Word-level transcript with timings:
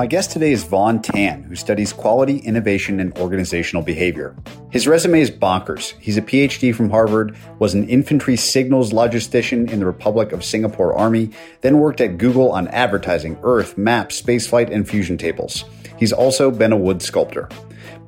My 0.00 0.06
guest 0.06 0.30
today 0.30 0.52
is 0.52 0.64
Vaughn 0.64 1.02
Tan, 1.02 1.42
who 1.42 1.54
studies 1.54 1.92
quality, 1.92 2.38
innovation, 2.38 3.00
and 3.00 3.14
organizational 3.18 3.82
behavior. 3.82 4.34
His 4.70 4.88
resume 4.88 5.20
is 5.20 5.30
bonkers. 5.30 5.92
He's 6.00 6.16
a 6.16 6.22
PhD 6.22 6.74
from 6.74 6.88
Harvard, 6.88 7.36
was 7.58 7.74
an 7.74 7.86
infantry 7.86 8.38
signals 8.38 8.94
logistician 8.94 9.70
in 9.70 9.78
the 9.78 9.84
Republic 9.84 10.32
of 10.32 10.42
Singapore 10.42 10.94
Army, 10.94 11.32
then 11.60 11.80
worked 11.80 12.00
at 12.00 12.16
Google 12.16 12.50
on 12.50 12.66
advertising, 12.68 13.38
Earth, 13.42 13.76
maps, 13.76 14.22
spaceflight, 14.22 14.72
and 14.72 14.88
fusion 14.88 15.18
tables. 15.18 15.66
He's 15.98 16.14
also 16.14 16.50
been 16.50 16.72
a 16.72 16.78
wood 16.78 17.02
sculptor. 17.02 17.50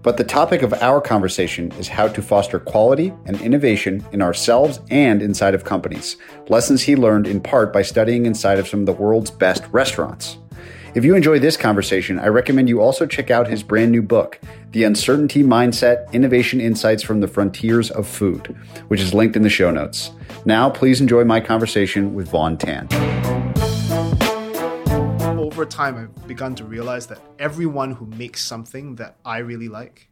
But 0.01 0.17
the 0.17 0.25
topic 0.25 0.63
of 0.63 0.73
our 0.73 1.03
conversation 1.03 1.73
is 1.73 1.89
how 1.89 2.09
to 2.09 2.23
foster 2.23 2.59
quality 2.59 3.13
and 3.27 3.39
innovation 3.43 4.03
in 4.13 4.23
ourselves 4.23 4.81
and 4.89 5.21
inside 5.21 5.55
of 5.55 5.65
companies. 5.65 6.17
Lessons 6.49 6.81
he 6.81 6.97
learned 6.97 7.27
in 7.27 7.43
part 7.43 7.71
by 7.71 7.83
studying 7.83 8.25
inside 8.25 8.59
of 8.59 8.67
some 8.67 8.81
of 8.81 8.87
the 8.87 8.93
world's 8.95 9.31
best 9.31 9.65
restaurants. 9.73 10.39
If 10.95 11.05
you 11.05 11.15
enjoy 11.15 11.39
this 11.39 11.57
conversation, 11.57 12.19
I 12.19 12.27
recommend 12.27 12.69
you 12.69 12.81
also 12.81 13.07
check 13.07 13.31
out 13.31 13.49
his 13.49 13.63
brand 13.63 13.93
new 13.93 14.03
book, 14.03 14.39
The 14.73 14.85
Uncertainty 14.85 15.43
Mindset 15.43 16.13
Innovation 16.13 16.61
Insights 16.61 17.03
from 17.03 17.21
the 17.21 17.29
Frontiers 17.29 17.91
of 17.91 18.07
Food, 18.07 18.55
which 18.89 19.01
is 19.01 19.15
linked 19.15 19.35
in 19.35 19.43
the 19.43 19.49
show 19.49 19.71
notes. 19.71 20.11
Now, 20.45 20.69
please 20.69 21.01
enjoy 21.01 21.25
my 21.25 21.41
conversation 21.41 22.15
with 22.15 22.29
Vaughn 22.29 22.59
Tan 22.59 22.89
over 25.63 25.67
time, 25.67 25.97
I've 25.97 26.27
begun 26.27 26.55
to 26.57 26.65
realize 26.65 27.07
that 27.09 27.21
everyone 27.39 27.93
who 27.93 28.07
makes 28.07 28.43
something 28.43 28.97
that 28.97 29.17
I 29.23 29.39
really 29.39 29.69
like 29.69 30.09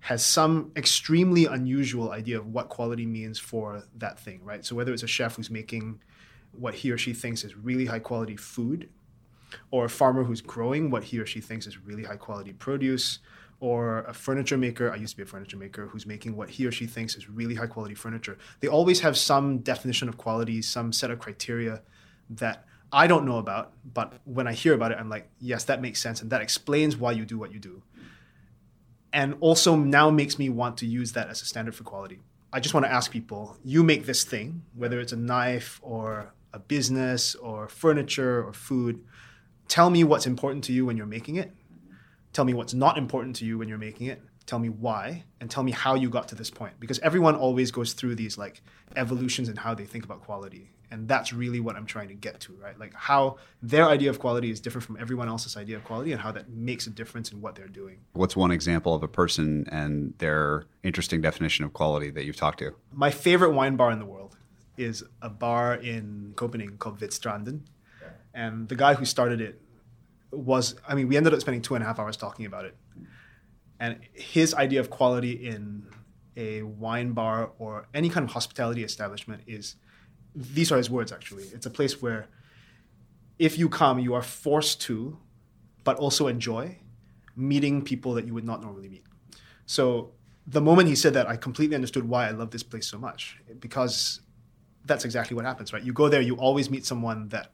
has 0.00 0.24
some 0.24 0.72
extremely 0.74 1.44
unusual 1.44 2.10
idea 2.10 2.38
of 2.38 2.46
what 2.46 2.70
quality 2.70 3.04
means 3.04 3.38
for 3.38 3.84
that 3.98 4.18
thing, 4.18 4.42
right? 4.42 4.64
So 4.64 4.74
whether 4.74 4.92
it's 4.92 5.02
a 5.02 5.06
chef 5.06 5.36
who's 5.36 5.50
making 5.50 6.00
what 6.52 6.74
he 6.74 6.90
or 6.90 6.98
she 6.98 7.12
thinks 7.12 7.44
is 7.44 7.54
really 7.54 7.84
high 7.84 7.98
quality 7.98 8.36
food, 8.36 8.88
or 9.70 9.84
a 9.84 9.90
farmer 9.90 10.24
who's 10.24 10.40
growing 10.40 10.90
what 10.90 11.04
he 11.04 11.18
or 11.18 11.26
she 11.26 11.40
thinks 11.40 11.66
is 11.66 11.78
really 11.78 12.04
high 12.04 12.16
quality 12.16 12.52
produce, 12.52 13.18
or 13.60 13.98
a 14.04 14.14
furniture 14.14 14.56
maker, 14.56 14.90
I 14.90 14.96
used 14.96 15.12
to 15.12 15.16
be 15.18 15.22
a 15.22 15.26
furniture 15.26 15.58
maker, 15.58 15.86
who's 15.86 16.06
making 16.06 16.34
what 16.34 16.48
he 16.48 16.66
or 16.66 16.72
she 16.72 16.86
thinks 16.86 17.14
is 17.14 17.28
really 17.28 17.54
high 17.54 17.66
quality 17.66 17.94
furniture. 17.94 18.38
They 18.60 18.68
always 18.68 19.00
have 19.00 19.18
some 19.18 19.58
definition 19.58 20.08
of 20.08 20.16
quality, 20.16 20.62
some 20.62 20.92
set 20.92 21.10
of 21.10 21.18
criteria 21.18 21.82
that 22.30 22.64
I 22.92 23.06
don't 23.06 23.26
know 23.26 23.38
about, 23.38 23.72
but 23.84 24.14
when 24.24 24.46
I 24.46 24.52
hear 24.52 24.74
about 24.74 24.92
it, 24.92 24.98
I'm 24.98 25.10
like, 25.10 25.28
yes, 25.40 25.64
that 25.64 25.82
makes 25.82 26.00
sense, 26.00 26.22
and 26.22 26.30
that 26.30 26.40
explains 26.40 26.96
why 26.96 27.12
you 27.12 27.26
do 27.26 27.38
what 27.38 27.52
you 27.52 27.58
do. 27.58 27.82
And 29.12 29.36
also 29.40 29.76
now 29.76 30.08
makes 30.10 30.38
me 30.38 30.48
want 30.48 30.78
to 30.78 30.86
use 30.86 31.12
that 31.12 31.28
as 31.28 31.42
a 31.42 31.44
standard 31.44 31.74
for 31.74 31.84
quality. 31.84 32.20
I 32.52 32.60
just 32.60 32.74
want 32.74 32.86
to 32.86 32.92
ask 32.92 33.12
people, 33.12 33.56
you 33.62 33.84
make 33.84 34.06
this 34.06 34.24
thing, 34.24 34.62
whether 34.74 34.98
it's 35.00 35.12
a 35.12 35.16
knife 35.16 35.80
or 35.82 36.32
a 36.52 36.58
business 36.58 37.34
or 37.36 37.68
furniture 37.68 38.42
or 38.42 38.52
food, 38.52 39.04
tell 39.70 39.88
me 39.88 40.04
what's 40.04 40.26
important 40.26 40.64
to 40.64 40.72
you 40.72 40.84
when 40.84 40.96
you're 40.98 41.06
making 41.06 41.36
it. 41.36 41.52
Tell 42.32 42.44
me 42.44 42.52
what's 42.52 42.74
not 42.74 42.98
important 42.98 43.36
to 43.36 43.44
you 43.46 43.56
when 43.56 43.68
you're 43.68 43.78
making 43.78 44.08
it. 44.08 44.20
Tell 44.44 44.58
me 44.58 44.68
why 44.68 45.24
and 45.40 45.50
tell 45.50 45.62
me 45.62 45.70
how 45.70 45.94
you 45.94 46.10
got 46.10 46.28
to 46.28 46.34
this 46.34 46.50
point. 46.50 46.74
Because 46.80 46.98
everyone 46.98 47.36
always 47.36 47.70
goes 47.70 47.92
through 47.92 48.16
these 48.16 48.36
like 48.36 48.62
evolutions 48.96 49.48
in 49.48 49.56
how 49.56 49.74
they 49.74 49.86
think 49.86 50.04
about 50.04 50.22
quality 50.22 50.72
and 50.90 51.08
that's 51.08 51.32
really 51.32 51.60
what 51.60 51.76
i'm 51.76 51.86
trying 51.86 52.08
to 52.08 52.14
get 52.14 52.40
to 52.40 52.52
right 52.54 52.78
like 52.78 52.92
how 52.94 53.36
their 53.62 53.88
idea 53.88 54.10
of 54.10 54.18
quality 54.18 54.50
is 54.50 54.60
different 54.60 54.84
from 54.84 54.96
everyone 54.98 55.28
else's 55.28 55.56
idea 55.56 55.76
of 55.76 55.84
quality 55.84 56.12
and 56.12 56.20
how 56.20 56.32
that 56.32 56.48
makes 56.50 56.86
a 56.86 56.90
difference 56.90 57.30
in 57.32 57.40
what 57.40 57.54
they're 57.54 57.68
doing 57.68 57.98
what's 58.12 58.36
one 58.36 58.50
example 58.50 58.94
of 58.94 59.02
a 59.02 59.08
person 59.08 59.64
and 59.70 60.14
their 60.18 60.64
interesting 60.82 61.20
definition 61.20 61.64
of 61.64 61.72
quality 61.72 62.10
that 62.10 62.24
you've 62.24 62.36
talked 62.36 62.58
to 62.58 62.74
my 62.92 63.10
favorite 63.10 63.52
wine 63.52 63.76
bar 63.76 63.90
in 63.90 63.98
the 63.98 64.04
world 64.04 64.36
is 64.76 65.04
a 65.22 65.30
bar 65.30 65.74
in 65.74 66.32
copenhagen 66.36 66.76
called 66.76 66.98
Ved 66.98 67.10
Stranden 67.10 67.60
and 68.34 68.68
the 68.68 68.76
guy 68.76 68.94
who 68.94 69.04
started 69.04 69.40
it 69.40 69.60
was 70.30 70.76
i 70.86 70.94
mean 70.94 71.08
we 71.08 71.16
ended 71.16 71.34
up 71.34 71.40
spending 71.40 71.62
two 71.62 71.74
and 71.74 71.82
a 71.82 71.86
half 71.86 71.98
hours 71.98 72.16
talking 72.16 72.46
about 72.46 72.64
it 72.64 72.76
and 73.80 73.98
his 74.12 74.54
idea 74.54 74.78
of 74.78 74.90
quality 74.90 75.32
in 75.32 75.86
a 76.36 76.62
wine 76.62 77.12
bar 77.12 77.50
or 77.58 77.86
any 77.94 78.08
kind 78.08 78.24
of 78.24 78.32
hospitality 78.32 78.84
establishment 78.84 79.42
is 79.46 79.76
these 80.34 80.70
are 80.70 80.76
his 80.76 80.90
words 80.90 81.12
actually. 81.12 81.44
It's 81.44 81.66
a 81.66 81.70
place 81.70 82.00
where 82.00 82.28
if 83.38 83.58
you 83.58 83.68
come, 83.68 83.98
you 83.98 84.14
are 84.14 84.22
forced 84.22 84.80
to, 84.82 85.18
but 85.82 85.96
also 85.96 86.26
enjoy 86.26 86.78
meeting 87.34 87.82
people 87.82 88.12
that 88.14 88.26
you 88.26 88.34
would 88.34 88.44
not 88.44 88.62
normally 88.62 88.88
meet. 88.88 89.04
So 89.66 90.12
the 90.46 90.60
moment 90.60 90.88
he 90.88 90.94
said 90.94 91.14
that, 91.14 91.26
I 91.26 91.36
completely 91.36 91.74
understood 91.74 92.08
why 92.08 92.28
I 92.28 92.32
love 92.32 92.50
this 92.50 92.62
place 92.62 92.86
so 92.86 92.98
much 92.98 93.38
because 93.60 94.20
that's 94.84 95.04
exactly 95.04 95.34
what 95.34 95.44
happens, 95.44 95.72
right? 95.72 95.82
You 95.82 95.92
go 95.92 96.08
there, 96.08 96.20
you 96.20 96.36
always 96.36 96.70
meet 96.70 96.84
someone 96.84 97.28
that 97.28 97.52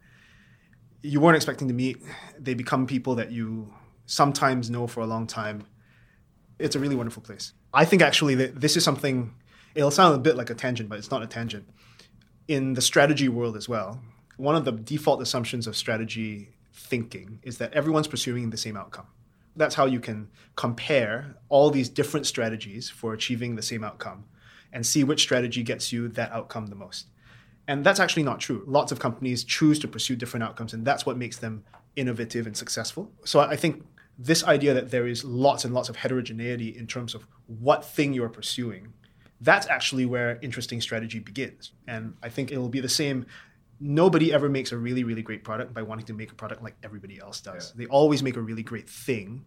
you 1.06 1.20
weren't 1.20 1.36
expecting 1.36 1.68
to 1.68 1.74
meet. 1.74 2.02
They 2.38 2.54
become 2.54 2.86
people 2.86 3.14
that 3.16 3.30
you 3.30 3.72
sometimes 4.06 4.70
know 4.70 4.86
for 4.86 5.00
a 5.00 5.06
long 5.06 5.26
time. 5.26 5.64
It's 6.58 6.76
a 6.76 6.78
really 6.78 6.96
wonderful 6.96 7.22
place. 7.22 7.52
I 7.72 7.84
think 7.84 8.02
actually 8.02 8.34
that 8.36 8.60
this 8.60 8.76
is 8.76 8.84
something, 8.84 9.34
it'll 9.74 9.90
sound 9.90 10.14
a 10.14 10.18
bit 10.18 10.36
like 10.36 10.50
a 10.50 10.54
tangent, 10.54 10.88
but 10.88 10.98
it's 10.98 11.10
not 11.10 11.22
a 11.22 11.26
tangent 11.26 11.68
in 12.48 12.74
the 12.74 12.82
strategy 12.82 13.28
world 13.28 13.56
as 13.56 13.68
well, 13.68 14.00
one 14.36 14.54
of 14.54 14.64
the 14.64 14.72
default 14.72 15.20
assumptions 15.20 15.66
of 15.66 15.76
strategy 15.76 16.50
thinking 16.72 17.40
is 17.42 17.58
that 17.58 17.72
everyone's 17.72 18.06
pursuing 18.06 18.50
the 18.50 18.56
same 18.56 18.76
outcome. 18.76 19.06
That's 19.56 19.74
how 19.74 19.86
you 19.86 20.00
can 20.00 20.28
compare 20.54 21.36
all 21.48 21.70
these 21.70 21.88
different 21.88 22.26
strategies 22.26 22.90
for 22.90 23.14
achieving 23.14 23.56
the 23.56 23.62
same 23.62 23.82
outcome 23.82 24.26
and 24.72 24.84
see 24.84 25.02
which 25.02 25.22
strategy 25.22 25.62
gets 25.62 25.92
you 25.92 26.08
that 26.08 26.30
outcome 26.32 26.66
the 26.66 26.74
most. 26.74 27.06
And 27.68 27.84
that's 27.84 27.98
actually 27.98 28.22
not 28.22 28.38
true. 28.40 28.62
Lots 28.66 28.92
of 28.92 29.00
companies 29.00 29.42
choose 29.42 29.78
to 29.80 29.88
pursue 29.88 30.16
different 30.16 30.44
outcomes, 30.44 30.72
and 30.72 30.84
that's 30.84 31.04
what 31.04 31.16
makes 31.16 31.38
them 31.38 31.64
innovative 31.96 32.46
and 32.46 32.56
successful. 32.56 33.10
So 33.24 33.40
I 33.40 33.56
think 33.56 33.84
this 34.18 34.44
idea 34.44 34.72
that 34.74 34.90
there 34.90 35.06
is 35.06 35.24
lots 35.24 35.64
and 35.64 35.74
lots 35.74 35.88
of 35.88 35.96
heterogeneity 35.96 36.68
in 36.68 36.86
terms 36.86 37.14
of 37.14 37.26
what 37.46 37.84
thing 37.84 38.12
you're 38.12 38.28
pursuing 38.28 38.92
that's 39.40 39.66
actually 39.66 40.06
where 40.06 40.38
interesting 40.42 40.80
strategy 40.80 41.18
begins. 41.18 41.72
And 41.86 42.14
I 42.22 42.28
think 42.28 42.50
it'll 42.50 42.68
be 42.68 42.80
the 42.80 42.88
same. 42.88 43.26
Nobody 43.78 44.32
ever 44.32 44.48
makes 44.48 44.72
a 44.72 44.78
really, 44.78 45.04
really 45.04 45.22
great 45.22 45.44
product 45.44 45.74
by 45.74 45.82
wanting 45.82 46.06
to 46.06 46.14
make 46.14 46.32
a 46.32 46.34
product 46.34 46.62
like 46.62 46.76
everybody 46.82 47.20
else 47.20 47.40
does. 47.40 47.72
Yeah. 47.74 47.84
They 47.84 47.90
always 47.90 48.22
make 48.22 48.36
a 48.36 48.40
really 48.40 48.62
great 48.62 48.88
thing 48.88 49.44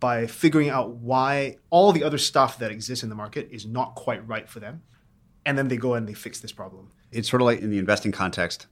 by 0.00 0.26
figuring 0.26 0.68
out 0.68 0.90
why 0.96 1.56
all 1.70 1.92
the 1.92 2.02
other 2.02 2.18
stuff 2.18 2.58
that 2.58 2.70
exists 2.70 3.02
in 3.02 3.08
the 3.08 3.14
market 3.14 3.48
is 3.50 3.64
not 3.64 3.94
quite 3.94 4.26
right 4.26 4.48
for 4.48 4.60
them. 4.60 4.82
And 5.46 5.56
then 5.56 5.68
they 5.68 5.76
go 5.76 5.94
and 5.94 6.06
they 6.08 6.14
fix 6.14 6.40
this 6.40 6.52
problem. 6.52 6.90
It's 7.12 7.28
sort 7.28 7.42
of 7.42 7.46
like 7.46 7.60
in 7.60 7.70
the 7.70 7.78
investing 7.78 8.12
context, 8.12 8.66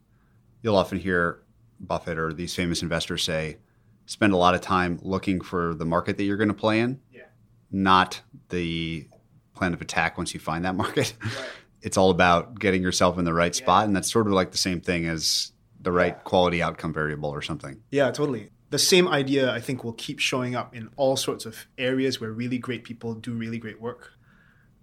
you'll 0.63 0.77
often 0.77 0.99
hear 0.99 1.43
Buffett 1.81 2.19
or 2.19 2.33
these 2.33 2.55
famous 2.55 2.83
investors 2.83 3.23
say, 3.23 3.59
spend 4.07 4.33
a 4.33 4.37
lot 4.37 4.55
of 4.55 4.61
time 4.61 4.99
looking 5.03 5.41
for 5.41 5.75
the 5.75 5.85
market 5.85 6.17
that 6.17 6.25
you're 6.25 6.37
going 6.37 6.49
to 6.49 6.55
play 6.55 6.81
in, 6.81 7.01
yeah. 7.13 7.23
not 7.71 8.23
the 8.49 9.07
plan 9.55 9.75
of 9.75 9.81
attack 9.81 10.17
once 10.17 10.33
you 10.33 10.41
find 10.41 10.65
that 10.65 10.75
market. 10.75 11.15
Right. 11.23 11.45
it's 11.83 11.97
all 11.97 12.11
about 12.11 12.59
getting 12.59 12.83
yourself 12.83 13.19
in 13.19 13.25
the 13.25 13.35
right 13.35 13.55
yeah. 13.55 13.65
spot, 13.65 13.87
and 13.87 13.95
that's 13.95 14.11
sort 14.11 14.27
of 14.27 14.33
like 14.33 14.51
the 14.51 14.59
same 14.59 14.81
thing 14.81 15.07
as 15.07 15.53
the 15.81 15.93
right 15.93 16.15
yeah. 16.17 16.23
quality 16.23 16.63
outcome 16.63 16.93
variable 16.93 17.31
or 17.31 17.43
something. 17.43 17.83
Yeah, 17.91 18.11
totally. 18.11 18.51
The 18.71 18.79
same 18.79 19.09
idea 19.09 19.53
I 19.53 19.61
think 19.61 19.85
will 19.85 19.93
keep 19.93 20.19
showing 20.19 20.55
up 20.55 20.75
in 20.75 20.91
all 20.97 21.17
sorts 21.17 21.47
of 21.47 21.67
areas 21.77 22.21
where 22.21 22.33
really 22.33 22.59
great 22.59 22.85
people 22.85 23.15
do 23.15 23.33
really 23.33 23.59
great 23.59 23.81
work. 23.81 24.13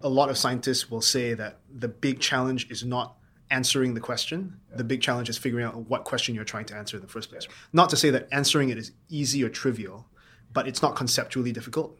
A 0.00 0.08
lot 0.08 0.28
of 0.28 0.38
scientists 0.38 0.90
will 0.90 1.00
say 1.00 1.34
that 1.34 1.60
the 1.72 1.88
big 1.88 2.20
challenge 2.20 2.70
is 2.70 2.84
not 2.84 3.15
answering 3.50 3.94
the 3.94 4.00
question. 4.00 4.60
Yeah. 4.70 4.78
The 4.78 4.84
big 4.84 5.02
challenge 5.02 5.28
is 5.28 5.38
figuring 5.38 5.64
out 5.64 5.76
what 5.88 6.04
question 6.04 6.34
you're 6.34 6.44
trying 6.44 6.66
to 6.66 6.76
answer 6.76 6.96
in 6.96 7.02
the 7.02 7.08
first 7.08 7.30
place. 7.30 7.46
Not 7.72 7.90
to 7.90 7.96
say 7.96 8.10
that 8.10 8.28
answering 8.32 8.70
it 8.70 8.78
is 8.78 8.92
easy 9.08 9.42
or 9.44 9.48
trivial, 9.48 10.06
but 10.52 10.66
it's 10.66 10.82
not 10.82 10.96
conceptually 10.96 11.52
difficult 11.52 11.96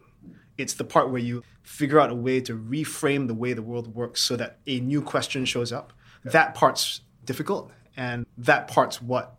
it's 0.57 0.73
the 0.73 0.83
part 0.83 1.11
where 1.11 1.21
you 1.21 1.43
figure 1.63 1.99
out 1.99 2.09
a 2.09 2.15
way 2.15 2.41
to 2.41 2.57
reframe 2.57 3.27
the 3.27 3.33
way 3.33 3.53
the 3.53 3.61
world 3.61 3.93
works 3.93 4.21
so 4.21 4.35
that 4.35 4.59
a 4.65 4.79
new 4.79 5.01
question 5.01 5.45
shows 5.45 5.71
up. 5.71 5.93
That 6.23 6.55
part's 6.55 7.01
difficult, 7.25 7.71
and 7.95 8.25
that 8.37 8.67
part's 8.67 9.01
what 9.01 9.35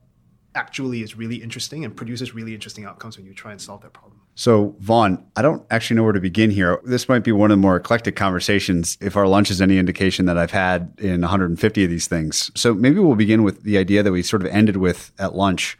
actually 0.55 1.03
is 1.03 1.17
really 1.17 1.37
interesting 1.37 1.85
and 1.85 1.95
produces 1.95 2.35
really 2.35 2.55
interesting 2.55 2.85
outcomes 2.85 3.17
when 3.17 3.27
you 3.27 3.35
try 3.35 3.53
and 3.53 3.61
solve 3.61 3.83
that 3.83 3.93
problem. 3.93 4.18
So, 4.39 4.77
Vaughn, 4.79 5.27
I 5.35 5.43
don't 5.43 5.67
actually 5.69 5.97
know 5.97 6.05
where 6.05 6.13
to 6.13 6.21
begin 6.21 6.53
here. 6.53 6.81
This 6.85 7.09
might 7.09 7.25
be 7.25 7.33
one 7.33 7.51
of 7.51 7.59
the 7.59 7.61
more 7.61 7.75
eclectic 7.75 8.15
conversations, 8.15 8.97
if 9.01 9.17
our 9.17 9.27
lunch 9.27 9.51
is 9.51 9.61
any 9.61 9.79
indication 9.79 10.27
that 10.27 10.39
I've 10.39 10.53
had 10.53 10.93
in 10.99 11.23
150 11.23 11.83
of 11.83 11.91
these 11.91 12.07
things. 12.07 12.49
So, 12.55 12.73
maybe 12.73 13.01
we'll 13.01 13.17
begin 13.17 13.43
with 13.43 13.65
the 13.65 13.79
idea 13.79 14.05
that 14.05 14.13
we 14.13 14.23
sort 14.23 14.43
of 14.43 14.49
ended 14.53 14.77
with 14.77 15.11
at 15.19 15.35
lunch, 15.35 15.77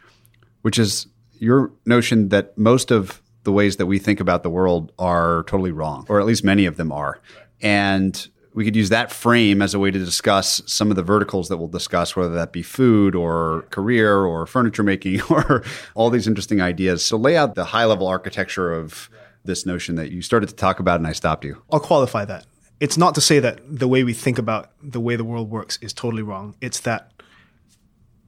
which 0.61 0.77
is 0.77 1.07
your 1.37 1.71
notion 1.85 2.27
that 2.29 2.57
most 2.57 2.91
of 2.91 3.21
the 3.43 3.53
ways 3.53 3.77
that 3.77 3.85
we 3.85 3.97
think 3.97 4.19
about 4.19 4.43
the 4.43 4.49
world 4.49 4.91
are 4.99 5.43
totally 5.47 5.71
wrong, 5.71 6.05
or 6.09 6.19
at 6.19 6.25
least 6.25 6.43
many 6.43 6.65
of 6.65 6.75
them 6.75 6.91
are. 6.91 7.21
And 7.61 8.27
we 8.53 8.65
could 8.65 8.75
use 8.75 8.89
that 8.89 9.11
frame 9.11 9.61
as 9.61 9.73
a 9.73 9.79
way 9.79 9.91
to 9.91 9.99
discuss 9.99 10.61
some 10.65 10.89
of 10.89 10.95
the 10.95 11.03
verticals 11.03 11.49
that 11.49 11.57
we'll 11.57 11.67
discuss, 11.67 12.15
whether 12.15 12.33
that 12.33 12.51
be 12.51 12.63
food 12.63 13.15
or 13.15 13.65
career 13.69 14.17
or 14.25 14.45
furniture 14.45 14.83
making 14.83 15.21
or 15.29 15.63
all 15.93 16.09
these 16.09 16.27
interesting 16.27 16.61
ideas. 16.61 17.05
So 17.05 17.17
lay 17.17 17.37
out 17.37 17.55
the 17.55 17.65
high 17.65 17.85
level 17.85 18.07
architecture 18.07 18.73
of 18.73 19.09
this 19.45 19.65
notion 19.65 19.95
that 19.95 20.11
you 20.11 20.21
started 20.21 20.49
to 20.49 20.55
talk 20.55 20.79
about 20.79 20.99
and 20.99 21.07
I 21.07 21.13
stopped 21.13 21.45
you. 21.45 21.61
I'll 21.71 21.79
qualify 21.79 22.25
that. 22.25 22.45
It's 22.79 22.97
not 22.97 23.15
to 23.15 23.21
say 23.21 23.39
that 23.39 23.59
the 23.67 23.87
way 23.87 24.03
we 24.03 24.13
think 24.13 24.37
about 24.37 24.71
the 24.81 24.99
way 24.99 25.15
the 25.15 25.23
world 25.23 25.49
works 25.49 25.77
is 25.81 25.93
totally 25.93 26.23
wrong. 26.23 26.55
It's 26.61 26.79
that 26.81 27.11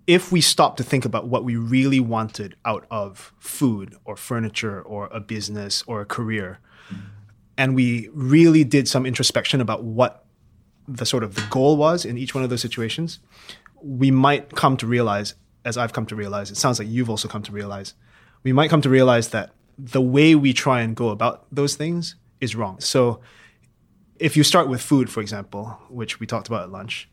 if 0.07 0.31
we 0.31 0.41
stop 0.41 0.77
to 0.77 0.83
think 0.83 1.06
about 1.06 1.27
what 1.27 1.44
we 1.44 1.56
really 1.56 2.00
wanted 2.00 2.56
out 2.65 2.85
of 2.91 3.33
food 3.39 3.95
or 4.03 4.17
furniture 4.17 4.81
or 4.81 5.07
a 5.12 5.19
business 5.19 5.83
or 5.88 6.01
a 6.01 6.06
career, 6.06 6.59
and 7.57 7.75
we 7.75 8.09
really 8.13 8.63
did 8.63 8.88
some 8.88 9.06
introspection 9.06 9.62
about 9.62 9.83
what 9.83 10.25
the 10.88 11.06
sort 11.06 11.24
of 11.24 11.36
the 11.36 11.45
goal 11.50 11.77
was 11.77 12.06
in 12.06 12.18
each 12.18 12.33
one 12.33 12.44
of 12.44 12.50
those 12.50 12.62
situations, 12.62 13.19
we 13.81 14.12
might 14.12 14.56
come 14.56 14.77
to 14.77 14.88
realize, 14.88 15.36
as 15.65 15.77
I've 15.77 15.94
come 15.94 16.06
to 16.07 16.15
realize, 16.15 16.51
it 16.51 16.57
sounds 16.57 16.80
like 16.80 16.88
you've 16.88 17.09
also 17.09 17.27
come 17.27 17.44
to 17.44 17.51
realize, 17.51 17.94
we 18.44 18.53
might 18.53 18.69
come 18.69 18.81
to 18.81 18.89
realize 18.89 19.30
that 19.30 19.51
the 19.77 20.01
way 20.01 20.36
we 20.36 20.53
try 20.53 20.81
and 20.81 20.95
go 20.95 21.09
about 21.09 21.45
those 21.51 21.75
things 21.75 22.15
is 22.39 22.56
wrong. 22.56 22.80
So 22.80 23.21
if 24.19 24.38
you 24.38 24.44
start 24.44 24.68
with 24.68 24.81
food, 24.81 25.09
for 25.09 25.21
example, 25.21 25.77
which 25.89 26.19
we 26.19 26.27
talked 26.27 26.48
about 26.48 26.63
at 26.63 26.71
lunch, 26.71 27.09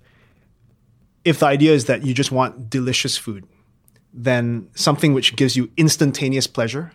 if 1.25 1.39
the 1.41 1.47
idea 1.47 1.73
is 1.73 1.87
that 1.87 2.05
you 2.05 2.15
just 2.15 2.33
want 2.33 2.71
delicious 2.71 3.17
food, 3.17 3.47
then 4.13 4.69
something 4.75 5.13
which 5.13 5.37
gives 5.37 5.57
you 5.57 5.71
instantaneous 5.77 6.47
pleasure, 6.47 6.93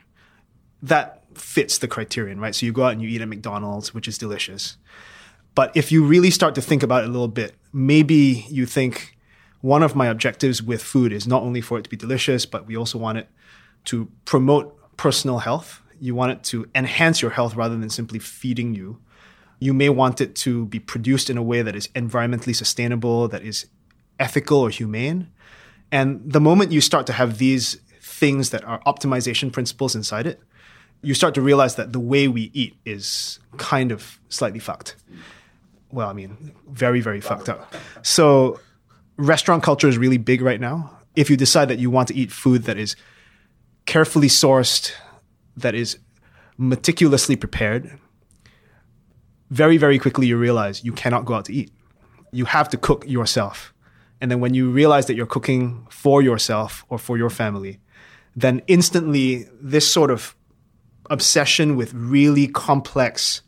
that 0.81 1.22
fits 1.37 1.77
the 1.77 1.87
criterion, 1.87 2.39
right? 2.39 2.55
So 2.55 2.65
you 2.65 2.71
go 2.71 2.83
out 2.83 2.93
and 2.93 3.01
you 3.01 3.09
eat 3.09 3.21
at 3.21 3.27
McDonald's, 3.27 3.93
which 3.93 4.07
is 4.07 4.17
delicious. 4.17 4.77
But 5.55 5.71
if 5.75 5.91
you 5.91 6.03
really 6.03 6.31
start 6.31 6.55
to 6.55 6.61
think 6.61 6.83
about 6.83 7.03
it 7.03 7.09
a 7.09 7.11
little 7.11 7.27
bit, 7.27 7.55
maybe 7.71 8.45
you 8.49 8.65
think 8.65 9.17
one 9.61 9.83
of 9.83 9.95
my 9.95 10.07
objectives 10.07 10.61
with 10.61 10.83
food 10.83 11.13
is 11.13 11.27
not 11.27 11.43
only 11.43 11.61
for 11.61 11.77
it 11.77 11.83
to 11.83 11.89
be 11.89 11.97
delicious, 11.97 12.45
but 12.45 12.67
we 12.67 12.75
also 12.75 12.97
want 12.97 13.17
it 13.17 13.29
to 13.85 14.09
promote 14.25 14.77
personal 14.97 15.39
health. 15.39 15.81
You 15.99 16.15
want 16.15 16.31
it 16.31 16.43
to 16.45 16.69
enhance 16.75 17.21
your 17.21 17.31
health 17.31 17.55
rather 17.55 17.77
than 17.77 17.89
simply 17.89 18.19
feeding 18.19 18.73
you. 18.73 18.99
You 19.59 19.73
may 19.73 19.89
want 19.89 20.19
it 20.19 20.35
to 20.37 20.65
be 20.65 20.79
produced 20.79 21.29
in 21.29 21.37
a 21.37 21.43
way 21.43 21.61
that 21.61 21.75
is 21.75 21.87
environmentally 21.89 22.55
sustainable, 22.55 23.27
that 23.29 23.43
is 23.43 23.67
ethical 24.19 24.59
or 24.59 24.69
humane. 24.69 25.29
And 25.91 26.21
the 26.25 26.41
moment 26.41 26.71
you 26.71 26.81
start 26.81 27.05
to 27.07 27.13
have 27.13 27.37
these 27.37 27.79
things 28.01 28.49
that 28.49 28.63
are 28.65 28.81
optimization 28.81 29.51
principles 29.51 29.95
inside 29.95 30.27
it, 30.27 30.41
you 31.03 31.13
start 31.13 31.35
to 31.35 31.41
realize 31.41 31.75
that 31.75 31.93
the 31.93 31.99
way 31.99 32.27
we 32.27 32.49
eat 32.53 32.75
is 32.85 33.39
kind 33.57 33.91
of 33.91 34.19
slightly 34.29 34.59
fucked. 34.59 34.95
Well, 35.91 36.09
I 36.09 36.13
mean, 36.13 36.53
very, 36.69 37.01
very 37.01 37.21
fucked 37.21 37.49
up. 37.49 37.75
So, 38.01 38.59
restaurant 39.17 39.61
culture 39.61 39.87
is 39.87 39.97
really 39.97 40.17
big 40.17 40.41
right 40.41 40.59
now. 40.59 40.97
If 41.15 41.29
you 41.29 41.37
decide 41.37 41.67
that 41.67 41.77
you 41.77 41.91
want 41.91 42.07
to 42.07 42.15
eat 42.15 42.31
food 42.31 42.63
that 42.63 42.77
is 42.77 42.95
carefully 43.85 44.29
sourced, 44.29 44.91
that 45.57 45.75
is 45.75 45.99
meticulously 46.57 47.35
prepared, 47.35 47.99
very, 49.51 49.77
very 49.77 49.99
quickly 49.99 50.25
you 50.25 50.37
realize 50.37 50.83
you 50.83 50.93
cannot 50.93 51.25
go 51.25 51.35
out 51.35 51.45
to 51.45 51.53
eat. 51.53 51.71
You 52.31 52.45
have 52.45 52.69
to 52.69 52.77
cook 52.77 53.05
yourself. 53.07 53.73
And 54.19 54.31
then 54.31 54.39
when 54.39 54.53
you 54.53 54.71
realize 54.71 55.05
that 55.07 55.15
you're 55.15 55.27
cooking 55.27 55.85
for 55.89 56.21
yourself 56.21 56.85
or 56.89 56.97
for 56.97 57.17
your 57.17 57.29
family, 57.29 57.79
then 58.35 58.63
instantly 58.67 59.45
this 59.61 59.87
sort 59.91 60.09
of 60.09 60.35
obsession 61.09 61.75
with 61.75 61.93
really 61.93 62.47
complex, 62.47 63.41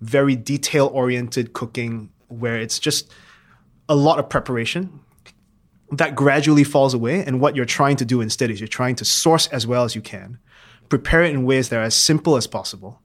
very 0.00 0.36
detail 0.36 0.90
oriented 0.92 1.52
cooking 1.52 2.10
where 2.28 2.56
it's 2.56 2.78
just 2.78 3.10
a 3.88 3.94
lot 3.94 4.18
of 4.18 4.28
preparation 4.28 5.00
that 5.92 6.14
gradually 6.14 6.64
falls 6.64 6.94
away. 6.94 7.24
And 7.24 7.40
what 7.40 7.54
you're 7.54 7.64
trying 7.64 7.96
to 7.96 8.04
do 8.04 8.20
instead 8.20 8.50
is 8.50 8.60
you're 8.60 8.68
trying 8.68 8.96
to 8.96 9.04
source 9.04 9.46
as 9.48 9.66
well 9.66 9.84
as 9.84 9.94
you 9.94 10.02
can, 10.02 10.38
prepare 10.88 11.22
it 11.22 11.32
in 11.32 11.44
ways 11.44 11.68
that 11.68 11.76
are 11.76 11.84
as 11.84 11.94
simple 11.94 12.36
as 12.36 12.46
possible. 12.46 13.00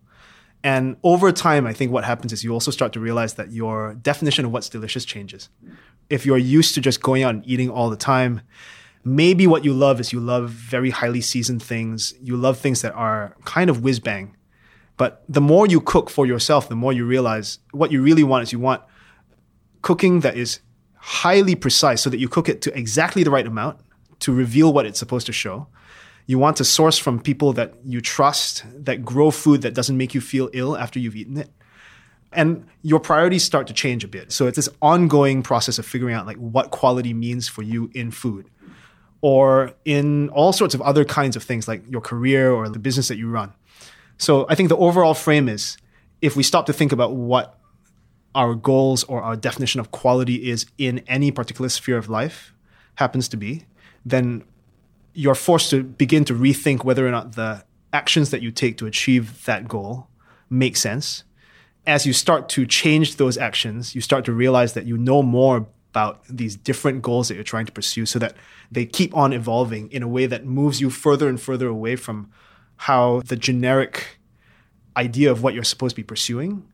And 0.64 0.98
over 1.04 1.32
time, 1.32 1.66
I 1.66 1.74
think 1.74 1.92
what 1.92 2.04
happens 2.04 2.34
is 2.34 2.44
you 2.44 2.52
also 2.52 2.72
start 2.72 2.94
to 2.94 3.00
realize 3.00 3.36
that 3.36 3.52
your 3.52 3.96
definition 3.96 4.46
of 4.46 4.52
what's 4.52 4.70
delicious 4.70 5.06
changes. 5.06 5.50
If 6.10 6.26
you're 6.26 6.38
used 6.38 6.76
to 6.76 6.82
just 6.82 7.02
going 7.02 7.24
out 7.24 7.36
and 7.36 7.48
eating 7.48 7.70
all 7.70 7.90
the 7.90 7.96
time, 7.96 8.42
maybe 9.04 9.48
what 9.48 9.66
you 9.66 9.74
love 9.74 10.00
is 10.00 10.14
you 10.14 10.20
love 10.20 10.50
very 10.50 10.90
highly 10.90 11.22
seasoned 11.22 11.64
things. 11.64 12.14
You 12.22 12.38
love 12.38 12.58
things 12.58 12.82
that 12.82 12.94
are 12.94 13.36
kind 13.46 13.70
of 13.70 13.82
whiz 13.84 14.00
bang. 14.00 14.36
But 14.98 15.24
the 15.28 15.42
more 15.42 15.66
you 15.66 15.82
cook 15.82 16.10
for 16.10 16.26
yourself, 16.26 16.70
the 16.70 16.76
more 16.76 16.94
you 16.94 17.06
realize 17.06 17.60
what 17.72 17.92
you 17.92 18.02
really 18.02 18.24
want 18.24 18.44
is 18.44 18.52
you 18.52 18.60
want 18.60 18.84
cooking 19.82 20.20
that 20.20 20.38
is 20.38 20.60
highly 20.96 21.56
precise 21.56 22.02
so 22.02 22.10
that 22.10 22.20
you 22.20 22.30
cook 22.30 22.48
it 22.48 22.62
to 22.62 22.78
exactly 22.78 23.24
the 23.24 23.32
right 23.32 23.48
amount 23.48 23.80
to 24.20 24.32
reveal 24.32 24.72
what 24.72 24.86
it's 24.86 25.00
supposed 25.00 25.26
to 25.26 25.34
show. 25.34 25.68
You 26.28 26.38
want 26.38 26.58
to 26.58 26.64
source 26.64 27.00
from 27.00 27.20
people 27.20 27.54
that 27.54 27.74
you 27.84 28.00
trust, 28.00 28.64
that 28.76 29.04
grow 29.04 29.32
food 29.32 29.64
that 29.64 29.74
doesn't 29.74 29.98
make 29.98 30.14
you 30.14 30.22
feel 30.22 30.52
ill 30.54 30.78
after 30.78 31.00
you've 31.00 31.16
eaten 31.16 31.38
it. 31.38 31.50
And 32.32 32.68
your 32.84 33.00
priorities 33.00 33.44
start 33.44 33.68
to 33.68 33.74
change 33.74 34.04
a 34.04 34.08
bit. 34.08 34.32
So 34.32 34.46
it's 34.46 34.56
this 34.56 34.70
ongoing 34.82 35.42
process 35.42 35.80
of 35.80 35.86
figuring 35.86 36.14
out 36.14 36.28
like 36.28 36.38
what 36.38 36.70
quality 36.70 37.14
means 37.14 37.48
for 37.48 37.64
you 37.64 37.90
in 37.96 38.12
food 38.12 38.50
or 39.22 39.74
in 39.86 40.30
all 40.30 40.52
sorts 40.52 40.74
of 40.74 40.82
other 40.82 41.06
kinds 41.06 41.36
of 41.36 41.44
things 41.44 41.68
like 41.68 41.84
your 41.90 42.02
career 42.02 42.52
or 42.52 42.68
the 42.70 42.80
business 42.80 43.08
that 43.08 43.18
you 43.18 43.30
run. 43.30 43.54
So 44.18 44.46
I 44.50 44.56
think 44.56 44.70
the 44.70 44.78
overall 44.78 45.14
frame 45.14 45.48
is 45.48 45.78
if 46.22 46.36
we 46.36 46.44
stop 46.44 46.66
to 46.68 46.74
think 46.74 46.92
about 46.92 47.14
what 47.14 47.58
our 48.34 48.56
goals 48.56 49.04
or 49.06 49.22
our 49.22 49.36
definition 49.36 49.80
of 49.80 49.92
quality 49.92 50.50
is 50.50 50.66
in 50.78 51.00
any 51.08 51.32
particular 51.32 51.70
sphere 51.70 51.98
of 51.98 52.10
life 52.10 52.54
happens 52.96 53.28
to 53.30 53.38
be, 53.38 53.66
then 54.06 54.44
you're 55.14 55.36
forced 55.36 55.70
to 55.70 55.84
begin 55.84 56.24
to 56.26 56.34
rethink 56.34 56.84
whether 56.84 57.08
or 57.08 57.12
not 57.12 57.36
the 57.36 57.64
actions 57.94 58.30
that 58.32 58.42
you 58.42 58.52
take 58.52 58.78
to 58.78 58.86
achieve 58.86 59.44
that 59.46 59.68
goal 59.68 60.08
make 60.50 60.78
sense. 60.78 61.24
As 61.86 62.06
you 62.06 62.14
start 62.14 62.48
to 62.50 62.66
change 62.66 63.16
those 63.16 63.38
actions, 63.38 63.96
you 63.96 64.02
start 64.02 64.26
to 64.26 64.32
realize 64.32 64.74
that 64.74 64.86
you 64.86 64.98
know 64.98 65.24
more 65.24 65.68
about 65.92 66.24
these 66.30 66.56
different 66.56 67.02
goals 67.02 67.28
that 67.28 67.36
you're 67.36 67.44
trying 67.44 67.66
to 67.66 67.72
pursue 67.72 68.06
so 68.06 68.18
that 68.18 68.34
they 68.72 68.86
keep 68.86 69.16
on 69.16 69.34
evolving 69.34 69.92
in 69.92 70.02
a 70.02 70.08
way 70.08 70.26
that 70.26 70.46
moves 70.46 70.80
you 70.80 70.90
further 70.90 71.28
and 71.28 71.40
further 71.40 71.68
away 71.68 71.98
from 71.98 72.32
how 72.78 73.22
the 73.26 73.36
generic 73.36 74.18
idea 74.96 75.30
of 75.30 75.44
what 75.44 75.54
you're 75.54 75.66
supposed 75.66 75.96
to 75.96 76.02
be 76.02 76.04
pursuing 76.04 76.66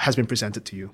has 0.00 0.16
been 0.16 0.26
presented 0.26 0.64
to 0.64 0.76
you. 0.76 0.90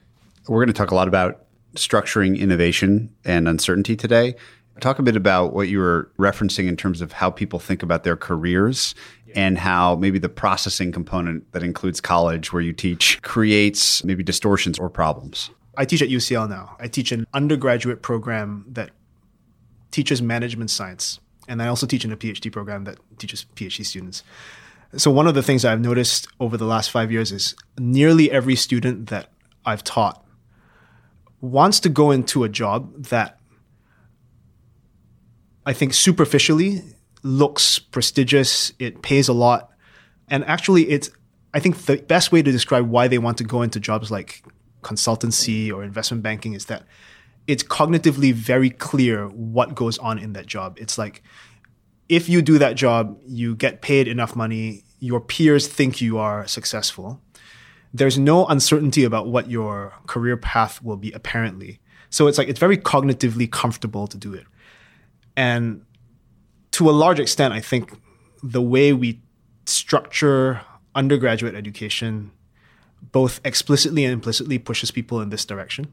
We're 0.49 0.59
going 0.59 0.75
to 0.75 0.79
talk 0.79 0.91
a 0.91 0.97
lot 0.97 1.07
about 1.07 1.47
structuring 1.77 2.37
innovation 2.39 3.15
and 3.25 3.47
uncertainty 3.47 3.95
today. 3.95 4.35
Talk 4.81 4.99
a 4.99 5.03
bit 5.03 5.15
about 5.15 5.53
what 5.53 5.69
you 5.69 5.79
were 5.79 6.11
referencing 6.19 6.67
in 6.67 6.77
terms 6.77 7.01
of 7.01 7.13
how 7.13 7.31
people 7.31 7.59
think 7.59 7.83
about 7.83 8.03
their 8.03 8.17
careers 8.17 8.95
and 9.35 9.59
how 9.59 9.95
maybe 9.95 10.19
the 10.19 10.29
processing 10.29 10.91
component 10.91 11.53
that 11.53 11.63
includes 11.63 12.01
college, 12.01 12.53
where 12.53 12.63
you 12.63 12.73
teach, 12.73 13.21
creates 13.23 14.03
maybe 14.03 14.25
distortions 14.25 14.79
or 14.79 14.89
problems. 14.89 15.51
I 15.77 15.85
teach 15.85 16.03
at 16.03 16.09
UCL 16.09 16.49
now. 16.49 16.77
I 16.79 16.89
teach 16.89 17.13
an 17.13 17.27
undergraduate 17.33 18.03
program 18.03 18.65
that 18.69 18.91
teaches 19.91 20.21
management 20.21 20.71
science. 20.71 21.21
And 21.49 21.63
I 21.63 21.69
also 21.69 21.87
teach 21.87 22.05
in 22.05 22.13
a 22.13 22.17
PhD 22.17 22.53
program 22.53 22.85
that 22.85 22.99
teaches 23.19 23.47
PhD 23.57 23.85
students. 23.85 24.23
So, 24.97 25.11
one 25.11 25.27
of 25.27 25.35
the 25.35 25.43
things 25.43 25.65
I've 25.65 25.81
noticed 25.81 26.29
over 26.41 26.57
the 26.57 26.65
last 26.65 26.91
five 26.91 27.13
years 27.13 27.31
is 27.31 27.55
nearly 27.79 28.31
every 28.31 28.57
student 28.57 29.09
that 29.09 29.31
I've 29.65 29.85
taught 29.85 30.25
wants 31.41 31.81
to 31.81 31.89
go 31.89 32.11
into 32.11 32.45
a 32.45 32.49
job 32.49 33.05
that 33.05 33.39
I 35.65 35.73
think 35.73 35.95
superficially 35.95 36.83
looks 37.23 37.79
prestigious, 37.79 38.73
it 38.79 39.03
pays 39.03 39.29
a 39.29 39.33
lot. 39.33 39.71
And 40.29 40.45
actually, 40.45 40.89
it's, 40.89 41.11
I 41.55 41.61
think 41.61 41.77
the 41.85 41.97
best 41.99 42.33
way 42.33 42.43
to 42.43 42.51
describe 42.51 42.89
why 42.89 43.09
they 43.09 43.19
want 43.19 43.39
to 43.39 43.45
go 43.45 43.63
into 43.63 43.79
jobs 43.79 44.11
like 44.11 44.43
consultancy 44.83 45.73
or 45.73 45.83
investment 45.83 46.23
banking 46.23 46.55
is 46.55 46.67
that 46.67 46.85
it's 47.47 47.63
cognitively 47.63 48.33
very 48.33 48.71
clear 48.71 49.29
what 49.29 49.75
goes 49.75 49.99
on 49.99 50.19
in 50.19 50.33
that 50.35 50.47
job. 50.47 50.79
It's 50.81 50.99
like 50.99 51.23
if 52.09 52.29
you 52.29 52.43
do 52.43 52.59
that 52.59 52.75
job, 52.75 53.21
you 53.27 53.55
get 53.55 53.83
paid 53.83 54.09
enough 54.09 54.35
money, 54.35 54.85
your 54.99 55.21
peers 55.21 55.69
think 55.69 56.01
you 56.01 56.19
are 56.19 56.47
successful. 56.47 57.21
There's 57.95 58.19
no 58.19 58.47
uncertainty 58.47 59.05
about 59.05 59.29
what 59.29 59.51
your 59.51 59.95
career 60.07 60.37
path 60.37 60.83
will 60.83 60.97
be, 60.97 61.13
apparently. 61.13 61.81
So 62.11 62.27
it's 62.27 62.39
like 62.39 62.49
it's 62.49 62.59
very 62.59 62.77
cognitively 62.77 63.51
comfortable 63.51 64.07
to 64.09 64.17
do 64.17 64.35
it. 64.35 64.45
And 65.37 65.85
to 66.73 66.91
a 66.91 66.93
large 66.93 67.21
extent, 67.21 67.55
I 67.55 67.61
think 67.61 67.93
the 68.43 68.63
way 68.63 68.93
we 68.93 69.23
structure 69.67 70.61
undergraduate 70.95 71.55
education 71.55 72.33
both 73.13 73.41
explicitly 73.45 74.05
and 74.05 74.13
implicitly 74.13 74.59
pushes 74.59 74.91
people 74.91 75.21
in 75.21 75.31
this 75.31 75.45
direction. 75.45 75.93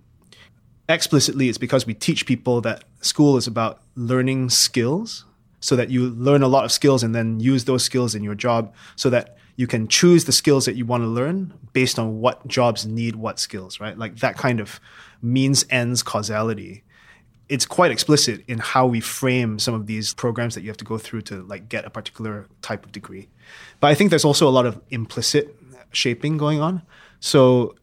Explicitly, 0.89 1.49
it's 1.49 1.57
because 1.57 1.85
we 1.85 1.93
teach 1.93 2.25
people 2.25 2.61
that 2.61 2.85
school 3.01 3.37
is 3.37 3.47
about 3.47 3.81
learning 3.95 4.49
skills 4.49 5.25
so 5.59 5.75
that 5.75 5.89
you 5.89 6.09
learn 6.11 6.43
a 6.43 6.47
lot 6.47 6.63
of 6.63 6.71
skills 6.71 7.03
and 7.03 7.13
then 7.13 7.39
use 7.39 7.65
those 7.65 7.83
skills 7.83 8.15
in 8.15 8.23
your 8.23 8.35
job 8.35 8.73
so 8.95 9.09
that 9.09 9.37
you 9.55 9.67
can 9.67 9.87
choose 9.87 10.25
the 10.25 10.31
skills 10.31 10.65
that 10.65 10.75
you 10.75 10.85
want 10.85 11.03
to 11.03 11.07
learn 11.07 11.51
based 11.73 11.97
on 11.97 12.19
what 12.19 12.47
jobs 12.47 12.85
need 12.85 13.15
what 13.15 13.39
skills, 13.39 13.79
right? 13.79 13.97
Like 13.97 14.17
that 14.17 14.37
kind 14.37 14.59
of 14.59 14.79
means 15.21 15.65
ends 15.69 16.03
causality. 16.03 16.83
It's 17.49 17.65
quite 17.65 17.91
explicit 17.91 18.43
in 18.47 18.59
how 18.59 18.85
we 18.85 18.99
frame 18.99 19.57
some 19.57 19.73
of 19.73 19.87
these 19.87 20.13
programs 20.13 20.53
that 20.53 20.61
you 20.61 20.69
have 20.69 20.77
to 20.77 20.85
go 20.85 20.97
through 20.97 21.21
to 21.23 21.41
like 21.43 21.69
get 21.69 21.85
a 21.85 21.89
particular 21.89 22.47
type 22.61 22.85
of 22.85 22.91
degree. 22.91 23.29
But 23.79 23.87
I 23.87 23.95
think 23.95 24.11
there's 24.11 24.25
also 24.25 24.47
a 24.47 24.51
lot 24.51 24.65
of 24.65 24.79
implicit 24.89 25.55
shaping 25.91 26.37
going 26.37 26.61
on. 26.61 26.81
So 27.19 27.75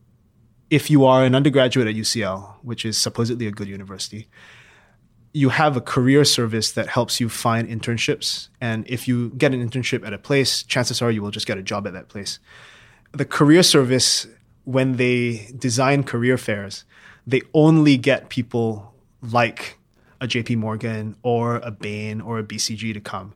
if 0.71 0.91
you 0.91 1.05
are 1.05 1.25
an 1.25 1.35
undergraduate 1.35 1.87
at 1.89 1.95
UCL, 1.95 2.57
which 2.63 2.85
is 2.85 2.97
supposedly 2.99 3.47
a 3.47 3.51
good 3.51 3.69
university, 3.69 4.29
you 5.33 5.49
have 5.49 5.77
a 5.77 5.81
career 5.81 6.25
service 6.25 6.73
that 6.73 6.89
helps 6.89 7.21
you 7.21 7.29
find 7.29 7.69
internships. 7.69 8.49
And 8.61 8.89
if 8.89 9.09
you 9.09 9.31
get 9.31 9.53
an 9.53 9.69
internship 9.69 10.07
at 10.07 10.13
a 10.13 10.19
place, 10.19 10.63
chances 10.63 11.03
are 11.03 11.11
you 11.11 11.23
will 11.23 11.33
just 11.33 11.47
get 11.47 11.59
a 11.59 11.63
job 11.63 11.87
at 11.87 11.93
that 11.93 12.09
place. 12.09 12.39
The 13.13 13.25
career 13.25 13.63
service, 13.63 14.29
when 14.65 14.97
they 14.97 15.51
design 15.59 16.05
career 16.05 16.39
fairs, 16.39 16.85
they 17.27 17.43
only 17.53 17.97
get 17.97 18.29
people 18.29 18.95
like 19.23 19.79
a 20.21 20.27
JP 20.27 20.59
Morgan 20.59 21.17
or 21.23 21.57
a 21.57 21.71
Bain 21.71 22.21
or 22.21 22.39
a 22.39 22.45
BCG 22.45 22.95
to 22.95 23.01
come. 23.01 23.35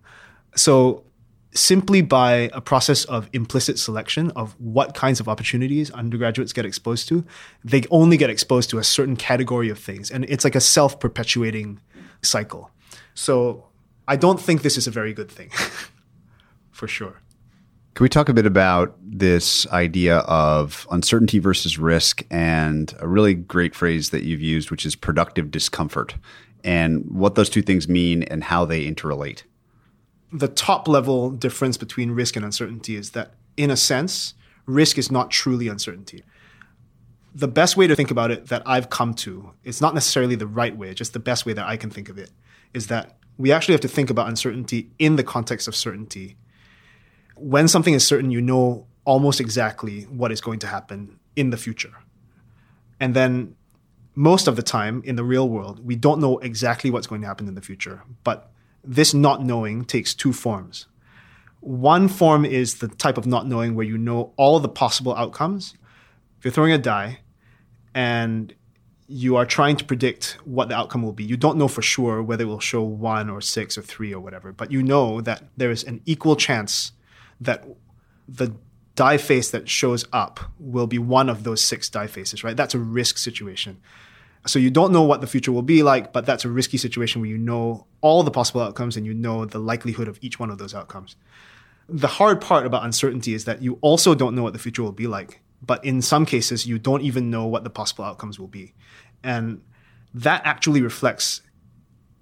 So 0.54 1.04
simply 1.52 2.02
by 2.02 2.50
a 2.52 2.60
process 2.60 3.04
of 3.06 3.28
implicit 3.32 3.78
selection 3.78 4.30
of 4.32 4.58
what 4.60 4.94
kinds 4.94 5.20
of 5.20 5.28
opportunities 5.28 5.90
undergraduates 5.90 6.52
get 6.52 6.64
exposed 6.64 7.08
to, 7.08 7.24
they 7.64 7.82
only 7.90 8.16
get 8.16 8.30
exposed 8.30 8.70
to 8.70 8.78
a 8.78 8.84
certain 8.84 9.16
category 9.16 9.68
of 9.68 9.78
things. 9.78 10.10
And 10.10 10.24
it's 10.26 10.44
like 10.44 10.54
a 10.54 10.60
self 10.60 11.00
perpetuating 11.00 11.80
cycle. 12.22 12.70
So 13.14 13.66
I 14.06 14.16
don't 14.16 14.40
think 14.40 14.62
this 14.62 14.76
is 14.76 14.86
a 14.86 14.90
very 14.90 15.12
good 15.12 15.30
thing, 15.30 15.50
for 16.70 16.86
sure. 16.86 17.20
Can 17.94 18.04
we 18.04 18.08
talk 18.08 18.28
a 18.28 18.32
bit 18.32 18.46
about 18.46 18.96
this 19.02 19.66
idea 19.68 20.18
of 20.18 20.86
uncertainty 20.90 21.40
versus 21.40 21.78
risk 21.78 22.22
and 22.30 22.94
a 23.00 23.08
really 23.08 23.34
great 23.34 23.74
phrase 23.74 24.10
that 24.10 24.22
you've 24.22 24.40
used, 24.40 24.70
which 24.70 24.86
is 24.86 24.94
productive 24.94 25.50
discomfort, 25.50 26.14
and 26.62 27.04
what 27.10 27.34
those 27.34 27.50
two 27.50 27.62
things 27.62 27.88
mean 27.88 28.22
and 28.24 28.44
how 28.44 28.64
they 28.64 28.88
interrelate? 28.88 29.42
The 30.32 30.48
top 30.48 30.88
level 30.88 31.30
difference 31.30 31.76
between 31.76 32.10
risk 32.10 32.36
and 32.36 32.44
uncertainty 32.44 32.96
is 32.96 33.10
that, 33.10 33.34
in 33.56 33.70
a 33.70 33.76
sense, 33.76 34.34
risk 34.66 34.98
is 34.98 35.10
not 35.10 35.30
truly 35.30 35.68
uncertainty. 35.68 36.22
The 37.34 37.48
best 37.48 37.76
way 37.76 37.86
to 37.86 37.96
think 37.96 38.10
about 38.10 38.30
it 38.30 38.46
that 38.48 38.62
I've 38.66 38.90
come 38.90 39.14
to, 39.14 39.52
it's 39.64 39.80
not 39.80 39.94
necessarily 39.94 40.34
the 40.34 40.46
right 40.46 40.76
way, 40.76 40.92
just 40.94 41.12
the 41.12 41.18
best 41.18 41.46
way 41.46 41.52
that 41.52 41.66
I 41.66 41.76
can 41.76 41.90
think 41.90 42.08
of 42.08 42.18
it, 42.18 42.30
is 42.74 42.88
that 42.88 43.16
we 43.36 43.52
actually 43.52 43.74
have 43.74 43.80
to 43.82 43.88
think 43.88 44.10
about 44.10 44.28
uncertainty 44.28 44.90
in 44.98 45.16
the 45.16 45.22
context 45.22 45.68
of 45.68 45.76
certainty. 45.76 46.36
When 47.36 47.68
something 47.68 47.94
is 47.94 48.06
certain, 48.06 48.30
you 48.30 48.40
know 48.40 48.86
almost 49.04 49.40
exactly 49.40 50.02
what 50.02 50.32
is 50.32 50.40
going 50.40 50.58
to 50.58 50.66
happen 50.66 51.18
in 51.36 51.50
the 51.50 51.56
future. 51.56 51.94
And 53.00 53.14
then 53.14 53.54
most 54.14 54.48
of 54.48 54.56
the 54.56 54.62
time 54.62 55.02
in 55.04 55.16
the 55.16 55.24
real 55.24 55.48
world, 55.48 55.86
we 55.86 55.94
don't 55.94 56.20
know 56.20 56.38
exactly 56.38 56.90
what's 56.90 57.06
going 57.06 57.20
to 57.20 57.26
happen 57.26 57.46
in 57.46 57.54
the 57.54 57.62
future, 57.62 58.02
but 58.24 58.50
this 58.88 59.12
not 59.12 59.44
knowing 59.44 59.84
takes 59.84 60.14
two 60.14 60.32
forms. 60.32 60.86
One 61.60 62.08
form 62.08 62.46
is 62.46 62.76
the 62.76 62.88
type 62.88 63.18
of 63.18 63.26
not 63.26 63.46
knowing 63.46 63.74
where 63.74 63.84
you 63.84 63.98
know 63.98 64.32
all 64.36 64.60
the 64.60 64.68
possible 64.68 65.14
outcomes. 65.14 65.74
If 66.38 66.44
you're 66.44 66.52
throwing 66.52 66.72
a 66.72 66.78
die 66.78 67.18
and 67.94 68.54
you 69.06 69.36
are 69.36 69.44
trying 69.44 69.76
to 69.76 69.84
predict 69.84 70.38
what 70.44 70.70
the 70.70 70.74
outcome 70.74 71.02
will 71.02 71.12
be, 71.12 71.24
you 71.24 71.36
don't 71.36 71.58
know 71.58 71.68
for 71.68 71.82
sure 71.82 72.22
whether 72.22 72.44
it 72.44 72.46
will 72.46 72.60
show 72.60 72.82
one 72.82 73.28
or 73.28 73.42
six 73.42 73.76
or 73.76 73.82
three 73.82 74.14
or 74.14 74.20
whatever, 74.20 74.52
but 74.52 74.72
you 74.72 74.82
know 74.82 75.20
that 75.20 75.44
there 75.56 75.70
is 75.70 75.84
an 75.84 76.00
equal 76.06 76.36
chance 76.36 76.92
that 77.40 77.64
the 78.26 78.54
die 78.94 79.18
face 79.18 79.50
that 79.50 79.68
shows 79.68 80.06
up 80.14 80.40
will 80.58 80.86
be 80.86 80.98
one 80.98 81.28
of 81.28 81.44
those 81.44 81.60
six 81.60 81.90
die 81.90 82.06
faces, 82.06 82.42
right? 82.42 82.56
That's 82.56 82.74
a 82.74 82.78
risk 82.78 83.18
situation. 83.18 83.80
So 84.48 84.58
you 84.58 84.70
don't 84.70 84.92
know 84.92 85.02
what 85.02 85.20
the 85.20 85.26
future 85.26 85.52
will 85.52 85.62
be 85.62 85.82
like, 85.82 86.12
but 86.12 86.24
that's 86.24 86.44
a 86.44 86.48
risky 86.48 86.78
situation 86.78 87.20
where 87.20 87.28
you 87.28 87.36
know 87.36 87.86
all 88.00 88.22
the 88.22 88.30
possible 88.30 88.62
outcomes 88.62 88.96
and 88.96 89.04
you 89.04 89.12
know 89.12 89.44
the 89.44 89.58
likelihood 89.58 90.08
of 90.08 90.18
each 90.22 90.40
one 90.40 90.50
of 90.50 90.56
those 90.56 90.74
outcomes. 90.74 91.16
The 91.88 92.06
hard 92.06 92.40
part 92.40 92.64
about 92.64 92.84
uncertainty 92.84 93.34
is 93.34 93.44
that 93.44 93.62
you 93.62 93.78
also 93.82 94.14
don't 94.14 94.34
know 94.34 94.42
what 94.42 94.54
the 94.54 94.58
future 94.58 94.82
will 94.82 94.92
be 94.92 95.06
like, 95.06 95.42
but 95.62 95.84
in 95.84 96.00
some 96.00 96.24
cases, 96.24 96.66
you 96.66 96.78
don't 96.78 97.02
even 97.02 97.30
know 97.30 97.46
what 97.46 97.64
the 97.64 97.70
possible 97.70 98.04
outcomes 98.04 98.38
will 98.38 98.48
be. 98.48 98.74
And 99.22 99.60
that 100.14 100.42
actually 100.44 100.80
reflects 100.80 101.42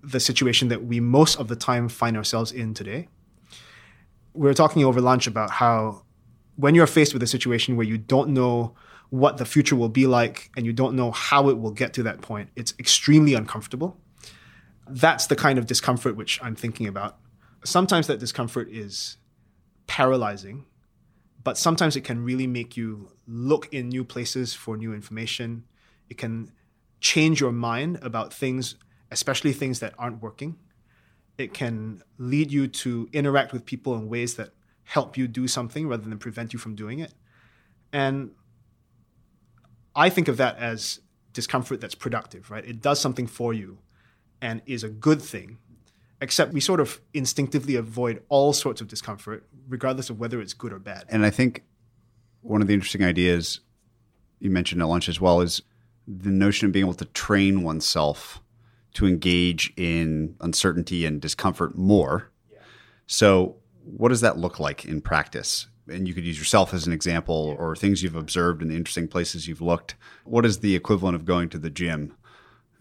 the 0.02 0.20
situation 0.20 0.68
that 0.68 0.84
we 0.84 0.98
most 0.98 1.38
of 1.38 1.48
the 1.48 1.56
time 1.56 1.88
find 1.88 2.16
ourselves 2.16 2.50
in 2.50 2.74
today. 2.74 3.08
We 4.34 4.48
were 4.48 4.54
talking 4.54 4.84
over 4.84 5.00
lunch 5.00 5.26
about 5.26 5.50
how 5.50 6.02
when 6.56 6.74
you're 6.74 6.86
faced 6.86 7.12
with 7.12 7.22
a 7.22 7.26
situation 7.26 7.76
where 7.76 7.86
you 7.86 7.98
don't 7.98 8.30
know 8.30 8.74
what 9.10 9.36
the 9.36 9.44
future 9.44 9.76
will 9.76 9.88
be 9.88 10.06
like 10.06 10.50
and 10.56 10.66
you 10.66 10.72
don't 10.72 10.96
know 10.96 11.10
how 11.10 11.48
it 11.48 11.58
will 11.58 11.70
get 11.70 11.92
to 11.94 12.02
that 12.02 12.20
point, 12.20 12.50
it's 12.56 12.74
extremely 12.78 13.34
uncomfortable. 13.34 13.96
That's 14.88 15.26
the 15.26 15.36
kind 15.36 15.58
of 15.58 15.66
discomfort 15.66 16.16
which 16.16 16.40
I'm 16.42 16.56
thinking 16.56 16.86
about. 16.86 17.18
Sometimes 17.64 18.06
that 18.06 18.18
discomfort 18.18 18.68
is 18.70 19.16
paralyzing, 19.86 20.64
but 21.44 21.58
sometimes 21.58 21.94
it 21.94 22.02
can 22.02 22.24
really 22.24 22.46
make 22.46 22.76
you 22.76 23.10
look 23.26 23.72
in 23.72 23.88
new 23.88 24.04
places 24.04 24.54
for 24.54 24.76
new 24.76 24.92
information. 24.92 25.64
It 26.08 26.18
can 26.18 26.52
change 27.00 27.40
your 27.40 27.52
mind 27.52 27.98
about 28.02 28.32
things, 28.32 28.76
especially 29.10 29.52
things 29.52 29.80
that 29.80 29.94
aren't 29.98 30.22
working. 30.22 30.56
It 31.38 31.52
can 31.52 32.02
lead 32.18 32.50
you 32.50 32.66
to 32.68 33.08
interact 33.12 33.52
with 33.52 33.66
people 33.66 33.94
in 33.94 34.08
ways 34.08 34.34
that 34.36 34.50
help 34.86 35.16
you 35.16 35.28
do 35.28 35.46
something 35.48 35.88
rather 35.88 36.08
than 36.08 36.18
prevent 36.18 36.52
you 36.52 36.58
from 36.58 36.74
doing 36.74 37.00
it. 37.00 37.12
And 37.92 38.30
I 39.94 40.10
think 40.10 40.28
of 40.28 40.36
that 40.36 40.56
as 40.58 41.00
discomfort 41.32 41.80
that's 41.80 41.94
productive, 41.94 42.50
right? 42.50 42.64
It 42.64 42.80
does 42.80 43.00
something 43.00 43.26
for 43.26 43.52
you 43.52 43.78
and 44.40 44.62
is 44.64 44.84
a 44.84 44.88
good 44.88 45.20
thing. 45.20 45.58
Except 46.20 46.54
we 46.54 46.60
sort 46.60 46.80
of 46.80 47.00
instinctively 47.12 47.74
avoid 47.74 48.22
all 48.30 48.54
sorts 48.54 48.80
of 48.80 48.88
discomfort, 48.88 49.46
regardless 49.68 50.08
of 50.08 50.18
whether 50.18 50.40
it's 50.40 50.54
good 50.54 50.72
or 50.72 50.78
bad. 50.78 51.04
And 51.10 51.26
I 51.26 51.30
think 51.30 51.64
one 52.40 52.62
of 52.62 52.68
the 52.68 52.74
interesting 52.74 53.04
ideas 53.04 53.60
you 54.38 54.50
mentioned 54.50 54.80
at 54.80 54.88
lunch 54.88 55.10
as 55.10 55.20
well 55.20 55.42
is 55.42 55.60
the 56.08 56.30
notion 56.30 56.66
of 56.66 56.72
being 56.72 56.86
able 56.86 56.94
to 56.94 57.04
train 57.06 57.62
oneself 57.62 58.40
to 58.94 59.06
engage 59.06 59.74
in 59.76 60.36
uncertainty 60.40 61.04
and 61.04 61.20
discomfort 61.20 61.76
more. 61.76 62.30
Yeah. 62.50 62.60
So, 63.06 63.56
what 63.86 64.08
does 64.08 64.20
that 64.20 64.38
look 64.38 64.60
like 64.60 64.84
in 64.84 65.00
practice? 65.00 65.66
and 65.88 66.08
you 66.08 66.14
could 66.14 66.24
use 66.24 66.38
yourself 66.38 66.74
as 66.74 66.86
an 66.86 66.92
example 66.92 67.54
or 67.58 67.76
things 67.76 68.02
you've 68.02 68.16
observed 68.16 68.62
in 68.62 68.68
the 68.68 68.76
interesting 68.76 69.08
places 69.08 69.46
you've 69.46 69.60
looked. 69.60 69.94
What 70.24 70.44
is 70.44 70.58
the 70.58 70.74
equivalent 70.74 71.14
of 71.14 71.24
going 71.24 71.48
to 71.50 71.58
the 71.58 71.70
gym 71.70 72.14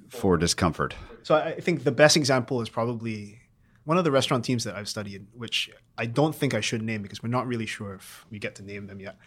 for 0.09 0.37
discomfort? 0.37 0.95
So 1.23 1.35
I 1.35 1.59
think 1.59 1.83
the 1.83 1.91
best 1.91 2.17
example 2.17 2.61
is 2.61 2.69
probably 2.69 3.39
one 3.83 3.97
of 3.97 4.03
the 4.03 4.11
restaurant 4.11 4.43
teams 4.43 4.63
that 4.63 4.75
I've 4.75 4.89
studied, 4.89 5.27
which 5.33 5.69
I 5.97 6.07
don't 6.07 6.35
think 6.35 6.53
I 6.53 6.61
should 6.61 6.81
name 6.81 7.01
because 7.01 7.21
we're 7.21 7.29
not 7.29 7.47
really 7.47 7.65
sure 7.65 7.93
if 7.93 8.25
we 8.31 8.39
get 8.39 8.55
to 8.55 8.63
name 8.63 8.87
them 8.87 8.99
yet. 8.99 9.17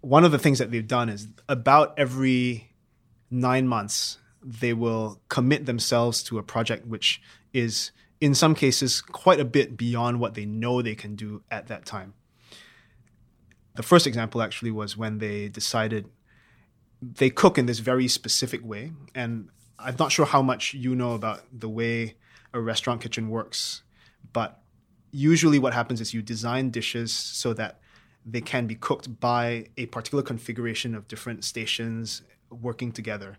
One 0.00 0.24
of 0.24 0.32
the 0.32 0.38
things 0.38 0.58
that 0.58 0.70
they've 0.70 0.86
done 0.86 1.10
is 1.10 1.28
about 1.48 1.94
every 1.98 2.72
nine 3.30 3.68
months, 3.68 4.18
they 4.42 4.72
will 4.72 5.20
commit 5.28 5.66
themselves 5.66 6.22
to 6.24 6.38
a 6.38 6.42
project 6.42 6.86
which 6.86 7.20
is, 7.52 7.90
in 8.20 8.34
some 8.34 8.54
cases, 8.54 9.00
quite 9.00 9.40
a 9.40 9.44
bit 9.44 9.76
beyond 9.76 10.20
what 10.20 10.34
they 10.34 10.44
know 10.44 10.82
they 10.82 10.94
can 10.94 11.16
do 11.16 11.42
at 11.50 11.68
that 11.68 11.86
time. 11.86 12.14
The 13.76 13.82
first 13.82 14.06
example 14.06 14.42
actually 14.42 14.70
was 14.70 14.96
when 14.96 15.18
they 15.18 15.48
decided 15.48 16.08
they 17.00 17.30
cook 17.30 17.56
in 17.56 17.66
this 17.66 17.78
very 17.78 18.08
specific 18.08 18.64
way. 18.64 18.92
And 19.14 19.48
I'm 19.78 19.96
not 19.98 20.12
sure 20.12 20.26
how 20.26 20.42
much 20.42 20.74
you 20.74 20.94
know 20.94 21.12
about 21.14 21.44
the 21.50 21.68
way 21.68 22.16
a 22.52 22.60
restaurant 22.60 23.00
kitchen 23.00 23.30
works, 23.30 23.82
but 24.32 24.60
usually 25.12 25.58
what 25.58 25.72
happens 25.72 26.00
is 26.00 26.12
you 26.12 26.20
design 26.20 26.70
dishes 26.70 27.12
so 27.12 27.54
that 27.54 27.80
they 28.26 28.40
can 28.42 28.66
be 28.66 28.74
cooked 28.74 29.18
by 29.18 29.66
a 29.78 29.86
particular 29.86 30.22
configuration 30.22 30.94
of 30.94 31.08
different 31.08 31.42
stations 31.44 32.22
working 32.50 32.92
together. 32.92 33.38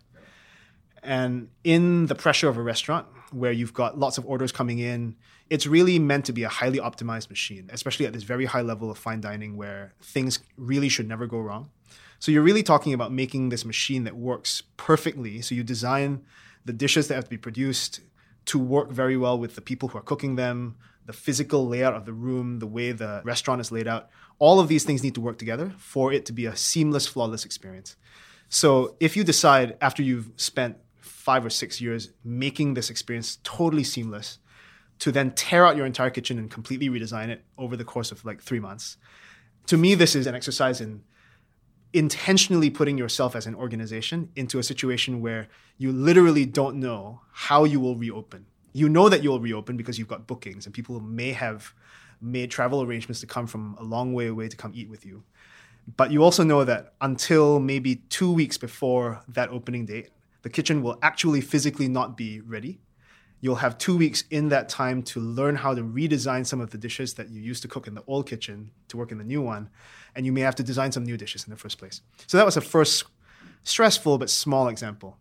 And 1.02 1.48
in 1.62 2.06
the 2.06 2.14
pressure 2.14 2.48
of 2.48 2.56
a 2.56 2.62
restaurant, 2.62 3.06
where 3.32 3.52
you've 3.52 3.74
got 3.74 3.98
lots 3.98 4.18
of 4.18 4.26
orders 4.26 4.52
coming 4.52 4.78
in, 4.78 5.16
it's 5.50 5.66
really 5.66 5.98
meant 5.98 6.24
to 6.26 6.32
be 6.32 6.42
a 6.42 6.48
highly 6.48 6.78
optimized 6.78 7.28
machine, 7.30 7.68
especially 7.72 8.06
at 8.06 8.12
this 8.12 8.22
very 8.22 8.44
high 8.44 8.62
level 8.62 8.90
of 8.90 8.98
fine 8.98 9.20
dining 9.20 9.56
where 9.56 9.92
things 10.02 10.38
really 10.56 10.88
should 10.88 11.08
never 11.08 11.26
go 11.26 11.38
wrong. 11.38 11.70
So 12.18 12.30
you're 12.30 12.42
really 12.42 12.62
talking 12.62 12.94
about 12.94 13.12
making 13.12 13.48
this 13.48 13.64
machine 13.64 14.04
that 14.04 14.16
works 14.16 14.62
perfectly. 14.76 15.42
So 15.42 15.54
you 15.54 15.64
design 15.64 16.24
the 16.64 16.72
dishes 16.72 17.08
that 17.08 17.14
have 17.14 17.24
to 17.24 17.30
be 17.30 17.36
produced 17.36 18.00
to 18.46 18.58
work 18.58 18.90
very 18.90 19.16
well 19.16 19.38
with 19.38 19.54
the 19.54 19.60
people 19.60 19.88
who 19.88 19.98
are 19.98 20.02
cooking 20.02 20.36
them, 20.36 20.76
the 21.06 21.12
physical 21.12 21.66
layout 21.66 21.94
of 21.94 22.04
the 22.04 22.12
room, 22.12 22.60
the 22.60 22.66
way 22.66 22.92
the 22.92 23.22
restaurant 23.24 23.60
is 23.60 23.72
laid 23.72 23.88
out. 23.88 24.08
All 24.38 24.60
of 24.60 24.68
these 24.68 24.84
things 24.84 25.02
need 25.02 25.14
to 25.16 25.20
work 25.20 25.38
together 25.38 25.72
for 25.78 26.12
it 26.12 26.24
to 26.26 26.32
be 26.32 26.46
a 26.46 26.54
seamless, 26.54 27.06
flawless 27.06 27.44
experience. 27.44 27.96
So 28.48 28.96
if 29.00 29.16
you 29.16 29.24
decide 29.24 29.76
after 29.80 30.02
you've 30.02 30.30
spent 30.36 30.76
five 31.22 31.46
or 31.46 31.50
six 31.50 31.80
years 31.80 32.10
making 32.24 32.74
this 32.74 32.90
experience 32.90 33.38
totally 33.44 33.84
seamless, 33.84 34.38
to 34.98 35.12
then 35.12 35.30
tear 35.32 35.64
out 35.64 35.76
your 35.76 35.86
entire 35.86 36.10
kitchen 36.10 36.36
and 36.36 36.50
completely 36.50 36.88
redesign 36.88 37.28
it 37.28 37.44
over 37.56 37.76
the 37.76 37.84
course 37.84 38.10
of 38.10 38.24
like 38.24 38.42
three 38.42 38.58
months. 38.58 38.96
To 39.66 39.76
me, 39.76 39.94
this 39.94 40.16
is 40.16 40.26
an 40.26 40.34
exercise 40.34 40.80
in 40.80 41.02
intentionally 41.92 42.70
putting 42.70 42.98
yourself 42.98 43.36
as 43.36 43.46
an 43.46 43.54
organization 43.54 44.30
into 44.34 44.58
a 44.58 44.62
situation 44.62 45.20
where 45.20 45.46
you 45.78 45.92
literally 45.92 46.44
don't 46.44 46.76
know 46.80 47.20
how 47.30 47.62
you 47.64 47.78
will 47.78 47.96
reopen. 47.96 48.46
You 48.72 48.88
know 48.88 49.08
that 49.08 49.22
you'll 49.22 49.40
reopen 49.40 49.76
because 49.76 49.98
you've 49.98 50.08
got 50.08 50.26
bookings 50.26 50.66
and 50.66 50.74
people 50.74 50.98
may 51.00 51.32
have 51.32 51.72
made 52.20 52.50
travel 52.50 52.82
arrangements 52.82 53.20
to 53.20 53.26
come 53.26 53.46
from 53.46 53.76
a 53.78 53.84
long 53.84 54.12
way 54.12 54.26
away 54.26 54.48
to 54.48 54.56
come 54.56 54.72
eat 54.74 54.88
with 54.88 55.06
you. 55.06 55.22
But 55.96 56.10
you 56.10 56.24
also 56.24 56.42
know 56.42 56.64
that 56.64 56.94
until 57.00 57.60
maybe 57.60 57.96
two 58.08 58.32
weeks 58.32 58.58
before 58.58 59.22
that 59.28 59.50
opening 59.50 59.86
date, 59.86 60.10
the 60.42 60.50
kitchen 60.50 60.82
will 60.82 60.98
actually 61.02 61.40
physically 61.40 61.88
not 61.88 62.16
be 62.16 62.40
ready. 62.40 62.80
You'll 63.40 63.56
have 63.56 63.76
two 63.76 63.96
weeks 63.96 64.24
in 64.30 64.50
that 64.50 64.68
time 64.68 65.02
to 65.04 65.20
learn 65.20 65.56
how 65.56 65.74
to 65.74 65.82
redesign 65.82 66.46
some 66.46 66.60
of 66.60 66.70
the 66.70 66.78
dishes 66.78 67.14
that 67.14 67.30
you 67.30 67.40
used 67.40 67.62
to 67.62 67.68
cook 67.68 67.88
in 67.88 67.94
the 67.94 68.04
old 68.06 68.28
kitchen 68.28 68.70
to 68.88 68.96
work 68.96 69.10
in 69.10 69.18
the 69.18 69.24
new 69.24 69.42
one 69.42 69.68
and 70.14 70.24
you 70.24 70.32
may 70.32 70.42
have 70.42 70.54
to 70.56 70.62
design 70.62 70.92
some 70.92 71.04
new 71.04 71.16
dishes 71.16 71.44
in 71.44 71.50
the 71.50 71.56
first 71.56 71.78
place. 71.78 72.02
So 72.26 72.36
that 72.36 72.46
was 72.46 72.56
a 72.56 72.60
first 72.60 73.04
stressful 73.64 74.18
but 74.18 74.30
small 74.30 74.68
example. 74.68 75.16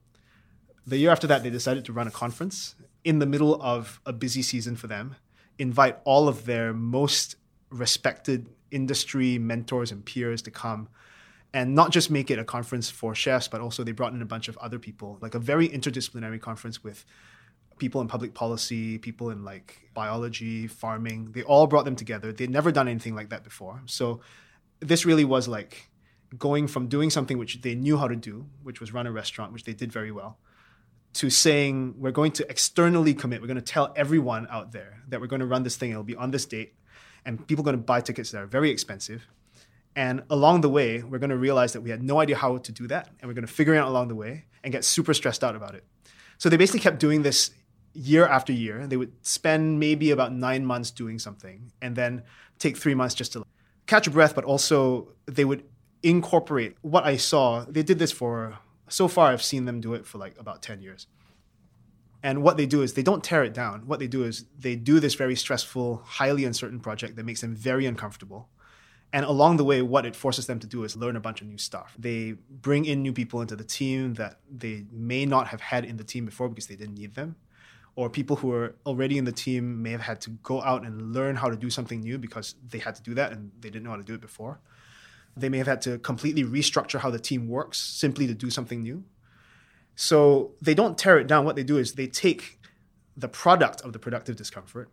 The 0.86 0.98
year 0.98 1.12
after 1.12 1.28
that, 1.28 1.44
they 1.44 1.50
decided 1.50 1.86
to 1.86 1.94
run 1.94 2.08
a 2.08 2.12
conference 2.12 2.76
in 3.04 3.20
the 3.20 3.26
middle 3.26 3.62
of 3.62 4.00
a 4.06 4.14
busy 4.14 4.42
season 4.42 4.76
for 4.76 4.88
them, 4.88 5.16
invite 5.58 5.98
all 6.04 6.28
of 6.28 6.46
their 6.46 6.74
most 6.74 7.36
respected 7.70 8.50
industry 8.70 9.38
mentors 9.38 9.92
and 9.92 10.06
peers 10.06 10.42
to 10.44 10.52
come 10.52 10.90
and 11.54 11.76
not 11.76 11.92
just 11.92 12.10
make 12.10 12.32
it 12.32 12.40
a 12.40 12.46
conference 12.46 12.90
for 12.90 13.14
chefs, 13.14 13.48
but 13.48 13.62
also 13.62 13.84
they 13.84 13.92
brought 13.92 14.14
in 14.14 14.22
a 14.22 14.26
bunch 14.26 14.48
of 14.48 14.58
other 14.58 14.80
people, 14.80 15.18
like 15.22 15.36
a 15.36 15.40
very 15.40 15.68
interdisciplinary 15.68 16.40
conference 16.40 16.84
with 16.84 17.06
people 17.78 18.00
in 18.00 18.08
public 18.08 18.34
policy, 18.34 18.98
people 18.98 19.32
in 19.32 19.44
like 19.44 19.90
biology, 19.94 20.68
farming. 20.68 21.32
They 21.32 21.44
all 21.44 21.68
brought 21.68 21.84
them 21.86 21.96
together. 21.96 22.32
They'd 22.32 22.50
never 22.50 22.72
done 22.72 22.88
anything 22.88 23.16
like 23.16 23.30
that 23.30 23.44
before. 23.44 23.82
So 23.86 24.22
this 24.80 25.06
really 25.06 25.26
was 25.26 25.48
like 25.48 25.90
going 26.38 26.68
from 26.68 26.88
doing 26.88 27.10
something 27.10 27.38
which 27.38 27.62
they 27.62 27.76
knew 27.76 27.98
how 27.98 28.08
to 28.08 28.16
do, 28.16 28.46
which 28.64 28.80
was 28.80 28.94
run 28.94 29.08
a 29.08 29.12
restaurant, 29.12 29.52
which 29.52 29.66
they 29.66 29.74
did 29.74 29.92
very 29.92 30.12
well, 30.12 30.38
to 31.14 31.30
saying 31.30 31.96
we're 31.98 32.12
going 32.12 32.32
to 32.34 32.50
externally 32.50 33.14
commit. 33.14 33.42
We're 33.42 33.48
going 33.48 33.56
to 33.56 33.62
tell 33.62 33.92
everyone 33.96 34.48
out 34.50 34.72
there 34.72 35.02
that 35.10 35.20
we're 35.20 35.28
going 35.28 35.42
to 35.42 35.46
run 35.46 35.64
this 35.64 35.76
thing. 35.76 35.92
It'll 35.92 36.04
be 36.04 36.16
on 36.16 36.32
this 36.32 36.46
date, 36.46 36.76
and 37.26 37.46
people 37.48 37.64
are 37.64 37.66
going 37.66 37.78
to 37.78 37.84
buy 37.84 38.00
tickets 38.00 38.32
that 38.32 38.42
are 38.42 38.48
very 38.48 38.70
expensive. 38.70 39.28
And 39.96 40.24
along 40.30 40.62
the 40.62 40.70
way, 40.70 41.04
we're 41.04 41.20
going 41.20 41.32
to 41.32 41.38
realize 41.38 41.74
that 41.74 41.82
we 41.82 41.90
had 41.90 42.02
no 42.02 42.20
idea 42.20 42.38
how 42.38 42.58
to 42.58 42.72
do 42.72 42.88
that, 42.88 43.10
and 43.20 43.28
we're 43.28 43.34
going 43.34 43.46
to 43.46 43.54
figure 43.54 43.74
it 43.74 43.78
out 43.78 43.90
along 43.90 44.08
the 44.08 44.16
way 44.16 44.46
and 44.64 44.72
get 44.72 44.86
super 44.86 45.14
stressed 45.14 45.44
out 45.44 45.56
about 45.56 45.76
it. 45.76 45.84
So 46.38 46.50
they 46.50 46.58
basically 46.58 46.80
kept 46.80 47.00
doing 47.00 47.24
this 47.24 47.52
year 47.94 48.26
after 48.26 48.54
year. 48.54 48.88
They 48.88 48.96
would 48.96 49.14
spend 49.26 49.80
maybe 49.80 50.12
about 50.12 50.32
nine 50.34 50.66
months 50.66 50.92
doing 50.92 51.20
something, 51.20 51.72
and 51.82 51.96
then 51.96 52.24
take 52.58 52.78
three 52.78 52.96
months 52.96 53.16
just 53.16 53.34
to 53.34 53.46
catch 53.86 54.08
a 54.08 54.12
breath, 54.12 54.34
but 54.34 54.46
also 54.46 55.14
they 55.26 55.44
would 55.44 55.66
incorporate 56.04 56.78
what 56.82 57.04
I 57.04 57.18
saw. 57.18 57.66
They 57.66 57.84
did 57.84 58.00
this 58.00 58.12
for 58.12 58.60
so 58.88 59.08
far. 59.08 59.28
I've 59.28 59.44
seen 59.44 59.66
them 59.66 59.82
do 59.82 59.94
it 59.94 60.06
for 60.06 60.18
like 60.18 60.40
about 60.40 60.62
ten 60.62 60.82
years. 60.82 61.08
And 62.24 62.44
what 62.44 62.56
they 62.56 62.68
do 62.68 62.82
is 62.82 62.94
they 62.94 63.04
don't 63.04 63.24
tear 63.24 63.44
it 63.44 63.54
down. 63.54 63.88
What 63.88 64.00
they 64.00 64.08
do 64.08 64.24
is 64.24 64.46
they 64.58 64.76
do 64.76 65.00
this 65.00 65.16
very 65.16 65.36
stressful, 65.36 66.04
highly 66.06 66.46
uncertain 66.46 66.80
project 66.80 67.16
that 67.16 67.26
makes 67.26 67.42
them 67.42 67.56
very 67.56 67.86
uncomfortable. 67.88 68.48
And 69.14 69.26
along 69.26 69.58
the 69.58 69.66
way, 69.66 69.82
what 69.82 70.06
it 70.06 70.16
forces 70.16 70.46
them 70.48 70.60
to 70.60 70.68
do 70.68 70.84
is 70.86 70.96
learn 70.96 71.18
a 71.18 71.20
bunch 71.20 71.42
of 71.42 71.48
new 71.48 71.58
stuff. 71.58 71.94
They 72.00 72.36
bring 72.50 72.86
in 72.86 73.02
new 73.02 73.12
people 73.12 73.42
into 73.42 73.58
the 73.58 73.64
team 73.66 74.14
that 74.14 74.40
they 74.50 74.86
may 74.92 75.26
not 75.26 75.48
have 75.48 75.60
had 75.60 75.84
in 75.84 75.98
the 75.98 76.04
team 76.06 76.26
before 76.26 76.48
because 76.48 76.68
they 76.68 76.78
didn't 76.78 76.96
need 76.96 77.16
them 77.16 77.36
or 77.96 78.10
people 78.10 78.38
who 78.38 78.52
are 78.54 78.76
already 78.86 79.18
in 79.18 79.26
the 79.26 79.32
team 79.32 79.82
may 79.82 79.92
have 79.92 80.02
had 80.02 80.22
to 80.22 80.30
go 80.44 80.62
out 80.62 80.86
and 80.86 81.14
learn 81.14 81.36
how 81.36 81.50
to 81.50 81.56
do 81.56 81.70
something 81.70 82.00
new 82.00 82.18
because 82.18 82.56
they 82.70 82.80
had 82.80 82.96
to 82.96 83.02
do 83.02 83.14
that 83.14 83.32
and 83.32 83.52
they 83.60 83.70
didn't 83.70 83.84
know 83.84 83.90
how 83.90 83.98
to 83.98 84.04
do 84.04 84.14
it 84.14 84.22
before. 84.22 84.60
They 85.36 85.50
may 85.50 85.58
have 85.58 85.68
had 85.68 85.82
to 85.84 85.98
completely 86.00 86.44
restructure 86.44 87.00
how 87.00 87.10
the 87.10 87.20
team 87.20 87.48
works 87.48 87.78
simply 87.78 88.28
to 88.28 88.34
do 88.34 88.50
something 88.50 88.82
new. 88.82 89.04
So 89.96 90.52
they 90.62 90.74
don't 90.74 90.98
tear 90.98 91.20
it 91.20 91.28
down. 91.28 91.46
What 91.46 91.56
they 91.56 91.64
do 91.64 91.78
is 91.78 91.94
they 91.94 92.08
take 92.08 92.60
the 93.18 93.28
product 93.28 93.82
of 93.82 93.92
the 93.92 94.00
productive 94.00 94.36
discomfort 94.36 94.90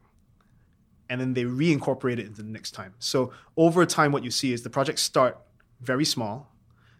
and 1.08 1.20
then 1.20 1.34
they 1.34 1.44
reincorporate 1.44 2.18
it 2.18 2.26
into 2.26 2.42
the 2.42 2.50
next 2.50 2.72
time. 2.72 2.94
So 2.98 3.32
over 3.56 3.86
time, 3.86 4.12
what 4.12 4.24
you 4.24 4.30
see 4.30 4.52
is 4.52 4.62
the 4.62 4.70
projects 4.70 5.02
start 5.02 5.38
very 5.80 6.04
small. 6.04 6.52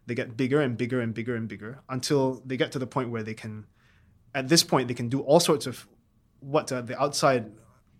They 0.06 0.14
get 0.14 0.36
bigger 0.36 0.60
and 0.60 0.76
bigger 0.76 1.00
and 1.00 1.12
bigger 1.12 1.34
and 1.34 1.46
bigger 1.48 1.82
until 1.88 2.42
they 2.46 2.56
get 2.56 2.72
to 2.72 2.78
the 2.78 2.86
point 2.86 3.10
where 3.10 3.22
they 3.22 3.34
can 3.34 3.66
at 4.34 4.48
this 4.48 4.62
point 4.62 4.88
they 4.88 4.94
can 4.94 5.08
do 5.08 5.20
all 5.20 5.40
sorts 5.40 5.66
of 5.66 5.86
what 6.40 6.70
uh, 6.72 6.80
the 6.80 7.00
outside 7.00 7.50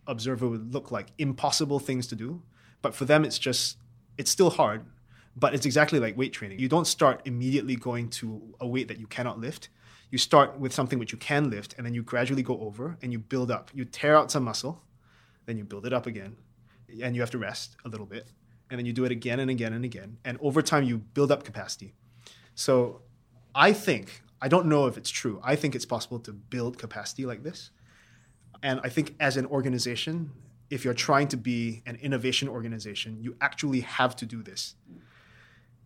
observer 0.07 0.49
would 0.49 0.73
look 0.73 0.91
like 0.91 1.09
impossible 1.19 1.79
things 1.79 2.07
to 2.07 2.15
do 2.15 2.43
but 2.83 2.95
for 2.95 3.05
them 3.05 3.25
it's 3.25 3.39
just 3.39 3.77
it's 4.17 4.31
still 4.31 4.51
hard 4.51 4.85
but 5.37 5.55
it's 5.55 5.67
exactly 5.67 5.99
like 5.99 6.17
weight 6.17 6.33
training 6.33 6.59
you 6.59 6.69
don't 6.69 6.87
start 6.87 7.21
immediately 7.25 7.77
going 7.77 8.09
to 8.09 8.55
a 8.61 8.67
weight 8.67 8.89
that 8.89 8.99
you 8.99 9.07
cannot 9.07 9.39
lift 9.39 9.69
you 10.11 10.17
start 10.17 10.59
with 10.59 10.73
something 10.73 10.99
which 10.99 11.13
you 11.13 11.19
can 11.19 11.51
lift 11.51 11.75
and 11.77 11.85
then 11.85 11.93
you 11.93 12.03
gradually 12.03 12.43
go 12.43 12.59
over 12.61 12.97
and 13.03 13.13
you 13.13 13.19
build 13.19 13.51
up 13.51 13.71
you 13.75 13.85
tear 13.85 14.17
out 14.17 14.31
some 14.31 14.45
muscle 14.45 14.83
then 15.49 15.59
you 15.59 15.65
build 15.65 15.85
it 15.85 15.93
up 15.93 16.07
again 16.07 16.37
and 17.03 17.17
you 17.17 17.21
have 17.21 17.31
to 17.33 17.39
rest 17.39 17.77
a 17.85 17.89
little 17.89 18.07
bit 18.07 18.29
and 18.71 18.79
then 18.79 18.87
you 18.87 18.93
do 18.93 19.05
it 19.05 19.11
again 19.11 19.41
and 19.41 19.51
again 19.51 19.73
and 19.73 19.85
again 19.85 20.19
and 20.25 20.39
over 20.41 20.63
time 20.63 20.85
you 20.85 20.99
build 20.99 21.33
up 21.33 21.43
capacity 21.43 21.95
so 22.55 23.03
i 23.55 23.73
think 23.73 24.23
I 24.41 24.49
don't 24.49 24.67
know 24.67 24.87
if 24.87 24.97
it's 24.97 25.11
true. 25.11 25.41
I 25.43 25.57
think 25.57 25.75
it's 25.75 25.85
possible 25.85 26.19
to 26.21 26.33
build 26.33 26.79
capacity 26.79 27.27
like 27.27 27.43
this. 27.43 27.71
And 28.63 28.81
I 28.85 28.89
think 28.89 29.15
as 29.21 29.37
an 29.37 29.47
organization, 29.47 30.31
if 30.71 30.85
you're 30.85 30.95
trying 30.95 31.29
to 31.29 31.37
be 31.37 31.83
an 31.87 31.97
innovation 31.97 32.49
organization, 32.49 33.19
you 33.21 33.37
actually 33.41 33.81
have 33.81 34.15
to 34.17 34.27
do 34.27 34.43
this. 34.43 34.75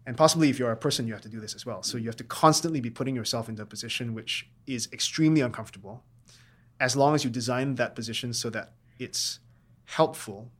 And 0.07 0.17
possibly 0.17 0.51
if 0.51 0.59
you're 0.59 0.73
a 0.73 0.77
person, 0.77 1.07
you 1.07 1.13
have 1.13 1.23
to 1.23 1.29
do 1.29 1.41
this 1.41 1.55
as 1.55 1.65
well. 1.65 1.83
So 1.83 1.97
you 1.97 2.07
have 2.07 2.17
to 2.17 2.25
constantly 2.25 2.81
be 2.81 2.91
putting 2.91 3.15
yourself 3.15 3.49
into 3.49 3.63
a 3.63 3.67
position 3.67 4.15
which 4.15 4.51
is 4.67 4.89
extremely 4.93 5.41
uncomfortable, 5.41 6.03
as 6.81 6.97
long 6.97 7.15
as 7.15 7.25
you 7.25 7.31
design 7.31 7.77
that 7.77 7.95
position 7.95 8.33
so 8.33 8.51
that 8.51 8.73
it's 8.99 9.39
helpful 9.93 10.51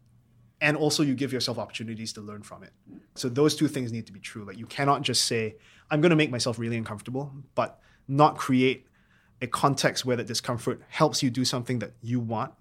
and 0.61 0.77
also 0.77 1.03
you 1.03 1.15
give 1.15 1.33
yourself 1.33 1.59
opportunities 1.59 2.13
to 2.13 2.21
learn 2.21 2.43
from 2.43 2.63
it. 2.63 2.73
So 3.15 3.29
those 3.29 3.57
two 3.57 3.67
things 3.67 3.91
need 3.91 4.07
to 4.07 4.13
be 4.13 4.21
true. 4.21 4.45
Like 4.45 4.59
you 4.59 4.67
cannot 4.67 5.03
just 5.03 5.25
say, 5.25 5.57
I'm 5.91 6.01
going 6.01 6.11
to 6.11 6.17
make 6.17 6.31
myself 6.31 6.59
really 6.59 6.77
uncomfortable, 6.77 7.33
but 7.55 7.81
not 8.07 8.37
create 8.37 8.87
a 9.41 9.47
context 9.47 10.05
where 10.05 10.17
that 10.17 10.27
discomfort 10.27 10.83
helps 10.89 11.23
you 11.23 11.31
do 11.31 11.45
something 11.45 11.81
that 11.81 11.93
you 12.01 12.21
want 12.21 12.53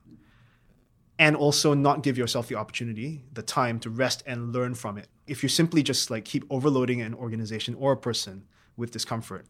and 1.19 1.35
also 1.35 1.73
not 1.73 2.01
give 2.01 2.17
yourself 2.17 2.47
the 2.47 2.55
opportunity, 2.55 3.23
the 3.33 3.43
time 3.43 3.79
to 3.81 3.89
rest 3.89 4.23
and 4.25 4.53
learn 4.53 4.73
from 4.73 4.97
it. 4.97 5.07
If 5.27 5.43
you 5.43 5.49
simply 5.49 5.83
just 5.83 6.09
like 6.09 6.25
keep 6.25 6.45
overloading 6.49 7.01
an 7.01 7.13
organization 7.13 7.75
or 7.75 7.91
a 7.91 7.97
person 7.97 8.45
with 8.77 8.91
discomfort, 8.91 9.45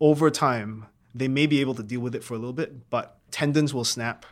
over 0.00 0.30
time 0.30 0.86
they 1.14 1.28
may 1.28 1.46
be 1.46 1.60
able 1.60 1.74
to 1.74 1.82
deal 1.82 2.00
with 2.00 2.14
it 2.14 2.24
for 2.24 2.34
a 2.34 2.38
little 2.38 2.52
bit, 2.52 2.90
but 2.90 3.18
tendons 3.30 3.72
will 3.72 3.84
snap, 3.84 4.26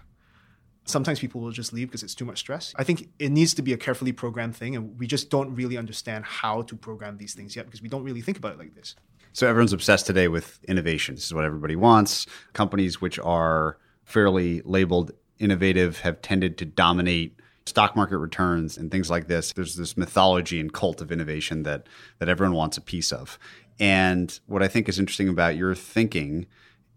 sometimes 0.87 1.19
people 1.19 1.41
will 1.41 1.51
just 1.51 1.73
leave 1.73 1.89
because 1.89 2.03
it's 2.03 2.15
too 2.15 2.25
much 2.25 2.39
stress. 2.39 2.73
I 2.77 2.85
think 2.85 3.09
it 3.19 3.31
needs 3.31 3.53
to 3.55 3.63
be 3.63 3.73
a 3.73 3.77
carefully 3.77 4.13
programmed 4.13 4.57
thing, 4.57 4.75
and 4.75 4.99
we 4.99 5.07
just 5.07 5.31
don't 5.31 5.55
really 5.55 5.77
understand 5.77 6.25
how 6.25 6.63
to 6.63 6.77
program 6.77 7.19
these 7.19 7.35
things 7.35 7.55
yet 7.55 7.67
because 7.67 7.83
we 7.83 7.89
don't 7.89 8.05
really 8.05 8.23
think 8.23 8.39
about 8.39 8.53
it 8.53 8.59
like 8.59 8.75
this. 8.75 8.95
So 9.33 9.47
everyone's 9.47 9.75
obsessed 9.75 10.07
today 10.07 10.29
with 10.29 10.59
innovation. 10.65 11.17
This 11.17 11.25
is 11.25 11.35
what 11.35 11.45
everybody 11.45 11.77
wants. 11.77 12.27
Companies 12.55 13.01
which 13.01 13.19
are 13.19 13.77
fairly 14.05 14.63
labeled 14.65 15.13
innovative 15.39 16.01
have 16.01 16.23
tended 16.23 16.57
to 16.59 16.65
dominate 16.65 17.39
stock 17.67 17.97
market 17.97 18.17
returns 18.17 18.79
and 18.79 18.91
things 18.91 19.11
like 19.11 19.27
this. 19.27 19.53
There's 19.53 19.75
this 19.75 19.97
mythology 19.97 20.61
and 20.61 20.73
cult 20.73 21.03
of 21.03 21.13
innovation 21.13 21.65
that 21.65 21.87
that 22.19 22.29
everyone 22.29 22.55
wants 22.57 22.77
a 22.79 22.81
piece 22.81 23.13
of. 23.13 23.39
And 23.79 24.39
what 24.47 24.63
I 24.63 24.69
think 24.69 24.89
is 24.89 24.99
interesting 24.99 25.29
about 25.29 25.57
your 25.57 25.75
thinking 25.75 26.47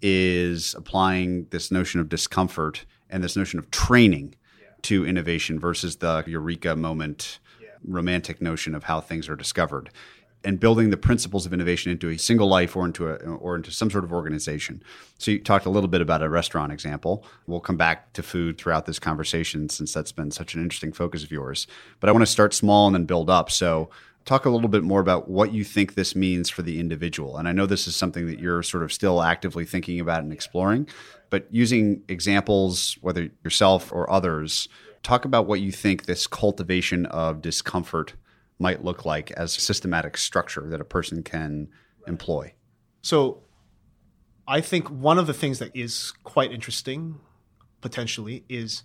is 0.02 0.74
applying 0.76 1.46
this 1.50 1.72
notion 1.72 2.00
of 2.00 2.08
discomfort 2.08 2.86
and 3.10 3.24
this 3.24 3.36
notion 3.36 3.60
of 3.60 3.70
training 3.72 4.36
yeah. 4.62 4.68
to 4.84 5.06
innovation 5.06 5.60
versus 5.60 5.98
the 5.98 6.24
eureka 6.28 6.76
moment 6.76 7.40
yeah. 7.62 7.70
romantic 7.84 8.42
notion 8.42 8.76
of 8.76 8.84
how 8.86 9.00
things 9.02 9.30
are 9.30 9.36
discovered 9.36 9.90
and 10.44 10.60
building 10.60 10.90
the 10.90 10.98
principles 10.98 11.46
of 11.46 11.54
innovation 11.54 11.92
into 11.92 12.10
a 12.10 12.18
single 12.18 12.48
life 12.48 12.76
or 12.76 12.86
into 12.86 13.10
a 13.10 13.16
or 13.16 13.56
into 13.56 13.72
some 13.72 13.92
sort 13.92 14.04
of 14.04 14.14
organization. 14.14 14.82
So 15.18 15.32
you 15.32 15.40
talked 15.40 15.66
a 15.66 15.70
little 15.70 15.90
bit 15.90 16.02
about 16.02 16.24
a 16.24 16.30
restaurant 16.30 16.72
example. 16.72 17.26
We'll 17.46 17.60
come 17.60 17.78
back 17.78 18.14
to 18.14 18.24
food 18.24 18.58
throughout 18.58 18.86
this 18.86 19.00
conversation 19.00 19.70
since 19.70 19.94
that's 19.94 20.12
been 20.12 20.32
such 20.32 20.56
an 20.56 20.62
interesting 20.62 20.94
focus 20.94 21.24
of 21.24 21.32
yours. 21.32 21.68
But 22.00 22.10
I 22.10 22.14
want 22.14 22.22
to 22.22 22.32
start 22.32 22.54
small 22.54 22.88
and 22.88 22.96
then 22.96 23.06
build 23.06 23.30
up. 23.30 23.52
So 23.52 23.90
talk 24.26 24.46
a 24.46 24.50
little 24.50 24.70
bit 24.70 24.84
more 24.84 25.00
about 25.00 25.30
what 25.30 25.54
you 25.54 25.64
think 25.64 25.96
this 25.96 26.16
means 26.16 26.50
for 26.50 26.62
the 26.62 26.80
individual. 26.80 27.38
And 27.38 27.48
I 27.48 27.52
know 27.52 27.66
this 27.66 27.88
is 27.88 27.96
something 27.96 28.28
that 28.28 28.40
you're 28.40 28.64
sort 28.64 28.84
of 28.84 28.94
still 28.94 29.22
actively 29.22 29.66
thinking 29.66 30.00
about 30.00 30.24
and 30.24 30.32
exploring, 30.32 30.88
but 31.30 31.48
using 31.52 32.04
examples, 32.08 32.98
whether 33.02 33.30
yourself 33.44 33.92
or 33.92 34.10
others, 34.10 34.68
talk 35.04 35.26
about 35.26 35.48
what 35.48 35.62
you 35.62 35.72
think 35.72 36.06
this 36.06 36.28
cultivation 36.28 37.06
of 37.08 37.42
discomfort 37.42 38.14
might 38.58 38.84
look 38.84 39.06
like 39.06 39.32
as 39.32 39.56
a 39.56 39.62
systematic 39.62 40.18
structure 40.18 40.68
that 40.70 40.82
a 40.82 40.86
person 40.86 41.24
can 41.24 41.70
employ. 42.08 42.54
So, 43.02 43.44
I 44.48 44.62
think 44.62 44.90
one 44.90 45.20
of 45.20 45.28
the 45.28 45.34
things 45.34 45.60
that 45.60 45.72
is 45.76 46.12
quite 46.24 46.52
interesting, 46.52 47.20
potentially, 47.82 48.44
is 48.50 48.84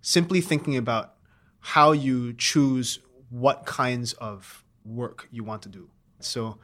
simply 0.00 0.40
thinking 0.40 0.76
about 0.76 1.14
how 1.58 1.92
you 1.92 2.32
choose 2.32 3.00
what 3.28 3.66
kinds 3.66 4.12
of 4.14 4.64
work 4.84 5.28
you 5.30 5.44
want 5.44 5.62
to 5.62 5.68
do. 5.68 5.90
So 6.20 6.58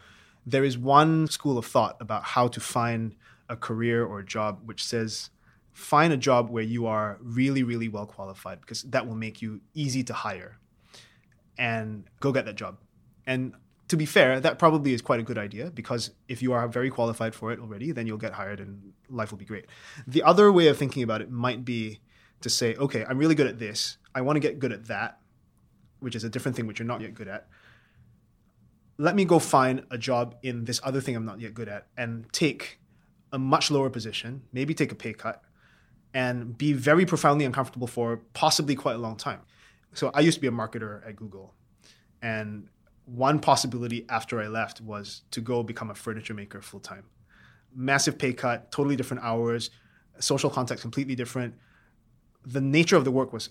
there 0.44 0.64
is 0.64 0.78
one 0.78 1.26
school 1.26 1.58
of 1.58 1.66
thought 1.66 1.96
about 2.00 2.22
how 2.22 2.48
to 2.48 2.60
find 2.60 3.14
a 3.48 3.56
career 3.56 4.04
or 4.04 4.20
a 4.20 4.24
job 4.24 4.60
which 4.64 4.84
says 4.84 5.30
find 5.72 6.12
a 6.12 6.16
job 6.16 6.50
where 6.50 6.62
you 6.62 6.86
are 6.86 7.18
really, 7.20 7.62
really 7.62 7.88
well 7.88 8.06
qualified 8.06 8.60
because 8.60 8.82
that 8.84 9.06
will 9.06 9.14
make 9.14 9.42
you 9.42 9.60
easy 9.74 10.02
to 10.02 10.14
hire 10.14 10.58
and 11.58 12.04
go 12.20 12.32
get 12.32 12.46
that 12.46 12.56
job. 12.56 12.78
And 13.26 13.54
to 13.88 13.96
be 13.96 14.06
fair, 14.06 14.40
that 14.40 14.58
probably 14.58 14.94
is 14.94 15.02
quite 15.02 15.20
a 15.20 15.22
good 15.22 15.38
idea 15.38 15.70
because 15.70 16.10
if 16.28 16.42
you 16.42 16.52
are 16.54 16.66
very 16.66 16.90
qualified 16.90 17.34
for 17.34 17.52
it 17.52 17.60
already, 17.60 17.92
then 17.92 18.06
you'll 18.06 18.16
get 18.16 18.32
hired 18.32 18.58
and 18.58 18.92
life 19.10 19.30
will 19.30 19.38
be 19.38 19.44
great. 19.44 19.66
The 20.06 20.22
other 20.22 20.50
way 20.50 20.68
of 20.68 20.78
thinking 20.78 21.02
about 21.02 21.20
it 21.20 21.30
might 21.30 21.64
be 21.64 22.00
to 22.40 22.48
say, 22.48 22.74
okay, 22.76 23.04
I'm 23.06 23.18
really 23.18 23.34
good 23.34 23.46
at 23.46 23.58
this. 23.58 23.98
I 24.14 24.22
want 24.22 24.36
to 24.36 24.40
get 24.40 24.58
good 24.58 24.72
at 24.72 24.86
that, 24.86 25.18
which 26.00 26.16
is 26.16 26.24
a 26.24 26.28
different 26.28 26.56
thing 26.56 26.66
which 26.66 26.78
you're 26.78 26.86
not 26.86 27.00
yet 27.00 27.14
good 27.14 27.28
at 27.28 27.48
let 28.98 29.14
me 29.14 29.24
go 29.24 29.38
find 29.38 29.84
a 29.90 29.98
job 29.98 30.36
in 30.42 30.64
this 30.64 30.80
other 30.82 31.00
thing 31.00 31.16
I'm 31.16 31.24
not 31.24 31.40
yet 31.40 31.54
good 31.54 31.68
at 31.68 31.86
and 31.96 32.30
take 32.32 32.80
a 33.32 33.38
much 33.38 33.70
lower 33.70 33.90
position, 33.90 34.42
maybe 34.52 34.74
take 34.74 34.92
a 34.92 34.94
pay 34.94 35.12
cut, 35.12 35.42
and 36.14 36.56
be 36.56 36.72
very 36.72 37.04
profoundly 37.04 37.44
uncomfortable 37.44 37.86
for 37.86 38.18
possibly 38.32 38.74
quite 38.74 38.96
a 38.96 38.98
long 38.98 39.16
time. 39.16 39.40
So 39.92 40.10
I 40.14 40.20
used 40.20 40.36
to 40.36 40.40
be 40.40 40.46
a 40.46 40.52
marketer 40.52 41.06
at 41.06 41.16
Google. 41.16 41.54
And 42.22 42.68
one 43.04 43.38
possibility 43.38 44.06
after 44.08 44.40
I 44.40 44.48
left 44.48 44.80
was 44.80 45.22
to 45.30 45.40
go 45.40 45.62
become 45.62 45.90
a 45.90 45.94
furniture 45.94 46.34
maker 46.34 46.60
full 46.60 46.80
time. 46.80 47.04
Massive 47.74 48.18
pay 48.18 48.32
cut, 48.32 48.72
totally 48.72 48.96
different 48.96 49.22
hours, 49.22 49.70
social 50.18 50.50
context 50.50 50.82
completely 50.82 51.14
different. 51.14 51.54
The 52.44 52.60
nature 52.60 52.96
of 52.96 53.04
the 53.04 53.10
work 53.10 53.32
was 53.32 53.50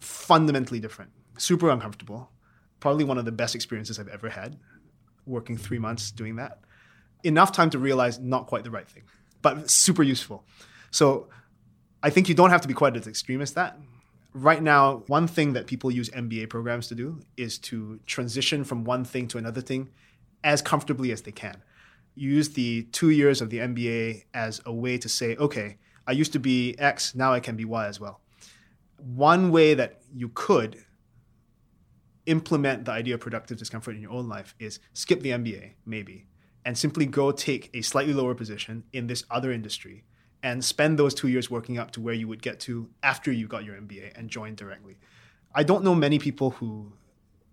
fundamentally 0.00 0.80
different, 0.80 1.10
super 1.38 1.70
uncomfortable. 1.70 2.30
Probably 2.80 3.04
one 3.04 3.18
of 3.18 3.24
the 3.24 3.32
best 3.32 3.54
experiences 3.54 3.98
I've 3.98 4.08
ever 4.08 4.28
had 4.28 4.58
working 5.26 5.56
three 5.56 5.78
months 5.78 6.10
doing 6.10 6.36
that. 6.36 6.60
Enough 7.24 7.52
time 7.52 7.70
to 7.70 7.78
realize 7.78 8.18
not 8.18 8.46
quite 8.46 8.64
the 8.64 8.70
right 8.70 8.88
thing, 8.88 9.04
but 9.42 9.70
super 9.70 10.02
useful. 10.02 10.44
So 10.90 11.28
I 12.02 12.10
think 12.10 12.28
you 12.28 12.34
don't 12.34 12.50
have 12.50 12.60
to 12.60 12.68
be 12.68 12.74
quite 12.74 12.96
as 12.96 13.06
extreme 13.06 13.40
as 13.40 13.52
that. 13.52 13.78
Right 14.32 14.62
now, 14.62 15.02
one 15.06 15.26
thing 15.26 15.54
that 15.54 15.66
people 15.66 15.90
use 15.90 16.10
MBA 16.10 16.50
programs 16.50 16.88
to 16.88 16.94
do 16.94 17.20
is 17.36 17.58
to 17.58 17.98
transition 18.06 18.64
from 18.64 18.84
one 18.84 19.04
thing 19.04 19.28
to 19.28 19.38
another 19.38 19.60
thing 19.60 19.88
as 20.44 20.62
comfortably 20.62 21.10
as 21.10 21.22
they 21.22 21.32
can. 21.32 21.62
Use 22.14 22.50
the 22.50 22.82
two 22.92 23.10
years 23.10 23.40
of 23.40 23.50
the 23.50 23.58
MBA 23.58 24.24
as 24.34 24.60
a 24.66 24.72
way 24.72 24.98
to 24.98 25.08
say, 25.08 25.36
okay, 25.36 25.78
I 26.06 26.12
used 26.12 26.32
to 26.34 26.38
be 26.38 26.76
X, 26.78 27.14
now 27.14 27.32
I 27.32 27.40
can 27.40 27.56
be 27.56 27.64
Y 27.64 27.86
as 27.86 27.98
well. 27.98 28.20
One 28.98 29.50
way 29.50 29.74
that 29.74 30.02
you 30.14 30.28
could 30.28 30.84
implement 32.26 32.84
the 32.84 32.92
idea 32.92 33.14
of 33.14 33.20
productive 33.20 33.56
discomfort 33.58 33.96
in 33.96 34.02
your 34.02 34.12
own 34.12 34.28
life 34.28 34.54
is 34.58 34.78
skip 34.92 35.20
the 35.20 35.30
MBA, 35.30 35.72
maybe, 35.84 36.26
and 36.66 36.76
simply 36.76 37.06
go 37.06 37.30
take 37.30 37.70
a 37.72 37.80
slightly 37.80 38.12
lower 38.12 38.34
position 38.34 38.82
in 38.92 39.06
this 39.06 39.24
other 39.30 39.52
industry 39.52 40.02
and 40.42 40.64
spend 40.64 40.98
those 40.98 41.14
two 41.14 41.28
years 41.28 41.48
working 41.48 41.78
up 41.78 41.92
to 41.92 42.00
where 42.00 42.12
you 42.12 42.26
would 42.26 42.42
get 42.42 42.58
to 42.58 42.90
after 43.04 43.30
you 43.30 43.46
got 43.46 43.64
your 43.64 43.76
MBA 43.76 44.18
and 44.18 44.28
join 44.28 44.56
directly. 44.56 44.98
I 45.54 45.62
don't 45.62 45.84
know 45.84 45.94
many 45.94 46.18
people 46.18 46.50
who 46.50 46.92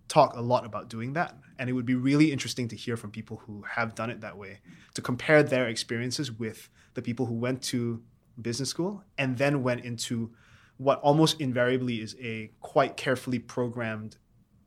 talk 0.08 0.36
a 0.36 0.42
lot 0.42 0.66
about 0.66 0.90
doing 0.90 1.14
that, 1.14 1.38
and 1.60 1.70
it 1.70 1.74
would 1.74 1.86
be 1.86 1.94
really 1.94 2.32
interesting 2.32 2.68
to 2.70 2.76
hear 2.76 2.98
from 2.98 3.12
people 3.12 3.38
who 3.46 3.64
have 3.76 3.94
done 3.94 4.10
it 4.10 4.20
that 4.22 4.36
way 4.36 4.60
to 4.96 5.02
compare 5.02 5.44
their 5.44 5.68
experiences 5.68 6.32
with 6.32 6.70
the 6.96 7.02
people 7.02 7.28
who 7.28 7.36
went 7.36 7.62
to 7.62 8.02
business 8.42 8.70
school 8.70 9.04
and 9.20 9.38
then 9.38 9.62
went 9.62 9.86
into 9.86 10.32
what 10.78 11.00
almost 11.02 11.40
invariably 11.40 12.02
is 12.02 12.16
a 12.20 12.50
quite 12.62 12.98
carefully 12.98 13.38
programmed 13.38 14.18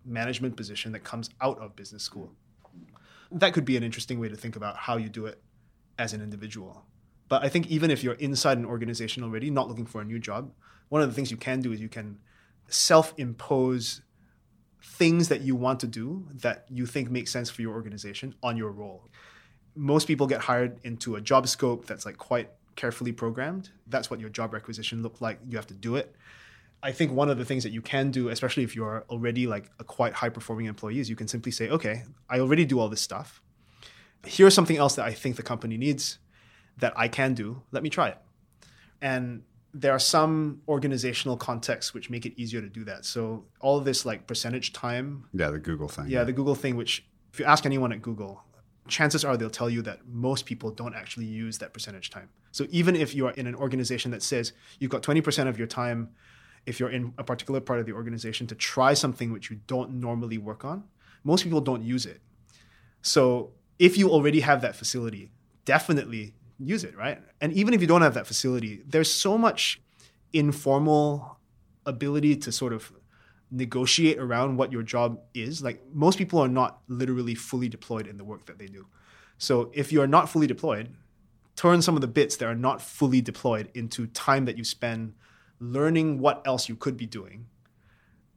management 0.04 0.56
position 0.56 0.92
that 0.92 1.02
comes 1.02 1.30
out 1.40 1.58
of 1.58 1.74
business 1.74 2.04
school. 2.04 2.32
That 3.30 3.52
could 3.52 3.64
be 3.64 3.76
an 3.76 3.82
interesting 3.82 4.20
way 4.20 4.28
to 4.28 4.36
think 4.36 4.56
about 4.56 4.76
how 4.76 4.96
you 4.96 5.08
do 5.08 5.26
it 5.26 5.40
as 5.98 6.12
an 6.12 6.22
individual. 6.22 6.84
But 7.28 7.44
I 7.44 7.48
think 7.48 7.66
even 7.68 7.90
if 7.90 8.04
you're 8.04 8.14
inside 8.14 8.58
an 8.58 8.64
organization 8.64 9.24
already, 9.24 9.50
not 9.50 9.68
looking 9.68 9.86
for 9.86 10.00
a 10.00 10.04
new 10.04 10.18
job, 10.18 10.52
one 10.88 11.02
of 11.02 11.08
the 11.08 11.14
things 11.14 11.30
you 11.30 11.36
can 11.36 11.60
do 11.60 11.72
is 11.72 11.80
you 11.80 11.88
can 11.88 12.18
self 12.68 13.14
impose 13.16 14.02
things 14.82 15.28
that 15.28 15.40
you 15.40 15.56
want 15.56 15.80
to 15.80 15.86
do 15.86 16.26
that 16.32 16.64
you 16.70 16.86
think 16.86 17.10
make 17.10 17.26
sense 17.26 17.50
for 17.50 17.62
your 17.62 17.74
organization 17.74 18.34
on 18.42 18.56
your 18.56 18.70
role. 18.70 19.08
Most 19.74 20.06
people 20.06 20.26
get 20.26 20.42
hired 20.42 20.78
into 20.84 21.16
a 21.16 21.20
job 21.20 21.48
scope 21.48 21.86
that's 21.86 22.06
like 22.06 22.16
quite 22.16 22.50
carefully 22.76 23.12
programmed. 23.12 23.70
That's 23.88 24.10
what 24.10 24.20
your 24.20 24.30
job 24.30 24.52
requisition 24.52 25.02
looked 25.02 25.20
like. 25.20 25.40
You 25.48 25.56
have 25.56 25.66
to 25.68 25.74
do 25.74 25.96
it. 25.96 26.14
I 26.82 26.92
think 26.92 27.12
one 27.12 27.28
of 27.28 27.38
the 27.38 27.44
things 27.44 27.62
that 27.64 27.70
you 27.70 27.82
can 27.82 28.10
do, 28.10 28.28
especially 28.28 28.62
if 28.62 28.76
you're 28.76 29.04
already 29.08 29.46
like 29.46 29.70
a 29.78 29.84
quite 29.84 30.12
high 30.12 30.28
performing 30.28 30.66
employee, 30.66 31.00
is 31.00 31.10
you 31.10 31.16
can 31.16 31.28
simply 31.28 31.52
say, 31.52 31.68
okay, 31.68 32.04
I 32.28 32.38
already 32.40 32.64
do 32.64 32.78
all 32.78 32.88
this 32.88 33.00
stuff. 33.00 33.42
Here's 34.24 34.54
something 34.54 34.76
else 34.76 34.94
that 34.96 35.04
I 35.04 35.12
think 35.12 35.36
the 35.36 35.42
company 35.42 35.76
needs 35.76 36.18
that 36.78 36.92
I 36.96 37.08
can 37.08 37.34
do. 37.34 37.62
Let 37.72 37.82
me 37.82 37.90
try 37.90 38.08
it. 38.08 38.18
And 39.00 39.42
there 39.72 39.92
are 39.92 39.98
some 39.98 40.62
organizational 40.68 41.36
contexts 41.36 41.92
which 41.92 42.08
make 42.08 42.24
it 42.24 42.32
easier 42.40 42.60
to 42.60 42.68
do 42.68 42.84
that. 42.84 43.04
So 43.04 43.44
all 43.60 43.80
this 43.80 44.06
like 44.06 44.26
percentage 44.26 44.72
time. 44.72 45.24
Yeah, 45.34 45.50
the 45.50 45.58
Google 45.58 45.88
thing. 45.88 46.06
Yeah, 46.08 46.24
the 46.24 46.32
Google 46.32 46.54
thing, 46.54 46.76
which 46.76 47.06
if 47.32 47.40
you 47.40 47.44
ask 47.44 47.66
anyone 47.66 47.92
at 47.92 48.00
Google, 48.00 48.42
chances 48.88 49.24
are 49.24 49.36
they'll 49.36 49.50
tell 49.50 49.68
you 49.68 49.82
that 49.82 50.06
most 50.06 50.46
people 50.46 50.70
don't 50.70 50.94
actually 50.94 51.26
use 51.26 51.58
that 51.58 51.74
percentage 51.74 52.10
time. 52.10 52.30
So 52.52 52.66
even 52.70 52.96
if 52.96 53.14
you 53.14 53.26
are 53.26 53.32
in 53.32 53.46
an 53.46 53.54
organization 53.54 54.10
that 54.12 54.22
says 54.22 54.52
you've 54.78 54.90
got 54.90 55.02
20% 55.02 55.46
of 55.46 55.58
your 55.58 55.66
time 55.66 56.10
if 56.66 56.80
you're 56.80 56.90
in 56.90 57.14
a 57.16 57.24
particular 57.24 57.60
part 57.60 57.80
of 57.80 57.86
the 57.86 57.92
organization 57.92 58.46
to 58.48 58.54
try 58.54 58.92
something 58.92 59.32
which 59.32 59.50
you 59.50 59.60
don't 59.66 59.94
normally 59.94 60.36
work 60.36 60.64
on. 60.64 60.84
Most 61.24 61.44
people 61.44 61.60
don't 61.60 61.82
use 61.82 62.04
it. 62.06 62.20
So 63.02 63.52
if 63.78 63.96
you 63.96 64.10
already 64.10 64.40
have 64.40 64.60
that 64.62 64.74
facility, 64.74 65.30
definitely 65.64 66.34
use 66.58 66.84
it, 66.84 66.96
right? 66.96 67.20
And 67.40 67.52
even 67.52 67.72
if 67.74 67.80
you 67.80 67.86
don't 67.86 68.02
have 68.02 68.14
that 68.14 68.26
facility, 68.26 68.82
there's 68.86 69.12
so 69.12 69.38
much 69.38 69.80
informal 70.32 71.38
ability 71.84 72.36
to 72.36 72.52
sort 72.52 72.72
of 72.72 72.92
negotiate 73.50 74.18
around 74.18 74.56
what 74.56 74.72
your 74.72 74.82
job 74.82 75.20
is. 75.34 75.62
Like 75.62 75.82
most 75.92 76.18
people 76.18 76.40
are 76.40 76.48
not 76.48 76.80
literally 76.88 77.34
fully 77.34 77.68
deployed 77.68 78.06
in 78.06 78.16
the 78.16 78.24
work 78.24 78.46
that 78.46 78.58
they 78.58 78.66
do. 78.66 78.86
So 79.38 79.70
if 79.74 79.92
you're 79.92 80.06
not 80.06 80.28
fully 80.28 80.46
deployed, 80.46 80.94
turn 81.54 81.80
some 81.82 81.94
of 81.94 82.00
the 82.00 82.08
bits 82.08 82.36
that 82.38 82.46
are 82.46 82.54
not 82.54 82.82
fully 82.82 83.20
deployed 83.20 83.70
into 83.74 84.06
time 84.08 84.46
that 84.46 84.58
you 84.58 84.64
spend 84.64 85.14
learning 85.58 86.18
what 86.18 86.42
else 86.46 86.68
you 86.68 86.76
could 86.76 86.96
be 86.96 87.06
doing 87.06 87.46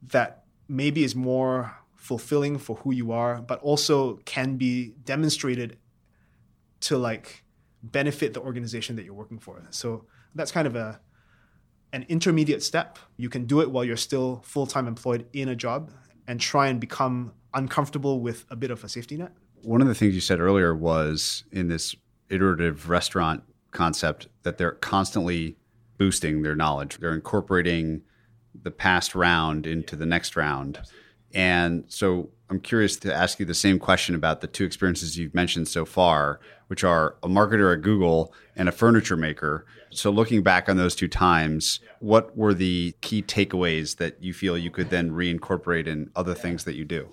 that 0.02 0.44
maybe 0.68 1.04
is 1.04 1.14
more 1.14 1.76
fulfilling 1.94 2.58
for 2.58 2.76
who 2.76 2.92
you 2.92 3.12
are, 3.12 3.42
but 3.42 3.60
also 3.60 4.16
can 4.24 4.56
be 4.56 4.94
demonstrated 5.04 5.76
to 6.80 6.96
like 6.96 7.44
benefit 7.82 8.32
the 8.34 8.40
organization 8.40 8.96
that 8.96 9.04
you're 9.04 9.14
working 9.14 9.38
for. 9.38 9.62
So 9.70 10.06
that's 10.34 10.52
kind 10.52 10.66
of 10.66 10.76
a 10.76 11.00
an 11.92 12.06
intermediate 12.08 12.62
step. 12.62 12.98
You 13.16 13.28
can 13.28 13.46
do 13.46 13.60
it 13.60 13.70
while 13.70 13.84
you're 13.84 13.96
still 13.96 14.42
full-time 14.44 14.86
employed 14.86 15.26
in 15.32 15.48
a 15.48 15.56
job 15.56 15.90
and 16.28 16.40
try 16.40 16.68
and 16.68 16.80
become 16.80 17.32
uncomfortable 17.52 18.20
with 18.20 18.46
a 18.48 18.54
bit 18.54 18.70
of 18.70 18.84
a 18.84 18.88
safety 18.88 19.16
net. 19.16 19.32
One 19.62 19.82
of 19.82 19.88
the 19.88 19.94
things 19.94 20.14
you 20.14 20.20
said 20.20 20.38
earlier 20.38 20.72
was 20.72 21.44
in 21.50 21.66
this 21.66 21.96
iterative 22.28 22.88
restaurant 22.88 23.42
concept 23.72 24.28
that 24.44 24.56
they're 24.56 24.72
constantly 24.72 25.56
boosting 26.00 26.40
their 26.40 26.56
knowledge. 26.56 26.96
They're 26.96 27.12
incorporating 27.12 28.00
the 28.60 28.70
past 28.70 29.14
round 29.14 29.66
into 29.66 29.96
the 29.96 30.06
next 30.06 30.34
round. 30.34 30.80
And 31.34 31.84
so 31.88 32.30
I'm 32.48 32.58
curious 32.58 32.96
to 32.96 33.14
ask 33.14 33.38
you 33.38 33.44
the 33.44 33.52
same 33.52 33.78
question 33.78 34.14
about 34.14 34.40
the 34.40 34.46
two 34.46 34.64
experiences 34.64 35.18
you've 35.18 35.34
mentioned 35.34 35.68
so 35.68 35.84
far, 35.84 36.40
which 36.68 36.84
are 36.84 37.16
a 37.22 37.28
marketer 37.28 37.74
at 37.74 37.82
Google 37.82 38.32
and 38.56 38.66
a 38.66 38.72
furniture 38.72 39.16
maker. 39.16 39.66
So 39.90 40.10
looking 40.10 40.42
back 40.42 40.70
on 40.70 40.78
those 40.78 40.94
two 40.94 41.06
times, 41.06 41.80
what 41.98 42.34
were 42.34 42.54
the 42.54 42.94
key 43.02 43.22
takeaways 43.22 43.98
that 43.98 44.22
you 44.22 44.32
feel 44.32 44.56
you 44.56 44.70
could 44.70 44.88
then 44.88 45.10
reincorporate 45.10 45.86
in 45.86 46.10
other 46.16 46.34
things 46.34 46.64
that 46.64 46.76
you 46.76 46.86
do? 46.86 47.12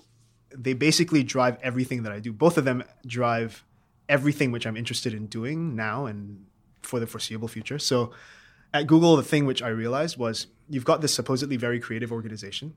They 0.56 0.72
basically 0.72 1.22
drive 1.22 1.58
everything 1.62 2.04
that 2.04 2.12
I 2.12 2.20
do. 2.20 2.32
Both 2.32 2.56
of 2.56 2.64
them 2.64 2.82
drive 3.06 3.66
everything 4.08 4.50
which 4.50 4.66
I'm 4.66 4.78
interested 4.78 5.12
in 5.12 5.26
doing 5.26 5.76
now 5.76 6.06
and 6.06 6.46
for 6.80 6.98
the 6.98 7.06
foreseeable 7.06 7.48
future. 7.48 7.78
So 7.78 8.12
at 8.72 8.86
Google, 8.86 9.16
the 9.16 9.22
thing 9.22 9.46
which 9.46 9.62
I 9.62 9.68
realized 9.68 10.16
was 10.16 10.46
you've 10.68 10.84
got 10.84 11.00
this 11.00 11.14
supposedly 11.14 11.56
very 11.56 11.80
creative 11.80 12.12
organization 12.12 12.74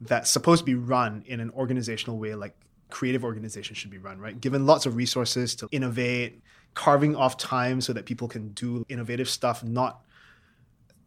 that's 0.00 0.30
supposed 0.30 0.60
to 0.60 0.64
be 0.64 0.74
run 0.74 1.22
in 1.26 1.40
an 1.40 1.50
organizational 1.50 2.18
way, 2.18 2.34
like 2.34 2.54
creative 2.90 3.24
organizations 3.24 3.78
should 3.78 3.90
be 3.90 3.98
run, 3.98 4.18
right? 4.18 4.38
Given 4.40 4.66
lots 4.66 4.84
of 4.84 4.96
resources 4.96 5.54
to 5.56 5.68
innovate, 5.70 6.42
carving 6.74 7.16
off 7.16 7.36
time 7.36 7.80
so 7.80 7.92
that 7.92 8.04
people 8.06 8.28
can 8.28 8.48
do 8.50 8.84
innovative 8.88 9.28
stuff, 9.28 9.64
not 9.64 10.04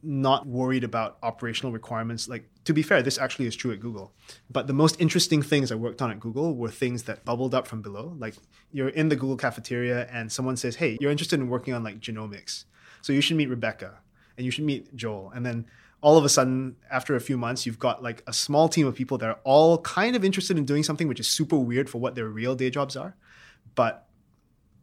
not 0.08 0.46
worried 0.46 0.84
about 0.84 1.18
operational 1.24 1.72
requirements. 1.72 2.28
Like 2.28 2.48
to 2.66 2.74
be 2.74 2.84
fair, 2.84 3.02
this 3.02 3.18
actually 3.18 3.48
is 3.48 3.56
true 3.56 3.72
at 3.72 3.80
Google. 3.80 4.14
But 4.52 4.68
the 4.68 4.74
most 4.74 5.02
interesting 5.02 5.42
things 5.42 5.72
I 5.72 5.76
worked 5.76 6.00
on 6.00 6.12
at 6.12 6.20
Google 6.20 6.56
were 6.56 6.70
things 6.70 7.04
that 7.04 7.26
bubbled 7.26 7.56
up 7.56 7.66
from 7.66 7.82
below. 7.82 8.16
Like 8.20 8.36
you're 8.72 8.90
in 8.90 9.10
the 9.10 9.16
Google 9.16 9.38
cafeteria 9.38 10.08
and 10.12 10.32
someone 10.32 10.58
says, 10.58 10.76
"Hey, 10.76 10.98
you're 11.02 11.12
interested 11.12 11.40
in 11.40 11.50
working 11.50 11.74
on 11.74 11.84
like 11.84 12.00
genomics, 12.00 12.66
so 13.02 13.14
you 13.14 13.22
should 13.22 13.38
meet 13.38 13.50
Rebecca 13.50 14.00
and 14.38 14.46
you 14.46 14.52
should 14.52 14.66
meet 14.66 14.96
Joel." 14.96 15.32
And 15.34 15.46
then 15.46 15.66
all 16.02 16.18
of 16.18 16.26
a 16.26 16.30
sudden, 16.30 16.76
after 16.92 17.16
a 17.16 17.20
few 17.20 17.38
months, 17.38 17.66
you've 17.66 17.80
got 17.80 18.04
like 18.04 18.22
a 18.28 18.34
small 18.34 18.70
team 18.70 18.86
of 18.86 18.96
people 18.96 19.18
that 19.18 19.30
are 19.30 19.40
all 19.44 19.80
kind 19.80 20.16
of 20.16 20.24
interested 20.24 20.58
in 20.58 20.66
doing 20.66 20.84
something 20.84 21.08
which 21.08 21.20
is 21.20 21.28
super 21.28 21.58
weird 21.58 21.90
for 21.90 22.00
what 22.00 22.16
their 22.16 22.28
real 22.28 22.56
day 22.56 22.70
jobs 22.70 22.96
are, 22.96 23.16
but 23.74 24.08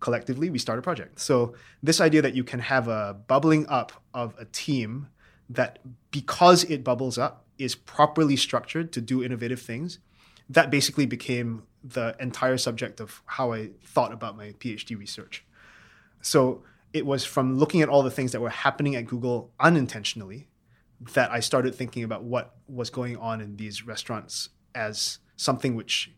collectively 0.01 0.51
we 0.51 0.59
start 0.59 0.79
a 0.79 0.83
project. 0.83 1.21
So 1.21 1.55
this 1.83 2.01
idea 2.01 2.23
that 2.23 2.35
you 2.35 2.43
can 2.43 2.59
have 2.59 2.89
a 2.89 3.17
bubbling 3.29 3.69
up 3.69 3.93
of 4.13 4.35
a 4.39 4.47
team 4.47 5.09
that 5.49 5.79
because 6.11 6.65
it 6.65 6.83
bubbles 6.83 7.19
up 7.19 7.47
is 7.57 7.77
properly 7.77 8.37
structured 8.37 8.93
to 8.93 9.01
do 9.01 9.23
innovative 9.23 9.61
things, 9.61 10.01
that 10.49 10.71
basically 10.71 11.07
became 11.07 11.63
the 11.85 12.17
entire 12.19 12.59
subject 12.59 13.01
of 13.01 13.23
how 13.27 13.53
I 13.53 13.71
thought 13.85 14.13
about 14.13 14.37
my 14.37 14.55
PhD 14.59 14.99
research. 14.99 15.45
So 16.21 16.65
it 16.93 17.07
was 17.07 17.25
from 17.25 17.59
looking 17.59 17.83
at 17.83 17.89
all 17.89 18.03
the 18.03 18.11
things 18.11 18.33
that 18.33 18.41
were 18.41 18.51
happening 18.51 18.97
at 18.97 19.07
Google 19.07 19.51
unintentionally 19.59 20.49
that 21.15 21.31
I 21.31 21.41
started 21.41 21.75
thinking 21.75 22.05
about 22.05 22.23
what 22.23 22.55
was 22.69 22.91
going 22.91 23.17
on 23.17 23.41
in 23.41 23.57
these 23.57 23.85
restaurants 23.85 24.51
as 24.75 25.19
something 25.37 25.75
which 25.75 26.13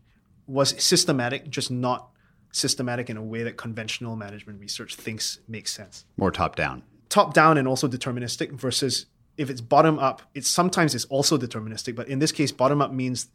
was 0.47 0.81
systematic, 0.81 1.49
just 1.49 1.71
not 1.71 2.09
systematic 2.51 3.09
in 3.09 3.17
a 3.17 3.23
way 3.23 3.43
that 3.43 3.57
conventional 3.57 4.15
management 4.15 4.59
research 4.59 4.95
thinks 4.95 5.39
makes 5.47 5.71
sense. 5.73 6.05
More 6.17 6.31
top 6.31 6.55
down. 6.55 6.83
Top 7.09 7.33
down 7.33 7.57
and 7.57 7.67
also 7.67 7.87
deterministic 7.87 8.51
versus 8.51 9.07
if 9.37 9.49
it's 9.49 9.61
bottom 9.61 9.99
up, 9.99 10.21
it's 10.33 10.47
sometimes 10.47 10.95
it's 10.95 11.05
also 11.05 11.37
deterministic, 11.37 11.95
but 11.95 12.07
in 12.07 12.19
this 12.19 12.31
case, 12.31 12.51
bottom 12.51 12.81
up 12.81 12.93
means 12.93 13.27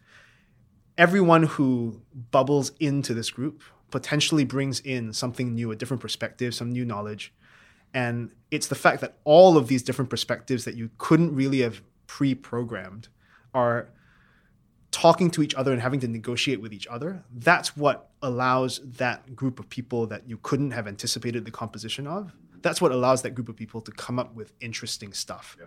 everyone 0.97 1.45
who 1.45 2.01
bubbles 2.31 2.73
into 2.81 3.13
this 3.15 3.31
group 3.31 3.63
potentially 3.91 4.45
brings 4.45 4.81
in 4.81 5.13
something 5.13 5.55
new, 5.55 5.71
a 5.71 5.77
different 5.77 6.01
perspective, 6.01 6.55
some 6.55 6.71
new 6.71 6.85
knowledge. 6.85 7.33
And 7.93 8.33
it's 8.51 8.69
the 8.69 8.75
fact 8.75 9.01
that 9.01 9.19
all 9.25 9.57
of 9.57 9.69
these 9.69 9.83
different 9.83 10.11
perspectives 10.11 10.65
that 10.65 10.77
you 10.77 10.91
couldn't 10.99 11.35
really 11.35 11.61
have 11.61 11.83
pre 12.07 12.35
programmed 12.35 13.09
are 13.53 13.89
talking 14.91 15.31
to 15.31 15.43
each 15.43 15.55
other 15.55 15.73
and 15.73 15.81
having 15.81 16.01
to 16.01 16.09
negotiate 16.09 16.61
with 16.61 16.73
each 16.73 16.87
other. 16.89 17.25
That's 17.33 17.77
what 17.77 18.11
allows 18.23 18.81
that 18.97 19.35
group 19.37 19.61
of 19.61 19.69
people 19.69 20.07
that 20.09 20.29
you 20.29 20.39
couldn't 20.43 20.73
have 20.73 20.87
anticipated 20.87 21.45
the 21.45 21.51
composition 21.51 22.07
of. 22.07 22.33
That's 22.63 22.81
what 22.81 22.93
allows 22.93 23.23
that 23.23 23.31
group 23.31 23.49
of 23.49 23.57
people 23.57 23.81
to 23.83 23.93
come 23.93 24.19
up 24.19 24.35
with 24.35 24.53
interesting 24.61 25.13
stuff. 25.13 25.57
Yeah. 25.59 25.67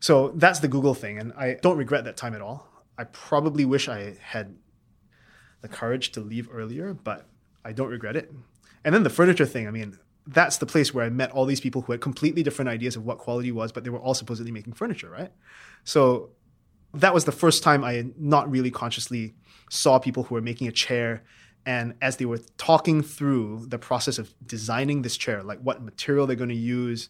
So 0.00 0.32
that's 0.36 0.60
the 0.60 0.68
Google 0.68 0.94
thing. 0.94 1.18
And 1.18 1.32
I 1.32 1.54
don't 1.62 1.78
regret 1.78 2.04
that 2.04 2.16
time 2.16 2.34
at 2.34 2.42
all. 2.42 2.68
I 2.98 3.04
probably 3.04 3.64
wish 3.64 3.88
I 3.88 4.16
had 4.20 4.54
the 5.62 5.68
courage 5.68 6.12
to 6.12 6.20
leave 6.20 6.48
earlier, 6.52 6.92
but 6.92 7.26
I 7.64 7.72
don't 7.72 7.88
regret 7.88 8.16
it. 8.16 8.32
And 8.84 8.94
then 8.94 9.02
the 9.02 9.10
furniture 9.10 9.46
thing, 9.46 9.66
I 9.66 9.70
mean, 9.70 9.98
that's 10.26 10.58
the 10.58 10.66
place 10.66 10.92
where 10.92 11.04
I 11.04 11.10
met 11.10 11.30
all 11.32 11.46
these 11.46 11.60
people 11.60 11.82
who 11.82 11.92
had 11.92 12.00
completely 12.00 12.42
different 12.42 12.68
ideas 12.68 12.96
of 12.96 13.04
what 13.04 13.18
quality 13.18 13.52
was, 13.52 13.72
but 13.72 13.84
they 13.84 13.90
were 13.90 13.98
all 13.98 14.14
supposedly 14.14 14.52
making 14.52 14.72
furniture, 14.72 15.10
right? 15.10 15.32
So 15.84 16.30
that 16.92 17.12
was 17.12 17.24
the 17.24 17.32
first 17.32 17.62
time 17.62 17.84
I 17.84 18.06
not 18.18 18.50
really 18.50 18.70
consciously 18.70 19.34
saw 19.70 19.98
people 19.98 20.24
who 20.24 20.34
were 20.34 20.42
making 20.42 20.68
a 20.68 20.72
chair. 20.72 21.24
And 21.66 21.94
as 22.00 22.16
they 22.18 22.24
were 22.24 22.40
talking 22.56 23.02
through 23.02 23.66
the 23.68 23.78
process 23.78 24.18
of 24.18 24.34
designing 24.46 25.02
this 25.02 25.16
chair, 25.16 25.42
like 25.42 25.60
what 25.60 25.82
material 25.82 26.26
they're 26.26 26.36
going 26.36 26.50
to 26.50 26.54
use, 26.54 27.08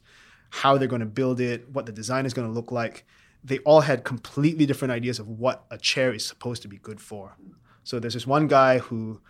how 0.51 0.79
they're 0.79 0.89
going 0.89 1.01
to 1.01 1.07
build 1.07 1.41
it, 1.41 1.69
what 1.71 1.87
the 1.87 1.93
design 1.93 2.27
is 2.27 2.35
going 2.35 2.49
to 2.49 2.55
look 2.55 2.71
like, 2.73 3.05
they 3.43 3.59
all 3.61 3.83
had 3.83 4.05
completely 4.05 4.65
different 4.65 4.93
ideas 4.93 5.19
of 5.19 5.29
what 5.29 5.65
a 5.71 5.77
chair 5.77 6.15
is 6.15 6.25
supposed 6.25 6.63
to 6.63 6.69
be 6.69 6.79
good 6.79 7.01
for. 7.01 7.37
So 7.83 7.99
there's 7.99 8.15
this 8.15 8.27
one 8.27 8.47
guy 8.47 8.79
who, 8.79 9.21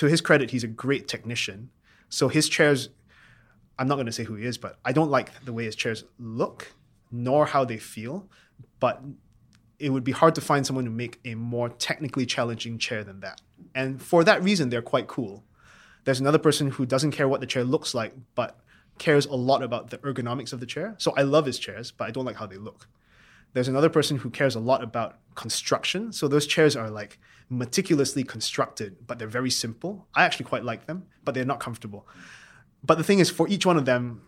to 0.00 0.06
his 0.06 0.22
credit, 0.22 0.50
he's 0.50 0.64
a 0.64 0.68
great 0.68 1.08
technician. 1.08 1.68
So 2.08 2.28
his 2.28 2.48
chairs 2.48 2.88
I'm 3.78 3.88
not 3.88 3.94
going 3.94 4.06
to 4.06 4.12
say 4.12 4.24
who 4.24 4.34
he 4.34 4.44
is, 4.44 4.58
but 4.58 4.78
I 4.84 4.92
don't 4.92 5.10
like 5.10 5.44
the 5.44 5.54
way 5.54 5.64
his 5.64 5.74
chairs 5.74 6.04
look, 6.18 6.72
nor 7.10 7.46
how 7.46 7.64
they 7.64 7.78
feel. 7.78 8.28
But 8.78 9.02
it 9.78 9.88
would 9.88 10.04
be 10.04 10.12
hard 10.12 10.34
to 10.34 10.42
find 10.42 10.66
someone 10.66 10.84
to 10.84 10.90
make 10.90 11.18
a 11.24 11.34
more 11.34 11.70
technically 11.70 12.26
challenging 12.26 12.76
chair 12.76 13.02
than 13.04 13.20
that. 13.20 13.40
And 13.74 14.00
for 14.00 14.22
that 14.24 14.42
reason, 14.42 14.68
they're 14.68 14.82
quite 14.82 15.06
cool. 15.06 15.44
There's 16.04 16.20
another 16.20 16.38
person 16.38 16.70
who 16.72 16.84
doesn't 16.84 17.12
care 17.12 17.26
what 17.26 17.40
the 17.40 17.46
chair 17.46 17.64
looks 17.64 17.94
like, 17.94 18.14
but 18.34 18.60
cares 18.98 19.24
a 19.24 19.34
lot 19.34 19.62
about 19.62 19.88
the 19.88 19.96
ergonomics 19.98 20.52
of 20.52 20.60
the 20.60 20.66
chair. 20.66 20.94
So 20.98 21.14
I 21.16 21.22
love 21.22 21.46
his 21.46 21.58
chairs, 21.58 21.90
but 21.90 22.06
I 22.06 22.10
don't 22.10 22.26
like 22.26 22.36
how 22.36 22.46
they 22.46 22.58
look. 22.58 22.86
There's 23.54 23.68
another 23.68 23.88
person 23.88 24.18
who 24.18 24.28
cares 24.28 24.54
a 24.54 24.60
lot 24.60 24.82
about 24.82 25.18
construction. 25.34 26.12
So 26.12 26.28
those 26.28 26.46
chairs 26.46 26.76
are 26.76 26.90
like 26.90 27.18
meticulously 27.50 28.22
constructed, 28.22 29.06
but 29.06 29.18
they're 29.18 29.28
very 29.28 29.50
simple. 29.50 30.06
I 30.14 30.24
actually 30.24 30.46
quite 30.46 30.64
like 30.64 30.86
them, 30.86 31.06
but 31.24 31.34
they're 31.34 31.44
not 31.44 31.60
comfortable. 31.60 32.06
But 32.82 32.96
the 32.96 33.04
thing 33.04 33.18
is, 33.18 33.28
for 33.28 33.48
each 33.48 33.66
one 33.66 33.76
of 33.76 33.84
them, 33.84 34.22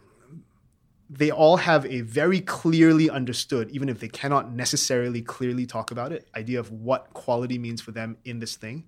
they 1.09 1.31
all 1.31 1.59
have 1.59 1.87
a 1.87 2.01
very 2.01 2.41
clearly 2.41 3.09
understood, 3.09 3.71
even 3.71 3.89
if 3.89 4.01
they 4.01 4.09
cannot 4.09 4.53
necessarily 4.53 5.23
clearly 5.23 5.67
talk 5.67 5.91
about 5.91 6.11
it, 6.13 6.29
idea 6.37 6.59
of 6.59 6.71
what 6.71 7.13
quality 7.13 7.59
means 7.59 7.81
for 7.81 7.93
them 7.93 8.17
in 8.25 8.41
this 8.41 8.57
thing. 8.57 8.85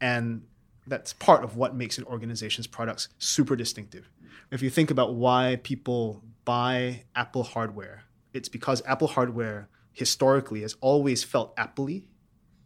And 0.00 0.42
that's 0.86 1.12
part 1.14 1.42
of 1.42 1.56
what 1.56 1.74
makes 1.74 1.98
an 1.98 2.04
organization's 2.04 2.66
products 2.66 3.08
super 3.18 3.56
distinctive. 3.56 4.08
If 4.50 4.62
you 4.62 4.70
think 4.70 4.90
about 4.90 5.14
why 5.14 5.58
people 5.62 6.22
buy 6.44 7.04
Apple 7.16 7.42
hardware, 7.42 8.04
it's 8.34 8.48
because 8.48 8.82
Apple 8.86 9.08
hardware 9.08 9.68
historically 9.92 10.60
has 10.60 10.76
always 10.80 11.24
felt 11.24 11.54
Apple 11.56 11.88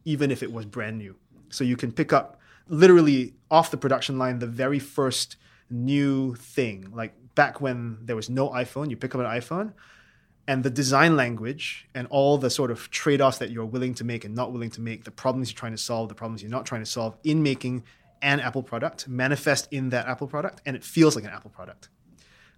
even 0.04 0.30
if 0.30 0.42
it 0.42 0.52
was 0.52 0.66
brand 0.66 0.98
new. 0.98 1.16
So 1.50 1.64
you 1.64 1.76
can 1.76 1.92
pick 1.92 2.12
up 2.12 2.40
literally 2.68 3.34
off 3.50 3.70
the 3.70 3.76
production 3.76 4.18
line 4.18 4.38
the 4.38 4.46
very 4.46 4.78
first 4.78 5.36
new 5.70 6.34
thing. 6.34 6.90
Like 6.92 7.14
back 7.34 7.60
when 7.60 7.98
there 8.02 8.16
was 8.16 8.28
no 8.28 8.50
iPhone, 8.50 8.90
you 8.90 8.96
pick 8.96 9.14
up 9.14 9.20
an 9.20 9.26
iPhone, 9.26 9.72
and 10.46 10.64
the 10.64 10.70
design 10.70 11.14
language 11.14 11.86
and 11.94 12.06
all 12.08 12.38
the 12.38 12.48
sort 12.48 12.70
of 12.70 12.90
trade 12.90 13.20
offs 13.20 13.38
that 13.38 13.50
you're 13.50 13.66
willing 13.66 13.94
to 13.94 14.04
make 14.04 14.24
and 14.24 14.34
not 14.34 14.50
willing 14.50 14.70
to 14.70 14.80
make, 14.80 15.04
the 15.04 15.10
problems 15.10 15.50
you're 15.50 15.58
trying 15.58 15.72
to 15.72 15.78
solve, 15.78 16.08
the 16.08 16.14
problems 16.14 16.42
you're 16.42 16.50
not 16.50 16.64
trying 16.64 16.80
to 16.80 16.90
solve 16.90 17.16
in 17.22 17.42
making 17.42 17.84
an 18.22 18.40
Apple 18.40 18.62
product 18.62 19.06
manifest 19.06 19.68
in 19.70 19.90
that 19.90 20.08
Apple 20.08 20.26
product, 20.26 20.62
and 20.66 20.74
it 20.74 20.82
feels 20.82 21.14
like 21.14 21.24
an 21.24 21.30
Apple 21.30 21.50
product. 21.50 21.90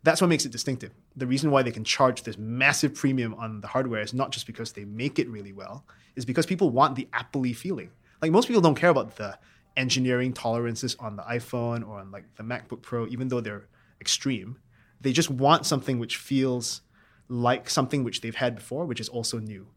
That's 0.02 0.20
what 0.20 0.28
makes 0.28 0.46
it 0.46 0.52
distinctive. 0.52 0.92
The 1.16 1.26
reason 1.26 1.50
why 1.50 1.62
they 1.62 1.72
can 1.72 1.84
charge 1.84 2.22
this 2.22 2.38
massive 2.38 2.94
premium 2.94 3.34
on 3.34 3.60
the 3.60 3.66
hardware 3.66 4.00
is 4.00 4.14
not 4.14 4.30
just 4.30 4.46
because 4.46 4.72
they 4.72 4.84
make 4.84 5.18
it 5.18 5.28
really 5.28 5.52
well, 5.52 5.84
is 6.16 6.24
because 6.24 6.46
people 6.46 6.70
want 6.70 6.96
the 6.96 7.08
Apple 7.12 7.44
feeling. 7.54 7.90
Like 8.22 8.30
most 8.32 8.48
people 8.48 8.62
don't 8.62 8.74
care 8.74 8.90
about 8.90 9.16
the 9.16 9.38
engineering 9.76 10.32
tolerances 10.32 10.96
on 10.98 11.16
the 11.16 11.22
iPhone 11.22 11.86
or 11.86 11.98
on 11.98 12.10
like 12.10 12.24
the 12.36 12.42
MacBook 12.42 12.82
Pro, 12.82 13.06
even 13.08 13.28
though 13.28 13.40
they're 13.40 13.68
extreme. 14.00 14.58
They 15.00 15.12
just 15.12 15.30
want 15.30 15.66
something 15.66 15.98
which 15.98 16.16
feels 16.16 16.82
like 17.28 17.70
something 17.70 18.04
which 18.04 18.20
they've 18.20 18.34
had 18.34 18.56
before, 18.56 18.84
which 18.84 19.00
is 19.00 19.08
also 19.08 19.38
new. 19.38 19.68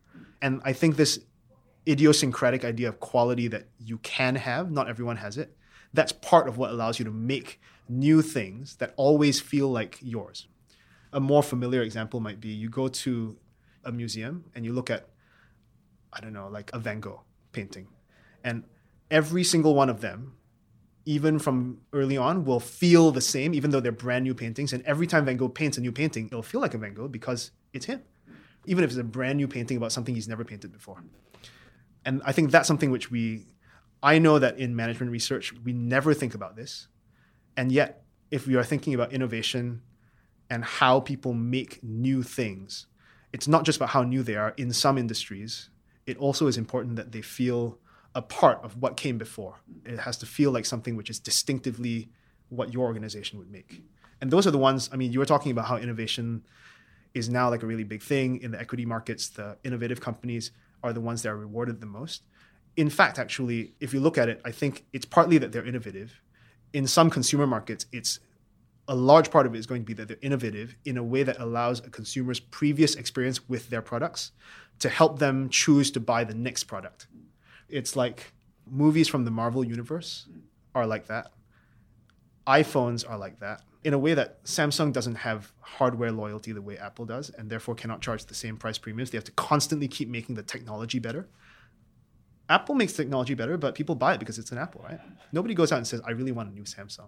And 0.41 0.61
I 0.65 0.73
think 0.73 0.95
this 0.95 1.19
idiosyncratic 1.87 2.65
idea 2.65 2.89
of 2.89 2.99
quality 2.99 3.47
that 3.49 3.67
you 3.79 3.97
can 3.99 4.35
have, 4.35 4.71
not 4.71 4.89
everyone 4.89 5.17
has 5.17 5.37
it, 5.37 5.55
that's 5.93 6.11
part 6.11 6.47
of 6.47 6.57
what 6.57 6.71
allows 6.71 6.99
you 6.99 7.05
to 7.05 7.11
make 7.11 7.61
new 7.87 8.21
things 8.21 8.75
that 8.77 8.93
always 8.97 9.39
feel 9.39 9.69
like 9.69 9.99
yours. 10.01 10.47
A 11.11 11.19
more 11.19 11.43
familiar 11.43 11.81
example 11.81 12.19
might 12.19 12.39
be 12.39 12.49
you 12.49 12.69
go 12.69 12.87
to 12.87 13.37
a 13.83 13.91
museum 13.91 14.45
and 14.55 14.65
you 14.65 14.73
look 14.73 14.89
at, 14.89 15.07
I 16.13 16.21
don't 16.21 16.33
know, 16.33 16.47
like 16.47 16.71
a 16.73 16.79
Van 16.79 16.99
Gogh 16.99 17.21
painting. 17.51 17.87
And 18.43 18.63
every 19.09 19.43
single 19.43 19.75
one 19.75 19.89
of 19.89 20.01
them, 20.01 20.35
even 21.05 21.39
from 21.39 21.79
early 21.91 22.17
on, 22.17 22.45
will 22.45 22.59
feel 22.59 23.11
the 23.11 23.21
same, 23.21 23.53
even 23.53 23.71
though 23.71 23.79
they're 23.79 23.91
brand 23.91 24.23
new 24.23 24.33
paintings. 24.33 24.73
And 24.73 24.83
every 24.85 25.07
time 25.07 25.25
Van 25.25 25.37
Gogh 25.37 25.49
paints 25.49 25.77
a 25.77 25.81
new 25.81 25.91
painting, 25.91 26.27
it'll 26.27 26.43
feel 26.43 26.61
like 26.61 26.73
a 26.73 26.77
Van 26.77 26.93
Gogh 26.93 27.07
because 27.07 27.51
it's 27.73 27.85
him, 27.85 28.01
even 28.65 28.83
if 28.83 28.91
it's 28.91 28.99
a 28.99 29.03
brand 29.03 29.37
new 29.37 29.47
painting 29.47 29.77
about 29.77 29.91
something 29.91 30.15
he's 30.15 30.27
never 30.27 30.45
painted 30.45 30.71
before. 30.71 31.03
And 32.05 32.21
I 32.25 32.31
think 32.31 32.51
that's 32.51 32.67
something 32.67 32.91
which 32.91 33.11
we, 33.11 33.47
I 34.01 34.19
know 34.19 34.39
that 34.39 34.57
in 34.59 34.75
management 34.75 35.11
research, 35.11 35.53
we 35.63 35.73
never 35.73 36.13
think 36.13 36.35
about 36.35 36.55
this. 36.55 36.87
And 37.55 37.71
yet, 37.71 38.03
if 38.31 38.47
we 38.47 38.55
are 38.55 38.63
thinking 38.63 38.93
about 38.93 39.13
innovation 39.13 39.81
and 40.49 40.63
how 40.63 40.99
people 40.99 41.33
make 41.33 41.83
new 41.83 42.23
things, 42.23 42.87
it's 43.31 43.47
not 43.47 43.63
just 43.63 43.77
about 43.77 43.89
how 43.89 44.03
new 44.03 44.23
they 44.23 44.35
are 44.35 44.53
in 44.57 44.71
some 44.73 44.97
industries. 44.97 45.69
It 46.05 46.17
also 46.17 46.47
is 46.47 46.57
important 46.57 46.95
that 46.97 47.11
they 47.11 47.21
feel 47.21 47.77
a 48.15 48.21
part 48.21 48.63
of 48.63 48.81
what 48.81 48.97
came 48.97 49.17
before. 49.17 49.55
It 49.85 49.99
has 49.99 50.17
to 50.17 50.25
feel 50.25 50.51
like 50.51 50.65
something 50.65 50.95
which 50.95 51.09
is 51.09 51.19
distinctively 51.19 52.09
what 52.49 52.73
your 52.73 52.85
organization 52.85 53.39
would 53.39 53.51
make. 53.51 53.83
And 54.21 54.29
those 54.29 54.45
are 54.45 54.51
the 54.51 54.57
ones, 54.57 54.89
I 54.93 54.95
mean, 54.95 55.11
you 55.11 55.19
were 55.19 55.25
talking 55.25 55.51
about 55.51 55.65
how 55.65 55.77
innovation 55.77 56.43
is 57.13 57.29
now 57.29 57.49
like 57.49 57.63
a 57.63 57.65
really 57.65 57.83
big 57.83 58.01
thing 58.01 58.41
in 58.41 58.51
the 58.51 58.59
equity 58.59 58.85
markets. 58.85 59.29
The 59.29 59.57
innovative 59.63 59.99
companies 60.01 60.51
are 60.83 60.93
the 60.93 61.01
ones 61.01 61.21
that 61.23 61.29
are 61.29 61.37
rewarded 61.37 61.79
the 61.79 61.87
most. 61.87 62.23
in 62.75 62.89
fact, 62.89 63.19
actually, 63.19 63.73
if 63.79 63.93
you 63.93 63.99
look 63.99 64.17
at 64.17 64.29
it, 64.29 64.41
I 64.43 64.51
think 64.51 64.85
it's 64.93 65.05
partly 65.05 65.37
that 65.37 65.51
they're 65.51 65.65
innovative. 65.65 66.21
In 66.73 66.87
some 66.87 67.09
consumer 67.09 67.45
markets, 67.45 67.85
it's 67.91 68.19
a 68.87 68.95
large 68.95 69.31
part 69.31 69.45
of 69.45 69.53
it 69.55 69.59
is 69.59 69.67
going 69.67 69.81
to 69.81 69.85
be 69.85 69.93
that 69.93 70.07
they're 70.07 70.17
innovative 70.21 70.75
in 70.83 70.97
a 70.97 71.03
way 71.03 71.23
that 71.23 71.39
allows 71.39 71.79
a 71.79 71.89
consumer's 71.89 72.39
previous 72.39 72.95
experience 72.95 73.47
with 73.47 73.69
their 73.69 73.81
products 73.81 74.31
to 74.79 74.89
help 74.89 75.19
them 75.19 75.49
choose 75.49 75.91
to 75.91 75.99
buy 75.99 76.23
the 76.23 76.33
next 76.33 76.65
product. 76.65 77.07
It's 77.69 77.95
like 77.95 78.33
movies 78.69 79.07
from 79.07 79.25
the 79.25 79.31
Marvel 79.31 79.63
universe 79.63 80.27
are 80.75 80.85
like 80.85 81.07
that. 81.07 81.31
iPhones 82.47 83.09
are 83.09 83.17
like 83.17 83.39
that 83.39 83.61
in 83.83 83.93
a 83.93 83.97
way 83.97 84.13
that 84.13 84.43
Samsung 84.45 84.93
doesn't 84.93 85.15
have 85.15 85.51
hardware 85.59 86.11
loyalty 86.11 86.51
the 86.51 86.61
way 86.61 86.77
Apple 86.77 87.05
does, 87.05 87.29
and 87.31 87.49
therefore 87.49 87.75
cannot 87.75 88.01
charge 88.01 88.25
the 88.25 88.33
same 88.33 88.57
price 88.57 88.77
premiums. 88.77 89.11
They 89.11 89.17
have 89.17 89.25
to 89.25 89.31
constantly 89.33 89.87
keep 89.87 90.09
making 90.09 90.35
the 90.35 90.43
technology 90.43 90.99
better. 90.99 91.27
Apple 92.49 92.75
makes 92.75 92.93
technology 92.93 93.33
better, 93.33 93.57
but 93.57 93.75
people 93.75 93.95
buy 93.95 94.13
it 94.13 94.19
because 94.19 94.39
it's 94.39 94.51
an 94.51 94.57
Apple, 94.57 94.81
right? 94.83 94.99
Nobody 95.31 95.53
goes 95.53 95.71
out 95.71 95.77
and 95.77 95.87
says, 95.87 96.01
I 96.05 96.11
really 96.11 96.31
want 96.31 96.49
a 96.49 96.53
new 96.53 96.63
Samsung. 96.63 97.07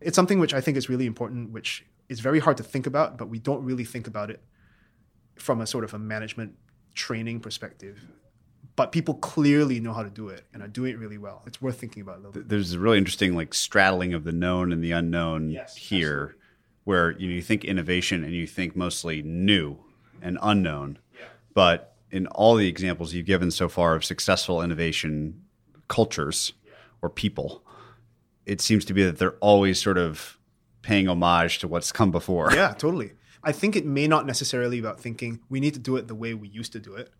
It's 0.00 0.16
something 0.16 0.38
which 0.38 0.52
I 0.52 0.60
think 0.60 0.76
is 0.76 0.88
really 0.88 1.06
important, 1.06 1.50
which 1.50 1.84
is 2.08 2.20
very 2.20 2.40
hard 2.40 2.56
to 2.56 2.62
think 2.62 2.86
about, 2.86 3.16
but 3.16 3.28
we 3.28 3.38
don't 3.38 3.64
really 3.64 3.84
think 3.84 4.06
about 4.06 4.30
it 4.30 4.42
from 5.36 5.60
a 5.60 5.66
sort 5.66 5.84
of 5.84 5.94
a 5.94 5.98
management 5.98 6.54
training 6.94 7.40
perspective. 7.40 8.00
But 8.74 8.90
people 8.90 9.14
clearly 9.14 9.80
know 9.80 9.92
how 9.92 10.02
to 10.02 10.10
do 10.10 10.28
it 10.28 10.44
and 10.54 10.62
are 10.62 10.68
doing 10.68 10.92
it 10.92 10.98
really 10.98 11.18
well. 11.18 11.42
It's 11.46 11.60
worth 11.60 11.78
thinking 11.78 12.00
about 12.02 12.14
a 12.14 12.18
little 12.18 12.32
bit. 12.32 12.48
There's 12.48 12.72
a 12.72 12.78
really 12.78 12.96
interesting 12.98 13.36
like 13.36 13.52
straddling 13.52 14.14
of 14.14 14.24
the 14.24 14.32
known 14.32 14.72
and 14.72 14.82
the 14.82 14.92
unknown 14.92 15.50
Yes, 15.50 15.76
here, 15.76 16.22
absolutely. 16.22 16.38
where 16.84 17.10
you, 17.18 17.28
know, 17.28 17.34
you 17.34 17.42
think 17.42 17.64
innovation 17.66 18.24
and 18.24 18.32
you 18.32 18.46
think 18.46 18.74
mostly 18.74 19.22
new 19.22 19.78
and 20.22 20.38
unknown. 20.40 20.98
But 21.54 21.96
in 22.10 22.26
all 22.28 22.54
the 22.56 22.66
examples 22.66 23.12
you've 23.12 23.26
given 23.26 23.50
so 23.50 23.68
far 23.68 23.94
of 23.94 24.04
successful 24.06 24.62
innovation 24.62 25.42
cultures 25.88 26.54
or 27.02 27.10
people, 27.10 27.62
it 28.46 28.62
seems 28.62 28.86
to 28.86 28.94
be 28.94 29.02
that 29.04 29.18
they're 29.18 29.36
always 29.40 29.78
sort 29.78 29.98
of 29.98 30.38
paying 30.80 31.08
homage 31.08 31.58
to 31.58 31.68
what's 31.68 31.92
come 31.92 32.10
before. 32.10 32.50
Yeah, 32.54 32.72
totally. 32.72 33.12
I 33.44 33.52
think 33.52 33.76
it 33.76 33.84
may 33.84 34.06
not 34.06 34.26
necessarily 34.26 34.78
about 34.78 35.00
thinking 35.00 35.40
we 35.48 35.60
need 35.60 35.74
to 35.74 35.80
do 35.80 35.96
it 35.96 36.08
the 36.08 36.14
way 36.14 36.34
we 36.34 36.48
used 36.48 36.72
to 36.72 36.78
do 36.78 36.94
it. 36.94 37.10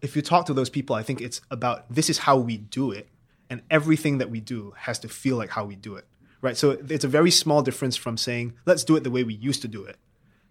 If 0.00 0.16
you 0.16 0.22
talk 0.22 0.46
to 0.46 0.54
those 0.54 0.70
people, 0.70 0.96
I 0.96 1.02
think 1.02 1.20
it's 1.20 1.40
about 1.50 1.92
this 1.92 2.10
is 2.10 2.18
how 2.18 2.36
we 2.36 2.56
do 2.56 2.90
it, 2.90 3.08
and 3.48 3.62
everything 3.70 4.18
that 4.18 4.30
we 4.30 4.40
do 4.40 4.74
has 4.76 4.98
to 5.00 5.08
feel 5.08 5.36
like 5.36 5.50
how 5.50 5.64
we 5.64 5.76
do 5.76 5.96
it, 5.96 6.06
right? 6.42 6.56
So 6.56 6.70
it's 6.88 7.04
a 7.04 7.08
very 7.08 7.30
small 7.30 7.62
difference 7.62 7.96
from 7.96 8.16
saying 8.16 8.54
let's 8.66 8.84
do 8.84 8.96
it 8.96 9.04
the 9.04 9.10
way 9.10 9.24
we 9.24 9.34
used 9.34 9.62
to 9.62 9.68
do 9.68 9.84
it, 9.84 9.96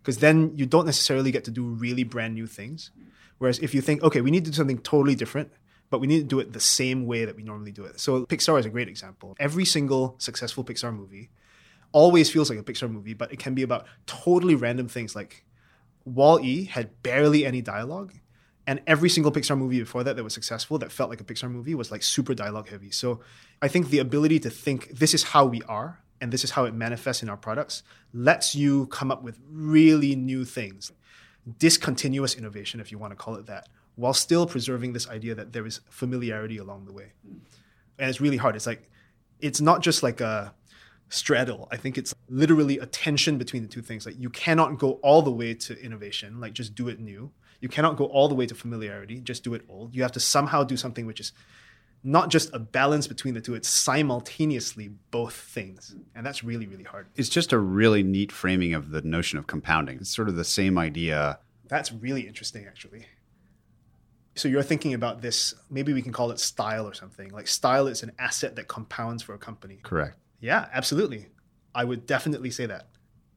because 0.01 0.17
then 0.19 0.51
you 0.55 0.65
don't 0.65 0.85
necessarily 0.85 1.31
get 1.31 1.43
to 1.45 1.51
do 1.51 1.65
really 1.65 2.03
brand 2.03 2.33
new 2.33 2.47
things. 2.47 2.91
Whereas 3.37 3.59
if 3.59 3.75
you 3.75 3.81
think, 3.81 4.01
okay, 4.01 4.21
we 4.21 4.31
need 4.31 4.45
to 4.45 4.51
do 4.51 4.55
something 4.55 4.79
totally 4.79 5.15
different, 5.15 5.51
but 5.89 5.99
we 5.99 6.07
need 6.07 6.19
to 6.19 6.25
do 6.25 6.39
it 6.39 6.53
the 6.53 6.59
same 6.59 7.05
way 7.05 7.25
that 7.25 7.35
we 7.35 7.43
normally 7.43 7.71
do 7.71 7.83
it. 7.83 7.99
So 7.99 8.25
Pixar 8.25 8.59
is 8.59 8.65
a 8.65 8.69
great 8.69 8.87
example. 8.87 9.35
Every 9.39 9.65
single 9.65 10.15
successful 10.17 10.63
Pixar 10.63 10.95
movie 10.95 11.29
always 11.95 12.29
feels 12.29 12.49
like 12.49 12.59
a 12.59 12.63
Pixar 12.63 12.91
movie, 12.91 13.13
but 13.13 13.31
it 13.31 13.39
can 13.39 13.53
be 13.53 13.63
about 13.63 13.85
totally 14.05 14.53
random 14.53 14.89
things. 14.89 15.15
Like 15.15 15.45
Wall 16.03 16.41
E 16.41 16.65
had 16.65 17.01
barely 17.01 17.45
any 17.45 17.61
dialogue, 17.61 18.13
and 18.67 18.81
every 18.85 19.09
single 19.09 19.31
Pixar 19.31 19.57
movie 19.57 19.79
before 19.79 20.03
that 20.03 20.17
that 20.17 20.23
was 20.23 20.33
successful 20.33 20.77
that 20.79 20.91
felt 20.91 21.09
like 21.09 21.21
a 21.21 21.23
Pixar 21.23 21.49
movie 21.49 21.73
was 21.73 21.91
like 21.91 22.03
super 22.03 22.33
dialogue 22.33 22.67
heavy. 22.67 22.91
So 22.91 23.21
I 23.61 23.69
think 23.69 23.89
the 23.89 23.99
ability 23.99 24.39
to 24.41 24.49
think 24.49 24.89
this 24.89 25.13
is 25.13 25.23
how 25.23 25.45
we 25.45 25.61
are 25.63 25.99
and 26.19 26.33
this 26.33 26.43
is 26.43 26.51
how 26.51 26.65
it 26.65 26.73
manifests 26.73 27.23
in 27.23 27.29
our 27.29 27.37
products 27.37 27.81
lets 28.13 28.55
you 28.55 28.87
come 28.87 29.09
up 29.09 29.23
with 29.23 29.39
really 29.49 30.15
new 30.15 30.43
things. 30.43 30.91
Discontinuous 31.59 32.35
innovation, 32.35 32.81
if 32.81 32.91
you 32.91 32.97
want 32.97 33.11
to 33.11 33.15
call 33.15 33.35
it 33.35 33.45
that, 33.45 33.69
while 33.95 34.13
still 34.13 34.45
preserving 34.45 34.91
this 34.91 35.07
idea 35.07 35.33
that 35.35 35.53
there 35.53 35.65
is 35.65 35.79
familiarity 35.89 36.57
along 36.57 36.85
the 36.85 36.91
way. 36.91 37.13
And 37.97 38.09
it's 38.09 38.19
really 38.19 38.37
hard. 38.37 38.57
It's 38.57 38.67
like, 38.67 38.89
it's 39.39 39.61
not 39.61 39.81
just 39.81 40.03
like 40.03 40.19
a 40.19 40.53
straddle. 41.09 41.67
I 41.71 41.77
think 41.77 41.97
it's 41.97 42.13
literally 42.29 42.79
a 42.79 42.85
tension 42.85 43.37
between 43.37 43.61
the 43.63 43.69
two 43.69 43.81
things. 43.81 44.05
Like 44.05 44.19
you 44.19 44.29
cannot 44.29 44.77
go 44.77 44.93
all 45.03 45.21
the 45.21 45.31
way 45.31 45.53
to 45.53 45.79
innovation, 45.79 46.39
like 46.39 46.53
just 46.53 46.75
do 46.75 46.87
it 46.87 46.99
new. 46.99 47.31
You 47.61 47.69
cannot 47.69 47.97
go 47.97 48.05
all 48.05 48.27
the 48.27 48.35
way 48.35 48.45
to 48.45 48.55
familiarity, 48.55 49.19
just 49.21 49.43
do 49.43 49.53
it 49.53 49.63
old. 49.69 49.95
You 49.95 50.01
have 50.01 50.11
to 50.13 50.19
somehow 50.19 50.63
do 50.63 50.77
something 50.77 51.05
which 51.05 51.19
is 51.19 51.31
not 52.03 52.29
just 52.29 52.53
a 52.53 52.59
balance 52.59 53.07
between 53.07 53.33
the 53.33 53.41
two, 53.41 53.55
it's 53.55 53.67
simultaneously 53.67 54.89
both 55.09 55.33
things. 55.33 55.95
And 56.13 56.23
that's 56.23 56.43
really, 56.43 56.67
really 56.67 56.83
hard. 56.83 57.07
It's 57.15 57.29
just 57.29 57.51
a 57.51 57.57
really 57.57 58.03
neat 58.03 58.31
framing 58.31 58.75
of 58.75 58.91
the 58.91 59.01
notion 59.01 59.39
of 59.39 59.47
compounding. 59.47 59.97
It's 59.97 60.15
sort 60.15 60.29
of 60.29 60.35
the 60.35 60.43
same 60.43 60.77
idea. 60.77 61.39
That's 61.67 61.91
really 61.91 62.27
interesting, 62.27 62.67
actually. 62.67 63.07
So 64.35 64.47
you're 64.47 64.63
thinking 64.63 64.93
about 64.93 65.21
this, 65.21 65.55
maybe 65.69 65.93
we 65.93 66.03
can 66.03 66.11
call 66.11 66.29
it 66.29 66.39
style 66.39 66.87
or 66.87 66.93
something. 66.93 67.29
Like 67.29 67.47
style 67.47 67.87
is 67.87 68.03
an 68.03 68.11
asset 68.19 68.55
that 68.57 68.67
compounds 68.67 69.23
for 69.23 69.33
a 69.33 69.39
company. 69.39 69.79
Correct. 69.81 70.17
Yeah, 70.45 70.67
absolutely. 70.71 71.25
I 71.73 71.83
would 71.83 72.05
definitely 72.05 72.51
say 72.51 72.67
that. 72.67 72.89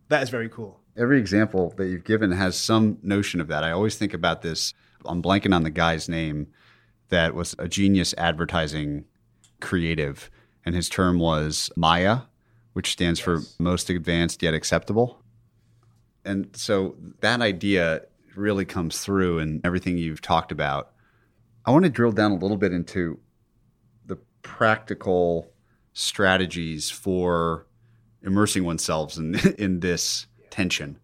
That 0.08 0.22
is 0.22 0.28
very 0.28 0.50
cool. 0.50 0.80
Every 0.94 1.18
example 1.18 1.72
that 1.78 1.88
you've 1.88 2.04
given 2.04 2.32
has 2.32 2.54
some 2.54 2.98
notion 3.02 3.40
of 3.40 3.48
that. 3.48 3.64
I 3.64 3.70
always 3.70 3.96
think 3.96 4.12
about 4.12 4.42
this. 4.42 4.74
I'm 5.06 5.22
blanking 5.22 5.54
on 5.54 5.62
the 5.62 5.70
guy's 5.70 6.06
name 6.06 6.48
that 7.08 7.34
was 7.34 7.54
a 7.58 7.66
genius 7.66 8.14
advertising 8.18 9.06
creative, 9.62 10.30
and 10.66 10.74
his 10.74 10.90
term 10.90 11.18
was 11.18 11.70
Maya, 11.76 12.18
which 12.74 12.92
stands 12.92 13.18
for 13.18 13.40
most 13.58 13.88
advanced 13.88 14.42
yet 14.42 14.52
acceptable. 14.52 15.22
And 16.26 16.54
so 16.54 16.94
that 17.20 17.40
idea 17.40 18.02
really 18.36 18.66
comes 18.66 19.00
through 19.00 19.38
in 19.38 19.62
everything 19.64 19.96
you've 19.96 20.20
talked 20.20 20.52
about. 20.52 20.92
I 21.64 21.70
want 21.70 21.84
to 21.86 21.90
drill 21.90 22.12
down 22.12 22.32
a 22.32 22.36
little 22.36 22.58
bit 22.58 22.74
into 22.74 23.18
the 24.04 24.18
practical 24.42 25.50
strategies 25.92 26.90
for 26.90 27.66
immersing 28.22 28.64
oneself 28.64 29.16
in 29.16 29.34
in 29.58 29.80
this 29.80 30.26
tension. 30.50 30.98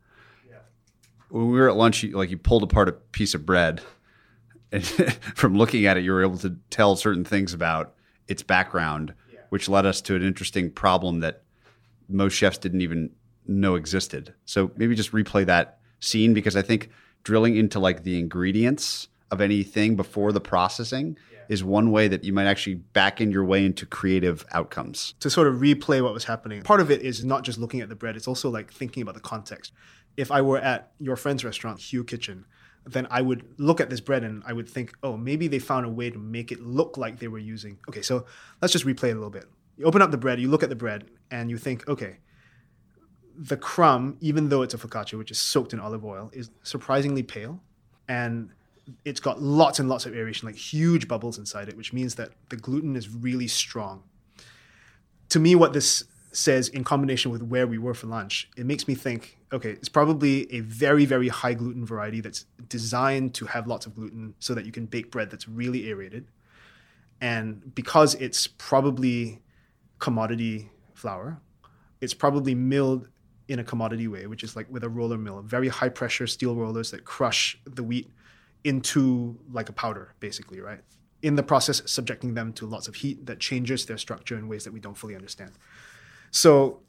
When 1.29 1.51
we 1.51 1.59
were 1.59 1.68
at 1.68 1.77
lunch, 1.77 2.03
you, 2.03 2.16
like 2.16 2.31
you 2.31 2.38
pulled 2.38 2.62
apart 2.62 2.88
a 2.88 2.92
piece 2.92 3.35
of 3.35 3.44
bread, 3.44 3.81
and 4.70 4.85
from 5.35 5.57
looking 5.57 5.87
at 5.87 5.97
it, 5.97 6.05
you 6.05 6.12
were 6.12 6.23
able 6.23 6.38
to 6.38 6.57
tell 6.70 6.97
certain 6.97 7.25
things 7.25 7.53
about 7.53 7.94
its 8.29 8.42
background, 8.42 9.14
which 9.51 9.68
led 9.68 9.87
us 9.87 10.01
to 10.03 10.14
an 10.14 10.23
interesting 10.23 10.70
problem 10.70 11.20
that 11.20 11.42
most 12.09 12.35
chefs 12.35 12.59
didn't 12.59 12.81
even 12.81 13.11
know 13.47 13.75
existed. 13.75 14.35
So 14.44 14.70
maybe 14.77 14.94
just 14.94 15.12
replay 15.12 15.47
that 15.47 15.79
scene 16.01 16.35
because 16.35 16.57
I 16.57 16.62
think 16.62 16.90
drilling 17.23 17.57
into 17.57 17.79
like 17.79 18.03
the 18.03 18.18
ingredients 18.18 19.09
of 19.31 19.40
anything 19.40 19.97
before 19.97 20.33
the 20.33 20.40
processing 20.40 21.16
is 21.48 21.62
one 21.62 21.90
way 21.90 22.09
that 22.09 22.24
you 22.24 22.33
might 22.33 22.46
actually 22.46 22.74
back 22.74 23.20
in 23.20 23.30
your 23.30 23.44
way 23.44 23.64
into 23.64 23.87
creative 23.87 24.44
outcomes. 24.52 25.14
to 25.20 25.30
sort 25.30 25.46
of 25.46 25.57
replay 25.57 26.02
what 26.02 26.12
was 26.12 26.24
happening. 26.24 26.62
Part 26.62 26.80
of 26.80 26.90
it 26.90 27.02
is 27.02 27.24
not 27.24 27.42
just 27.44 27.59
looking 27.59 27.80
at 27.80 27.88
the 27.88 27.96
bread, 27.96 28.16
it's 28.16 28.28
also 28.28 28.50
like 28.50 28.72
thinking 28.72 29.02
about 29.02 29.14
the 29.14 29.20
context. 29.20 29.72
If 30.16 30.30
I 30.30 30.42
were 30.42 30.59
at 30.59 30.92
your 31.00 31.16
friend's 31.16 31.44
restaurant, 31.44 31.80
Hugh 31.80 32.04
Kitchen, 32.04 32.46
then 32.87 33.07
I 33.11 33.22
would 33.22 33.44
look 33.59 33.80
at 33.80 33.90
this 33.90 34.00
bread 34.00 34.24
and 34.24 34.42
I 34.46 34.52
would 34.52 34.68
think, 34.68 34.92
oh, 35.02 35.16
maybe 35.16 35.48
they 35.48 35.59
found 35.59 35.87
a 35.87 35.88
way 35.88 36.11
to 36.11 36.18
make 36.18 36.52
it 36.52 36.61
look 36.61 36.96
like 36.96 37.18
they 37.18 37.28
were 37.28 37.38
using. 37.38 37.78
Okay, 37.88 38.02
so 38.02 38.26
let's 38.61 38.72
just 38.72 38.85
replay 38.85 39.09
it 39.09 39.12
a 39.12 39.14
little 39.14 39.30
bit. 39.30 39.46
You 39.76 39.87
open 39.87 40.02
up 40.02 40.11
the 40.11 40.18
bread, 40.18 40.38
you 40.38 40.48
look 40.48 40.62
at 40.62 40.68
the 40.68 40.76
bread, 40.76 41.04
and 41.30 41.50
you 41.50 41.59
think, 41.59 41.88
okay, 41.88 42.18
the 43.37 43.57
crumb, 43.57 44.16
even 44.20 44.48
though 44.48 44.62
it's 44.62 44.74
a 44.74 44.78
focaccia, 44.78 45.18
which 45.18 45.30
is 45.30 45.38
soaked 45.38 45.72
in 45.72 45.80
olive 45.80 46.04
oil, 46.04 46.30
is 46.33 46.50
surprisingly 46.62 47.22
pale. 47.22 47.61
And 48.09 48.50
it's 49.05 49.20
got 49.20 49.40
lots 49.40 49.79
and 49.79 49.88
lots 49.88 50.07
of 50.07 50.14
aeration, 50.14 50.47
like 50.47 50.57
huge 50.57 51.09
bubbles 51.09 51.38
inside 51.38 51.68
it, 51.68 51.77
which 51.77 51.92
means 51.92 52.16
that 52.16 52.31
the 52.51 52.57
gluten 52.57 52.97
is 52.97 53.09
really 53.09 53.49
strong. 53.49 54.03
To 55.31 55.40
me, 55.40 55.55
what 55.55 55.73
this 55.73 56.05
says 56.33 56.68
in 56.68 56.85
combination 56.85 57.31
with 57.31 57.42
where 57.42 57.66
we 57.66 57.79
were 57.79 57.94
for 57.94 58.07
lunch, 58.07 58.51
it 58.57 58.66
makes 58.66 58.87
me 58.88 58.94
think 58.94 59.38
okay, 59.55 59.70
it's 59.70 59.88
probably 59.88 60.53
a 60.53 60.61
very, 60.61 61.05
very 61.05 61.29
high 61.29 61.55
gluten 61.55 61.87
variety 61.87 62.20
that's 62.20 62.44
designed 62.68 63.35
to 63.35 63.47
have 63.47 63.68
lots 63.68 63.87
of 63.87 63.94
gluten 63.94 64.35
so 64.40 64.53
that 64.53 64.66
you 64.66 64.73
can 64.73 64.85
bake 64.85 65.12
bread 65.12 65.31
that's 65.31 65.49
really 65.49 65.88
aerated. 65.88 66.27
And 67.20 67.73
because 67.73 68.16
it's 68.16 68.49
probably 68.49 69.40
commodity 70.01 70.70
flour, 70.92 71.40
it's 72.01 72.14
probably 72.14 72.55
milled 72.55 73.09
in 73.47 73.61
a 73.61 73.64
commodity 73.64 74.09
way, 74.09 74.26
which 74.26 74.43
is 74.43 74.57
like 74.57 74.66
with 74.68 74.82
a 74.82 74.89
roller 74.89 75.18
mill, 75.18 75.41
very 75.43 75.68
high 75.68 75.89
pressure 75.89 76.26
steel 76.26 76.57
rollers 76.57 76.91
that 76.91 77.05
crush 77.05 77.57
the 77.64 77.85
wheat 77.85 78.11
into 78.65 79.39
like 79.53 79.69
a 79.69 79.73
powder, 79.73 80.15
basically, 80.21 80.61
right? 80.61 80.81
In 81.23 81.37
the 81.37 81.43
process, 81.43 81.83
subjecting 81.87 82.35
them 82.35 82.53
to 82.55 82.67
lots 82.67 82.89
of 82.89 82.97
heat 82.97 83.27
that 83.27 83.39
changes 83.39 83.87
their 83.87 83.99
structure 83.99 84.37
in 84.37 84.49
ways 84.49 84.65
that 84.65 84.73
we 84.73 84.81
don't 84.81 84.97
fully 84.97 85.15
understand. 85.15 85.53
So, 86.31 86.81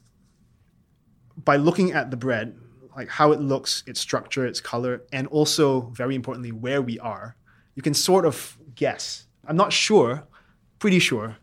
by 1.37 1.57
looking 1.57 1.91
at 1.91 2.11
the 2.11 2.17
bread, 2.17 2.57
like 2.95 3.09
how 3.09 3.31
it 3.31 3.41
looks, 3.41 3.83
its 3.85 3.99
structure, 3.99 4.45
its 4.45 4.61
color, 4.61 5.03
and 5.11 5.27
also 5.27 5.81
very 5.93 6.15
importantly, 6.15 6.51
where 6.51 6.81
we 6.81 6.97
are, 6.99 7.35
you 7.75 7.81
can 7.81 7.93
sort 7.93 8.25
of 8.25 8.57
guess. 8.73 9.27
I'm 9.45 9.57
not 9.57 9.73
sure, 9.73 10.25
pretty 10.79 10.99
sure, 10.99 11.37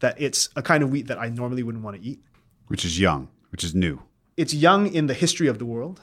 that 0.00 0.20
it's 0.20 0.48
a 0.56 0.62
kind 0.62 0.82
of 0.82 0.90
wheat 0.90 1.06
that 1.06 1.18
I 1.18 1.28
normally 1.28 1.62
wouldn't 1.62 1.84
want 1.84 1.96
to 1.96 2.02
eat 2.06 2.20
which 2.68 2.84
is 2.84 2.98
young, 2.98 3.28
which 3.50 3.64
is 3.64 3.74
new. 3.74 4.02
it's 4.36 4.52
young 4.52 4.86
in 4.92 5.06
the 5.06 5.14
history 5.14 5.46
of 5.46 5.58
the 5.58 5.64
world 5.64 6.02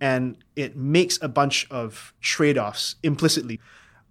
and 0.00 0.36
it 0.56 0.76
makes 0.76 1.18
a 1.22 1.28
bunch 1.28 1.70
of 1.70 2.12
trade-offs 2.20 2.96
implicitly 3.02 3.60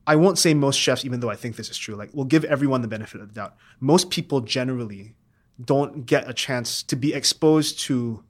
I 0.05 0.15
won't 0.15 0.37
say 0.37 0.53
most 0.53 0.77
chefs, 0.77 1.05
even 1.05 1.19
though 1.21 1.29
I 1.29 1.35
think 1.35 1.55
this 1.55 1.69
is 1.69 1.77
true. 1.77 1.95
Like, 1.95 2.09
we'll 2.13 2.25
give 2.25 2.43
everyone 2.45 2.81
the 2.81 2.87
benefit 2.87 3.21
of 3.21 3.29
the 3.29 3.33
doubt. 3.33 3.55
Most 3.79 4.09
people 4.09 4.41
generally 4.41 5.15
don't 5.63 6.05
get 6.05 6.29
a 6.29 6.33
chance 6.33 6.83
to 6.83 6.95
be 6.95 7.13
exposed 7.13 7.79
to 7.81 8.23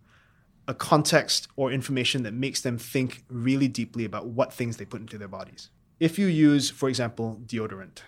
a 0.68 0.74
context 0.74 1.48
or 1.56 1.72
information 1.72 2.24
that 2.24 2.34
makes 2.34 2.62
them 2.62 2.78
think 2.78 3.24
really 3.28 3.68
deeply 3.68 4.06
about 4.06 4.28
what 4.28 4.54
things 4.54 4.78
they 4.78 4.86
put 4.86 5.02
into 5.02 5.18
their 5.18 5.28
bodies. 5.28 5.70
If 6.00 6.20
you 6.20 6.28
use, 6.28 6.70
for 6.70 6.90
example, 6.90 7.42
deodorant, 7.46 8.00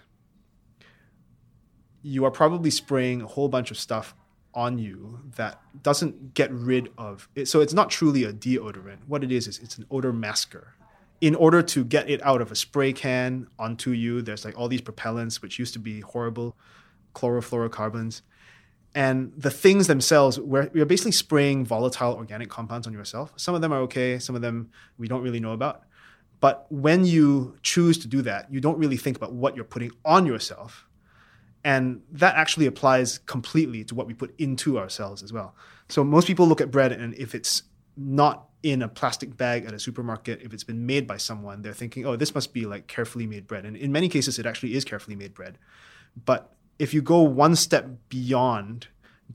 you 2.02 2.24
are 2.24 2.32
probably 2.32 2.70
spraying 2.70 3.22
a 3.22 3.28
whole 3.28 3.50
bunch 3.50 3.72
of 3.72 3.78
stuff 3.78 4.14
on 4.56 4.80
you 4.80 5.20
that 5.36 5.62
doesn't 5.84 6.34
get 6.34 6.52
rid 6.52 6.90
of 6.98 7.28
it. 7.36 7.48
So 7.48 7.62
it's 7.62 7.74
not 7.74 7.90
truly 7.90 8.24
a 8.24 8.34
deodorant. 8.34 9.00
What 9.08 9.24
it 9.24 9.32
is 9.32 9.48
is 9.48 9.60
it's 9.60 9.78
an 9.78 9.86
odor 9.92 10.14
masker. 10.14 10.74
In 11.22 11.36
order 11.36 11.62
to 11.62 11.84
get 11.84 12.10
it 12.10 12.24
out 12.24 12.42
of 12.42 12.52
a 12.52 12.56
spray 12.56 12.94
can 12.94 13.48
onto 13.60 13.92
you, 13.92 14.22
there's 14.22 14.46
like 14.46 14.58
all 14.58 14.68
these 14.68 14.82
propellants, 14.82 15.42
which 15.42 15.60
used 15.60 15.74
to 15.74 15.80
be 15.80 16.02
horrible, 16.02 16.56
chlorofluorocarbons. 17.14 18.22
And 18.94 19.34
the 19.36 19.52
things 19.52 19.88
themselves, 19.88 20.40
we're, 20.40 20.70
we're 20.74 20.86
basically 20.86 21.12
spraying 21.12 21.66
volatile 21.66 22.14
organic 22.14 22.50
compounds 22.50 22.88
on 22.88 22.94
yourself. 22.94 23.34
Some 23.36 23.54
of 23.54 23.62
them 23.62 23.74
are 23.74 23.80
okay, 23.82 24.20
some 24.20 24.36
of 24.36 24.42
them 24.42 24.72
we 24.98 25.08
don't 25.08 25.22
really 25.22 25.42
know 25.42 25.52
about. 25.52 25.84
But 26.40 26.66
when 26.70 27.06
you 27.06 27.58
choose 27.62 27.98
to 28.00 28.08
do 28.08 28.22
that, 28.22 28.52
you 28.52 28.62
don't 28.62 28.78
really 28.78 28.98
think 28.98 29.18
about 29.18 29.34
what 29.34 29.56
you're 29.56 29.66
putting 29.66 29.92
on 30.06 30.26
yourself 30.26 30.85
and 31.66 32.04
that 32.12 32.36
actually 32.36 32.68
applies 32.68 33.18
completely 33.18 33.84
to 33.84 33.96
what 33.96 34.06
we 34.06 34.14
put 34.14 34.40
into 34.40 34.78
ourselves 34.78 35.24
as 35.24 35.34
well. 35.34 35.56
So 35.90 36.04
most 36.04 36.28
people 36.28 36.48
look 36.48 36.62
at 36.62 36.70
bread 36.70 36.92
and 36.92 37.16
if 37.16 37.34
it's 37.34 37.64
not 37.98 38.50
in 38.62 38.84
a 38.84 38.88
plastic 38.88 39.36
bag 39.36 39.66
at 39.66 39.74
a 39.74 39.80
supermarket, 39.80 40.44
if 40.44 40.54
it's 40.54 40.64
been 40.64 40.86
made 40.86 41.08
by 41.08 41.18
someone, 41.18 41.64
they're 41.64 41.74
thinking, 41.74 42.06
oh, 42.06 42.16
this 42.16 42.36
must 42.36 42.54
be 42.54 42.68
like 42.68 42.86
carefully 42.86 43.26
made 43.26 43.48
bread. 43.48 43.66
And 43.66 43.76
in 43.76 43.92
many 43.92 44.10
cases, 44.10 44.38
it 44.38 44.46
actually 44.46 44.76
is 44.76 44.86
carefully 44.86 45.16
made 45.16 45.34
bread. 45.34 45.58
But 46.24 46.54
if 46.78 46.94
you 46.94 47.02
go 47.02 47.22
one 47.22 47.56
step 47.56 47.88
beyond 48.10 48.88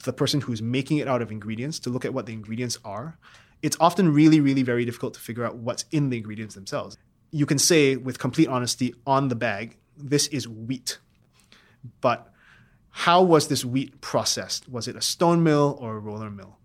the 0.05 0.13
person 0.13 0.41
who's 0.41 0.63
making 0.63 0.99
it 0.99 1.09
out 1.09 1.23
of 1.23 1.33
ingredients 1.33 1.81
to 1.81 1.91
look 1.91 2.05
at 2.05 2.15
what 2.15 2.27
the 2.27 2.33
ingredients 2.33 2.79
are, 2.85 3.19
it's 3.61 3.77
often 3.81 4.15
really, 4.15 4.41
really 4.41 4.63
very 4.63 4.85
difficult 4.85 5.15
to 5.15 5.21
figure 5.21 5.45
out 5.45 5.57
what's 5.57 5.85
in 5.91 6.11
the 6.11 6.19
ingredients 6.19 6.55
themselves. 6.55 6.97
You 7.33 7.45
can 7.45 7.59
say 7.59 7.97
with 7.97 8.21
complete 8.21 8.47
honesty 8.47 8.95
on 9.05 9.29
the 9.29 9.37
bag, 9.37 9.79
this 9.97 10.29
is 10.29 10.47
wheat 10.47 10.99
but 12.01 12.33
how 12.91 13.23
was 13.23 13.49
this 13.49 13.65
wheat 13.65 14.01
processed? 14.01 14.69
Was 14.69 14.89
it 14.89 14.97
a 14.97 15.01
stone 15.01 15.43
mill 15.43 15.79
or 15.81 15.97
a 15.97 15.99
roller 15.99 16.31
mill? 16.31 16.59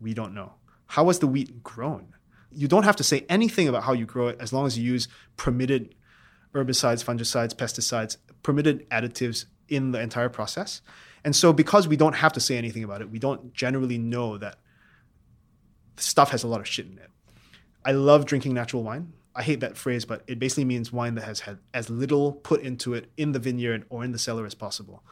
We 0.00 0.14
don't 0.14 0.34
know. 0.34 0.54
How 0.86 1.04
was 1.04 1.18
the 1.18 1.26
wheat 1.26 1.62
grown? 1.62 2.14
You 2.50 2.66
don't 2.68 2.84
have 2.84 2.96
to 2.96 3.04
say 3.04 3.24
anything 3.28 3.68
about 3.68 3.84
how 3.84 3.92
you 3.92 4.06
grow 4.06 4.28
it 4.28 4.38
as 4.40 4.52
long 4.52 4.66
as 4.66 4.78
you 4.78 4.84
use 4.84 5.08
permitted 5.36 5.94
herbicides, 6.54 7.04
fungicides, 7.04 7.54
pesticides, 7.54 8.16
permitted 8.42 8.88
additives 8.90 9.44
in 9.68 9.92
the 9.92 10.00
entire 10.00 10.28
process. 10.28 10.80
And 11.24 11.36
so, 11.36 11.52
because 11.52 11.86
we 11.86 11.96
don't 11.96 12.14
have 12.14 12.32
to 12.34 12.40
say 12.40 12.56
anything 12.56 12.84
about 12.84 13.00
it, 13.00 13.10
we 13.10 13.18
don't 13.18 13.52
generally 13.52 13.98
know 13.98 14.38
that 14.38 14.56
stuff 15.96 16.30
has 16.30 16.42
a 16.42 16.48
lot 16.48 16.60
of 16.60 16.66
shit 16.66 16.86
in 16.86 16.98
it. 16.98 17.10
I 17.84 17.92
love 17.92 18.24
drinking 18.24 18.54
natural 18.54 18.82
wine. 18.82 19.12
I 19.38 19.42
hate 19.42 19.60
that 19.60 19.76
phrase, 19.76 20.04
but 20.04 20.24
it 20.26 20.40
basically 20.40 20.64
means 20.64 20.92
wine 20.92 21.14
that 21.14 21.22
has 21.22 21.38
had 21.38 21.58
as 21.72 21.88
little 21.88 22.32
put 22.32 22.60
into 22.60 22.94
it 22.94 23.08
in 23.16 23.30
the 23.30 23.38
vineyard 23.38 23.84
or 23.88 24.02
in 24.02 24.10
the 24.10 24.18
cellar 24.18 24.44
as 24.44 24.54
possible. 24.54 25.04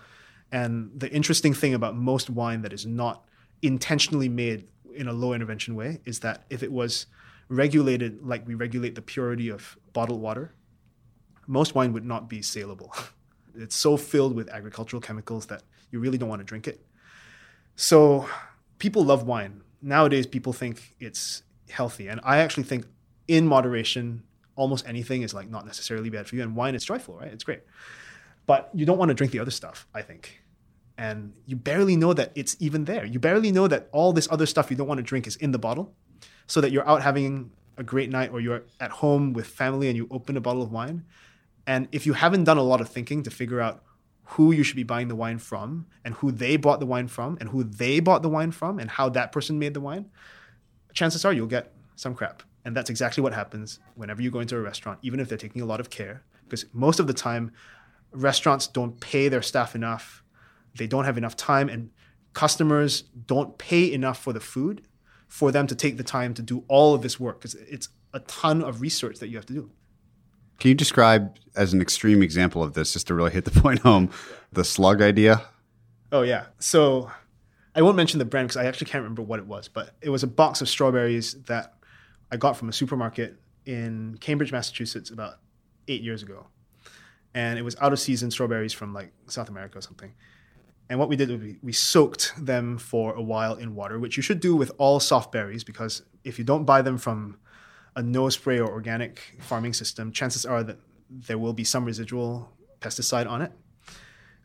And 0.50 0.90
the 0.98 1.08
interesting 1.12 1.54
thing 1.54 1.74
about 1.74 1.94
most 1.94 2.28
wine 2.28 2.62
that 2.62 2.72
is 2.72 2.84
not 2.84 3.24
intentionally 3.62 4.28
made 4.28 4.66
in 4.96 5.06
a 5.06 5.12
low 5.12 5.32
intervention 5.32 5.76
way 5.76 6.00
is 6.04 6.20
that 6.20 6.42
if 6.50 6.64
it 6.64 6.72
was 6.72 7.06
regulated 7.48 8.20
like 8.26 8.44
we 8.48 8.54
regulate 8.54 8.96
the 8.96 9.02
purity 9.02 9.48
of 9.48 9.78
bottled 9.92 10.20
water, 10.20 10.52
most 11.46 11.76
wine 11.76 11.92
would 11.92 12.04
not 12.04 12.28
be 12.28 12.42
saleable. 12.42 12.92
It's 13.58 13.74
so 13.74 13.96
filled 13.96 14.36
with 14.36 14.50
agricultural 14.50 15.00
chemicals 15.00 15.46
that 15.46 15.62
you 15.90 15.98
really 15.98 16.18
don't 16.18 16.28
want 16.28 16.40
to 16.40 16.44
drink 16.44 16.68
it. 16.68 16.84
So 17.74 18.28
people 18.78 19.02
love 19.02 19.22
wine. 19.22 19.62
Nowadays, 19.80 20.26
people 20.26 20.52
think 20.52 20.94
it's 21.00 21.42
healthy. 21.70 22.08
And 22.08 22.20
I 22.22 22.36
actually 22.40 22.64
think 22.64 22.84
in 23.28 23.46
moderation, 23.46 24.22
almost 24.54 24.86
anything 24.88 25.22
is 25.22 25.34
like 25.34 25.50
not 25.50 25.66
necessarily 25.66 26.10
bad 26.10 26.26
for 26.26 26.36
you. 26.36 26.42
And 26.42 26.56
wine 26.56 26.74
is 26.74 26.84
joyful, 26.84 27.16
right? 27.16 27.32
It's 27.32 27.44
great. 27.44 27.62
But 28.46 28.70
you 28.72 28.86
don't 28.86 28.98
want 28.98 29.10
to 29.10 29.14
drink 29.14 29.32
the 29.32 29.40
other 29.40 29.50
stuff, 29.50 29.86
I 29.94 30.02
think. 30.02 30.40
And 30.98 31.34
you 31.44 31.56
barely 31.56 31.96
know 31.96 32.14
that 32.14 32.32
it's 32.34 32.56
even 32.58 32.84
there. 32.84 33.04
You 33.04 33.18
barely 33.18 33.52
know 33.52 33.68
that 33.68 33.88
all 33.92 34.12
this 34.12 34.28
other 34.30 34.46
stuff 34.46 34.70
you 34.70 34.76
don't 34.76 34.86
want 34.86 34.98
to 34.98 35.04
drink 35.04 35.26
is 35.26 35.36
in 35.36 35.52
the 35.52 35.58
bottle. 35.58 35.92
So 36.46 36.60
that 36.60 36.70
you're 36.70 36.88
out 36.88 37.02
having 37.02 37.50
a 37.76 37.82
great 37.82 38.10
night 38.10 38.30
or 38.32 38.40
you're 38.40 38.62
at 38.80 38.90
home 38.90 39.32
with 39.32 39.46
family 39.46 39.88
and 39.88 39.96
you 39.96 40.06
open 40.10 40.36
a 40.36 40.40
bottle 40.40 40.62
of 40.62 40.72
wine. 40.72 41.04
And 41.66 41.88
if 41.92 42.06
you 42.06 42.12
haven't 42.12 42.44
done 42.44 42.56
a 42.56 42.62
lot 42.62 42.80
of 42.80 42.88
thinking 42.88 43.24
to 43.24 43.30
figure 43.30 43.60
out 43.60 43.82
who 44.30 44.52
you 44.52 44.62
should 44.62 44.76
be 44.76 44.82
buying 44.82 45.08
the 45.08 45.14
wine 45.14 45.38
from 45.38 45.86
and 46.04 46.14
who 46.14 46.32
they 46.32 46.56
bought 46.56 46.80
the 46.80 46.86
wine 46.86 47.08
from 47.08 47.36
and 47.40 47.50
who 47.50 47.62
they 47.62 48.00
bought 48.00 48.22
the 48.22 48.28
wine 48.28 48.50
from 48.50 48.78
and 48.78 48.90
how 48.90 49.08
that 49.08 49.32
person 49.32 49.58
made 49.58 49.74
the 49.74 49.80
wine, 49.80 50.06
chances 50.92 51.24
are 51.24 51.32
you'll 51.32 51.46
get 51.46 51.72
some 51.96 52.14
crap. 52.14 52.42
And 52.66 52.76
that's 52.76 52.90
exactly 52.90 53.22
what 53.22 53.32
happens 53.32 53.78
whenever 53.94 54.20
you 54.20 54.28
go 54.32 54.40
into 54.40 54.56
a 54.56 54.60
restaurant, 54.60 54.98
even 55.02 55.20
if 55.20 55.28
they're 55.28 55.38
taking 55.38 55.62
a 55.62 55.64
lot 55.64 55.78
of 55.78 55.88
care. 55.88 56.24
Because 56.42 56.66
most 56.72 56.98
of 56.98 57.06
the 57.06 57.14
time, 57.14 57.52
restaurants 58.10 58.66
don't 58.66 58.98
pay 58.98 59.28
their 59.28 59.40
staff 59.40 59.76
enough, 59.76 60.24
they 60.76 60.88
don't 60.88 61.04
have 61.04 61.16
enough 61.16 61.36
time, 61.36 61.68
and 61.68 61.90
customers 62.32 63.02
don't 63.02 63.56
pay 63.56 63.92
enough 63.92 64.18
for 64.18 64.32
the 64.32 64.40
food 64.40 64.82
for 65.28 65.52
them 65.52 65.68
to 65.68 65.76
take 65.76 65.96
the 65.96 66.02
time 66.02 66.34
to 66.34 66.42
do 66.42 66.64
all 66.66 66.92
of 66.92 67.02
this 67.02 67.20
work. 67.20 67.38
Because 67.38 67.54
it's 67.54 67.88
a 68.12 68.18
ton 68.20 68.64
of 68.64 68.80
research 68.80 69.20
that 69.20 69.28
you 69.28 69.36
have 69.36 69.46
to 69.46 69.52
do. 69.52 69.70
Can 70.58 70.70
you 70.70 70.74
describe, 70.74 71.36
as 71.54 71.72
an 71.72 71.80
extreme 71.80 72.20
example 72.20 72.64
of 72.64 72.74
this, 72.74 72.92
just 72.92 73.06
to 73.06 73.14
really 73.14 73.30
hit 73.30 73.44
the 73.44 73.60
point 73.62 73.78
home, 73.78 74.10
the 74.52 74.64
slug 74.64 75.00
idea? 75.00 75.40
Oh, 76.10 76.22
yeah. 76.22 76.46
So 76.58 77.12
I 77.76 77.82
won't 77.82 77.96
mention 77.96 78.18
the 78.18 78.24
brand 78.24 78.48
because 78.48 78.56
I 78.56 78.66
actually 78.66 78.88
can't 78.88 79.02
remember 79.04 79.22
what 79.22 79.38
it 79.38 79.46
was, 79.46 79.68
but 79.68 79.90
it 80.00 80.10
was 80.10 80.24
a 80.24 80.26
box 80.26 80.60
of 80.60 80.68
strawberries 80.68 81.34
that 81.44 81.75
I 82.30 82.36
got 82.36 82.56
from 82.56 82.68
a 82.68 82.72
supermarket 82.72 83.36
in 83.64 84.18
Cambridge, 84.20 84.52
Massachusetts, 84.52 85.10
about 85.10 85.34
eight 85.88 86.02
years 86.02 86.22
ago, 86.22 86.46
and 87.34 87.58
it 87.58 87.62
was 87.62 87.76
out 87.80 87.92
of 87.92 88.00
season 88.00 88.30
strawberries 88.30 88.72
from 88.72 88.92
like 88.92 89.12
South 89.28 89.48
America 89.48 89.78
or 89.78 89.82
something. 89.82 90.12
And 90.88 90.98
what 90.98 91.08
we 91.08 91.16
did 91.16 91.30
was 91.30 91.40
we, 91.40 91.58
we 91.62 91.72
soaked 91.72 92.32
them 92.38 92.78
for 92.78 93.14
a 93.14 93.22
while 93.22 93.54
in 93.54 93.74
water, 93.74 93.98
which 93.98 94.16
you 94.16 94.22
should 94.22 94.40
do 94.40 94.54
with 94.54 94.70
all 94.78 95.00
soft 95.00 95.32
berries 95.32 95.64
because 95.64 96.02
if 96.22 96.38
you 96.38 96.44
don't 96.44 96.64
buy 96.64 96.82
them 96.82 96.96
from 96.96 97.38
a 97.96 98.02
no 98.02 98.28
spray 98.28 98.58
or 98.58 98.70
organic 98.70 99.36
farming 99.40 99.72
system, 99.72 100.12
chances 100.12 100.46
are 100.46 100.62
that 100.62 100.78
there 101.10 101.38
will 101.38 101.52
be 101.52 101.64
some 101.64 101.84
residual 101.84 102.52
pesticide 102.80 103.28
on 103.28 103.42
it. 103.42 103.52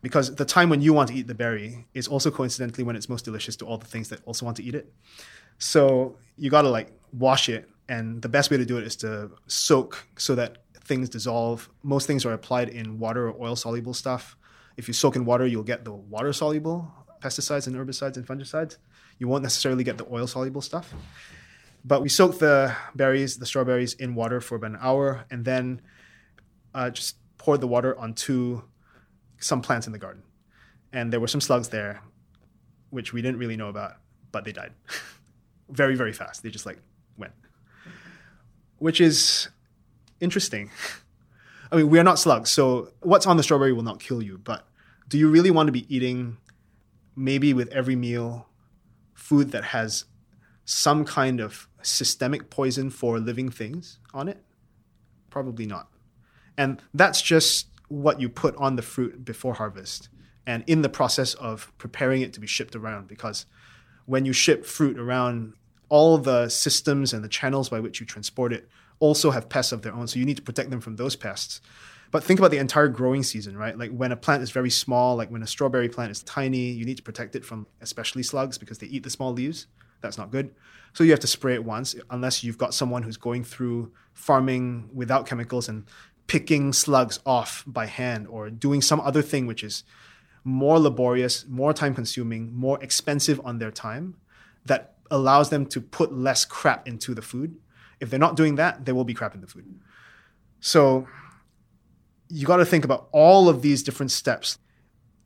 Because 0.02 0.34
the 0.36 0.46
time 0.46 0.70
when 0.70 0.82
you 0.82 0.94
want 0.94 1.10
to 1.10 1.16
eat 1.16 1.28
the 1.28 1.36
berry 1.36 1.86
is 1.94 2.08
also 2.08 2.32
coincidentally 2.32 2.84
when 2.84 2.96
it's 2.96 3.08
most 3.08 3.24
delicious 3.24 3.56
to 3.58 3.66
all 3.66 3.78
the 3.78 3.86
things 3.86 4.10
that 4.10 4.20
also 4.26 4.46
want 4.46 4.58
to 4.58 4.64
eat 4.64 4.74
it. 4.74 4.92
So 5.60 6.18
you 6.38 6.50
got 6.50 6.64
to 6.64 6.70
like 6.70 6.92
wash 7.14 7.50
it, 7.50 7.70
and 7.92 8.22
the 8.22 8.30
best 8.30 8.50
way 8.50 8.56
to 8.56 8.64
do 8.64 8.78
it 8.78 8.86
is 8.86 8.96
to 8.98 9.32
soak 9.48 10.08
so 10.18 10.34
that 10.36 10.60
things 10.86 11.10
dissolve. 11.10 11.70
Most 11.84 12.08
things 12.08 12.26
are 12.26 12.32
applied 12.32 12.70
in 12.70 13.00
water 13.00 13.30
or 13.30 13.36
oil 13.46 13.58
soluble 13.58 13.94
stuff. 13.94 14.38
If 14.78 14.88
you 14.88 14.94
soak 14.94 15.18
in 15.18 15.26
water, 15.26 15.46
you'll 15.46 15.72
get 15.74 15.84
the 15.84 15.92
water 15.92 16.32
soluble 16.32 16.78
pesticides 17.22 17.68
and 17.68 17.76
herbicides 17.76 18.16
and 18.16 18.26
fungicides. 18.26 18.78
You 19.20 19.28
won't 19.28 19.44
necessarily 19.44 19.84
get 19.84 19.98
the 19.98 20.08
oil 20.10 20.26
soluble 20.26 20.62
stuff. 20.62 20.94
But 21.84 22.02
we 22.02 22.08
soak 22.08 22.40
the 22.40 22.74
berries, 22.96 23.38
the 23.38 23.46
strawberries, 23.46 23.94
in 23.94 24.16
water 24.16 24.40
for 24.40 24.56
about 24.56 24.72
an 24.72 24.78
hour, 24.80 25.26
and 25.30 25.44
then 25.44 25.82
uh, 26.74 26.92
just 26.92 27.18
poured 27.38 27.60
the 27.60 27.68
water 27.68 27.98
onto 28.00 28.62
some 29.40 29.62
plants 29.62 29.86
in 29.86 29.92
the 29.92 30.00
garden. 30.00 30.24
And 30.94 31.12
there 31.12 31.20
were 31.20 31.28
some 31.28 31.42
slugs 31.42 31.68
there, 31.68 32.02
which 32.90 33.12
we 33.12 33.22
didn't 33.22 33.38
really 33.38 33.58
know 33.58 33.68
about, 33.68 33.98
but 34.32 34.46
they 34.46 34.54
died. 34.54 34.72
very, 35.70 35.96
very 35.96 36.14
fast. 36.14 36.42
They 36.42 36.50
just 36.50 36.66
like 36.66 36.80
went, 37.18 37.34
which 38.82 39.00
is 39.00 39.48
interesting. 40.20 40.72
I 41.72 41.76
mean, 41.76 41.90
we 41.92 42.00
are 42.00 42.04
not 42.04 42.18
slugs, 42.18 42.50
so 42.50 42.92
what's 43.02 43.28
on 43.28 43.38
the 43.38 43.44
strawberry 43.44 43.74
will 43.74 43.84
not 43.84 44.00
kill 44.00 44.24
you. 44.24 44.40
But 44.40 44.68
do 45.08 45.20
you 45.20 45.30
really 45.30 45.52
want 45.52 45.68
to 45.68 45.72
be 45.72 45.86
eating, 45.96 46.38
maybe 47.16 47.54
with 47.54 47.70
every 47.70 47.96
meal, 47.96 48.48
food 49.14 49.52
that 49.52 49.66
has 49.66 50.06
some 50.66 51.06
kind 51.06 51.40
of 51.40 51.68
systemic 51.84 52.50
poison 52.50 52.90
for 52.90 53.20
living 53.20 53.52
things 53.52 54.00
on 54.16 54.28
it? 54.28 54.44
Probably 55.30 55.68
not. 55.68 55.90
And 56.58 56.82
that's 56.92 57.22
just 57.22 57.68
what 57.88 58.20
you 58.20 58.30
put 58.30 58.56
on 58.56 58.78
the 58.78 58.82
fruit 58.82 59.24
before 59.24 59.54
harvest 59.54 60.10
and 60.48 60.64
in 60.66 60.82
the 60.82 60.90
process 60.90 61.36
of 61.36 61.72
preparing 61.78 62.24
it 62.24 62.34
to 62.34 62.40
be 62.40 62.48
shipped 62.48 62.76
around 62.76 63.08
because 63.08 63.46
when 64.06 64.26
you 64.26 64.34
ship 64.34 64.66
fruit 64.66 64.98
around 64.98 65.54
all 65.92 66.18
the 66.18 66.48
systems 66.48 67.12
and 67.12 67.22
the 67.22 67.28
channels 67.28 67.68
by 67.68 67.82
which 67.82 68.00
you 68.00 68.06
transport 68.06 68.54
it 68.54 68.70
also 69.00 69.32
have 69.32 69.50
pests 69.50 69.74
of 69.74 69.82
their 69.82 69.94
own. 69.94 70.08
So 70.08 70.20
you 70.20 70.26
need 70.26 70.38
to 70.38 70.42
protect 70.42 70.70
them 70.70 70.80
from 70.80 70.96
those 70.96 71.18
pests. 71.18 71.60
But 72.12 72.24
think 72.24 72.40
about 72.40 72.52
the 72.52 72.60
entire 72.60 72.88
growing 72.88 73.24
season, 73.24 73.58
right? 73.58 73.78
Like 73.78 73.92
when 73.92 74.14
a 74.14 74.16
plant 74.16 74.42
is 74.42 74.52
very 74.52 74.70
small, 74.70 75.18
like 75.18 75.30
when 75.30 75.44
a 75.44 75.48
strawberry 75.48 75.90
plant 75.90 76.12
is 76.12 76.24
tiny, 76.24 76.72
you 76.72 76.86
need 76.86 76.96
to 76.96 77.04
protect 77.04 77.36
it 77.36 77.44
from 77.44 77.68
especially 77.82 78.24
slugs 78.24 78.58
because 78.58 78.78
they 78.78 78.88
eat 78.88 79.04
the 79.04 79.10
small 79.10 79.34
leaves. 79.34 79.68
That's 80.00 80.18
not 80.18 80.32
good. 80.32 80.56
So 80.94 81.04
you 81.04 81.12
have 81.12 81.20
to 81.20 81.28
spray 81.28 81.56
it 81.56 81.66
once, 81.66 81.94
unless 82.10 82.42
you've 82.42 82.58
got 82.58 82.74
someone 82.74 83.04
who's 83.04 83.18
going 83.18 83.44
through 83.44 83.92
farming 84.14 84.90
without 84.94 85.26
chemicals 85.26 85.68
and 85.68 85.86
picking 86.28 86.72
slugs 86.72 87.20
off 87.26 87.66
by 87.68 87.86
hand 87.86 88.28
or 88.30 88.50
doing 88.50 88.82
some 88.82 89.02
other 89.02 89.22
thing 89.22 89.46
which 89.46 89.62
is 89.62 89.84
more 90.46 90.80
laborious, 90.80 91.46
more 91.48 91.74
time 91.74 91.94
consuming, 91.94 92.54
more 92.54 92.82
expensive 92.82 93.42
on 93.44 93.60
their 93.60 93.72
time 93.72 94.16
that 94.66 94.96
allows 95.12 95.50
them 95.50 95.66
to 95.68 95.82
put 95.82 96.12
less 96.14 96.46
crap 96.46 96.88
into 96.88 97.14
the 97.14 97.22
food. 97.22 97.58
If 98.00 98.10
they're 98.10 98.20
not 98.20 98.36
doing 98.36 98.56
that, 98.56 98.86
there 98.86 98.96
will 98.96 99.04
be 99.04 99.14
crap 99.14 99.36
in 99.36 99.42
the 99.42 99.48
food. 99.48 99.80
So 100.60 101.08
you 102.30 102.48
got 102.48 102.58
to 102.58 102.66
think 102.66 102.86
about 102.86 103.10
all 103.12 103.50
of 103.50 103.62
these 103.62 103.84
different 103.84 104.12
steps. 104.12 104.58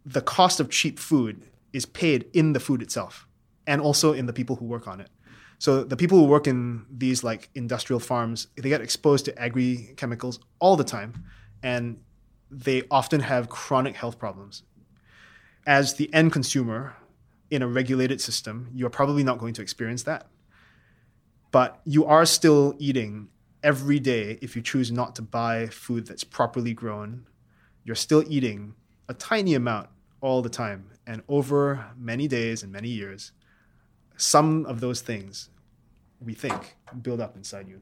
The 0.06 0.22
cost 0.22 0.60
of 0.60 0.70
cheap 0.70 1.00
food 1.00 1.44
is 1.72 1.86
paid 1.86 2.26
in 2.34 2.54
the 2.54 2.60
food 2.60 2.82
itself 2.82 3.28
and 3.68 3.80
also 3.80 4.14
in 4.14 4.26
the 4.26 4.34
people 4.34 4.56
who 4.56 4.66
work 4.66 4.88
on 4.88 5.00
it. 5.00 5.10
So 5.60 5.84
the 5.84 5.98
people 5.98 6.18
who 6.18 6.26
work 6.26 6.48
in 6.48 6.86
these 6.90 7.24
like 7.24 7.50
industrial 7.56 8.00
farms, 8.00 8.48
they 8.56 8.70
get 8.70 8.82
exposed 8.82 9.26
to 9.26 9.40
agri 9.40 9.94
chemicals 9.96 10.40
all 10.60 10.76
the 10.76 10.84
time 10.84 11.24
and 11.64 12.00
they 12.52 12.84
often 12.92 13.22
have 13.22 13.50
chronic 13.50 13.96
health 13.96 14.20
problems. 14.20 14.64
As 15.66 15.96
the 15.96 16.14
end 16.14 16.32
consumer 16.32 16.96
in 17.50 17.62
a 17.62 17.68
regulated 17.68 18.22
system, 18.22 18.70
you're 18.74 18.90
probably 18.90 19.24
not 19.24 19.38
going 19.38 19.54
to 19.54 19.62
experience 19.62 20.04
that. 20.04 20.28
But 21.52 21.80
you 21.86 22.06
are 22.06 22.26
still 22.26 22.76
eating 22.80 23.30
every 23.64 24.00
day 24.00 24.38
if 24.42 24.56
you 24.56 24.62
choose 24.62 24.92
not 24.92 25.16
to 25.16 25.22
buy 25.22 25.68
food 25.68 26.06
that's 26.08 26.24
properly 26.24 26.74
grown. 26.74 27.26
You're 27.84 27.96
still 27.96 28.24
eating 28.28 28.76
a 29.08 29.14
tiny 29.14 29.54
amount 29.54 29.90
all 30.22 30.42
the 30.42 30.50
time. 30.50 30.92
And 31.08 31.22
over 31.28 31.86
many 31.98 32.28
days 32.28 32.64
and 32.64 32.72
many 32.72 32.90
years, 32.90 33.32
some 34.18 34.66
of 34.66 34.80
those 34.80 35.02
things 35.02 35.50
we 36.20 36.34
think 36.34 36.78
build 37.02 37.22
up 37.22 37.36
inside 37.36 37.68
you. 37.68 37.82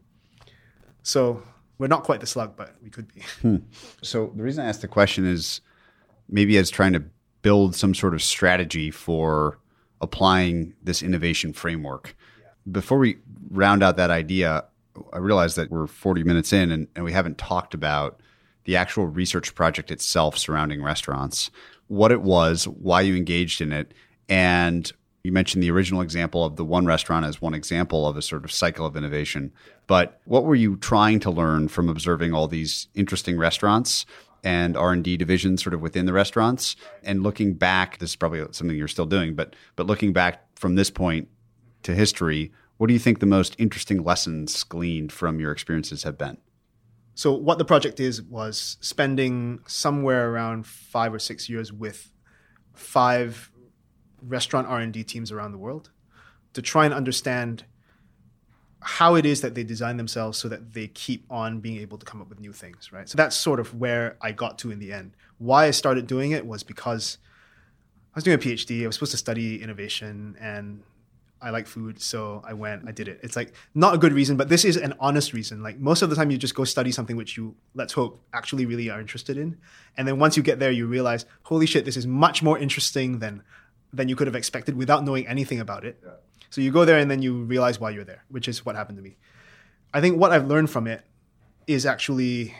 So 1.03 1.43
we're 1.77 1.87
not 1.87 2.03
quite 2.03 2.19
the 2.19 2.27
slug, 2.27 2.55
but 2.55 2.75
we 2.83 2.89
could 2.89 3.13
be. 3.13 3.21
Hmm. 3.41 3.57
So 4.01 4.31
the 4.35 4.43
reason 4.43 4.63
I 4.63 4.69
asked 4.69 4.81
the 4.81 4.87
question 4.87 5.25
is 5.25 5.61
maybe 6.29 6.57
as 6.57 6.69
trying 6.69 6.93
to 6.93 7.03
build 7.43 7.75
some 7.75 7.93
sort 7.93 8.15
of 8.15 8.23
strategy 8.23 8.89
for 8.89 9.59
applying 10.01 10.73
this 10.81 11.03
innovation 11.03 11.53
framework. 11.53 12.15
Before 12.69 12.97
we 12.97 13.17
round 13.51 13.83
out 13.83 13.97
that 13.97 14.09
idea, 14.09 14.65
I 15.11 15.17
realize 15.17 15.55
that 15.55 15.69
we're 15.69 15.87
40 15.87 16.23
minutes 16.23 16.51
in 16.51 16.71
and, 16.71 16.87
and 16.95 17.05
we 17.05 17.11
haven't 17.11 17.37
talked 17.37 17.73
about 17.73 18.19
the 18.63 18.75
actual 18.75 19.05
research 19.05 19.53
project 19.53 19.91
itself 19.91 20.37
surrounding 20.37 20.81
restaurants, 20.81 21.51
what 21.87 22.11
it 22.11 22.21
was, 22.21 22.67
why 22.67 23.01
you 23.01 23.15
engaged 23.15 23.61
in 23.61 23.73
it, 23.73 23.93
and 24.29 24.91
you 25.23 25.31
mentioned 25.31 25.63
the 25.63 25.71
original 25.71 26.01
example 26.01 26.43
of 26.45 26.55
the 26.55 26.65
one 26.65 26.85
restaurant 26.85 27.25
as 27.25 27.41
one 27.41 27.53
example 27.53 28.07
of 28.07 28.17
a 28.17 28.21
sort 28.21 28.43
of 28.43 28.51
cycle 28.51 28.85
of 28.85 28.95
innovation. 28.95 29.51
But 29.87 30.21
what 30.25 30.45
were 30.45 30.55
you 30.55 30.77
trying 30.77 31.19
to 31.21 31.31
learn 31.31 31.67
from 31.67 31.89
observing 31.89 32.33
all 32.33 32.47
these 32.47 32.87
interesting 32.93 33.37
restaurants 33.37 34.05
and 34.43 34.75
R&D 34.75 35.17
divisions 35.17 35.63
sort 35.63 35.73
of 35.73 35.81
within 35.81 36.05
the 36.05 36.13
restaurants. 36.13 36.75
And 37.03 37.23
looking 37.23 37.53
back 37.53 37.99
this 37.99 38.11
is 38.11 38.15
probably 38.15 38.43
something 38.51 38.77
you're 38.77 38.87
still 38.87 39.05
doing 39.05 39.35
but 39.35 39.55
but 39.75 39.87
looking 39.87 40.13
back 40.13 40.45
from 40.55 40.75
this 40.75 40.89
point 40.89 41.29
to 41.83 41.93
history 41.93 42.51
what 42.77 42.87
do 42.87 42.93
you 42.93 42.99
think 42.99 43.19
the 43.19 43.25
most 43.25 43.55
interesting 43.57 44.03
lessons 44.03 44.63
gleaned 44.63 45.11
from 45.11 45.39
your 45.39 45.51
experiences 45.51 46.03
have 46.03 46.17
been? 46.17 46.37
So 47.15 47.31
what 47.31 47.57
the 47.57 47.65
project 47.65 47.99
is 47.99 48.21
was 48.21 48.77
spending 48.81 49.59
somewhere 49.67 50.31
around 50.31 50.65
5 50.65 51.13
or 51.13 51.19
6 51.19 51.49
years 51.49 51.71
with 51.71 52.11
five 52.73 53.51
restaurant 54.21 54.67
R&D 54.67 55.03
teams 55.03 55.31
around 55.31 55.51
the 55.51 55.57
world 55.57 55.91
to 56.53 56.61
try 56.61 56.85
and 56.85 56.93
understand 56.93 57.65
how 58.83 59.15
it 59.15 59.25
is 59.25 59.41
that 59.41 59.55
they 59.55 59.63
design 59.63 59.97
themselves 59.97 60.37
so 60.37 60.47
that 60.49 60.73
they 60.73 60.87
keep 60.87 61.25
on 61.29 61.59
being 61.59 61.77
able 61.77 61.97
to 61.97 62.05
come 62.05 62.21
up 62.21 62.29
with 62.29 62.39
new 62.39 62.53
things, 62.53 62.91
right? 62.91 63.07
So 63.07 63.15
that's 63.15 63.35
sort 63.35 63.59
of 63.59 63.73
where 63.73 64.17
I 64.21 64.31
got 64.31 64.59
to 64.59 64.71
in 64.71 64.79
the 64.79 64.91
end. 64.91 65.15
Why 65.37 65.65
I 65.65 65.71
started 65.71 66.07
doing 66.07 66.31
it 66.31 66.45
was 66.45 66.63
because 66.63 67.17
I 68.13 68.17
was 68.17 68.23
doing 68.23 68.35
a 68.35 68.39
PhD. 68.39 68.83
I 68.83 68.87
was 68.87 68.95
supposed 68.95 69.11
to 69.11 69.17
study 69.17 69.61
innovation 69.61 70.37
and 70.39 70.83
I 71.41 71.49
like 71.49 71.67
food, 71.67 72.01
so 72.01 72.41
I 72.45 72.53
went, 72.53 72.87
I 72.87 72.91
did 72.91 73.09
it. 73.09 73.19
It's 73.21 73.35
like 73.35 73.53
not 73.75 73.93
a 73.93 73.97
good 73.97 74.13
reason, 74.13 74.37
but 74.37 74.47
this 74.47 74.63
is 74.63 74.77
an 74.77 74.93
honest 74.99 75.33
reason. 75.33 75.61
Like 75.61 75.77
most 75.77 76.01
of 76.01 76.09
the 76.09 76.15
time, 76.15 76.31
you 76.31 76.37
just 76.37 76.55
go 76.55 76.63
study 76.63 76.91
something 76.91 77.17
which 77.17 77.35
you, 77.35 77.55
let's 77.75 77.91
hope, 77.91 78.23
actually 78.33 78.65
really 78.65 78.89
are 78.89 79.01
interested 79.01 79.37
in. 79.37 79.57
And 79.97 80.07
then 80.07 80.19
once 80.19 80.37
you 80.37 80.43
get 80.43 80.59
there, 80.59 80.71
you 80.71 80.87
realize, 80.87 81.25
holy 81.43 81.65
shit, 81.65 81.83
this 81.83 81.97
is 81.97 82.07
much 82.07 82.41
more 82.41 82.57
interesting 82.57 83.19
than 83.19 83.43
than 83.91 84.09
you 84.09 84.15
could 84.15 84.25
have 84.25 84.35
expected 84.35 84.75
without 84.75 85.03
knowing 85.03 85.27
anything 85.27 85.59
about 85.59 85.85
it. 85.85 85.99
Yeah. 86.03 86.11
So 86.53 86.61
you 86.61 86.69
go 86.69 86.85
there 86.85 86.99
and 86.99 87.09
then 87.09 87.23
you 87.23 87.33
realize 87.33 87.79
why 87.79 87.89
you're 87.89 88.03
there, 88.03 88.25
which 88.29 88.47
is 88.47 88.63
what 88.63 88.75
happened 88.75 88.99
to 88.99 89.01
me. 89.01 89.17
I 89.91 90.01
think 90.01 90.19
what 90.19 90.31
I've 90.31 90.45
learned 90.45 90.69
from 90.69 90.85
it 90.85 91.03
is 91.65 91.83
actually 91.83 92.53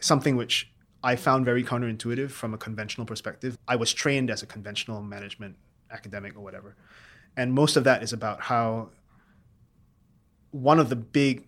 something 0.00 0.34
which 0.34 0.72
I 1.04 1.14
found 1.14 1.44
very 1.44 1.62
counterintuitive 1.62 2.32
from 2.32 2.52
a 2.52 2.58
conventional 2.58 3.06
perspective. 3.06 3.56
I 3.68 3.76
was 3.76 3.92
trained 3.92 4.28
as 4.28 4.42
a 4.42 4.46
conventional 4.46 5.02
management 5.02 5.54
academic 5.92 6.36
or 6.36 6.40
whatever. 6.40 6.74
And 7.36 7.52
most 7.52 7.76
of 7.76 7.84
that 7.84 8.02
is 8.02 8.12
about 8.12 8.40
how 8.40 8.88
one 10.50 10.80
of 10.80 10.88
the 10.88 10.96
big, 10.96 11.46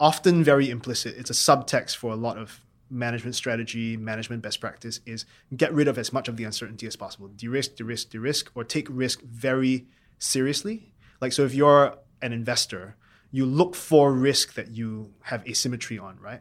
often 0.00 0.42
very 0.42 0.70
implicit, 0.70 1.18
it's 1.18 1.28
a 1.28 1.34
subtext 1.34 1.96
for 1.96 2.12
a 2.12 2.16
lot 2.16 2.38
of 2.38 2.62
management 2.88 3.34
strategy, 3.34 3.98
management 3.98 4.40
best 4.40 4.62
practice 4.62 5.00
is 5.04 5.26
get 5.54 5.70
rid 5.74 5.86
of 5.86 5.98
as 5.98 6.14
much 6.14 6.28
of 6.28 6.38
the 6.38 6.44
uncertainty 6.44 6.86
as 6.86 6.96
possible. 6.96 7.28
De-risk, 7.28 7.76
de-risk, 7.76 8.08
de-risk, 8.08 8.50
or 8.54 8.64
take 8.64 8.86
risk 8.88 9.20
very 9.20 9.86
seriously. 10.18 10.92
Like 11.20 11.32
so 11.32 11.44
if 11.44 11.54
you're 11.54 11.96
an 12.22 12.32
investor, 12.32 12.96
you 13.30 13.46
look 13.46 13.74
for 13.74 14.12
risk 14.12 14.54
that 14.54 14.68
you 14.68 15.12
have 15.22 15.46
asymmetry 15.46 15.98
on, 15.98 16.18
right? 16.20 16.40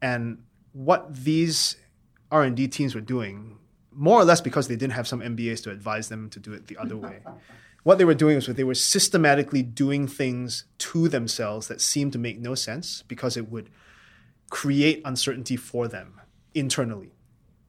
And 0.00 0.44
what 0.72 1.14
these 1.14 1.76
R&D 2.30 2.68
teams 2.68 2.94
were 2.94 3.00
doing, 3.00 3.58
more 3.92 4.20
or 4.20 4.24
less 4.24 4.40
because 4.40 4.68
they 4.68 4.76
didn't 4.76 4.94
have 4.94 5.06
some 5.06 5.20
MBAs 5.20 5.62
to 5.64 5.70
advise 5.70 6.08
them 6.08 6.30
to 6.30 6.40
do 6.40 6.52
it 6.52 6.66
the 6.66 6.76
other 6.76 6.96
way. 6.96 7.20
what 7.84 7.98
they 7.98 8.04
were 8.04 8.14
doing 8.14 8.36
was 8.36 8.46
they 8.46 8.64
were 8.64 8.74
systematically 8.74 9.62
doing 9.62 10.08
things 10.08 10.64
to 10.78 11.08
themselves 11.08 11.68
that 11.68 11.80
seemed 11.80 12.12
to 12.12 12.18
make 12.18 12.38
no 12.38 12.54
sense 12.54 13.02
because 13.06 13.36
it 13.36 13.50
would– 13.50 13.70
create 14.54 15.02
uncertainty 15.04 15.56
for 15.56 15.88
them 15.88 16.20
internally. 16.54 17.12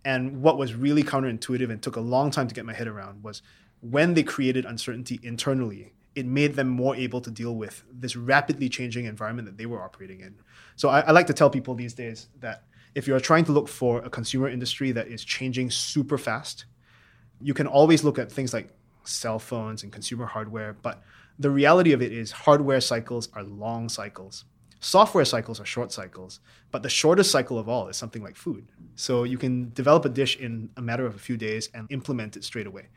And 0.04 0.44
what 0.44 0.58
was 0.58 0.76
really 0.76 1.04
counterintuitive 1.04 1.72
and 1.72 1.82
took 1.82 1.96
a 1.96 2.02
long 2.02 2.30
time 2.30 2.48
to 2.48 2.54
get 2.54 2.64
my 2.64 2.74
head 2.74 2.88
around 2.88 3.24
was 3.24 3.42
when 3.92 4.14
they 4.14 4.24
created 4.24 4.66
uncertainty 4.66 5.20
internally, 5.22 5.94
it 6.16 6.26
made 6.26 6.56
them 6.56 6.70
more 6.70 6.96
able 6.96 7.22
to 7.22 7.30
deal 7.30 7.56
with 7.56 7.84
this 7.92 8.16
rapidly 8.16 8.70
changing 8.70 9.06
environment 9.06 9.48
that 9.48 9.58
they 9.58 9.66
were 9.66 9.82
operating 9.82 10.22
in. 10.22 10.36
So 10.76 10.90
I, 10.90 11.02
I 11.02 11.12
like 11.12 11.28
to 11.28 11.34
tell 11.34 11.50
people 11.50 11.76
these 11.76 11.94
days 11.94 12.28
that 12.40 12.64
if 12.96 13.06
you're 13.06 13.20
trying 13.20 13.44
to 13.46 13.52
look 13.52 13.68
for 13.68 14.00
a 14.00 14.10
consumer 14.10 14.48
industry 14.48 14.92
that 14.94 15.08
is 15.08 15.24
changing 15.24 15.70
super 15.70 16.18
fast, 16.18 16.66
you 17.42 17.54
can 17.54 17.68
always 17.68 18.04
look 18.04 18.18
at 18.18 18.32
things 18.32 18.54
like 18.54 18.70
cell 19.04 19.40
phones 19.40 19.84
and 19.84 19.92
consumer 19.92 20.26
hardware, 20.26 20.74
but 20.82 21.04
the 21.38 21.52
reality 21.52 21.92
of 21.92 22.02
it 22.02 22.14
is 22.14 22.32
hardware 22.32 22.80
cycles 22.80 23.28
are 23.34 23.44
long 23.44 23.90
cycles. 23.90 24.46
Software 24.80 25.26
cycles 25.26 25.60
are 25.60 25.66
short 25.66 25.92
cycles, 25.92 26.40
but 26.72 26.82
the 26.82 26.90
shortest 26.90 27.32
cycle 27.32 27.60
of 27.60 27.68
all 27.68 27.88
is 27.90 27.98
something 27.98 28.24
like 28.24 28.36
food. 28.36 28.68
So 28.96 29.24
you 29.24 29.38
can 29.38 29.72
develop 29.74 30.06
a 30.06 30.10
dish 30.10 30.38
in 30.38 30.70
a 30.78 30.82
matter 30.82 31.06
of 31.06 31.16
a 31.16 31.20
few 31.20 31.38
days 31.38 31.70
and 31.74 31.88
implement 31.92 32.38
it 32.38 32.44
straight 32.44 32.68
away. 32.68 32.88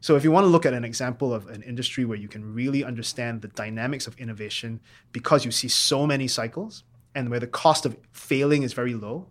So 0.00 0.16
if 0.16 0.24
you 0.24 0.30
want 0.30 0.44
to 0.44 0.48
look 0.48 0.66
at 0.66 0.74
an 0.74 0.84
example 0.84 1.32
of 1.32 1.46
an 1.48 1.62
industry 1.62 2.04
where 2.04 2.18
you 2.18 2.28
can 2.28 2.54
really 2.54 2.84
understand 2.84 3.42
the 3.42 3.48
dynamics 3.48 4.06
of 4.06 4.18
innovation 4.18 4.80
because 5.12 5.44
you 5.44 5.50
see 5.50 5.68
so 5.68 6.06
many 6.06 6.28
cycles 6.28 6.84
and 7.14 7.30
where 7.30 7.40
the 7.40 7.46
cost 7.46 7.86
of 7.86 7.96
failing 8.12 8.62
is 8.62 8.72
very 8.72 8.94
low, 8.94 9.28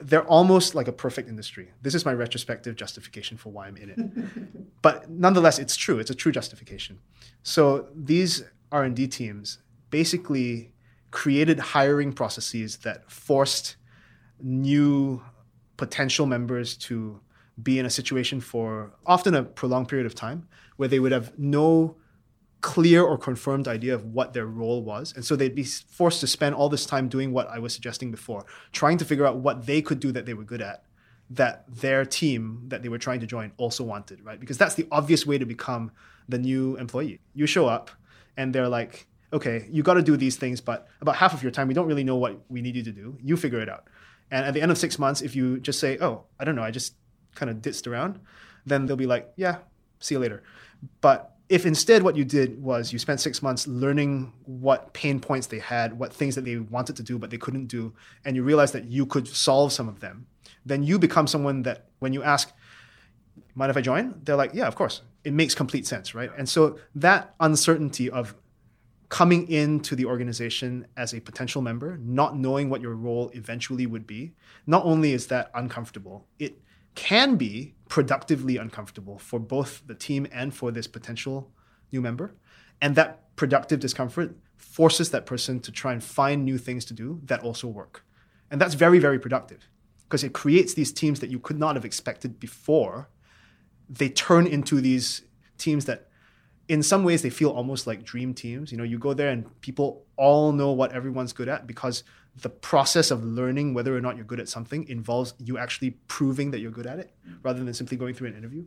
they're 0.00 0.24
almost 0.24 0.74
like 0.74 0.88
a 0.88 0.92
perfect 0.92 1.28
industry. 1.28 1.70
This 1.82 1.94
is 1.94 2.04
my 2.04 2.12
retrospective 2.12 2.76
justification 2.76 3.36
for 3.36 3.50
why 3.50 3.66
I'm 3.66 3.76
in 3.76 3.90
it. 3.90 4.62
but 4.82 5.10
nonetheless, 5.10 5.58
it's 5.58 5.76
true. 5.76 5.98
It's 5.98 6.10
a 6.10 6.14
true 6.14 6.32
justification. 6.32 6.98
So 7.42 7.88
these 7.94 8.44
R&D 8.72 9.08
teams 9.08 9.58
basically 9.90 10.72
created 11.10 11.58
hiring 11.58 12.12
processes 12.12 12.78
that 12.78 13.10
forced 13.10 13.76
new 14.40 15.22
potential 15.76 16.26
members 16.26 16.76
to 16.76 17.20
be 17.62 17.78
in 17.78 17.86
a 17.86 17.90
situation 17.90 18.40
for 18.40 18.92
often 19.06 19.34
a 19.34 19.42
prolonged 19.42 19.88
period 19.88 20.06
of 20.06 20.14
time 20.14 20.48
where 20.76 20.88
they 20.88 20.98
would 20.98 21.12
have 21.12 21.38
no 21.38 21.96
clear 22.60 23.02
or 23.02 23.16
confirmed 23.16 23.66
idea 23.66 23.94
of 23.94 24.04
what 24.04 24.32
their 24.32 24.46
role 24.46 24.82
was. 24.82 25.12
And 25.14 25.24
so 25.24 25.34
they'd 25.34 25.54
be 25.54 25.64
forced 25.64 26.20
to 26.20 26.26
spend 26.26 26.54
all 26.54 26.68
this 26.68 26.84
time 26.84 27.08
doing 27.08 27.32
what 27.32 27.48
I 27.48 27.58
was 27.58 27.72
suggesting 27.72 28.10
before, 28.10 28.44
trying 28.72 28.98
to 28.98 29.04
figure 29.04 29.26
out 29.26 29.38
what 29.38 29.66
they 29.66 29.80
could 29.80 30.00
do 30.00 30.12
that 30.12 30.26
they 30.26 30.34
were 30.34 30.44
good 30.44 30.60
at, 30.60 30.84
that 31.30 31.64
their 31.68 32.04
team 32.04 32.64
that 32.68 32.82
they 32.82 32.88
were 32.88 32.98
trying 32.98 33.20
to 33.20 33.26
join 33.26 33.52
also 33.56 33.84
wanted, 33.84 34.24
right? 34.24 34.38
Because 34.38 34.58
that's 34.58 34.74
the 34.74 34.86
obvious 34.90 35.24
way 35.24 35.38
to 35.38 35.46
become 35.46 35.90
the 36.28 36.38
new 36.38 36.76
employee. 36.76 37.20
You 37.34 37.46
show 37.46 37.66
up 37.66 37.90
and 38.36 38.54
they're 38.54 38.68
like, 38.68 39.06
okay, 39.32 39.66
you 39.70 39.82
got 39.82 39.94
to 39.94 40.02
do 40.02 40.16
these 40.16 40.36
things, 40.36 40.60
but 40.60 40.88
about 41.00 41.16
half 41.16 41.32
of 41.32 41.42
your 41.42 41.52
time, 41.52 41.68
we 41.68 41.74
don't 41.74 41.86
really 41.86 42.04
know 42.04 42.16
what 42.16 42.40
we 42.48 42.60
need 42.60 42.76
you 42.76 42.82
to 42.82 42.92
do. 42.92 43.16
You 43.22 43.36
figure 43.36 43.60
it 43.60 43.68
out. 43.68 43.84
And 44.30 44.44
at 44.44 44.54
the 44.54 44.62
end 44.62 44.70
of 44.70 44.78
six 44.78 44.98
months, 44.98 45.22
if 45.22 45.34
you 45.34 45.60
just 45.60 45.78
say, 45.78 45.98
oh, 46.00 46.24
I 46.38 46.44
don't 46.44 46.56
know, 46.56 46.62
I 46.62 46.70
just 46.70 46.94
kind 47.34 47.50
of 47.50 47.62
ditzed 47.62 47.86
around, 47.86 48.18
then 48.66 48.86
they'll 48.86 48.96
be 48.96 49.06
like, 49.06 49.32
yeah, 49.36 49.58
see 49.98 50.14
you 50.14 50.18
later. 50.18 50.42
But 51.00 51.36
if 51.48 51.66
instead 51.66 52.02
what 52.02 52.16
you 52.16 52.24
did 52.24 52.62
was 52.62 52.92
you 52.92 52.98
spent 52.98 53.20
six 53.20 53.42
months 53.42 53.66
learning 53.66 54.32
what 54.44 54.92
pain 54.92 55.18
points 55.18 55.48
they 55.48 55.58
had, 55.58 55.98
what 55.98 56.12
things 56.12 56.36
that 56.36 56.44
they 56.44 56.56
wanted 56.56 56.96
to 56.96 57.02
do 57.02 57.18
but 57.18 57.30
they 57.30 57.38
couldn't 57.38 57.66
do, 57.66 57.92
and 58.24 58.36
you 58.36 58.42
realize 58.42 58.72
that 58.72 58.84
you 58.84 59.04
could 59.04 59.26
solve 59.26 59.72
some 59.72 59.88
of 59.88 60.00
them, 60.00 60.26
then 60.64 60.82
you 60.82 60.98
become 60.98 61.26
someone 61.26 61.62
that 61.62 61.86
when 61.98 62.12
you 62.12 62.22
ask, 62.22 62.52
mind 63.54 63.70
if 63.70 63.76
I 63.76 63.80
join? 63.80 64.20
They're 64.22 64.36
like, 64.36 64.52
yeah, 64.54 64.66
of 64.66 64.76
course. 64.76 65.02
It 65.24 65.32
makes 65.32 65.54
complete 65.54 65.86
sense, 65.86 66.14
right? 66.14 66.30
And 66.38 66.48
so 66.48 66.78
that 66.94 67.34
uncertainty 67.40 68.08
of 68.08 68.34
coming 69.10 69.50
into 69.50 69.96
the 69.96 70.04
organization 70.06 70.86
as 70.96 71.12
a 71.12 71.20
potential 71.20 71.60
member, 71.60 71.98
not 71.98 72.38
knowing 72.38 72.70
what 72.70 72.80
your 72.80 72.94
role 72.94 73.30
eventually 73.34 73.86
would 73.86 74.06
be, 74.06 74.32
not 74.68 74.84
only 74.84 75.12
is 75.12 75.26
that 75.26 75.50
uncomfortable, 75.52 76.26
it 76.38 76.56
can 76.94 77.36
be 77.36 77.74
productively 77.88 78.56
uncomfortable 78.56 79.18
for 79.18 79.38
both 79.38 79.82
the 79.86 79.94
team 79.94 80.26
and 80.32 80.54
for 80.54 80.70
this 80.70 80.86
potential 80.86 81.50
new 81.92 82.00
member. 82.00 82.34
And 82.80 82.94
that 82.96 83.36
productive 83.36 83.80
discomfort 83.80 84.36
forces 84.56 85.10
that 85.10 85.26
person 85.26 85.60
to 85.60 85.72
try 85.72 85.92
and 85.92 86.02
find 86.02 86.44
new 86.44 86.58
things 86.58 86.84
to 86.86 86.94
do 86.94 87.20
that 87.24 87.40
also 87.40 87.66
work. 87.66 88.04
And 88.50 88.60
that's 88.60 88.74
very, 88.74 88.98
very 88.98 89.18
productive 89.18 89.68
because 90.04 90.24
it 90.24 90.32
creates 90.32 90.74
these 90.74 90.92
teams 90.92 91.20
that 91.20 91.30
you 91.30 91.38
could 91.38 91.58
not 91.58 91.76
have 91.76 91.84
expected 91.84 92.40
before. 92.40 93.08
They 93.88 94.08
turn 94.08 94.46
into 94.46 94.80
these 94.80 95.22
teams 95.58 95.84
that 95.86 96.08
in 96.68 96.82
some 96.82 97.02
ways 97.02 97.22
they 97.22 97.30
feel 97.30 97.50
almost 97.50 97.86
like 97.86 98.04
dream 98.04 98.34
teams. 98.34 98.70
You 98.70 98.78
know, 98.78 98.84
you 98.84 98.98
go 98.98 99.14
there 99.14 99.30
and 99.30 99.60
people 99.60 100.04
all 100.16 100.52
know 100.52 100.72
what 100.72 100.92
everyone's 100.92 101.32
good 101.32 101.48
at 101.48 101.66
because 101.66 102.04
the 102.36 102.48
process 102.48 103.10
of 103.10 103.24
learning 103.24 103.74
whether 103.74 103.96
or 103.96 104.00
not 104.00 104.16
you're 104.16 104.24
good 104.24 104.40
at 104.40 104.48
something 104.48 104.88
involves 104.88 105.34
you 105.38 105.58
actually 105.58 105.90
proving 106.08 106.50
that 106.52 106.60
you're 106.60 106.70
good 106.70 106.86
at 106.86 106.98
it 106.98 107.12
rather 107.42 107.62
than 107.62 107.72
simply 107.74 107.96
going 107.96 108.14
through 108.14 108.28
an 108.28 108.36
interview. 108.36 108.64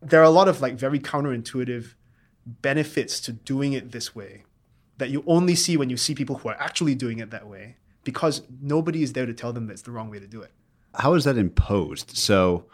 There 0.00 0.20
are 0.20 0.24
a 0.24 0.30
lot 0.30 0.48
of 0.48 0.60
like 0.60 0.74
very 0.74 0.98
counterintuitive 0.98 1.94
benefits 2.46 3.20
to 3.20 3.32
doing 3.32 3.72
it 3.72 3.92
this 3.92 4.14
way 4.14 4.44
that 4.96 5.10
you 5.10 5.22
only 5.26 5.54
see 5.54 5.76
when 5.76 5.90
you 5.90 5.96
see 5.96 6.14
people 6.14 6.38
who 6.38 6.48
are 6.48 6.60
actually 6.60 6.94
doing 6.94 7.18
it 7.18 7.30
that 7.30 7.46
way 7.46 7.76
because 8.04 8.42
nobody 8.60 9.02
is 9.02 9.12
there 9.12 9.26
to 9.26 9.34
tell 9.34 9.52
them 9.52 9.66
that's 9.66 9.82
the 9.82 9.90
wrong 9.90 10.10
way 10.10 10.18
to 10.18 10.26
do 10.26 10.40
it. 10.40 10.50
How 10.94 11.14
is 11.14 11.24
that 11.24 11.36
imposed? 11.36 12.16
So 12.16 12.64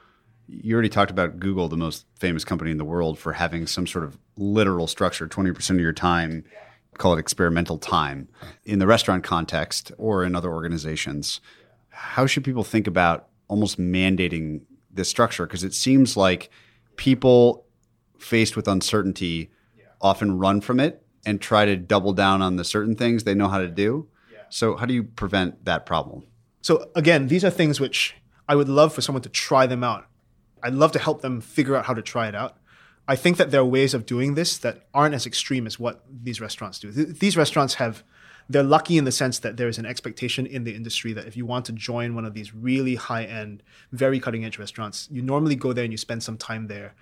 you 0.46 0.74
already 0.74 0.88
talked 0.88 1.10
about 1.10 1.38
Google, 1.38 1.68
the 1.68 1.76
most 1.76 2.06
famous 2.18 2.44
company 2.44 2.70
in 2.70 2.78
the 2.78 2.84
world, 2.84 3.18
for 3.18 3.32
having 3.32 3.66
some 3.66 3.86
sort 3.86 4.04
of 4.04 4.18
literal 4.36 4.86
structure, 4.86 5.26
20% 5.26 5.70
of 5.70 5.80
your 5.80 5.92
time 5.92 6.44
call 6.98 7.14
it 7.14 7.18
experimental 7.18 7.78
time 7.78 8.28
in 8.64 8.78
the 8.78 8.86
restaurant 8.86 9.24
context 9.24 9.92
or 9.98 10.24
in 10.24 10.34
other 10.34 10.52
organizations. 10.52 11.40
How 11.90 12.26
should 12.26 12.44
people 12.44 12.64
think 12.64 12.86
about 12.86 13.28
almost 13.48 13.78
mandating 13.78 14.62
this 14.90 15.08
structure? 15.08 15.46
Because 15.46 15.64
it 15.64 15.74
seems 15.74 16.16
like 16.16 16.50
people 16.96 17.66
faced 18.18 18.56
with 18.56 18.68
uncertainty 18.68 19.50
often 20.00 20.38
run 20.38 20.60
from 20.60 20.80
it 20.80 21.04
and 21.26 21.40
try 21.40 21.64
to 21.64 21.76
double 21.76 22.12
down 22.12 22.42
on 22.42 22.56
the 22.56 22.64
certain 22.64 22.94
things 22.94 23.24
they 23.24 23.34
know 23.34 23.48
how 23.48 23.58
to 23.58 23.68
do. 23.68 24.08
So, 24.50 24.76
how 24.76 24.86
do 24.86 24.94
you 24.94 25.02
prevent 25.02 25.64
that 25.64 25.86
problem? 25.86 26.24
So, 26.60 26.90
again, 26.94 27.28
these 27.28 27.44
are 27.44 27.50
things 27.50 27.80
which 27.80 28.14
I 28.48 28.54
would 28.54 28.68
love 28.68 28.92
for 28.92 29.00
someone 29.00 29.22
to 29.22 29.28
try 29.28 29.66
them 29.66 29.82
out. 29.82 30.06
I'd 30.62 30.74
love 30.74 30.92
to 30.92 30.98
help 30.98 31.22
them 31.22 31.40
figure 31.40 31.76
out 31.76 31.86
how 31.86 31.94
to 31.94 32.02
try 32.02 32.28
it 32.28 32.34
out. 32.34 32.56
I 33.06 33.16
think 33.16 33.36
that 33.36 33.50
there 33.50 33.60
are 33.60 33.66
ways 33.66 33.94
of 33.94 34.06
doing 34.06 34.34
this 34.34 34.56
that 34.58 34.86
aren't 34.94 35.14
as 35.14 35.26
extreme 35.26 35.66
as 35.66 35.78
what 35.78 36.04
these 36.08 36.40
restaurants 36.40 36.78
do. 36.78 36.90
Th- 36.90 37.08
these 37.18 37.36
restaurants 37.36 37.74
have, 37.74 38.02
they're 38.48 38.62
lucky 38.62 38.96
in 38.96 39.04
the 39.04 39.12
sense 39.12 39.38
that 39.40 39.56
there 39.56 39.68
is 39.68 39.78
an 39.78 39.86
expectation 39.86 40.46
in 40.46 40.64
the 40.64 40.74
industry 40.74 41.12
that 41.12 41.26
if 41.26 41.36
you 41.36 41.44
want 41.44 41.66
to 41.66 41.72
join 41.72 42.14
one 42.14 42.24
of 42.24 42.34
these 42.34 42.54
really 42.54 42.94
high 42.94 43.24
end, 43.24 43.62
very 43.92 44.18
cutting 44.20 44.44
edge 44.44 44.58
restaurants, 44.58 45.08
you 45.10 45.20
normally 45.20 45.54
go 45.54 45.72
there 45.72 45.84
and 45.84 45.92
you 45.92 45.98
spend 45.98 46.22
some 46.22 46.38
time 46.38 46.66
there. 46.66 46.94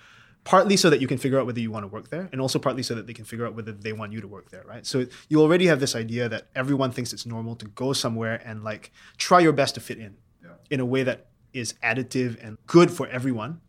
Partly 0.44 0.76
so 0.76 0.90
that 0.90 1.00
you 1.00 1.07
can 1.07 1.18
figure 1.18 1.38
out 1.38 1.46
whether 1.46 1.61
you 1.61 1.70
want 1.70 1.84
to 1.84 1.86
work 1.86 2.11
there, 2.11 2.28
and 2.32 2.40
also 2.40 2.59
partly 2.59 2.82
so 2.82 2.96
that 2.96 3.07
they 3.07 3.12
can 3.12 3.24
figure 3.24 3.46
out 3.46 3.55
whether 3.55 3.70
they 3.70 3.92
want 3.92 4.12
you 4.12 4.20
to 4.20 4.26
work 4.26 4.50
there, 4.50 4.64
right? 4.66 4.84
So 4.84 5.07
you 5.28 5.40
already 5.40 5.66
have 5.66 5.78
this 5.78 5.94
idea 5.94 6.28
that 6.28 6.48
everyone 6.57 6.90
thinks 6.90 7.12
it's 7.12 7.24
normal 7.24 7.55
to 7.55 7.66
go 7.66 7.92
somewhere 7.92 8.42
and 8.44 8.64
like 8.64 8.90
try 9.18 9.38
your 9.38 9.53
best 9.53 9.76
to 9.76 9.80
fit 9.80 9.98
in 9.98 10.16
yeah. 10.42 10.50
in 10.68 10.80
a 10.80 10.84
way 10.84 11.05
that 11.05 11.28
is 11.53 11.74
additive 11.74 12.44
and 12.44 12.59
good 12.66 12.90
for 12.90 13.07
everyone. 13.07 13.61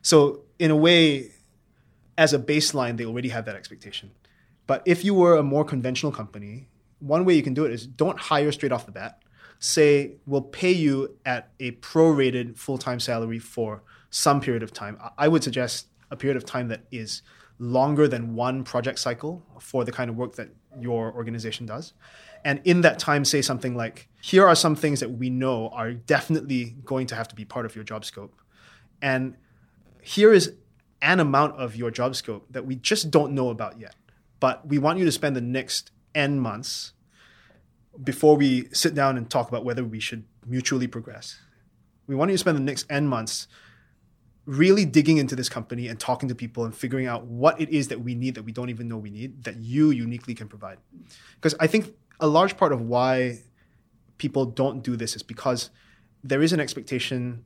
So 0.00 0.44
in 0.58 0.70
a 0.70 0.76
way, 0.76 1.32
as 2.16 2.32
a 2.32 2.38
baseline, 2.38 2.96
they 2.96 3.04
already 3.04 3.28
have 3.30 3.44
that 3.46 3.56
expectation. 3.56 4.12
But 4.66 4.82
if 4.86 5.04
you 5.04 5.14
were 5.14 5.36
a 5.36 5.42
more 5.42 5.64
conventional 5.64 6.12
company, 6.12 6.68
one 7.00 7.24
way 7.24 7.34
you 7.34 7.42
can 7.42 7.54
do 7.54 7.64
it 7.64 7.72
is 7.72 7.86
don't 7.86 8.18
hire 8.18 8.50
straight 8.52 8.72
off 8.72 8.86
the 8.86 8.92
bat. 8.92 9.22
Say, 9.58 10.16
we'll 10.26 10.42
pay 10.42 10.72
you 10.72 11.16
at 11.24 11.50
a 11.60 11.72
prorated 11.72 12.56
full 12.56 12.78
time 12.78 13.00
salary 13.00 13.38
for 13.38 13.82
some 14.10 14.40
period 14.40 14.62
of 14.62 14.72
time. 14.72 14.98
I 15.18 15.28
would 15.28 15.42
suggest 15.42 15.88
a 16.10 16.16
period 16.16 16.36
of 16.36 16.44
time 16.44 16.68
that 16.68 16.84
is 16.90 17.22
longer 17.58 18.08
than 18.08 18.34
one 18.34 18.64
project 18.64 18.98
cycle 18.98 19.42
for 19.60 19.84
the 19.84 19.92
kind 19.92 20.10
of 20.10 20.16
work 20.16 20.36
that 20.36 20.50
your 20.80 21.12
organization 21.12 21.66
does. 21.66 21.92
And 22.44 22.60
in 22.64 22.82
that 22.82 22.98
time, 22.98 23.24
say 23.24 23.40
something 23.40 23.74
like, 23.74 24.08
here 24.20 24.46
are 24.46 24.54
some 24.54 24.76
things 24.76 25.00
that 25.00 25.12
we 25.12 25.30
know 25.30 25.68
are 25.70 25.92
definitely 25.92 26.76
going 26.84 27.06
to 27.08 27.14
have 27.14 27.28
to 27.28 27.34
be 27.34 27.44
part 27.44 27.64
of 27.64 27.74
your 27.74 27.84
job 27.84 28.04
scope. 28.04 28.34
And 29.00 29.36
here 30.02 30.32
is 30.32 30.52
an 31.02 31.20
amount 31.20 31.58
of 31.60 31.76
your 31.76 31.90
job 31.90 32.16
scope 32.16 32.46
that 32.50 32.66
we 32.66 32.76
just 32.76 33.10
don't 33.10 33.32
know 33.32 33.50
about 33.50 33.78
yet. 33.78 33.94
But 34.40 34.66
we 34.66 34.78
want 34.78 34.98
you 34.98 35.04
to 35.04 35.12
spend 35.12 35.36
the 35.36 35.40
next 35.40 35.90
N 36.14 36.38
months 36.38 36.92
before 38.02 38.36
we 38.36 38.68
sit 38.72 38.94
down 38.94 39.16
and 39.16 39.30
talk 39.30 39.48
about 39.48 39.64
whether 39.64 39.84
we 39.84 40.00
should 40.00 40.24
mutually 40.46 40.86
progress. 40.86 41.38
We 42.06 42.14
want 42.14 42.30
you 42.30 42.34
to 42.34 42.38
spend 42.38 42.56
the 42.56 42.62
next 42.62 42.86
N 42.90 43.06
months 43.06 43.48
really 44.46 44.84
digging 44.84 45.16
into 45.16 45.34
this 45.34 45.48
company 45.48 45.88
and 45.88 45.98
talking 45.98 46.28
to 46.28 46.34
people 46.34 46.64
and 46.64 46.74
figuring 46.74 47.06
out 47.06 47.24
what 47.24 47.58
it 47.60 47.70
is 47.70 47.88
that 47.88 48.00
we 48.00 48.14
need 48.14 48.34
that 48.34 48.42
we 48.42 48.52
don't 48.52 48.68
even 48.68 48.88
know 48.88 48.98
we 48.98 49.10
need 49.10 49.44
that 49.44 49.56
you 49.56 49.90
uniquely 49.90 50.34
can 50.34 50.48
provide. 50.48 50.78
Because 51.36 51.54
I 51.58 51.66
think 51.66 51.94
a 52.20 52.26
large 52.26 52.56
part 52.56 52.72
of 52.72 52.82
why 52.82 53.38
people 54.18 54.44
don't 54.44 54.82
do 54.82 54.96
this 54.96 55.16
is 55.16 55.22
because 55.22 55.70
there 56.22 56.42
is 56.42 56.52
an 56.52 56.60
expectation 56.60 57.44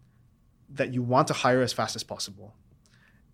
that 0.71 0.93
you 0.93 1.03
want 1.03 1.29
to 1.29 1.35
hire 1.35 1.63
as 1.63 1.73
fast 1.73 1.97
as 1.97 2.03
possible. 2.03 2.55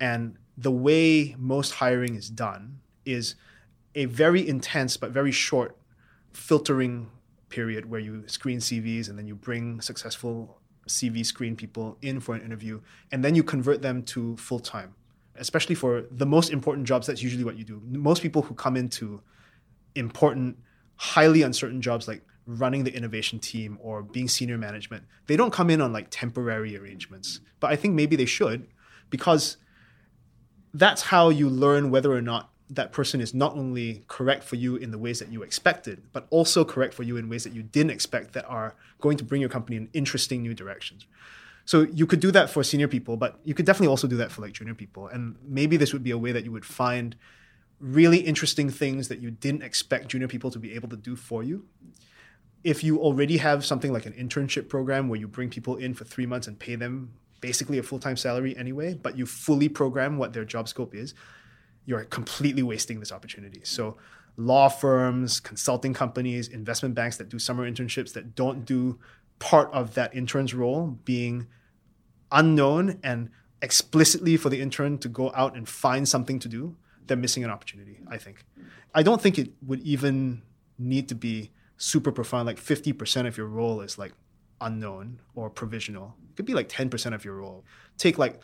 And 0.01 0.37
the 0.57 0.71
way 0.71 1.35
most 1.39 1.73
hiring 1.73 2.15
is 2.15 2.31
done 2.31 2.81
is 3.05 3.35
a 3.95 4.07
very 4.07 4.47
intense 4.47 4.97
but 4.97 5.11
very 5.11 5.33
short 5.33 5.77
filtering 6.33 7.11
period 7.49 7.89
where 7.89 8.01
you 8.01 8.25
screen 8.27 8.59
CVs 8.59 9.09
and 9.09 9.19
then 9.19 9.27
you 9.27 9.35
bring 9.35 9.81
successful 9.81 10.61
CV 10.89 11.25
screen 11.25 11.57
people 11.57 11.97
in 12.03 12.21
for 12.21 12.35
an 12.35 12.43
interview 12.43 12.81
and 13.13 13.25
then 13.25 13.35
you 13.35 13.43
convert 13.43 13.83
them 13.83 14.03
to 14.03 14.37
full 14.37 14.61
time. 14.61 14.95
Especially 15.37 15.75
for 15.75 16.05
the 16.11 16.27
most 16.27 16.51
important 16.51 16.87
jobs, 16.87 17.07
that's 17.07 17.23
usually 17.23 17.45
what 17.45 17.57
you 17.57 17.65
do. 17.65 17.81
Most 17.85 18.23
people 18.23 18.43
who 18.43 18.55
come 18.55 18.77
into 18.77 19.21
important, 19.95 20.57
highly 20.97 21.43
uncertain 21.43 21.83
jobs 21.83 22.07
like 22.07 22.23
running 22.47 22.85
the 22.85 22.95
innovation 22.95 23.39
team 23.39 23.79
or 23.81 24.03
being 24.03 24.29
senior 24.29 24.59
management, 24.59 25.05
they 25.27 25.37
don't 25.37 25.53
come 25.53 25.71
in 25.71 25.81
on 25.81 25.93
like 25.93 26.09
temporary 26.11 26.77
arrangements. 26.77 27.41
But 27.59 27.71
I 27.73 27.77
think 27.77 27.95
maybe 27.95 28.17
they 28.17 28.27
should 28.27 28.69
because 29.11 29.57
that's 30.75 31.03
how 31.03 31.29
you 31.29 31.49
learn 31.49 31.91
whether 31.91 32.13
or 32.13 32.21
not 32.21 32.51
that 32.69 32.93
person 32.93 33.21
is 33.21 33.33
not 33.33 33.57
only 33.57 34.05
correct 34.09 34.43
for 34.43 34.57
you 34.57 34.75
in 34.77 34.91
the 34.91 34.99
ways 34.99 35.21
that 35.21 35.31
you 35.31 35.43
expected, 35.43 36.03
but 36.13 36.27
also 36.31 36.65
correct 36.65 36.93
for 36.95 37.05
you 37.05 37.17
in 37.17 37.29
ways 37.29 37.45
that 37.45 37.53
you 37.53 37.63
didn't 37.63 37.91
expect 37.91 38.33
that 38.33 38.45
are 38.47 38.75
going 39.01 39.17
to 39.17 39.25
bring 39.25 39.41
your 39.41 39.51
company 39.51 39.77
in 39.77 39.89
interesting 39.93 40.43
new 40.43 40.55
directions. 40.55 41.07
So 41.65 41.83
you 41.83 42.07
could 42.07 42.21
do 42.21 42.31
that 42.33 42.51
for 42.51 42.63
senior 42.65 42.89
people, 42.89 43.17
but 43.17 43.39
you 43.45 43.55
could 43.55 43.65
definitely 43.65 43.89
also 43.89 44.07
do 44.07 44.17
that 44.17 44.33
for 44.33 44.43
like 44.43 44.53
junior 44.53 44.75
people. 44.75 45.07
And 45.07 45.37
maybe 45.47 45.77
this 45.77 45.93
would 45.93 46.03
be 46.03 46.11
a 46.11 46.19
way 46.19 46.33
that 46.33 46.45
you 46.45 46.53
would 46.53 46.65
find 46.65 47.17
really 47.81 48.19
interesting 48.19 48.71
things 48.71 49.09
that 49.09 49.21
you 49.21 49.31
didn't 49.31 49.63
expect 49.63 50.09
junior 50.09 50.29
people 50.29 50.51
to 50.51 50.59
be 50.59 50.75
able 50.75 50.89
to 50.89 50.97
do 50.97 51.17
for 51.17 51.43
you. 51.43 51.67
If 52.65 52.83
you 52.83 52.99
already 52.99 53.37
have 53.37 53.65
something 53.65 53.93
like 53.93 54.07
an 54.07 54.15
internship 54.15 54.69
program 54.69 55.09
where 55.09 55.21
you 55.21 55.29
bring 55.29 55.51
people 55.51 55.77
in 55.77 55.95
for 55.95 56.05
three 56.05 56.27
months 56.27 56.47
and 56.47 56.59
pay 56.59 56.77
them 56.77 57.13
basically 57.45 57.77
a 57.77 57.83
full 57.83 57.99
time 57.99 58.17
salary 58.17 58.57
anyway, 58.57 58.95
but 58.95 59.19
you 59.19 59.27
fully 59.27 59.69
program 59.69 60.17
what 60.17 60.33
their 60.33 60.47
job 60.47 60.67
scope 60.67 60.95
is, 60.95 61.13
you're 61.85 62.03
completely 62.05 62.63
wasting 62.63 63.01
this 63.01 63.13
opportunity. 63.13 63.61
So, 63.65 63.99
law 64.39 64.69
firms, 64.71 65.41
consulting 65.41 65.93
companies, 65.93 66.49
investment 66.49 66.95
banks 66.95 67.19
that 67.19 67.29
do 67.29 67.39
summer 67.39 67.71
internships 67.71 68.15
that 68.15 68.35
don't 68.35 68.65
do 68.65 68.99
part 69.41 69.71
of 69.75 69.93
that 69.93 70.17
intern's 70.17 70.55
role 70.55 70.99
being 71.05 71.47
unknown 72.33 72.99
and 73.03 73.29
explicitly 73.61 74.39
for 74.39 74.49
the 74.49 74.63
intern 74.63 74.97
to 75.05 75.09
go 75.09 75.31
out 75.35 75.55
and 75.55 75.69
find 75.69 76.09
something 76.09 76.39
to 76.39 76.49
do, 76.49 76.75
they're 77.07 77.25
missing 77.27 77.45
an 77.45 77.51
opportunity, 77.51 78.01
I 78.09 78.17
think. 78.17 78.47
I 78.95 79.03
don't 79.03 79.21
think 79.21 79.39
it 79.39 79.51
would 79.67 79.81
even 79.81 80.41
need 80.79 81.11
to 81.11 81.15
be 81.15 81.51
super 81.77 82.11
profound, 82.11 82.47
like 82.47 82.59
50% 82.59 83.27
of 83.27 83.37
your 83.37 83.49
role 83.49 83.83
is 83.83 83.99
like 83.99 84.13
unknown 84.63 85.21
or 85.35 85.51
provisional. 85.51 86.17
It 86.35 86.37
could 86.37 86.47
be 86.47 86.55
like 86.55 86.69
10% 86.69 87.15
of 87.15 87.25
your 87.25 87.37
role. 87.37 87.65
Take 87.97 88.19
like 88.19 88.41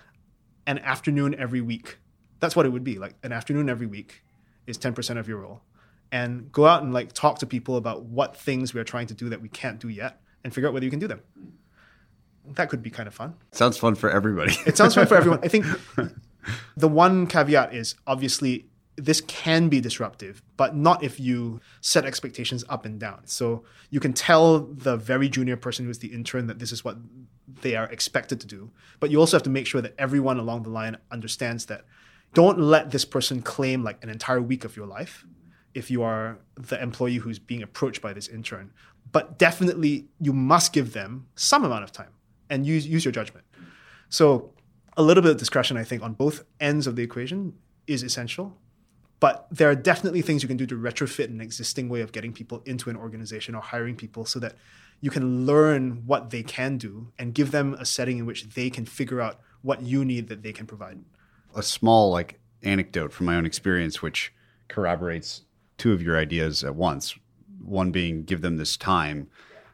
an 0.65 0.79
afternoon 0.79 1.35
every 1.35 1.61
week. 1.61 1.99
That's 2.39 2.55
what 2.55 2.65
it 2.65 2.69
would 2.69 2.85
be. 2.85 3.01
Like 3.01 3.15
an 3.25 3.33
afternoon 3.33 3.69
every 3.69 3.89
week 3.89 4.23
is 4.69 4.79
10% 4.79 5.19
of 5.19 5.27
your 5.27 5.39
role. 5.39 5.63
And 6.13 6.53
go 6.53 6.67
out 6.67 6.85
and 6.85 6.95
like 6.95 7.13
talk 7.13 7.41
to 7.41 7.47
people 7.47 7.77
about 7.77 8.05
what 8.05 8.37
things 8.37 8.73
we're 8.73 8.85
trying 8.85 9.09
to 9.09 9.15
do 9.15 9.29
that 9.31 9.43
we 9.43 9.49
can't 9.49 9.81
do 9.81 9.89
yet 9.89 10.21
and 10.45 10.55
figure 10.55 10.69
out 10.69 10.73
whether 10.73 10.85
you 10.85 10.91
can 10.91 11.01
do 11.01 11.09
them. 11.09 11.21
That 12.55 12.69
could 12.69 12.81
be 12.81 12.91
kind 12.91 13.09
of 13.09 13.15
fun. 13.15 13.35
Sounds 13.51 13.77
fun 13.77 13.97
for 13.97 14.09
everybody. 14.09 14.55
it 14.67 14.77
sounds 14.77 14.95
fun 14.95 15.09
for 15.09 15.17
everyone. 15.17 15.41
I 15.43 15.49
think 15.49 15.67
the 16.77 16.89
one 16.89 17.27
caveat 17.27 17.75
is 17.75 17.97
obviously 18.07 18.67
this 19.05 19.21
can 19.23 19.69
be 19.69 19.81
disruptive, 19.81 20.43
but 20.57 20.77
not 20.77 21.03
if 21.03 21.19
you 21.19 21.61
set 21.81 22.05
expectations 22.05 22.65
up 22.69 22.85
and 22.85 23.01
down. 23.01 23.23
So 23.25 23.65
you 23.91 24.01
can 24.01 24.13
tell 24.13 24.61
the 24.61 24.97
very 24.97 25.29
junior 25.29 25.57
person 25.57 25.87
who's 25.87 25.99
the 25.99 26.09
intern 26.09 26.47
that 26.49 26.59
this 26.59 26.73
is 26.73 26.85
what 26.85 26.99
they 27.63 27.77
are 27.77 27.87
expected 27.87 28.41
to 28.41 28.47
do, 28.47 28.71
but 29.01 29.11
you 29.11 29.19
also 29.19 29.37
have 29.37 29.43
to 29.45 29.51
make 29.51 29.67
sure 29.67 29.81
that 29.81 29.95
everyone 29.99 30.39
along 30.39 30.63
the 30.63 30.71
line 30.71 30.97
understands 31.11 31.67
that 31.67 31.85
don't 32.35 32.59
let 32.59 32.91
this 32.91 33.05
person 33.05 33.43
claim 33.43 33.83
like 33.83 34.03
an 34.03 34.11
entire 34.11 34.41
week 34.41 34.65
of 34.65 34.77
your 34.77 34.87
life 34.87 35.27
if 35.75 35.91
you 35.91 36.03
are 36.03 36.39
the 36.57 36.81
employee 36.81 37.17
who's 37.17 37.39
being 37.39 37.63
approached 37.63 38.03
by 38.03 38.13
this 38.13 38.29
intern. 38.29 38.73
But 39.11 39.39
definitely 39.39 40.09
you 40.21 40.33
must 40.33 40.73
give 40.73 40.93
them 40.93 41.27
some 41.35 41.65
amount 41.65 41.85
of 41.85 41.93
time 41.93 42.13
and 42.49 42.67
use 42.67 42.87
use 42.87 43.05
your 43.05 43.13
judgment. 43.13 43.47
So 44.09 44.53
a 44.97 45.03
little 45.03 45.23
bit 45.23 45.33
of 45.33 45.39
discretion, 45.39 45.77
I 45.77 45.85
think, 45.85 46.03
on 46.03 46.13
both 46.13 46.45
ends 46.61 46.87
of 46.87 46.97
the 46.97 47.03
equation 47.03 47.55
is 47.87 48.03
essential. 48.03 48.59
But 49.21 49.47
there 49.51 49.69
are 49.71 49.75
definitely 49.75 50.23
things 50.23 50.43
you 50.43 50.49
can 50.49 50.57
do 50.57 50.67
to 50.67 50.77
retrofit 50.77 51.27
an 51.27 51.43
existing 51.43 51.91
way 51.91 52.01
of 52.01 52.11
getting 52.11 52.33
people 52.33 52.63
into 52.65 52.89
an 52.89 52.97
organization 52.97 53.55
or 53.55 53.61
hiring 53.61 53.95
people 53.95 54.25
so 54.25 54.39
that 54.41 54.57
you 55.03 55.11
can 55.11 55.47
learn 55.47 56.03
what 56.07 56.31
they 56.31 56.43
can 56.43 56.79
do 56.79 57.13
and 57.19 57.35
give 57.35 57.51
them 57.51 57.75
a 57.75 57.85
setting 57.85 58.19
in 58.19 58.27
which 58.27 58.49
they 58.51 58.71
can 58.71 58.87
figure 58.87 59.21
out 59.21 59.41
what 59.63 59.83
you 59.83 60.05
need 60.05 60.29
that 60.29 60.43
they 60.43 60.53
can 60.53 60.67
provide. 60.67 60.99
A 61.55 61.63
small 61.63 62.11
like 62.11 62.41
anecdote 62.63 63.13
from 63.13 63.27
my 63.27 63.37
own 63.37 63.47
experience 63.47 64.03
which 64.03 64.33
corroborates 64.69 65.43
two 65.77 65.93
of 65.93 66.03
your 66.03 66.17
ideas 66.17 66.65
at 66.65 66.75
once. 66.75 67.15
One 67.63 67.91
being 67.91 68.25
give 68.25 68.41
them 68.41 68.57
this 68.57 68.77
time, 68.77 69.29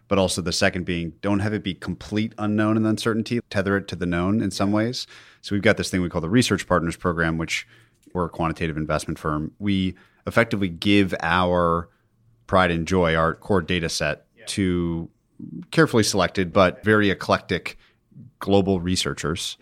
but 0.09 0.19
also 0.19 0.43
the 0.43 0.53
second 0.53 0.85
being 0.85 1.13
don't 1.21 1.41
have 1.41 1.53
it 1.53 1.63
be 1.63 1.75
complete 1.75 2.35
unknown 2.39 2.77
and 2.77 2.87
uncertainty, 2.87 3.41
tether 3.51 3.77
it 3.77 3.87
to 3.89 3.97
the 3.97 4.07
known 4.07 4.41
in 4.41 4.51
some 4.51 4.73
ways. 4.73 5.07
So 5.41 5.55
we've 5.55 5.63
got 5.63 5.77
this 5.77 5.91
thing 5.91 6.03
we 6.03 6.09
call 6.09 6.21
the 6.21 6.29
Research 6.29 6.67
Partners 6.67 6.97
Program, 6.97 7.39
which 7.39 7.67
we're 8.13 8.27
a 8.27 8.31
quantitative 8.31 8.77
investment 8.77 9.19
firm. 9.19 9.53
We 9.59 9.95
effectively 10.27 10.69
give 10.69 11.15
our 11.21 11.89
pride 12.47 12.71
and 12.71 12.87
joy, 12.87 13.15
our 13.15 13.35
core 13.35 13.63
data 13.63 13.89
set, 13.89 14.27
to 14.49 15.09
carefully 15.71 16.03
selected 16.03 16.53
but 16.53 16.83
very 16.85 17.11
eclectic 17.11 17.79
global 18.39 18.81
researchers. 18.81 19.57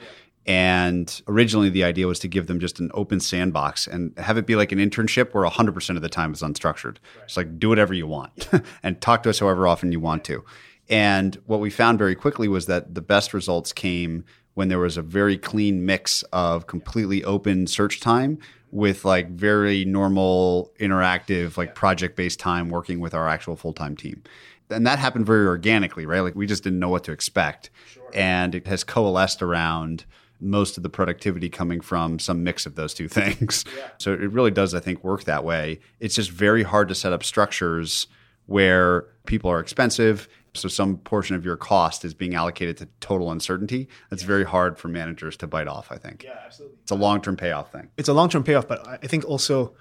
And 0.47 1.23
originally, 1.27 1.71
the 1.71 1.85
idea 1.85 2.07
was 2.07 2.19
to 2.21 2.29
give 2.29 2.49
them 2.49 2.61
just 2.61 2.79
an 2.79 2.91
open 2.93 3.19
sandbox 3.19 3.87
and 3.87 4.17
have 4.19 4.37
it 4.37 4.47
be 4.47 4.57
like 4.57 4.73
an 4.73 4.79
internship 4.79 5.33
where 5.33 5.49
100% 5.49 5.97
of 5.97 6.03
the 6.03 6.09
time 6.11 6.35
is 6.35 6.43
unstructured. 6.43 6.99
Right. 7.17 7.25
It's 7.25 7.37
like, 7.37 7.59
do 7.59 7.71
whatever 7.71 7.95
you 7.95 8.07
want 8.07 8.49
and 8.83 9.01
talk 9.01 9.23
to 9.23 9.31
us 9.31 9.39
however 9.39 9.67
often 9.67 9.91
you 9.91 10.01
want 10.01 10.25
to. 10.25 10.45
And 10.91 11.37
what 11.47 11.61
we 11.61 11.71
found 11.71 11.99
very 11.99 12.15
quickly 12.15 12.47
was 12.47 12.67
that 12.67 12.95
the 12.95 13.01
best 13.01 13.33
results 13.33 13.73
came 13.73 14.25
when 14.55 14.69
there 14.69 14.79
was 14.79 14.97
a 14.97 15.03
very 15.03 15.37
clean 15.37 15.85
mix 15.85 16.23
of 16.33 16.67
completely 16.67 17.23
open 17.25 17.67
search 17.67 18.01
time 18.01 18.39
with 18.71 19.05
like 19.05 19.31
very 19.31 19.85
normal 19.85 20.73
interactive 20.81 21.57
like 21.57 21.75
project 21.75 22.17
based 22.17 22.41
time 22.41 22.71
working 22.71 22.99
with 23.01 23.15
our 23.15 23.29
actual 23.29 23.57
full-time 23.57 23.97
team. 23.97 24.23
And 24.71 24.87
that 24.87 24.99
happened 24.99 25.27
very 25.27 25.47
organically 25.47 26.07
right? 26.07 26.21
Like 26.21 26.35
we 26.35 26.47
just 26.47 26.65
didn't 26.65 26.79
know 26.79 26.89
what 26.89 27.05
to 27.05 27.13
expect. 27.13 27.71
Sure. 27.93 28.11
and 28.15 28.55
it 28.55 28.67
has 28.67 28.83
coalesced 28.85 29.43
around 29.43 30.05
most 30.41 30.77
of 30.77 30.83
the 30.83 30.91
productivity 30.91 31.49
coming 31.49 31.81
from 31.81 32.19
some 32.19 32.43
mix 32.43 32.67
of 32.67 32.75
those 32.75 32.93
two 32.95 33.09
things. 33.21 33.65
Yeah. 33.77 33.89
so 33.99 34.13
it 34.13 34.31
really 34.33 34.51
does 34.51 34.75
i 34.75 34.81
think 34.81 35.03
work 35.05 35.25
that 35.25 35.45
way. 35.45 35.81
It's 36.01 36.15
just 36.15 36.31
very 36.31 36.63
hard 36.63 36.89
to 36.89 36.95
set 36.95 37.13
up 37.13 37.23
structures 37.25 38.07
where 38.47 39.07
people 39.27 39.51
are 39.51 39.61
expensive 39.61 40.29
so 40.55 40.69
some 40.69 40.99
portion 40.99 41.35
of 41.35 41.45
your 41.45 41.57
cost 41.57 42.05
is 42.05 42.15
being 42.15 42.35
allocated 42.35 42.77
to 42.79 42.89
total 43.01 43.31
uncertainty. 43.31 43.89
That's 44.11 44.23
yeah. 44.23 44.29
very 44.29 44.45
hard 44.45 44.79
for 44.79 44.89
managers 44.89 45.37
to 45.39 45.47
bite 45.47 45.67
off, 45.69 45.91
I 45.91 45.97
think. 45.97 46.23
Yeah, 46.23 46.39
absolutely. 46.47 46.79
It's 46.83 46.93
a 46.93 46.97
long-term 46.97 47.37
payoff 47.37 47.73
thing. 47.73 47.91
It's 47.97 48.09
a 48.09 48.15
long-term 48.15 48.45
payoff, 48.45 48.69
but 48.69 48.87
I 48.87 49.07
think 49.07 49.25
also 49.25 49.75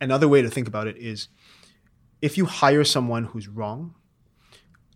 another 0.00 0.28
way 0.28 0.42
to 0.42 0.50
think 0.50 0.66
about 0.66 0.88
it 0.88 0.96
is 0.96 1.28
if 2.20 2.36
you 2.36 2.46
hire 2.46 2.82
someone 2.82 3.24
who's 3.26 3.46
wrong, 3.46 3.94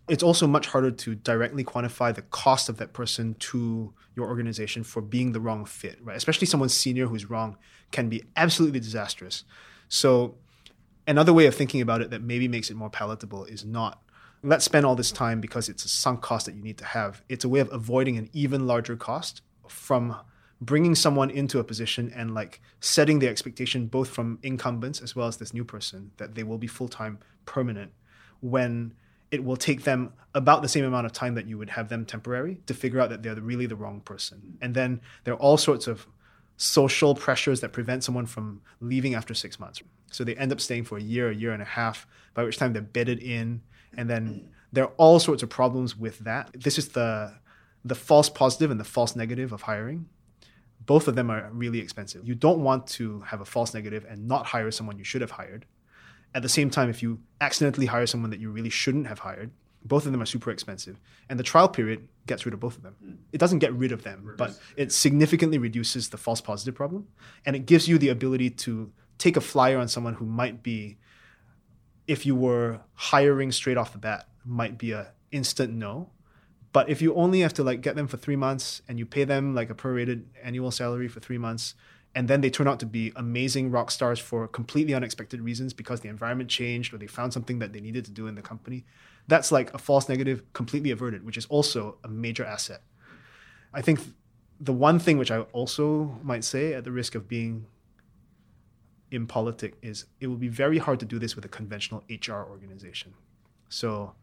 it's 0.09 0.23
also 0.23 0.47
much 0.47 0.67
harder 0.67 0.91
to 0.91 1.15
directly 1.15 1.63
quantify 1.63 2.13
the 2.13 2.23
cost 2.23 2.67
of 2.67 2.77
that 2.77 2.91
person 2.91 3.35
to 3.35 3.93
your 4.15 4.27
organization 4.27 4.83
for 4.83 5.01
being 5.01 5.31
the 5.31 5.39
wrong 5.39 5.63
fit, 5.63 5.97
right? 6.01 6.17
Especially 6.17 6.47
someone 6.47 6.67
senior 6.67 7.07
who's 7.07 7.29
wrong 7.29 7.55
can 7.91 8.09
be 8.09 8.23
absolutely 8.35 8.81
disastrous. 8.81 9.45
So 9.87 10.35
another 11.07 11.31
way 11.31 11.45
of 11.45 11.55
thinking 11.55 11.79
about 11.79 12.01
it 12.01 12.09
that 12.09 12.21
maybe 12.21 12.49
makes 12.49 12.69
it 12.69 12.75
more 12.75 12.89
palatable 12.89 13.45
is 13.45 13.63
not 13.63 14.03
let's 14.43 14.65
spend 14.65 14.85
all 14.85 14.95
this 14.95 15.11
time 15.11 15.39
because 15.39 15.69
it's 15.69 15.85
a 15.85 15.89
sunk 15.89 16.21
cost 16.21 16.45
that 16.45 16.55
you 16.55 16.63
need 16.63 16.77
to 16.79 16.85
have. 16.85 17.21
It's 17.29 17.45
a 17.45 17.49
way 17.49 17.59
of 17.59 17.71
avoiding 17.71 18.17
an 18.17 18.29
even 18.33 18.67
larger 18.67 18.95
cost 18.95 19.41
from 19.67 20.15
bringing 20.59 20.93
someone 20.93 21.29
into 21.29 21.59
a 21.59 21.63
position 21.63 22.11
and 22.15 22.33
like 22.33 22.61
setting 22.79 23.19
the 23.19 23.27
expectation 23.27 23.87
both 23.87 24.09
from 24.09 24.37
incumbents 24.43 25.01
as 25.01 25.15
well 25.15 25.27
as 25.27 25.37
this 25.37 25.53
new 25.53 25.63
person 25.63 26.11
that 26.17 26.35
they 26.35 26.43
will 26.43 26.59
be 26.59 26.67
full-time 26.67 27.17
permanent 27.45 27.91
when 28.41 28.93
it 29.31 29.43
will 29.43 29.57
take 29.57 29.83
them 29.83 30.13
about 30.35 30.61
the 30.61 30.67
same 30.67 30.85
amount 30.85 31.05
of 31.05 31.13
time 31.13 31.35
that 31.35 31.47
you 31.47 31.57
would 31.57 31.69
have 31.71 31.89
them 31.89 32.05
temporary 32.05 32.59
to 32.67 32.73
figure 32.73 32.99
out 32.99 33.09
that 33.09 33.23
they're 33.23 33.35
really 33.35 33.65
the 33.65 33.75
wrong 33.75 34.01
person. 34.01 34.57
And 34.61 34.75
then 34.75 35.01
there 35.23 35.33
are 35.33 35.37
all 35.37 35.57
sorts 35.57 35.87
of 35.87 36.05
social 36.57 37.15
pressures 37.15 37.61
that 37.61 37.71
prevent 37.71 38.03
someone 38.03 38.25
from 38.25 38.61
leaving 38.81 39.15
after 39.15 39.33
six 39.33 39.59
months. 39.59 39.81
So 40.11 40.23
they 40.23 40.35
end 40.35 40.51
up 40.51 40.59
staying 40.59 40.83
for 40.83 40.97
a 40.97 41.01
year, 41.01 41.29
a 41.29 41.35
year 41.35 41.53
and 41.53 41.61
a 41.61 41.65
half, 41.65 42.05
by 42.33 42.43
which 42.43 42.57
time 42.57 42.73
they're 42.73 42.81
bedded 42.81 43.19
in 43.19 43.61
and 43.97 44.09
then 44.09 44.49
there 44.71 44.85
are 44.85 44.93
all 44.97 45.19
sorts 45.19 45.43
of 45.43 45.49
problems 45.49 45.97
with 45.97 46.19
that. 46.19 46.51
This 46.53 46.77
is 46.77 46.89
the 46.89 47.33
the 47.83 47.95
false 47.95 48.29
positive 48.29 48.69
and 48.69 48.79
the 48.79 48.85
false 48.85 49.15
negative 49.15 49.51
of 49.51 49.63
hiring. 49.63 50.07
Both 50.85 51.07
of 51.07 51.15
them 51.15 51.29
are 51.29 51.49
really 51.51 51.79
expensive. 51.79 52.27
You 52.27 52.35
don't 52.35 52.63
want 52.63 52.87
to 52.87 53.21
have 53.21 53.41
a 53.41 53.45
false 53.45 53.73
negative 53.73 54.05
and 54.07 54.27
not 54.27 54.47
hire 54.47 54.71
someone 54.71 54.97
you 54.97 55.03
should 55.03 55.21
have 55.21 55.31
hired. 55.31 55.65
At 56.33 56.43
the 56.43 56.49
same 56.49 56.69
time, 56.69 56.89
if 56.89 57.03
you 57.03 57.19
accidentally 57.39 57.87
hire 57.87 58.05
someone 58.05 58.29
that 58.31 58.39
you 58.39 58.51
really 58.51 58.69
shouldn't 58.69 59.07
have 59.07 59.19
hired, 59.19 59.51
both 59.83 60.05
of 60.05 60.11
them 60.11 60.21
are 60.21 60.25
super 60.25 60.51
expensive. 60.51 60.99
And 61.29 61.39
the 61.39 61.43
trial 61.43 61.67
period 61.67 62.07
gets 62.27 62.45
rid 62.45 62.53
of 62.53 62.59
both 62.59 62.77
of 62.77 62.83
them. 62.83 62.95
It 63.31 63.39
doesn't 63.39 63.59
get 63.59 63.73
rid 63.73 63.91
of 63.91 64.03
them, 64.03 64.35
but 64.37 64.57
it 64.77 64.91
significantly 64.91 65.57
reduces 65.57 66.09
the 66.09 66.17
false 66.17 66.39
positive 66.39 66.75
problem. 66.75 67.07
And 67.45 67.55
it 67.55 67.65
gives 67.65 67.87
you 67.87 67.97
the 67.97 68.09
ability 68.09 68.51
to 68.51 68.91
take 69.17 69.37
a 69.37 69.41
flyer 69.41 69.77
on 69.77 69.87
someone 69.87 70.13
who 70.13 70.25
might 70.25 70.63
be 70.63 70.97
if 72.11 72.25
you 72.25 72.35
were 72.35 72.81
hiring 72.95 73.53
straight 73.53 73.77
off 73.77 73.93
the 73.93 73.97
bat 73.97 74.27
might 74.43 74.77
be 74.77 74.91
a 74.91 75.13
instant 75.31 75.73
no. 75.73 76.09
But 76.73 76.89
if 76.89 77.01
you 77.01 77.15
only 77.15 77.39
have 77.39 77.53
to 77.53 77.63
like 77.63 77.79
get 77.79 77.95
them 77.95 78.05
for 78.05 78.17
three 78.17 78.35
months 78.35 78.81
and 78.89 78.99
you 78.99 79.05
pay 79.05 79.23
them 79.23 79.55
like 79.55 79.69
a 79.69 79.73
prorated 79.73 80.23
annual 80.43 80.71
salary 80.71 81.07
for 81.07 81.21
three 81.21 81.37
months 81.37 81.73
and 82.13 82.27
then 82.27 82.41
they 82.41 82.49
turn 82.49 82.67
out 82.67 82.81
to 82.81 82.85
be 82.85 83.13
amazing 83.15 83.71
rock 83.71 83.91
stars 83.91 84.19
for 84.19 84.45
completely 84.45 84.93
unexpected 84.93 85.39
reasons 85.39 85.71
because 85.71 86.01
the 86.01 86.09
environment 86.09 86.49
changed 86.49 86.93
or 86.93 86.97
they 86.97 87.07
found 87.07 87.31
something 87.31 87.59
that 87.59 87.71
they 87.71 87.79
needed 87.79 88.03
to 88.03 88.11
do 88.11 88.27
in 88.27 88.35
the 88.35 88.41
company 88.41 88.83
that's 89.29 89.49
like 89.49 89.73
a 89.73 89.77
false 89.77 90.09
negative 90.09 90.43
completely 90.51 90.91
averted 90.91 91.25
which 91.25 91.37
is 91.37 91.45
also 91.45 91.97
a 92.03 92.09
major 92.09 92.43
asset. 92.43 92.81
I 93.73 93.81
think 93.81 94.01
the 94.59 94.73
one 94.73 94.99
thing 94.99 95.17
which 95.17 95.31
i 95.31 95.39
also 95.53 96.19
might 96.23 96.43
say 96.43 96.73
at 96.73 96.83
the 96.83 96.91
risk 96.91 97.15
of 97.15 97.29
being 97.29 97.67
in 99.11 99.27
politics 99.27 99.77
is 99.81 100.05
it 100.19 100.27
will 100.27 100.37
be 100.37 100.47
very 100.47 100.77
hard 100.77 100.99
to 101.01 101.05
do 101.05 101.19
this 101.19 101.35
with 101.35 101.45
a 101.45 101.49
conventional 101.49 102.03
HR 102.09 102.43
organization. 102.49 103.13
So 103.69 104.13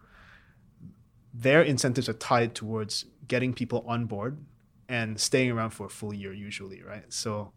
their 1.32 1.62
incentives 1.62 2.08
are 2.08 2.14
tied 2.14 2.54
towards 2.54 3.04
getting 3.28 3.52
people 3.52 3.84
on 3.86 4.06
board 4.06 4.38
and 4.88 5.20
staying 5.20 5.50
around 5.50 5.70
for 5.70 5.86
a 5.86 5.90
full 5.90 6.14
year 6.14 6.32
usually, 6.32 6.82
right? 6.82 7.04
So 7.12 7.52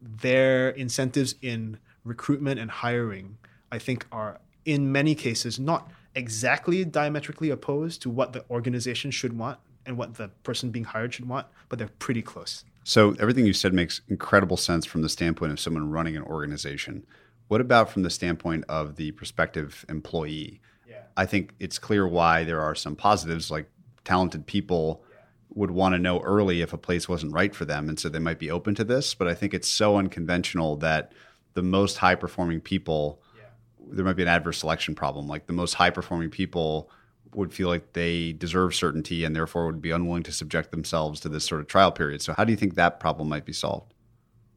their 0.00 0.70
incentives 0.70 1.34
in 1.42 1.78
recruitment 2.04 2.58
and 2.58 2.70
hiring, 2.70 3.36
I 3.70 3.78
think, 3.78 4.06
are 4.10 4.40
in 4.64 4.90
many 4.90 5.14
cases 5.14 5.58
not 5.58 5.90
exactly 6.14 6.84
diametrically 6.84 7.50
opposed 7.50 8.02
to 8.02 8.10
what 8.10 8.32
the 8.32 8.44
organization 8.50 9.10
should 9.10 9.36
want 9.36 9.58
and 9.86 9.96
what 9.96 10.14
the 10.14 10.28
person 10.42 10.70
being 10.70 10.84
hired 10.84 11.14
should 11.14 11.28
want, 11.28 11.46
but 11.68 11.78
they're 11.78 11.88
pretty 11.98 12.22
close. 12.22 12.64
So 12.84 13.14
everything 13.20 13.46
you 13.46 13.52
said 13.52 13.74
makes 13.74 14.00
incredible 14.08 14.56
sense 14.56 14.86
from 14.86 15.02
the 15.02 15.08
standpoint 15.08 15.52
of 15.52 15.60
someone 15.60 15.90
running 15.90 16.16
an 16.16 16.22
organization. 16.22 17.06
What 17.48 17.60
about 17.60 17.90
from 17.90 18.02
the 18.02 18.10
standpoint 18.10 18.64
of 18.68 18.96
the 18.96 19.10
prospective 19.12 19.84
employee? 19.88 20.60
Yeah. 20.88 21.02
I 21.16 21.26
think 21.26 21.54
it's 21.58 21.78
clear 21.78 22.06
why 22.06 22.44
there 22.44 22.60
are 22.60 22.74
some 22.74 22.96
positives, 22.96 23.50
like 23.50 23.68
talented 24.04 24.46
people 24.46 25.04
yeah. 25.10 25.18
would 25.50 25.70
want 25.70 25.94
to 25.94 25.98
know 25.98 26.20
early 26.20 26.62
if 26.62 26.72
a 26.72 26.78
place 26.78 27.08
wasn't 27.08 27.32
right 27.32 27.54
for 27.54 27.64
them, 27.64 27.88
and 27.88 27.98
so 27.98 28.08
they 28.08 28.18
might 28.18 28.38
be 28.38 28.50
open 28.50 28.74
to 28.76 28.84
this. 28.84 29.14
But 29.14 29.28
I 29.28 29.34
think 29.34 29.52
it's 29.52 29.68
so 29.68 29.96
unconventional 29.96 30.76
that 30.76 31.12
the 31.54 31.62
most 31.62 31.98
high 31.98 32.14
performing 32.14 32.60
people, 32.60 33.20
yeah. 33.36 33.48
there 33.90 34.04
might 34.04 34.16
be 34.16 34.22
an 34.22 34.28
adverse 34.28 34.58
selection 34.58 34.94
problem. 34.94 35.26
Like 35.26 35.46
the 35.46 35.52
most 35.52 35.74
high 35.74 35.90
performing 35.90 36.30
people 36.30 36.90
would 37.34 37.52
feel 37.52 37.68
like 37.68 37.92
they 37.92 38.32
deserve 38.32 38.74
certainty 38.74 39.24
and 39.24 39.34
therefore 39.34 39.66
would 39.66 39.82
be 39.82 39.90
unwilling 39.90 40.22
to 40.24 40.32
subject 40.32 40.70
themselves 40.70 41.20
to 41.20 41.28
this 41.28 41.44
sort 41.44 41.60
of 41.60 41.66
trial 41.66 41.92
period. 41.92 42.22
So, 42.22 42.32
how 42.32 42.44
do 42.44 42.52
you 42.52 42.56
think 42.56 42.74
that 42.74 43.00
problem 43.00 43.28
might 43.28 43.44
be 43.44 43.52
solved? 43.52 43.94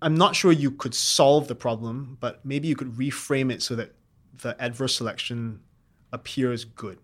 I'm 0.02 0.16
not 0.16 0.36
sure 0.36 0.52
you 0.52 0.72
could 0.72 0.94
solve 0.94 1.48
the 1.48 1.56
problem, 1.56 2.18
but 2.20 2.46
maybe 2.46 2.68
you 2.68 2.76
could 2.76 2.94
reframe 2.94 3.52
it 3.52 3.62
so 3.62 3.76
that 3.76 3.94
the 4.42 4.62
adverse 4.62 4.96
selection 4.98 5.62
appears 6.12 6.66
good. 6.66 6.98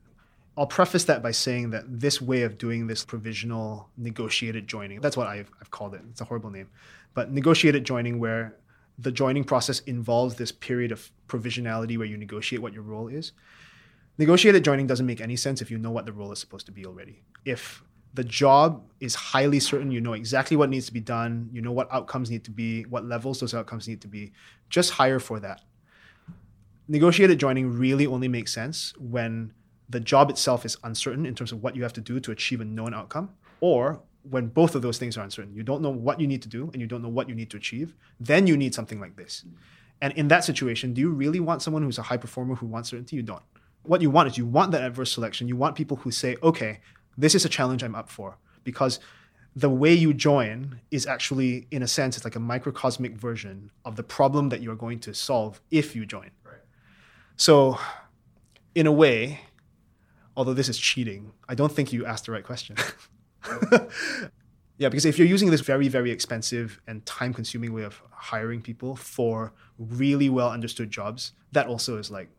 I'll 0.58 0.68
preface 0.68 1.06
that 1.06 1.24
by 1.24 1.32
saying 1.32 1.70
that 1.70 1.86
this 1.88 2.22
way 2.22 2.42
of 2.42 2.58
doing 2.58 2.88
this 2.88 3.06
provisional 3.06 3.90
negotiated 3.96 4.68
joining, 4.68 5.00
that's 5.00 5.16
what 5.16 5.28
I've, 5.28 5.50
I've 5.62 5.72
called 5.72 5.94
it. 5.94 6.02
It's 6.12 6.20
a 6.20 6.26
horrible 6.26 6.50
name. 6.50 6.70
But 7.14 7.32
negotiated 7.32 7.86
joining, 7.86 8.20
where 8.20 8.58
the 8.98 9.12
joining 9.12 9.46
process 9.46 9.80
involves 9.82 10.36
this 10.36 10.52
period 10.52 10.92
of 10.92 11.10
provisionality 11.30 11.98
where 11.98 12.08
you 12.08 12.18
negotiate 12.18 12.62
what 12.62 12.74
your 12.74 12.84
role 12.84 13.08
is. 13.08 13.32
Negotiated 14.20 14.66
joining 14.66 14.86
doesn't 14.86 15.06
make 15.06 15.22
any 15.22 15.38
sense 15.38 15.62
if 15.62 15.72
you 15.72 15.78
know 15.78 15.92
what 15.92 16.06
the 16.06 16.12
role 16.12 16.34
is 16.34 16.40
supposed 16.40 16.66
to 16.66 16.74
be 16.74 16.86
already. 16.86 17.24
If 17.46 17.82
the 18.14 18.24
job 18.26 18.84
is 19.00 19.16
highly 19.16 19.62
certain, 19.62 19.92
you 19.92 20.02
know 20.02 20.12
exactly 20.12 20.58
what 20.58 20.70
needs 20.70 20.88
to 20.88 20.94
be 20.94 21.00
done, 21.00 21.50
you 21.54 21.62
know 21.62 21.72
what 21.72 21.88
outcomes 21.90 22.30
need 22.30 22.44
to 22.44 22.52
be, 22.52 22.84
what 22.84 23.06
levels 23.06 23.40
those 23.40 23.54
outcomes 23.54 23.88
need 23.88 24.02
to 24.02 24.10
be, 24.10 24.34
just 24.70 24.92
hire 24.92 25.22
for 25.22 25.40
that. 25.40 25.62
Negotiated 26.90 27.40
joining 27.40 27.72
really 27.72 28.06
only 28.06 28.28
makes 28.28 28.52
sense 28.52 28.94
when 29.00 29.54
the 29.88 30.02
job 30.02 30.30
itself 30.30 30.66
is 30.66 30.76
uncertain 30.84 31.26
in 31.26 31.34
terms 31.34 31.54
of 31.54 31.64
what 31.64 31.78
you 31.78 31.84
have 31.84 31.94
to 31.94 32.02
do 32.02 32.20
to 32.20 32.32
achieve 32.32 32.60
a 32.60 32.66
known 32.66 32.94
outcome, 32.94 33.30
or 33.62 34.02
when 34.30 34.48
both 34.48 34.76
of 34.76 34.82
those 34.82 34.98
things 34.98 35.18
are 35.18 35.24
uncertain. 35.24 35.56
You 35.56 35.64
don't 35.64 35.82
know 35.82 35.92
what 35.92 36.20
you 36.20 36.28
need 36.28 36.42
to 36.42 36.50
do 36.50 36.70
and 36.74 36.82
you 36.82 36.88
don't 36.88 37.02
know 37.02 37.08
what 37.08 37.30
you 37.30 37.36
need 37.36 37.50
to 37.52 37.58
achieve, 37.58 37.94
then 38.20 38.48
you 38.48 38.58
need 38.58 38.76
something 38.76 39.00
like 39.00 39.16
this. 39.16 39.46
And 40.02 40.12
in 40.18 40.28
that 40.28 40.44
situation, 40.44 40.94
do 40.94 41.00
you 41.00 41.10
really 41.10 41.40
want 41.40 41.62
someone 41.62 41.84
who's 41.84 42.00
a 42.00 42.04
high 42.04 42.18
performer 42.18 42.56
who 42.56 42.66
wants 42.66 42.90
certainty? 42.90 43.16
You 43.16 43.24
don't. 43.24 43.44
What 43.84 44.02
you 44.02 44.10
want 44.10 44.30
is 44.30 44.38
you 44.38 44.46
want 44.46 44.72
that 44.72 44.82
adverse 44.82 45.12
selection. 45.12 45.48
You 45.48 45.56
want 45.56 45.76
people 45.76 45.98
who 45.98 46.12
say, 46.12 46.36
okay, 46.44 46.80
this 47.18 47.36
is 47.36 47.46
a 47.46 47.50
challenge 47.50 47.84
I'm 47.84 47.96
up 47.96 48.10
for. 48.10 48.38
Because 48.64 49.00
the 49.56 49.70
way 49.70 49.94
you 49.94 50.14
join 50.14 50.80
is 50.92 51.06
actually, 51.06 51.68
in 51.72 51.82
a 51.82 51.88
sense, 51.88 52.16
it's 52.16 52.26
like 52.26 52.36
a 52.36 52.40
microcosmic 52.40 53.14
version 53.14 53.72
of 53.86 53.96
the 53.96 54.04
problem 54.04 54.50
that 54.50 54.62
you're 54.62 54.76
going 54.76 55.00
to 55.00 55.14
solve 55.14 55.62
if 55.72 55.96
you 55.96 56.06
join. 56.06 56.32
Right. 56.44 56.62
So, 57.36 57.80
in 58.76 58.86
a 58.86 58.92
way, 58.92 59.42
although 60.38 60.54
this 60.54 60.70
is 60.70 60.78
cheating, 60.78 61.32
I 61.48 61.56
don't 61.56 61.72
think 61.72 61.92
you 61.92 62.06
asked 62.06 62.26
the 62.26 62.32
right 62.32 62.44
question. 62.44 62.78
yeah, 64.78 64.90
because 64.90 65.06
if 65.06 65.18
you're 65.18 65.28
using 65.28 65.50
this 65.50 65.62
very, 65.62 65.88
very 65.88 66.12
expensive 66.12 66.80
and 66.88 67.06
time 67.06 67.34
consuming 67.34 67.74
way 67.74 67.84
of 67.84 68.02
hiring 68.12 68.62
people 68.62 68.96
for 68.96 69.54
really 69.78 70.30
well 70.30 70.50
understood 70.50 70.92
jobs, 70.92 71.34
that 71.52 71.68
also 71.68 71.98
is 71.98 72.12
like, 72.12 72.30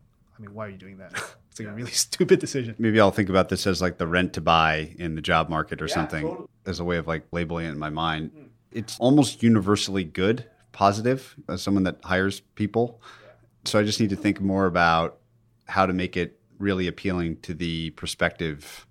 I 0.41 0.45
mean, 0.45 0.55
why 0.55 0.65
are 0.65 0.69
you 0.69 0.77
doing 0.77 0.97
that? 0.97 1.11
it's 1.49 1.59
like 1.59 1.67
yeah. 1.67 1.71
a 1.71 1.75
really 1.75 1.91
stupid 1.91 2.39
decision. 2.39 2.75
Maybe 2.79 2.99
I'll 2.99 3.11
think 3.11 3.29
about 3.29 3.49
this 3.49 3.67
as 3.67 3.81
like 3.81 3.97
the 3.97 4.07
rent 4.07 4.33
to 4.33 4.41
buy 4.41 4.95
in 4.97 5.15
the 5.15 5.21
job 5.21 5.49
market 5.49 5.81
or 5.81 5.85
yeah, 5.85 5.93
something 5.93 6.23
totally. 6.23 6.47
as 6.65 6.79
a 6.79 6.83
way 6.83 6.97
of 6.97 7.07
like 7.07 7.25
labeling 7.31 7.67
it 7.67 7.71
in 7.71 7.79
my 7.79 7.89
mind. 7.89 8.31
Mm. 8.31 8.47
It's 8.71 8.97
almost 8.99 9.43
universally 9.43 10.03
good, 10.03 10.45
positive 10.71 11.35
as 11.47 11.61
someone 11.61 11.83
that 11.83 11.97
hires 12.03 12.39
people. 12.55 13.01
Yeah. 13.23 13.29
So 13.65 13.79
I 13.79 13.83
just 13.83 13.99
need 13.99 14.09
to 14.09 14.15
think 14.15 14.41
more 14.41 14.65
about 14.65 15.17
how 15.65 15.85
to 15.85 15.93
make 15.93 16.17
it 16.17 16.39
really 16.57 16.87
appealing 16.87 17.37
to 17.41 17.53
the 17.53 17.91
prospective 17.91 18.87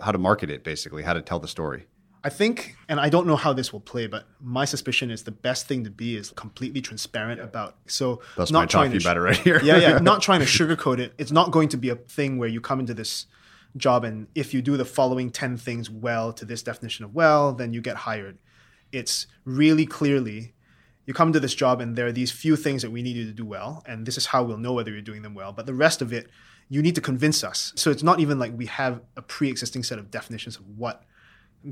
how 0.00 0.12
to 0.12 0.18
market 0.18 0.50
it 0.50 0.64
basically 0.64 1.02
how 1.02 1.12
to 1.12 1.22
tell 1.22 1.38
the 1.38 1.48
story 1.48 1.86
i 2.26 2.28
think 2.28 2.76
and 2.88 2.98
i 2.98 3.08
don't 3.08 3.26
know 3.26 3.36
how 3.36 3.52
this 3.52 3.72
will 3.72 3.80
play 3.80 4.06
but 4.06 4.24
my 4.40 4.64
suspicion 4.64 5.10
is 5.10 5.22
the 5.22 5.30
best 5.30 5.66
thing 5.68 5.84
to 5.84 5.90
be 5.90 6.16
is 6.16 6.30
completely 6.32 6.80
transparent 6.80 7.40
about 7.40 7.76
so 7.86 8.20
that's 8.36 8.50
not 8.50 8.60
my 8.60 8.66
talking 8.66 8.92
about 8.92 9.04
better 9.04 9.22
right 9.22 9.36
here. 9.36 9.60
Yeah 9.62 9.76
yeah 9.76 9.98
not 10.02 10.20
trying 10.22 10.40
to 10.40 10.46
sugarcoat 10.46 10.98
it. 10.98 11.14
It's 11.18 11.32
not 11.32 11.50
going 11.50 11.68
to 11.70 11.76
be 11.76 11.88
a 11.88 11.96
thing 11.96 12.38
where 12.38 12.48
you 12.48 12.60
come 12.60 12.80
into 12.80 12.94
this 12.94 13.26
job 13.76 14.04
and 14.04 14.26
if 14.34 14.52
you 14.52 14.62
do 14.62 14.76
the 14.76 14.84
following 14.84 15.30
10 15.30 15.56
things 15.56 15.88
well 15.90 16.32
to 16.32 16.44
this 16.44 16.62
definition 16.62 17.04
of 17.04 17.14
well 17.14 17.52
then 17.52 17.72
you 17.72 17.80
get 17.80 17.96
hired. 17.96 18.38
It's 18.92 19.26
really 19.44 19.86
clearly 19.86 20.54
you 21.06 21.14
come 21.14 21.32
to 21.32 21.40
this 21.40 21.54
job 21.54 21.80
and 21.80 21.94
there 21.96 22.06
are 22.06 22.12
these 22.12 22.32
few 22.32 22.56
things 22.56 22.82
that 22.82 22.90
we 22.90 23.02
need 23.02 23.16
you 23.16 23.26
to 23.26 23.32
do 23.32 23.44
well 23.44 23.82
and 23.86 24.06
this 24.06 24.16
is 24.16 24.26
how 24.26 24.42
we'll 24.42 24.58
know 24.58 24.72
whether 24.72 24.90
you're 24.90 25.00
doing 25.00 25.22
them 25.22 25.34
well 25.34 25.52
but 25.52 25.66
the 25.66 25.74
rest 25.74 26.02
of 26.02 26.12
it 26.12 26.28
you 26.68 26.82
need 26.82 26.96
to 26.96 27.00
convince 27.00 27.44
us. 27.44 27.72
So 27.76 27.92
it's 27.92 28.02
not 28.02 28.18
even 28.18 28.40
like 28.40 28.52
we 28.56 28.66
have 28.66 29.00
a 29.16 29.22
pre-existing 29.22 29.84
set 29.84 30.00
of 30.00 30.10
definitions 30.10 30.56
of 30.56 30.66
what 30.76 31.04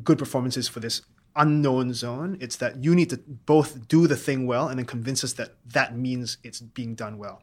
good 0.03 0.18
performances 0.18 0.68
for 0.68 0.80
this 0.80 1.03
unknown 1.36 1.92
zone. 1.92 2.36
It's 2.40 2.57
that 2.57 2.82
you 2.82 2.95
need 2.95 3.11
to 3.11 3.18
both 3.18 3.88
do 3.88 4.07
the 4.07 4.16
thing 4.16 4.47
well 4.47 4.68
and 4.68 4.78
then 4.78 4.86
convince 4.86 5.24
us 5.24 5.32
that 5.34 5.55
that 5.66 5.97
means 5.97 6.38
it's 6.42 6.61
being 6.61 6.95
done 6.95 7.18
well. 7.18 7.42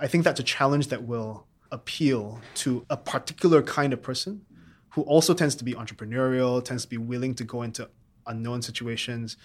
I 0.00 0.06
think 0.06 0.24
that's 0.24 0.40
a 0.40 0.44
challenge 0.44 0.88
that 0.88 1.04
will 1.04 1.46
appeal 1.70 2.40
to 2.54 2.84
a 2.90 2.96
particular 2.96 3.62
kind 3.62 3.92
of 3.92 4.02
person 4.02 4.44
who 4.90 5.02
also 5.02 5.34
tends 5.34 5.54
to 5.56 5.64
be 5.64 5.74
entrepreneurial, 5.74 6.64
tends 6.64 6.84
to 6.84 6.88
be 6.88 6.98
willing 6.98 7.34
to 7.34 7.44
go 7.44 7.62
into 7.62 7.88
unknown 8.26 8.62
situations, 8.62 9.36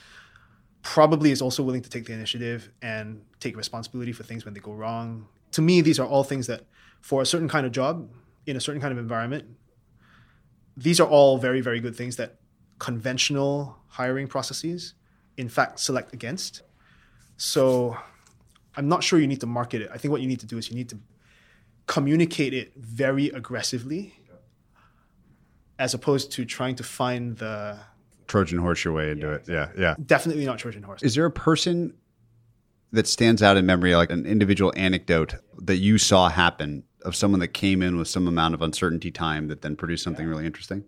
probably 0.84 1.32
is 1.32 1.42
also 1.42 1.64
willing 1.64 1.82
to 1.82 1.90
take 1.90 2.06
the 2.06 2.14
initiative 2.14 2.70
and 2.82 3.22
take 3.40 3.58
responsibility 3.58 4.12
for 4.12 4.24
things 4.24 4.46
when 4.46 4.54
they 4.54 4.60
go 4.60 4.72
wrong. 4.72 5.28
To 5.54 5.62
me, 5.62 5.82
these 5.82 6.00
are 6.00 6.06
all 6.06 6.24
things 6.24 6.48
that 6.48 6.66
for 7.02 7.22
a 7.22 7.26
certain 7.26 7.50
kind 7.50 7.66
of 7.66 7.72
job 7.72 8.10
in 8.46 8.56
a 8.56 8.62
certain 8.62 8.82
kind 8.82 8.92
of 8.92 8.98
environment, 8.98 9.46
these 10.80 11.00
are 11.00 11.08
all 11.08 11.38
very, 11.38 11.62
very 11.62 11.80
good 11.80 11.96
things 11.96 12.16
that 12.16 12.40
conventional 12.80 13.78
hiring 13.88 14.28
processes, 14.28 14.94
in 15.38 15.50
fact, 15.50 15.80
select 15.80 16.14
against. 16.14 16.62
So 17.38 17.98
I'm 18.76 18.88
not 18.88 19.04
sure 19.04 19.20
you 19.20 19.28
need 19.28 19.42
to 19.42 19.48
market 19.48 19.82
it. 19.82 19.90
I 19.94 19.98
think 19.98 20.12
what 20.12 20.22
you 20.22 20.28
need 20.28 20.40
to 20.40 20.46
do 20.46 20.58
is 20.58 20.70
you 20.70 20.76
need 20.76 20.90
to 20.90 20.98
communicate 21.86 22.54
it 22.54 22.72
very 22.78 23.28
aggressively 23.30 24.16
as 25.78 25.94
opposed 25.94 26.32
to 26.34 26.46
trying 26.46 26.76
to 26.76 26.84
find 26.84 27.38
the 27.38 27.78
Trojan 28.28 28.60
horse 28.60 28.84
your 28.84 28.94
way 28.94 29.12
into 29.12 29.28
yeah, 29.28 29.34
it. 29.34 29.44
Yeah, 29.48 29.70
yeah. 29.78 29.96
Definitely 30.06 30.46
not 30.46 30.60
Trojan 30.60 30.84
horse. 30.84 31.02
Is 31.04 31.16
there 31.16 31.26
a 31.26 31.32
person 31.32 31.96
that 32.92 33.08
stands 33.08 33.42
out 33.44 33.58
in 33.58 33.66
memory, 33.66 33.96
like 33.96 34.12
an 34.12 34.26
individual 34.26 34.72
anecdote 34.76 35.36
that 35.58 35.78
you 35.78 35.98
saw 35.98 36.30
happen 36.30 36.84
of 37.04 37.16
someone 37.16 37.40
that 37.40 37.50
came 37.50 37.82
in 37.82 37.98
with 37.98 38.08
some 38.08 38.28
amount 38.28 38.54
of 38.54 38.62
uncertainty 38.62 39.12
time 39.12 39.48
that 39.48 39.62
then 39.62 39.76
produced 39.76 40.04
something 40.04 40.28
really 40.28 40.46
interesting? 40.46 40.84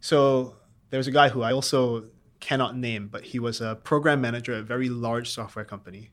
So 0.00 0.56
there's 0.90 1.06
a 1.06 1.12
guy 1.12 1.28
who 1.28 1.42
I 1.42 1.52
also 1.52 2.06
cannot 2.40 2.76
name, 2.76 3.08
but 3.08 3.24
he 3.24 3.38
was 3.38 3.60
a 3.60 3.76
program 3.76 4.20
manager 4.20 4.52
at 4.52 4.60
a 4.60 4.62
very 4.62 4.88
large 4.88 5.30
software 5.30 5.64
company. 5.64 6.10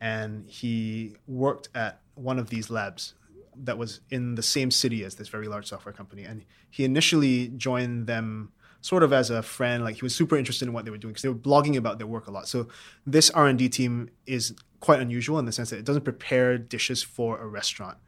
And 0.00 0.48
he 0.48 1.16
worked 1.26 1.68
at 1.74 2.00
one 2.14 2.38
of 2.38 2.48
these 2.50 2.70
labs 2.70 3.14
that 3.54 3.76
was 3.76 4.00
in 4.10 4.36
the 4.36 4.42
same 4.42 4.70
city 4.70 5.04
as 5.04 5.16
this 5.16 5.28
very 5.28 5.48
large 5.48 5.66
software 5.66 5.92
company. 5.92 6.24
And 6.24 6.44
he 6.70 6.84
initially 6.84 7.48
joined 7.48 8.06
them 8.06 8.52
sort 8.80 9.02
of 9.02 9.12
as 9.12 9.28
a 9.28 9.42
friend. 9.42 9.84
Like 9.84 9.96
he 9.96 10.02
was 10.02 10.14
super 10.14 10.36
interested 10.36 10.66
in 10.66 10.72
what 10.72 10.86
they 10.86 10.90
were 10.90 10.96
doing 10.96 11.12
because 11.12 11.22
they 11.22 11.28
were 11.28 11.34
blogging 11.34 11.76
about 11.76 11.98
their 11.98 12.06
work 12.06 12.26
a 12.26 12.30
lot. 12.30 12.48
So 12.48 12.68
this 13.06 13.28
R 13.30 13.46
and 13.46 13.58
D 13.58 13.68
team 13.68 14.08
is 14.26 14.54
quite 14.80 15.00
unusual 15.00 15.38
in 15.38 15.44
the 15.44 15.52
sense 15.52 15.68
that 15.70 15.78
it 15.78 15.84
doesn't 15.84 16.04
prepare 16.04 16.56
dishes 16.56 17.02
for 17.02 17.38
a 17.38 17.46
restaurant 17.46 17.98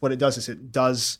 what 0.00 0.12
it 0.12 0.18
does 0.18 0.36
is 0.36 0.48
it 0.48 0.72
does 0.72 1.18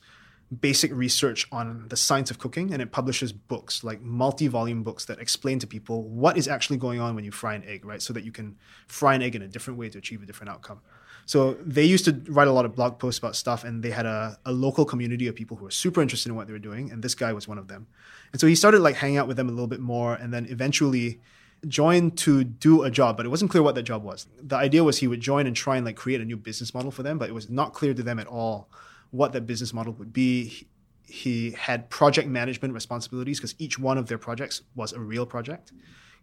basic 0.60 0.90
research 0.94 1.46
on 1.52 1.86
the 1.88 1.96
science 1.96 2.30
of 2.30 2.38
cooking 2.38 2.72
and 2.72 2.80
it 2.80 2.90
publishes 2.90 3.32
books 3.32 3.84
like 3.84 4.00
multi-volume 4.00 4.82
books 4.82 5.04
that 5.04 5.18
explain 5.18 5.58
to 5.58 5.66
people 5.66 6.04
what 6.04 6.38
is 6.38 6.48
actually 6.48 6.78
going 6.78 7.00
on 7.00 7.14
when 7.14 7.24
you 7.24 7.30
fry 7.30 7.54
an 7.54 7.62
egg 7.66 7.84
right? 7.84 8.00
So 8.00 8.12
that 8.14 8.24
you 8.24 8.32
can 8.32 8.56
fry 8.86 9.14
an 9.14 9.22
egg 9.22 9.36
in 9.36 9.42
a 9.42 9.48
different 9.48 9.78
way 9.78 9.90
to 9.90 9.98
achieve 9.98 10.22
a 10.22 10.26
different 10.26 10.50
outcome. 10.50 10.80
So 11.26 11.58
they 11.62 11.84
used 11.84 12.06
to 12.06 12.22
write 12.32 12.48
a 12.48 12.52
lot 12.52 12.64
of 12.64 12.74
blog 12.74 12.98
posts 12.98 13.18
about 13.18 13.36
stuff 13.36 13.62
and 13.62 13.82
they 13.82 13.90
had 13.90 14.06
a, 14.06 14.38
a 14.46 14.52
local 14.52 14.86
community 14.86 15.26
of 15.26 15.34
people 15.34 15.58
who 15.58 15.64
were 15.64 15.70
super 15.70 16.00
interested 16.00 16.30
in 16.30 16.36
what 16.36 16.46
they 16.46 16.54
were 16.54 16.58
doing 16.58 16.90
and 16.90 17.02
this 17.02 17.14
guy 17.14 17.34
was 17.34 17.46
one 17.46 17.58
of 17.58 17.68
them. 17.68 17.86
And 18.32 18.40
so 18.40 18.46
he 18.46 18.54
started 18.54 18.80
like 18.80 18.96
hanging 18.96 19.18
out 19.18 19.28
with 19.28 19.36
them 19.36 19.48
a 19.48 19.52
little 19.52 19.66
bit 19.66 19.80
more 19.80 20.14
and 20.14 20.32
then 20.32 20.46
eventually 20.48 21.20
joined 21.66 22.16
to 22.18 22.44
do 22.44 22.82
a 22.82 22.90
job, 22.90 23.16
but 23.16 23.26
it 23.26 23.30
wasn't 23.30 23.50
clear 23.50 23.62
what 23.62 23.74
that 23.74 23.82
job 23.82 24.02
was. 24.04 24.26
The 24.40 24.56
idea 24.56 24.84
was 24.84 24.98
he 24.98 25.08
would 25.08 25.20
join 25.20 25.46
and 25.46 25.56
try 25.56 25.76
and 25.76 25.84
like 25.84 25.96
create 25.96 26.20
a 26.20 26.24
new 26.24 26.36
business 26.36 26.72
model 26.72 26.90
for 26.90 27.02
them, 27.02 27.18
but 27.18 27.28
it 27.28 27.32
was 27.32 27.50
not 27.50 27.74
clear 27.74 27.94
to 27.94 28.02
them 28.02 28.18
at 28.18 28.26
all 28.26 28.70
what 29.10 29.32
that 29.32 29.46
business 29.46 29.72
model 29.72 29.92
would 29.94 30.12
be. 30.12 30.68
He, 31.04 31.52
had 31.52 31.88
project 31.88 32.28
management 32.28 32.74
responsibilities 32.74 33.38
because 33.38 33.54
each 33.58 33.78
one 33.78 33.96
of 33.96 34.06
their 34.06 34.18
projects 34.18 34.62
was 34.74 34.92
a 34.92 35.00
real 35.00 35.24
project. 35.24 35.72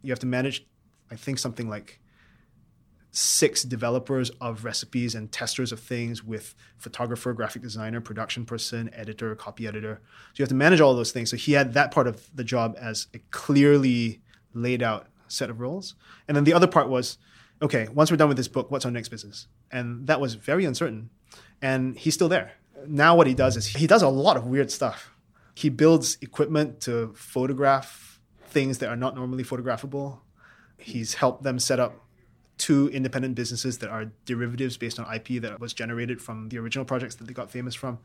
You 0.02 0.12
have 0.12 0.20
to 0.20 0.26
manage, 0.26 0.64
I 1.10 1.16
think, 1.16 1.40
something 1.40 1.68
like 1.68 2.00
six 3.10 3.62
developers 3.62 4.30
of 4.40 4.64
recipes 4.64 5.14
and 5.14 5.32
testers 5.32 5.72
of 5.72 5.80
things 5.80 6.22
with 6.22 6.54
photographer, 6.78 7.32
graphic 7.32 7.62
designer, 7.62 8.00
production 8.00 8.44
person, 8.44 8.90
editor, 8.92 9.34
copy 9.34 9.66
editor. 9.66 10.00
So 10.04 10.32
you 10.36 10.42
have 10.42 10.50
to 10.50 10.54
manage 10.54 10.80
all 10.80 10.94
those 10.94 11.12
things. 11.12 11.30
So 11.30 11.36
he 11.36 11.52
had 11.52 11.74
that 11.74 11.90
part 11.90 12.06
of 12.06 12.28
the 12.34 12.44
job 12.44 12.76
as 12.78 13.08
a 13.12 13.18
clearly 13.30 14.20
laid 14.54 14.82
out 14.82 15.08
set 15.28 15.50
of 15.50 15.60
roles. 15.60 15.94
And 16.28 16.36
then 16.36 16.44
the 16.44 16.52
other 16.52 16.66
part 16.66 16.88
was, 16.88 17.18
okay, 17.62 17.88
once 17.88 18.10
we're 18.10 18.16
done 18.16 18.28
with 18.28 18.36
this 18.36 18.48
book, 18.48 18.70
what's 18.70 18.84
our 18.84 18.90
next 18.90 19.08
business? 19.08 19.46
And 19.70 20.06
that 20.06 20.20
was 20.20 20.34
very 20.34 20.64
uncertain. 20.64 21.10
And 21.62 21.96
he's 21.96 22.14
still 22.14 22.28
there. 22.28 22.52
Now 22.86 23.16
what 23.16 23.26
he 23.26 23.34
does 23.34 23.56
is 23.56 23.66
he 23.66 23.86
does 23.86 24.02
a 24.02 24.08
lot 24.08 24.36
of 24.36 24.46
weird 24.46 24.70
stuff. 24.70 25.12
He 25.54 25.70
builds 25.70 26.18
equipment 26.20 26.80
to 26.82 27.14
photograph 27.16 28.20
things 28.48 28.78
that 28.78 28.88
are 28.88 28.96
not 28.96 29.14
normally 29.14 29.44
photographable. 29.44 30.20
He's 30.78 31.14
helped 31.14 31.42
them 31.42 31.58
set 31.58 31.80
up 31.80 31.94
two 32.58 32.88
independent 32.88 33.34
businesses 33.34 33.78
that 33.78 33.90
are 33.90 34.06
derivatives 34.24 34.76
based 34.76 34.98
on 34.98 35.14
IP 35.14 35.42
that 35.42 35.60
was 35.60 35.72
generated 35.72 36.20
from 36.20 36.48
the 36.48 36.58
original 36.58 36.84
projects 36.84 37.14
that 37.16 37.26
they 37.26 37.32
got 37.32 37.50
famous 37.50 37.74
from. 37.74 37.98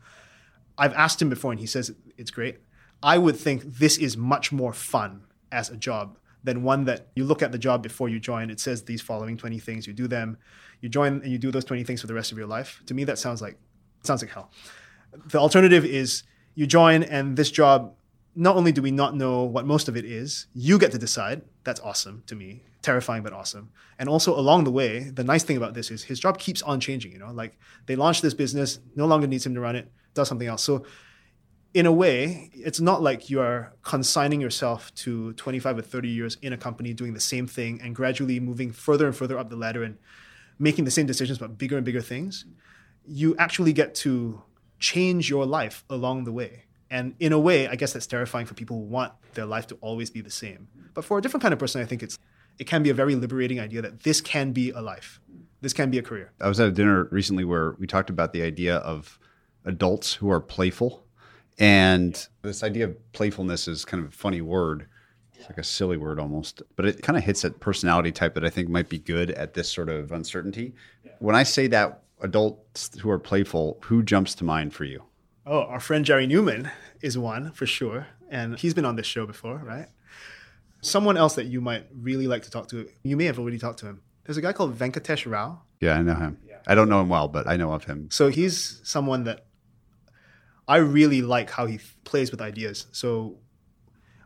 I've 0.76 0.94
asked 0.94 1.20
him 1.20 1.28
before 1.28 1.52
and 1.52 1.60
he 1.60 1.66
says 1.66 1.94
it's 2.16 2.30
great. 2.30 2.58
I 3.02 3.18
would 3.18 3.36
think 3.36 3.62
this 3.62 3.98
is 3.98 4.16
much 4.16 4.52
more 4.52 4.72
fun 4.72 5.24
as 5.50 5.70
a 5.70 5.76
job 5.76 6.18
than 6.44 6.62
one 6.62 6.84
that 6.84 7.08
you 7.14 7.24
look 7.24 7.42
at 7.42 7.52
the 7.52 7.58
job 7.58 7.82
before 7.82 8.08
you 8.08 8.18
join. 8.18 8.50
It 8.50 8.60
says 8.60 8.82
these 8.82 9.00
following 9.00 9.36
20 9.36 9.58
things. 9.58 9.86
You 9.86 9.92
do 9.92 10.08
them, 10.08 10.38
you 10.80 10.88
join, 10.88 11.20
and 11.22 11.30
you 11.30 11.38
do 11.38 11.50
those 11.50 11.64
20 11.64 11.84
things 11.84 12.00
for 12.00 12.06
the 12.06 12.14
rest 12.14 12.32
of 12.32 12.38
your 12.38 12.46
life. 12.46 12.82
To 12.86 12.94
me, 12.94 13.04
that 13.04 13.18
sounds 13.18 13.40
like 13.40 13.58
sounds 14.02 14.22
like 14.22 14.32
hell. 14.32 14.50
The 15.26 15.38
alternative 15.38 15.84
is 15.84 16.24
you 16.54 16.66
join, 16.66 17.02
and 17.02 17.36
this 17.36 17.50
job 17.50 17.94
not 18.34 18.56
only 18.56 18.72
do 18.72 18.82
we 18.82 18.90
not 18.90 19.14
know 19.14 19.44
what 19.44 19.66
most 19.66 19.88
of 19.88 19.96
it 19.96 20.04
is, 20.04 20.46
you 20.54 20.78
get 20.78 20.92
to 20.92 20.98
decide. 20.98 21.42
That's 21.64 21.80
awesome 21.80 22.22
to 22.26 22.34
me. 22.34 22.62
Terrifying 22.80 23.22
but 23.22 23.32
awesome. 23.32 23.70
And 23.98 24.08
also 24.08 24.34
along 24.34 24.64
the 24.64 24.72
way, 24.72 25.10
the 25.10 25.22
nice 25.22 25.44
thing 25.44 25.56
about 25.56 25.74
this 25.74 25.90
is 25.90 26.04
his 26.04 26.18
job 26.18 26.38
keeps 26.38 26.62
on 26.62 26.80
changing, 26.80 27.12
you 27.12 27.18
know? 27.18 27.30
Like 27.30 27.58
they 27.86 27.94
launched 27.94 28.22
this 28.22 28.34
business, 28.34 28.80
no 28.96 29.06
longer 29.06 29.26
needs 29.26 29.44
him 29.44 29.54
to 29.54 29.60
run 29.60 29.76
it, 29.76 29.92
does 30.14 30.28
something 30.28 30.48
else. 30.48 30.62
So 30.62 30.84
in 31.74 31.86
a 31.86 31.92
way, 31.92 32.50
it's 32.52 32.80
not 32.80 33.02
like 33.02 33.30
you 33.30 33.40
are 33.40 33.72
consigning 33.82 34.40
yourself 34.40 34.94
to 34.94 35.32
25 35.34 35.78
or 35.78 35.82
30 35.82 36.08
years 36.08 36.36
in 36.42 36.52
a 36.52 36.56
company 36.56 36.92
doing 36.92 37.14
the 37.14 37.20
same 37.20 37.46
thing 37.46 37.80
and 37.82 37.94
gradually 37.94 38.40
moving 38.40 38.72
further 38.72 39.06
and 39.06 39.16
further 39.16 39.38
up 39.38 39.48
the 39.48 39.56
ladder 39.56 39.82
and 39.82 39.98
making 40.58 40.84
the 40.84 40.90
same 40.90 41.06
decisions 41.06 41.38
but 41.38 41.56
bigger 41.56 41.76
and 41.76 41.84
bigger 41.84 42.02
things. 42.02 42.44
You 43.06 43.34
actually 43.38 43.72
get 43.72 43.94
to 43.96 44.42
change 44.78 45.30
your 45.30 45.46
life 45.46 45.84
along 45.88 46.24
the 46.24 46.32
way. 46.32 46.64
And 46.90 47.14
in 47.20 47.32
a 47.32 47.38
way, 47.38 47.68
I 47.68 47.76
guess 47.76 47.94
that's 47.94 48.06
terrifying 48.06 48.44
for 48.44 48.52
people 48.52 48.76
who 48.76 48.84
want 48.84 49.14
their 49.32 49.46
life 49.46 49.66
to 49.68 49.78
always 49.80 50.10
be 50.10 50.20
the 50.20 50.30
same. 50.30 50.68
But 50.92 51.06
for 51.06 51.16
a 51.16 51.22
different 51.22 51.40
kind 51.40 51.54
of 51.54 51.58
person, 51.58 51.80
I 51.80 51.86
think 51.86 52.02
it's 52.02 52.18
it 52.58 52.64
can 52.64 52.82
be 52.82 52.90
a 52.90 52.94
very 52.94 53.14
liberating 53.14 53.58
idea 53.58 53.80
that 53.80 54.02
this 54.02 54.20
can 54.20 54.52
be 54.52 54.70
a 54.70 54.82
life. 54.82 55.20
This 55.62 55.72
can 55.72 55.90
be 55.90 55.98
a 55.98 56.02
career. 56.02 56.32
I 56.38 56.48
was 56.48 56.60
at 56.60 56.68
a 56.68 56.70
dinner 56.70 57.04
recently 57.10 57.44
where 57.44 57.76
we 57.78 57.86
talked 57.86 58.10
about 58.10 58.34
the 58.34 58.42
idea 58.42 58.76
of 58.76 59.18
adults 59.64 60.14
who 60.14 60.30
are 60.30 60.40
playful. 60.40 61.01
And 61.58 62.26
this 62.42 62.62
idea 62.62 62.86
of 62.86 63.12
playfulness 63.12 63.68
is 63.68 63.84
kind 63.84 64.02
of 64.04 64.10
a 64.10 64.16
funny 64.16 64.40
word. 64.40 64.86
It's 65.34 65.48
like 65.48 65.58
a 65.58 65.64
silly 65.64 65.96
word 65.96 66.20
almost, 66.20 66.62
but 66.76 66.86
it 66.86 67.02
kind 67.02 67.16
of 67.16 67.24
hits 67.24 67.42
that 67.42 67.58
personality 67.60 68.12
type 68.12 68.34
that 68.34 68.44
I 68.44 68.50
think 68.50 68.68
might 68.68 68.88
be 68.88 68.98
good 68.98 69.32
at 69.32 69.54
this 69.54 69.68
sort 69.68 69.88
of 69.88 70.12
uncertainty. 70.12 70.74
When 71.18 71.34
I 71.34 71.42
say 71.42 71.66
that 71.68 72.02
adults 72.20 72.96
who 72.98 73.10
are 73.10 73.18
playful, 73.18 73.78
who 73.82 74.02
jumps 74.02 74.34
to 74.36 74.44
mind 74.44 74.72
for 74.72 74.84
you? 74.84 75.02
Oh, 75.44 75.62
our 75.62 75.80
friend 75.80 76.04
Jerry 76.04 76.26
Neumann 76.26 76.70
is 77.00 77.18
one 77.18 77.50
for 77.50 77.66
sure. 77.66 78.06
And 78.30 78.58
he's 78.58 78.72
been 78.72 78.84
on 78.84 78.96
this 78.96 79.06
show 79.06 79.26
before, 79.26 79.56
right? 79.58 79.88
Someone 80.80 81.16
else 81.16 81.34
that 81.34 81.46
you 81.46 81.60
might 81.60 81.86
really 81.92 82.26
like 82.26 82.42
to 82.44 82.50
talk 82.50 82.68
to, 82.68 82.88
you 83.02 83.16
may 83.16 83.24
have 83.24 83.38
already 83.38 83.58
talked 83.58 83.80
to 83.80 83.86
him. 83.86 84.00
There's 84.24 84.36
a 84.36 84.40
guy 84.40 84.52
called 84.52 84.78
Venkatesh 84.78 85.30
Rao. 85.30 85.60
Yeah, 85.80 85.94
I 85.94 86.02
know 86.02 86.14
him. 86.14 86.38
Yeah. 86.46 86.58
I 86.66 86.76
don't 86.76 86.88
know 86.88 87.00
him 87.00 87.08
well, 87.08 87.26
but 87.26 87.48
I 87.48 87.56
know 87.56 87.72
of 87.72 87.84
him. 87.84 88.08
So 88.10 88.28
he's 88.28 88.80
someone 88.84 89.24
that 89.24 89.46
I 90.72 90.78
really 90.78 91.20
like 91.20 91.50
how 91.50 91.66
he 91.66 91.80
plays 92.04 92.30
with 92.30 92.40
ideas. 92.40 92.86
So 92.92 93.36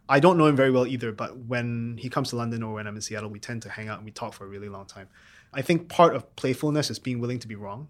I 0.09 0.21
don't 0.21 0.39
know 0.39 0.47
him 0.47 0.55
very 0.55 0.71
well 0.71 0.87
either, 0.87 1.11
but 1.11 1.37
when 1.37 1.97
he 1.99 2.09
comes 2.09 2.31
to 2.31 2.37
London 2.37 2.63
or 2.63 2.75
when 2.75 2.87
I'm 2.87 2.95
in 2.95 3.03
Seattle, 3.03 3.31
we 3.31 3.41
tend 3.41 3.63
to 3.63 3.69
hang 3.69 3.89
out 3.89 3.97
and 3.99 4.05
we 4.05 4.13
talk 4.13 4.33
for 4.33 4.45
a 4.45 4.49
really 4.49 4.69
long 4.69 4.87
time. 4.87 5.09
I 5.53 5.63
think 5.63 5.89
part 5.89 6.15
of 6.15 6.37
playfulness 6.37 6.89
is 6.89 7.01
being 7.01 7.19
willing 7.19 7.41
to 7.41 7.49
be 7.49 7.57
wrong. 7.57 7.89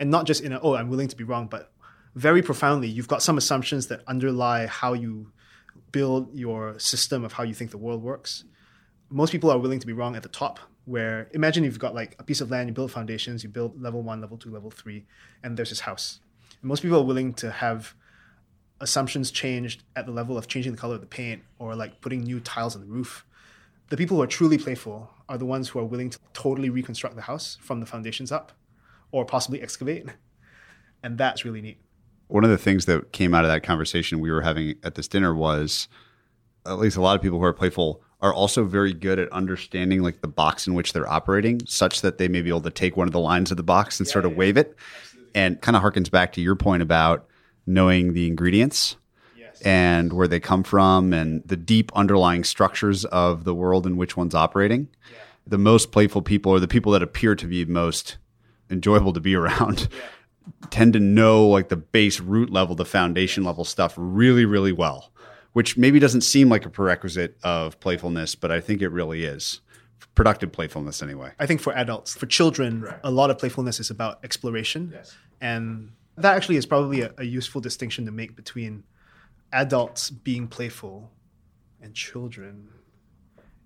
And 0.00 0.10
not 0.10 0.26
just 0.26 0.42
in 0.42 0.50
a, 0.52 0.58
oh, 0.60 0.74
I'm 0.74 0.88
willing 0.88 1.06
to 1.06 1.14
be 1.14 1.22
wrong, 1.22 1.46
but 1.46 1.70
very 2.16 2.42
profoundly, 2.42 2.88
you've 2.88 3.06
got 3.06 3.22
some 3.22 3.38
assumptions 3.38 3.86
that 3.86 4.02
underlie 4.08 4.66
how 4.66 4.94
you 4.94 5.30
build 5.92 6.36
your 6.36 6.80
system 6.80 7.24
of 7.24 7.34
how 7.34 7.44
you 7.44 7.54
think 7.54 7.70
the 7.70 7.78
world 7.78 8.02
works. 8.02 8.42
Most 9.10 9.30
people 9.30 9.48
are 9.48 9.58
willing 9.60 9.78
to 9.78 9.86
be 9.86 9.92
wrong 9.92 10.16
at 10.16 10.24
the 10.24 10.28
top, 10.28 10.58
where 10.86 11.28
imagine 11.34 11.62
you've 11.62 11.78
got 11.78 11.94
like 11.94 12.16
a 12.18 12.24
piece 12.24 12.40
of 12.40 12.50
land, 12.50 12.68
you 12.68 12.74
build 12.74 12.90
foundations, 12.90 13.44
you 13.44 13.48
build 13.48 13.80
level 13.80 14.02
one, 14.02 14.20
level 14.20 14.38
two, 14.38 14.50
level 14.50 14.72
three, 14.72 15.06
and 15.44 15.56
there's 15.56 15.68
this 15.68 15.86
house. 15.90 16.18
And 16.62 16.68
most 16.68 16.82
people 16.82 16.98
are 16.98 17.04
willing 17.04 17.34
to 17.34 17.50
have 17.50 17.94
assumptions 18.80 19.30
changed 19.30 19.84
at 19.94 20.06
the 20.06 20.12
level 20.12 20.38
of 20.38 20.48
changing 20.48 20.72
the 20.72 20.78
color 20.78 20.94
of 20.94 21.00
the 21.00 21.06
paint 21.06 21.42
or 21.58 21.76
like 21.76 22.00
putting 22.00 22.22
new 22.22 22.40
tiles 22.40 22.74
on 22.74 22.80
the 22.80 22.88
roof. 22.88 23.26
The 23.90 23.96
people 23.96 24.16
who 24.16 24.22
are 24.22 24.26
truly 24.26 24.58
playful 24.58 25.10
are 25.28 25.38
the 25.38 25.44
ones 25.44 25.68
who 25.68 25.78
are 25.78 25.84
willing 25.84 26.10
to 26.10 26.18
totally 26.32 26.70
reconstruct 26.70 27.14
the 27.14 27.22
house 27.22 27.58
from 27.60 27.80
the 27.80 27.86
foundations 27.86 28.32
up 28.32 28.52
or 29.10 29.24
possibly 29.24 29.60
excavate. 29.60 30.06
And 31.02 31.18
that's 31.18 31.44
really 31.44 31.60
neat 31.60 31.78
one 32.32 32.44
of 32.44 32.50
the 32.50 32.58
things 32.58 32.86
that 32.86 33.12
came 33.12 33.34
out 33.34 33.44
of 33.44 33.50
that 33.50 33.62
conversation 33.62 34.18
we 34.18 34.30
were 34.30 34.40
having 34.40 34.74
at 34.82 34.94
this 34.94 35.06
dinner 35.06 35.34
was 35.34 35.86
at 36.64 36.78
least 36.78 36.96
a 36.96 37.00
lot 37.00 37.14
of 37.14 37.20
people 37.20 37.38
who 37.38 37.44
are 37.44 37.52
playful 37.52 38.02
are 38.22 38.32
also 38.32 38.64
very 38.64 38.94
good 38.94 39.18
at 39.18 39.30
understanding 39.32 40.02
like 40.02 40.22
the 40.22 40.28
box 40.28 40.66
in 40.66 40.72
which 40.72 40.94
they're 40.94 41.08
operating 41.08 41.60
such 41.66 42.00
that 42.00 42.16
they 42.16 42.28
may 42.28 42.40
be 42.40 42.48
able 42.48 42.62
to 42.62 42.70
take 42.70 42.96
one 42.96 43.06
of 43.06 43.12
the 43.12 43.20
lines 43.20 43.50
of 43.50 43.58
the 43.58 43.62
box 43.62 44.00
and 44.00 44.06
yeah, 44.06 44.12
sort 44.12 44.24
of 44.24 44.30
yeah, 44.30 44.38
wave 44.38 44.56
it 44.56 44.74
absolutely. 45.04 45.11
And 45.34 45.60
kind 45.60 45.76
of 45.76 45.82
harkens 45.82 46.10
back 46.10 46.32
to 46.32 46.40
your 46.40 46.56
point 46.56 46.82
about 46.82 47.26
knowing 47.66 48.12
the 48.12 48.26
ingredients 48.26 48.96
yes. 49.36 49.60
and 49.62 50.12
where 50.12 50.28
they 50.28 50.40
come 50.40 50.62
from 50.62 51.12
and 51.12 51.42
the 51.46 51.56
deep 51.56 51.92
underlying 51.94 52.44
structures 52.44 53.04
of 53.06 53.44
the 53.44 53.54
world 53.54 53.86
in 53.86 53.96
which 53.96 54.16
one's 54.16 54.34
operating 54.34 54.88
yeah. 55.10 55.18
the 55.46 55.58
most 55.58 55.92
playful 55.92 56.22
people 56.22 56.52
or 56.52 56.60
the 56.60 56.68
people 56.68 56.92
that 56.92 57.02
appear 57.02 57.34
to 57.34 57.46
be 57.46 57.64
most 57.64 58.16
enjoyable 58.70 59.12
to 59.12 59.20
be 59.20 59.34
around 59.36 59.88
tend 60.70 60.92
to 60.94 61.00
know 61.00 61.46
like 61.46 61.68
the 61.68 61.76
base 61.76 62.20
root 62.20 62.50
level, 62.50 62.74
the 62.74 62.84
foundation 62.84 63.44
level 63.44 63.64
stuff 63.64 63.94
really, 63.96 64.44
really 64.44 64.72
well, 64.72 65.12
which 65.52 65.76
maybe 65.76 65.98
doesn't 65.98 66.22
seem 66.22 66.48
like 66.48 66.66
a 66.66 66.70
prerequisite 66.70 67.36
of 67.42 67.78
playfulness, 67.80 68.34
but 68.34 68.50
I 68.50 68.60
think 68.60 68.82
it 68.82 68.88
really 68.88 69.24
is. 69.24 69.60
Productive 70.14 70.52
playfulness, 70.52 71.02
anyway. 71.02 71.32
I 71.38 71.46
think 71.46 71.60
for 71.60 71.72
adults, 71.74 72.14
for 72.14 72.26
children, 72.26 72.82
right. 72.82 72.98
a 73.04 73.10
lot 73.10 73.30
of 73.30 73.38
playfulness 73.38 73.80
is 73.80 73.90
about 73.90 74.18
exploration. 74.24 74.92
Yes. 74.94 75.14
And 75.40 75.92
that 76.16 76.36
actually 76.36 76.56
is 76.56 76.66
probably 76.66 77.02
a, 77.02 77.12
a 77.18 77.24
useful 77.24 77.60
distinction 77.60 78.06
to 78.06 78.12
make 78.12 78.36
between 78.36 78.84
adults 79.52 80.10
being 80.10 80.48
playful 80.48 81.10
and 81.80 81.94
children. 81.94 82.68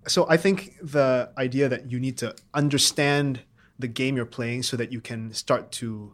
So 0.07 0.27
I 0.29 0.37
think 0.37 0.75
the 0.81 1.31
idea 1.37 1.69
that 1.69 1.91
you 1.91 1.99
need 1.99 2.17
to 2.19 2.35
understand 2.53 3.41
the 3.79 3.87
game 3.87 4.15
you're 4.15 4.25
playing 4.25 4.63
so 4.63 4.77
that 4.77 4.91
you 4.91 5.01
can 5.01 5.33
start 5.33 5.71
to 5.73 6.13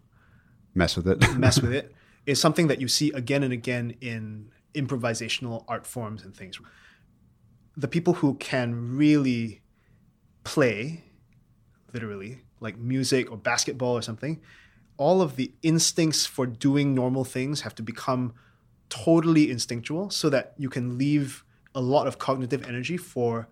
mess 0.76 0.96
with 0.96 1.08
it. 1.08 1.38
mess 1.38 1.62
with 1.62 1.74
it 1.74 1.94
is 2.26 2.40
something 2.40 2.68
that 2.68 2.82
you 2.82 2.88
see 2.88 3.12
again 3.12 3.44
and 3.44 3.54
again 3.54 3.96
in 4.02 4.50
improvisational 4.74 5.64
art 5.68 5.86
forms 5.86 6.24
and 6.24 6.36
things. 6.36 6.60
The 7.76 7.88
people 7.88 8.16
who 8.16 8.36
can 8.36 8.98
really 8.98 9.62
play, 10.44 11.04
literally, 11.94 12.42
like 12.60 12.78
music 12.78 13.32
or 13.32 13.38
basketball 13.38 13.94
or 13.94 14.02
something, 14.02 14.42
all 14.98 15.22
of 15.22 15.36
the 15.36 15.52
instincts 15.64 16.26
for 16.26 16.46
doing 16.46 16.94
normal 16.94 17.24
things 17.24 17.62
have 17.62 17.76
to 17.76 17.84
become 17.84 18.34
totally 18.90 19.50
instinctual 19.50 20.10
so 20.10 20.30
that 20.30 20.54
you 20.58 20.70
can 20.70 20.98
leave 20.98 21.44
a 21.76 21.82
lot 21.82 22.08
of 22.08 22.20
cognitive 22.20 22.64
energy 22.68 22.98
for 22.98 23.48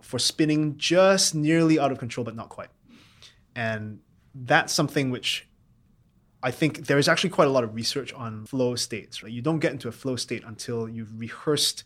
for 0.00 0.18
spinning 0.18 0.76
just 0.76 1.34
nearly 1.34 1.78
out 1.78 1.90
of 1.90 1.98
control 1.98 2.24
but 2.24 2.36
not 2.36 2.48
quite. 2.48 2.68
And 3.54 4.00
that's 4.34 4.72
something 4.72 5.10
which 5.10 5.46
I 6.42 6.50
think 6.50 6.86
there 6.86 6.98
is 6.98 7.08
actually 7.08 7.30
quite 7.30 7.48
a 7.48 7.50
lot 7.50 7.64
of 7.64 7.74
research 7.74 8.12
on 8.12 8.44
flow 8.44 8.74
states. 8.76 9.22
Right? 9.22 9.32
You 9.32 9.40
don't 9.40 9.60
get 9.60 9.72
into 9.72 9.88
a 9.88 9.92
flow 9.92 10.16
state 10.16 10.42
until 10.44 10.88
you've 10.88 11.18
rehearsed 11.18 11.84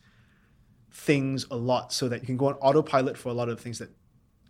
things 0.90 1.46
a 1.50 1.56
lot 1.56 1.92
so 1.92 2.08
that 2.08 2.20
you 2.20 2.26
can 2.26 2.36
go 2.36 2.48
on 2.48 2.54
autopilot 2.54 3.16
for 3.16 3.28
a 3.28 3.32
lot 3.32 3.48
of 3.48 3.56
the 3.56 3.62
things 3.62 3.78
that 3.78 3.90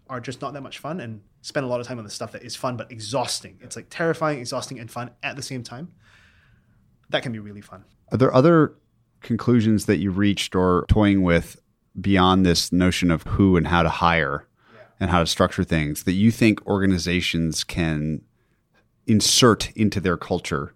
are 0.09 0.20
just 0.20 0.41
not 0.41 0.55
that 0.55 0.62
much 0.62 0.78
fun 0.78 1.01
and 1.01 1.20
spend 1.43 1.64
a 1.64 1.68
lot 1.68 1.80
of 1.80 1.86
time 1.86 1.99
on 1.99 2.05
the 2.05 2.11
stuff 2.11 2.32
that 2.32 2.43
is 2.43 2.57
fun 2.57 2.76
but 2.76 2.91
exhausting. 2.91 3.59
It's 3.61 3.76
like 3.76 3.86
terrifying, 3.91 4.39
exhausting, 4.39 4.78
and 4.78 4.91
fun 4.91 5.11
at 5.22 5.36
the 5.36 5.43
same 5.43 5.62
time. 5.62 5.93
That 7.11 7.22
can 7.22 7.32
be 7.32 7.39
really 7.39 7.61
fun. 7.61 7.84
Are 8.12 8.18
there 8.18 8.34
other 8.34 8.74
conclusions 9.20 9.86
that 9.86 9.99
you 9.99 10.11
reached 10.11 10.55
or 10.55 10.84
toying 10.89 11.22
with 11.22 11.61
beyond 12.01 12.47
this 12.47 12.72
notion 12.72 13.11
of 13.11 13.22
who 13.24 13.57
and 13.57 13.66
how 13.66 13.82
to 13.82 13.89
hire 13.89 14.47
yeah. 14.72 14.80
and 15.01 15.11
how 15.11 15.20
to 15.20 15.26
structure 15.26 15.64
things 15.64 16.05
that 16.05 16.12
you 16.12 16.30
think 16.30 16.64
organizations 16.66 17.64
can 17.64 18.22
insert 19.07 19.70
into 19.72 20.01
their 20.01 20.16
culture 20.16 20.74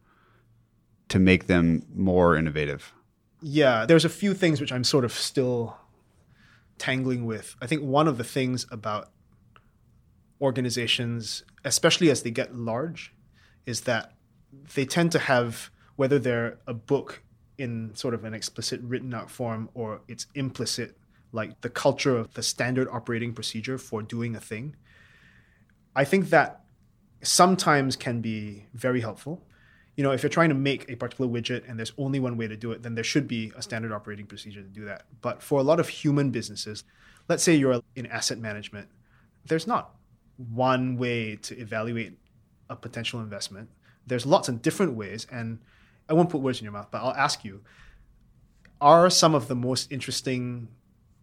to 1.09 1.19
make 1.19 1.47
them 1.47 1.87
more 1.95 2.37
innovative? 2.37 2.93
Yeah, 3.43 3.87
there's 3.87 4.05
a 4.05 4.09
few 4.09 4.35
things 4.35 4.61
which 4.61 4.73
I'm 4.73 4.85
sort 4.85 5.05
of 5.05 5.13
still 5.13 5.77
tangling 6.79 7.27
with. 7.27 7.57
I 7.61 7.67
think 7.67 7.83
one 7.83 8.07
of 8.07 8.17
the 8.17 8.25
things 8.25 8.67
about 8.71 9.11
organizations, 10.41 11.43
especially 11.65 12.11
as 12.11 12.23
they 12.23 12.31
get 12.31 12.55
large, 12.57 13.13
is 13.67 13.83
that 13.83 14.13
they 14.75 14.85
tend 14.85 15.13
to 15.13 15.19
have, 15.19 15.71
whether 15.97 16.19
they're 16.19 16.59
a 16.67 16.75
book 16.75 17.23
in 17.59 17.95
sort 17.95 18.15
of 18.15 18.25
an 18.25 18.35
explicit 18.35 18.81
written 18.83 19.13
out 19.13 19.31
form 19.31 19.69
or 19.75 20.01
it's 20.09 20.27
implicit, 20.35 20.97
like 21.33 21.61
the 21.63 21.71
culture 21.71 22.17
of 22.17 22.35
the 22.35 22.43
standard 22.43 22.89
operating 22.91 23.33
procedure 23.33 23.79
for 23.79 24.03
doing 24.03 24.37
a 24.37 24.41
thing. 24.41 24.77
I 25.95 26.05
think 26.05 26.31
that 26.31 26.65
sometimes 27.23 27.97
can 27.97 28.21
be 28.21 28.67
very 28.75 29.01
helpful. 29.01 29.43
You 29.97 30.03
know, 30.03 30.13
if 30.13 30.23
you're 30.23 30.31
trying 30.31 30.49
to 30.49 30.55
make 30.55 30.91
a 30.91 30.97
particular 30.97 31.31
widget 31.31 31.69
and 31.69 31.79
there's 31.79 31.93
only 31.99 32.19
one 32.19 32.37
way 32.37 32.49
to 32.49 32.57
do 32.57 32.73
it, 32.73 32.83
then 32.83 32.95
there 32.95 33.05
should 33.05 33.29
be 33.29 33.53
a 33.57 33.63
standard 33.63 33.93
operating 33.93 34.27
procedure 34.27 34.63
to 34.63 34.69
do 34.69 34.85
that. 34.87 35.05
But 35.21 35.43
for 35.43 35.61
a 35.61 35.63
lot 35.63 35.81
of 35.81 35.89
human 35.89 36.31
businesses, 36.31 36.85
let's 37.29 37.43
say 37.43 37.55
you're 37.55 37.83
in 37.95 38.07
asset 38.07 38.39
management, 38.39 38.89
there's 39.45 39.67
not 39.67 39.95
one 40.37 40.97
way 40.97 41.37
to 41.37 41.59
evaluate 41.59 42.19
a 42.71 42.77
potential 42.77 43.21
investment. 43.21 43.69
There's 44.07 44.25
lots 44.25 44.49
of 44.49 44.63
different 44.63 44.95
ways, 44.95 45.27
and 45.31 45.59
I 46.09 46.15
won't 46.15 46.31
put 46.31 46.41
words 46.41 46.59
in 46.59 46.65
your 46.65 46.73
mouth, 46.73 46.89
but 46.91 46.99
I'll 46.99 47.15
ask 47.15 47.45
you 47.45 47.63
are 48.81 49.09
some 49.11 49.35
of 49.35 49.47
the 49.47 49.55
most 49.55 49.93
interesting 49.93 50.69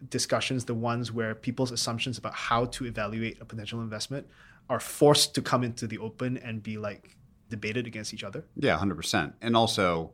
discussions 0.09 0.63
the 0.63 0.74
ones 0.74 1.11
where 1.11 1.36
people's 1.36 1.72
assumptions 1.72 2.17
about 2.17 2.34
how 2.34 2.65
to 2.65 2.86
evaluate 2.86 3.41
a 3.41 3.45
potential 3.45 3.82
investment 3.82 4.26
are 4.70 4.80
forced 4.80 5.36
to 5.36 5.41
come 5.41 5.63
into 5.63 5.86
the 5.86 5.97
open 5.97 6.38
and 6.38 6.63
be 6.63 6.78
like 6.78 7.17
debated 7.50 7.88
against 7.88 8.14
each 8.14 8.24
other. 8.24 8.45
Yeah, 8.56 8.78
hundred 8.78 8.95
percent. 8.95 9.36
And 9.41 9.56
also, 9.56 10.14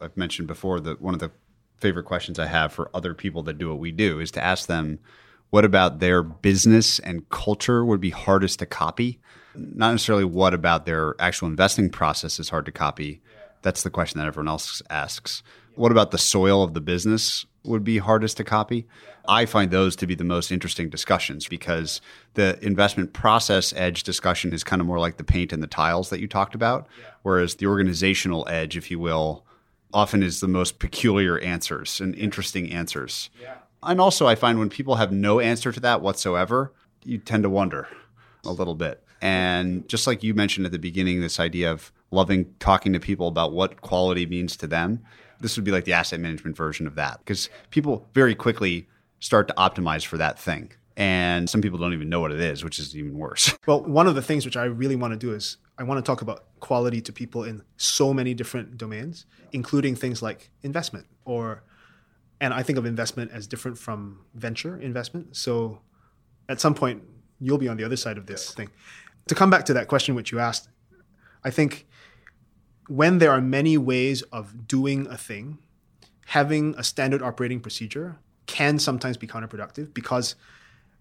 I've 0.00 0.16
mentioned 0.16 0.48
before 0.48 0.80
that 0.80 1.00
one 1.00 1.14
of 1.14 1.20
the 1.20 1.30
favorite 1.78 2.04
questions 2.04 2.38
I 2.38 2.46
have 2.46 2.72
for 2.72 2.90
other 2.94 3.14
people 3.14 3.42
that 3.44 3.58
do 3.58 3.68
what 3.68 3.78
we 3.78 3.90
do 3.90 4.20
is 4.20 4.30
to 4.32 4.44
ask 4.44 4.66
them 4.66 4.98
what 5.50 5.64
about 5.64 5.98
their 5.98 6.22
business 6.22 7.00
and 7.00 7.28
culture 7.28 7.84
would 7.84 8.00
be 8.00 8.10
hardest 8.10 8.60
to 8.60 8.66
copy? 8.66 9.20
Not 9.54 9.90
necessarily 9.90 10.24
what 10.24 10.54
about 10.54 10.86
their 10.86 11.16
actual 11.18 11.48
investing 11.48 11.90
process 11.90 12.38
is 12.38 12.50
hard 12.50 12.66
to 12.66 12.72
copy. 12.72 13.20
That's 13.62 13.82
the 13.82 13.90
question 13.90 14.20
that 14.20 14.28
everyone 14.28 14.48
else 14.48 14.80
asks. 14.88 15.42
What 15.80 15.92
about 15.92 16.10
the 16.10 16.18
soil 16.18 16.62
of 16.62 16.74
the 16.74 16.82
business 16.82 17.46
would 17.64 17.84
be 17.84 17.96
hardest 17.96 18.36
to 18.36 18.44
copy? 18.44 18.86
I 19.26 19.46
find 19.46 19.70
those 19.70 19.96
to 19.96 20.06
be 20.06 20.14
the 20.14 20.24
most 20.24 20.52
interesting 20.52 20.90
discussions 20.90 21.48
because 21.48 22.02
the 22.34 22.62
investment 22.62 23.14
process 23.14 23.72
edge 23.72 24.02
discussion 24.02 24.52
is 24.52 24.62
kind 24.62 24.80
of 24.80 24.86
more 24.86 24.98
like 24.98 25.16
the 25.16 25.24
paint 25.24 25.54
and 25.54 25.62
the 25.62 25.66
tiles 25.66 26.10
that 26.10 26.20
you 26.20 26.28
talked 26.28 26.54
about, 26.54 26.86
whereas 27.22 27.54
the 27.54 27.66
organizational 27.66 28.46
edge, 28.46 28.76
if 28.76 28.90
you 28.90 28.98
will, 28.98 29.46
often 29.90 30.22
is 30.22 30.40
the 30.40 30.48
most 30.48 30.80
peculiar 30.80 31.38
answers 31.38 31.98
and 31.98 32.14
interesting 32.14 32.70
answers. 32.70 33.30
And 33.82 34.02
also, 34.02 34.26
I 34.26 34.34
find 34.34 34.58
when 34.58 34.68
people 34.68 34.96
have 34.96 35.12
no 35.12 35.40
answer 35.40 35.72
to 35.72 35.80
that 35.80 36.02
whatsoever, 36.02 36.74
you 37.04 37.16
tend 37.16 37.44
to 37.44 37.48
wonder 37.48 37.88
a 38.44 38.52
little 38.52 38.74
bit. 38.74 39.02
And 39.22 39.88
just 39.88 40.06
like 40.06 40.22
you 40.22 40.34
mentioned 40.34 40.66
at 40.66 40.72
the 40.72 40.78
beginning, 40.78 41.22
this 41.22 41.40
idea 41.40 41.72
of 41.72 41.90
loving 42.10 42.54
talking 42.58 42.92
to 42.92 43.00
people 43.00 43.28
about 43.28 43.52
what 43.52 43.80
quality 43.80 44.26
means 44.26 44.58
to 44.58 44.66
them, 44.66 45.02
this 45.40 45.56
would 45.56 45.64
be 45.64 45.70
like 45.70 45.84
the 45.84 45.92
asset 45.92 46.20
management 46.20 46.56
version 46.56 46.86
of 46.86 46.94
that 46.96 47.18
because 47.18 47.48
people 47.70 48.06
very 48.14 48.34
quickly 48.34 48.86
start 49.20 49.48
to 49.48 49.54
optimize 49.54 50.04
for 50.04 50.16
that 50.18 50.38
thing. 50.38 50.72
And 50.96 51.48
some 51.48 51.62
people 51.62 51.78
don't 51.78 51.94
even 51.94 52.08
know 52.08 52.20
what 52.20 52.32
it 52.32 52.40
is, 52.40 52.62
which 52.62 52.78
is 52.78 52.96
even 52.96 53.16
worse. 53.16 53.54
Well, 53.66 53.82
one 53.84 54.06
of 54.06 54.14
the 54.14 54.22
things 54.22 54.44
which 54.44 54.56
I 54.56 54.64
really 54.64 54.96
want 54.96 55.12
to 55.12 55.18
do 55.18 55.32
is 55.32 55.56
I 55.78 55.84
want 55.84 56.04
to 56.04 56.08
talk 56.08 56.20
about 56.22 56.44
quality 56.60 57.00
to 57.02 57.12
people 57.12 57.44
in 57.44 57.62
so 57.76 58.12
many 58.12 58.34
different 58.34 58.76
domains, 58.76 59.26
including 59.52 59.94
things 59.94 60.22
like 60.22 60.50
investment 60.62 61.06
or 61.24 61.62
and 62.42 62.54
I 62.54 62.62
think 62.62 62.78
of 62.78 62.86
investment 62.86 63.30
as 63.32 63.46
different 63.46 63.78
from 63.78 64.20
venture 64.34 64.78
investment. 64.78 65.36
So 65.36 65.80
at 66.48 66.60
some 66.60 66.74
point 66.74 67.02
you'll 67.38 67.58
be 67.58 67.68
on 67.68 67.76
the 67.76 67.84
other 67.84 67.96
side 67.96 68.18
of 68.18 68.26
this 68.26 68.52
thing. 68.52 68.70
To 69.28 69.34
come 69.34 69.50
back 69.50 69.64
to 69.66 69.74
that 69.74 69.88
question 69.88 70.14
which 70.14 70.32
you 70.32 70.38
asked, 70.38 70.68
I 71.44 71.50
think 71.50 71.86
when 72.90 73.18
there 73.18 73.30
are 73.30 73.40
many 73.40 73.78
ways 73.78 74.22
of 74.32 74.66
doing 74.66 75.06
a 75.06 75.16
thing, 75.16 75.58
having 76.26 76.74
a 76.76 76.82
standard 76.82 77.22
operating 77.22 77.60
procedure 77.60 78.18
can 78.46 78.80
sometimes 78.80 79.16
be 79.16 79.28
counterproductive 79.28 79.94
because 79.94 80.34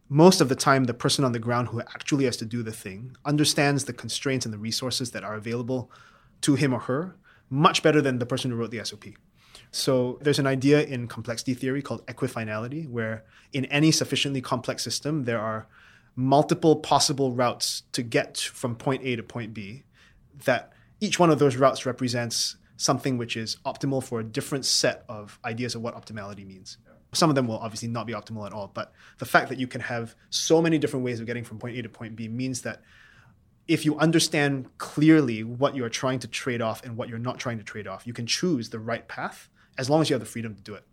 most 0.07 0.39
of 0.39 0.49
the 0.49 0.55
time 0.55 0.83
the 0.83 0.93
person 0.93 1.25
on 1.25 1.31
the 1.31 1.39
ground 1.39 1.69
who 1.69 1.81
actually 1.81 2.25
has 2.25 2.37
to 2.37 2.45
do 2.45 2.61
the 2.61 2.71
thing 2.71 3.17
understands 3.25 3.85
the 3.85 3.93
constraints 3.93 4.45
and 4.45 4.53
the 4.53 4.59
resources 4.59 5.09
that 5.11 5.23
are 5.23 5.33
available 5.33 5.89
to 6.41 6.53
him 6.53 6.75
or 6.75 6.81
her 6.81 7.15
much 7.49 7.81
better 7.81 8.03
than 8.03 8.19
the 8.19 8.25
person 8.25 8.51
who 8.51 8.57
wrote 8.57 8.69
the 8.69 8.85
SOP. 8.85 9.05
So 9.71 10.19
there's 10.21 10.37
an 10.37 10.45
idea 10.45 10.83
in 10.83 11.07
complexity 11.07 11.55
theory 11.55 11.81
called 11.81 12.05
equifinality, 12.05 12.87
where 12.87 13.23
in 13.51 13.65
any 13.65 13.89
sufficiently 13.89 14.41
complex 14.41 14.83
system, 14.83 15.23
there 15.23 15.39
are 15.39 15.65
multiple 16.15 16.75
possible 16.75 17.31
routes 17.31 17.81
to 17.93 18.03
get 18.03 18.37
from 18.37 18.75
point 18.75 19.01
A 19.03 19.15
to 19.15 19.23
point 19.23 19.55
B, 19.55 19.85
that 20.45 20.73
each 20.99 21.19
one 21.19 21.29
of 21.29 21.39
those 21.39 21.55
routes 21.55 21.85
represents 21.85 22.57
something 22.77 23.17
which 23.17 23.35
is 23.35 23.57
optimal 23.65 24.03
for 24.03 24.19
a 24.19 24.23
different 24.23 24.65
set 24.65 25.03
of 25.09 25.39
ideas 25.43 25.75
of 25.75 25.81
what 25.81 25.95
optimality 25.95 26.45
means. 26.45 26.77
Some 27.13 27.29
of 27.29 27.35
them 27.35 27.47
will 27.47 27.57
obviously 27.57 27.89
not 27.89 28.07
be 28.07 28.13
optimal 28.13 28.45
at 28.45 28.53
all, 28.53 28.71
but 28.73 28.93
the 29.17 29.25
fact 29.25 29.49
that 29.49 29.59
you 29.59 29.67
can 29.67 29.81
have 29.81 30.15
so 30.29 30.61
many 30.61 30.77
different 30.77 31.03
ways 31.03 31.19
of 31.19 31.25
getting 31.25 31.43
from 31.43 31.57
point 31.57 31.77
A 31.77 31.81
to 31.81 31.89
point 31.89 32.15
B 32.15 32.27
means 32.27 32.61
that 32.61 32.81
if 33.67 33.85
you 33.85 33.97
understand 33.97 34.67
clearly 34.77 35.43
what 35.43 35.75
you're 35.75 35.89
trying 35.89 36.19
to 36.19 36.27
trade 36.27 36.61
off 36.61 36.83
and 36.83 36.97
what 36.97 37.09
you're 37.09 37.19
not 37.19 37.39
trying 37.39 37.57
to 37.57 37.63
trade 37.63 37.87
off, 37.87 38.05
you 38.05 38.13
can 38.13 38.25
choose 38.25 38.69
the 38.69 38.79
right 38.79 39.07
path 39.07 39.49
as 39.77 39.89
long 39.89 40.01
as 40.01 40.09
you 40.09 40.13
have 40.13 40.21
the 40.21 40.25
freedom 40.25 40.55
to 40.55 40.61
do 40.61 40.73
it. 40.73 40.83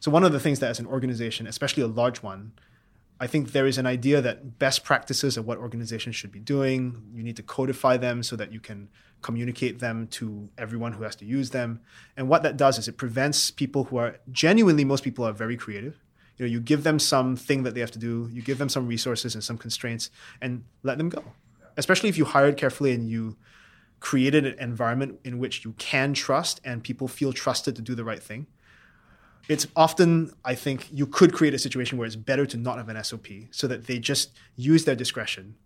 So, 0.00 0.10
one 0.10 0.24
of 0.24 0.32
the 0.32 0.40
things 0.40 0.58
that 0.60 0.70
as 0.70 0.78
an 0.78 0.86
organization, 0.86 1.46
especially 1.46 1.82
a 1.82 1.86
large 1.86 2.22
one, 2.22 2.52
I 3.20 3.26
think 3.26 3.52
there 3.52 3.66
is 3.66 3.78
an 3.78 3.86
idea 3.86 4.20
that 4.20 4.58
best 4.58 4.84
practices 4.84 5.36
of 5.36 5.46
what 5.46 5.58
organizations 5.58 6.16
should 6.16 6.32
be 6.32 6.40
doing, 6.40 7.02
you 7.14 7.22
need 7.22 7.36
to 7.36 7.42
codify 7.42 7.96
them 7.96 8.22
so 8.22 8.34
that 8.36 8.52
you 8.52 8.60
can 8.60 8.88
communicate 9.22 9.78
them 9.78 10.06
to 10.08 10.48
everyone 10.58 10.92
who 10.92 11.04
has 11.04 11.16
to 11.16 11.24
use 11.24 11.50
them. 11.50 11.80
And 12.16 12.28
what 12.28 12.42
that 12.42 12.56
does 12.56 12.78
is 12.78 12.88
it 12.88 12.96
prevents 12.96 13.50
people 13.50 13.84
who 13.84 13.96
are 13.96 14.18
genuinely, 14.32 14.84
most 14.84 15.04
people 15.04 15.24
are 15.24 15.32
very 15.32 15.56
creative. 15.56 16.02
You 16.36 16.44
know, 16.44 16.50
you 16.50 16.60
give 16.60 16.82
them 16.82 16.98
something 16.98 17.62
that 17.62 17.74
they 17.74 17.80
have 17.80 17.92
to 17.92 17.98
do, 17.98 18.28
you 18.32 18.42
give 18.42 18.58
them 18.58 18.68
some 18.68 18.86
resources 18.88 19.34
and 19.34 19.42
some 19.42 19.56
constraints, 19.56 20.10
and 20.40 20.64
let 20.82 20.98
them 20.98 21.08
go. 21.08 21.22
Especially 21.76 22.08
if 22.08 22.18
you 22.18 22.24
hired 22.24 22.56
carefully 22.56 22.92
and 22.92 23.08
you 23.08 23.36
created 24.00 24.44
an 24.44 24.58
environment 24.58 25.20
in 25.24 25.38
which 25.38 25.64
you 25.64 25.72
can 25.78 26.12
trust 26.12 26.60
and 26.64 26.82
people 26.82 27.08
feel 27.08 27.32
trusted 27.32 27.76
to 27.76 27.82
do 27.82 27.94
the 27.94 28.04
right 28.04 28.22
thing. 28.22 28.46
It's 29.48 29.66
often, 29.76 30.32
I 30.44 30.54
think, 30.54 30.88
you 30.90 31.06
could 31.06 31.32
create 31.32 31.54
a 31.54 31.58
situation 31.58 31.98
where 31.98 32.06
it's 32.06 32.16
better 32.16 32.46
to 32.46 32.56
not 32.56 32.78
have 32.78 32.88
an 32.88 33.02
SOP 33.04 33.26
so 33.50 33.66
that 33.66 33.86
they 33.86 33.98
just 33.98 34.30
use 34.56 34.84
their 34.84 34.96
discretion 34.96 35.56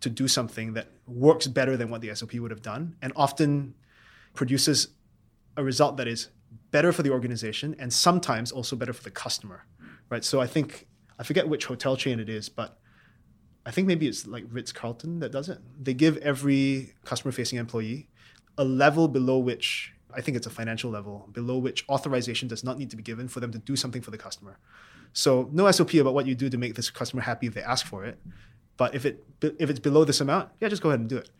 to 0.00 0.10
do 0.10 0.26
something 0.26 0.72
that 0.72 0.88
works 1.06 1.46
better 1.46 1.76
than 1.76 1.90
what 1.90 2.00
the 2.00 2.14
SOP 2.14 2.34
would 2.34 2.50
have 2.50 2.62
done 2.62 2.96
and 3.02 3.12
often 3.14 3.74
produces 4.34 4.88
a 5.56 5.62
result 5.62 5.96
that 5.98 6.08
is 6.08 6.28
better 6.70 6.92
for 6.92 7.02
the 7.02 7.10
organization 7.10 7.76
and 7.78 7.92
sometimes 7.92 8.50
also 8.50 8.74
better 8.74 8.92
for 8.92 9.02
the 9.02 9.10
customer. 9.10 9.64
Right. 10.08 10.24
So 10.24 10.40
I 10.40 10.46
think 10.46 10.86
I 11.18 11.22
forget 11.22 11.48
which 11.48 11.66
hotel 11.66 11.96
chain 11.96 12.18
it 12.18 12.28
is, 12.28 12.48
but 12.48 12.78
I 13.64 13.70
think 13.70 13.86
maybe 13.86 14.08
it's 14.08 14.26
like 14.26 14.44
Ritz 14.50 14.72
Carlton 14.72 15.20
that 15.20 15.30
does 15.30 15.48
it. 15.48 15.58
They 15.78 15.94
give 15.94 16.16
every 16.18 16.94
customer 17.04 17.30
facing 17.30 17.58
employee 17.58 18.08
a 18.58 18.64
level 18.64 19.06
below 19.06 19.38
which 19.38 19.92
I 20.14 20.20
think 20.20 20.36
it's 20.36 20.46
a 20.46 20.50
financial 20.50 20.90
level 20.90 21.28
below 21.32 21.58
which 21.58 21.84
authorization 21.88 22.48
does 22.48 22.64
not 22.64 22.78
need 22.78 22.90
to 22.90 22.96
be 22.96 23.02
given 23.02 23.28
for 23.28 23.40
them 23.40 23.52
to 23.52 23.58
do 23.58 23.76
something 23.76 24.02
for 24.02 24.10
the 24.10 24.18
customer. 24.18 24.58
So 25.12 25.48
no 25.52 25.70
SOP 25.70 25.94
about 25.94 26.14
what 26.14 26.26
you 26.26 26.34
do 26.34 26.48
to 26.48 26.58
make 26.58 26.74
this 26.74 26.90
customer 26.90 27.22
happy 27.22 27.46
if 27.46 27.54
they 27.54 27.62
ask 27.62 27.86
for 27.86 28.04
it. 28.04 28.18
But 28.76 28.94
if 28.94 29.04
it 29.04 29.24
if 29.42 29.68
it's 29.68 29.78
below 29.78 30.04
this 30.04 30.20
amount, 30.20 30.50
yeah, 30.60 30.68
just 30.68 30.82
go 30.82 30.90
ahead 30.90 31.00
and 31.00 31.08
do 31.08 31.18
it. 31.18 31.30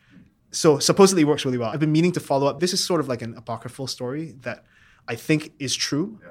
So 0.50 0.78
supposedly 0.78 1.22
it 1.22 1.26
works 1.26 1.44
really 1.44 1.58
well. 1.58 1.70
I've 1.70 1.80
been 1.80 1.92
meaning 1.92 2.12
to 2.12 2.20
follow 2.20 2.46
up. 2.46 2.60
This 2.60 2.72
is 2.72 2.84
sort 2.84 3.00
of 3.00 3.08
like 3.08 3.22
an 3.22 3.34
apocryphal 3.36 3.86
story 3.86 4.34
that 4.42 4.64
I 5.08 5.14
think 5.14 5.52
is 5.58 5.74
true, 5.74 6.18
yeah. 6.22 6.30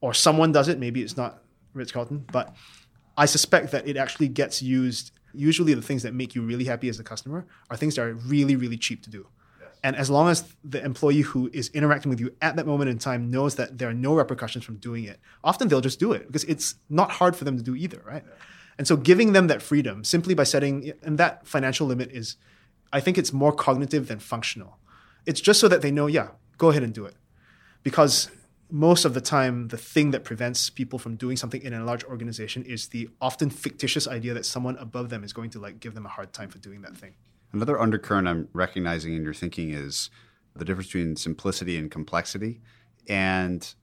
or 0.00 0.14
someone 0.14 0.52
does 0.52 0.68
it. 0.68 0.78
Maybe 0.78 1.02
it's 1.02 1.16
not 1.16 1.42
Ritz 1.74 1.90
Carlton, 1.90 2.26
but 2.30 2.54
I 3.16 3.26
suspect 3.26 3.72
that 3.72 3.88
it 3.88 3.96
actually 3.96 4.28
gets 4.28 4.62
used. 4.62 5.12
Usually, 5.32 5.74
the 5.74 5.82
things 5.82 6.02
that 6.02 6.14
make 6.14 6.34
you 6.34 6.42
really 6.42 6.64
happy 6.64 6.88
as 6.88 6.98
a 7.00 7.04
customer 7.04 7.46
are 7.70 7.76
things 7.76 7.96
that 7.96 8.02
are 8.02 8.14
really, 8.14 8.56
really 8.56 8.76
cheap 8.76 9.02
to 9.04 9.10
do. 9.10 9.26
And 9.82 9.96
as 9.96 10.10
long 10.10 10.28
as 10.28 10.44
the 10.62 10.84
employee 10.84 11.22
who 11.22 11.48
is 11.52 11.68
interacting 11.70 12.10
with 12.10 12.20
you 12.20 12.34
at 12.42 12.56
that 12.56 12.66
moment 12.66 12.90
in 12.90 12.98
time 12.98 13.30
knows 13.30 13.54
that 13.54 13.78
there 13.78 13.88
are 13.88 13.94
no 13.94 14.14
repercussions 14.14 14.64
from 14.64 14.76
doing 14.76 15.04
it, 15.04 15.18
often 15.42 15.68
they'll 15.68 15.80
just 15.80 15.98
do 15.98 16.12
it 16.12 16.26
because 16.26 16.44
it's 16.44 16.74
not 16.90 17.12
hard 17.12 17.34
for 17.34 17.44
them 17.44 17.56
to 17.56 17.62
do 17.62 17.74
either, 17.74 18.02
right? 18.04 18.22
Yeah. 18.26 18.34
And 18.76 18.86
so 18.86 18.96
giving 18.96 19.32
them 19.32 19.46
that 19.46 19.62
freedom 19.62 20.04
simply 20.04 20.34
by 20.34 20.44
setting, 20.44 20.92
and 21.02 21.18
that 21.18 21.46
financial 21.46 21.86
limit 21.86 22.10
is, 22.12 22.36
I 22.92 23.00
think 23.00 23.18
it's 23.18 23.32
more 23.32 23.52
cognitive 23.52 24.08
than 24.08 24.18
functional. 24.18 24.78
It's 25.26 25.40
just 25.40 25.60
so 25.60 25.68
that 25.68 25.82
they 25.82 25.90
know, 25.90 26.06
yeah, 26.06 26.28
go 26.58 26.70
ahead 26.70 26.82
and 26.82 26.92
do 26.92 27.04
it. 27.04 27.14
Because 27.82 28.30
most 28.70 29.04
of 29.04 29.14
the 29.14 29.20
time, 29.20 29.68
the 29.68 29.76
thing 29.76 30.12
that 30.12 30.24
prevents 30.24 30.70
people 30.70 30.98
from 30.98 31.16
doing 31.16 31.36
something 31.36 31.62
in 31.62 31.72
a 31.72 31.84
large 31.84 32.04
organization 32.04 32.62
is 32.64 32.88
the 32.88 33.08
often 33.20 33.50
fictitious 33.50 34.06
idea 34.06 34.34
that 34.34 34.46
someone 34.46 34.76
above 34.76 35.08
them 35.10 35.24
is 35.24 35.32
going 35.32 35.50
to 35.50 35.58
like 35.58 35.80
give 35.80 35.94
them 35.94 36.06
a 36.06 36.10
hard 36.10 36.32
time 36.32 36.48
for 36.48 36.58
doing 36.58 36.82
that 36.82 36.96
thing. 36.96 37.14
Another 37.52 37.80
undercurrent 37.80 38.28
I'm 38.28 38.48
recognizing 38.52 39.14
in 39.14 39.24
your 39.24 39.34
thinking 39.34 39.70
is 39.70 40.10
the 40.54 40.64
difference 40.64 40.88
between 40.88 41.16
simplicity 41.16 41.76
and 41.76 41.90
complexity. 41.90 42.60
And 43.08 43.74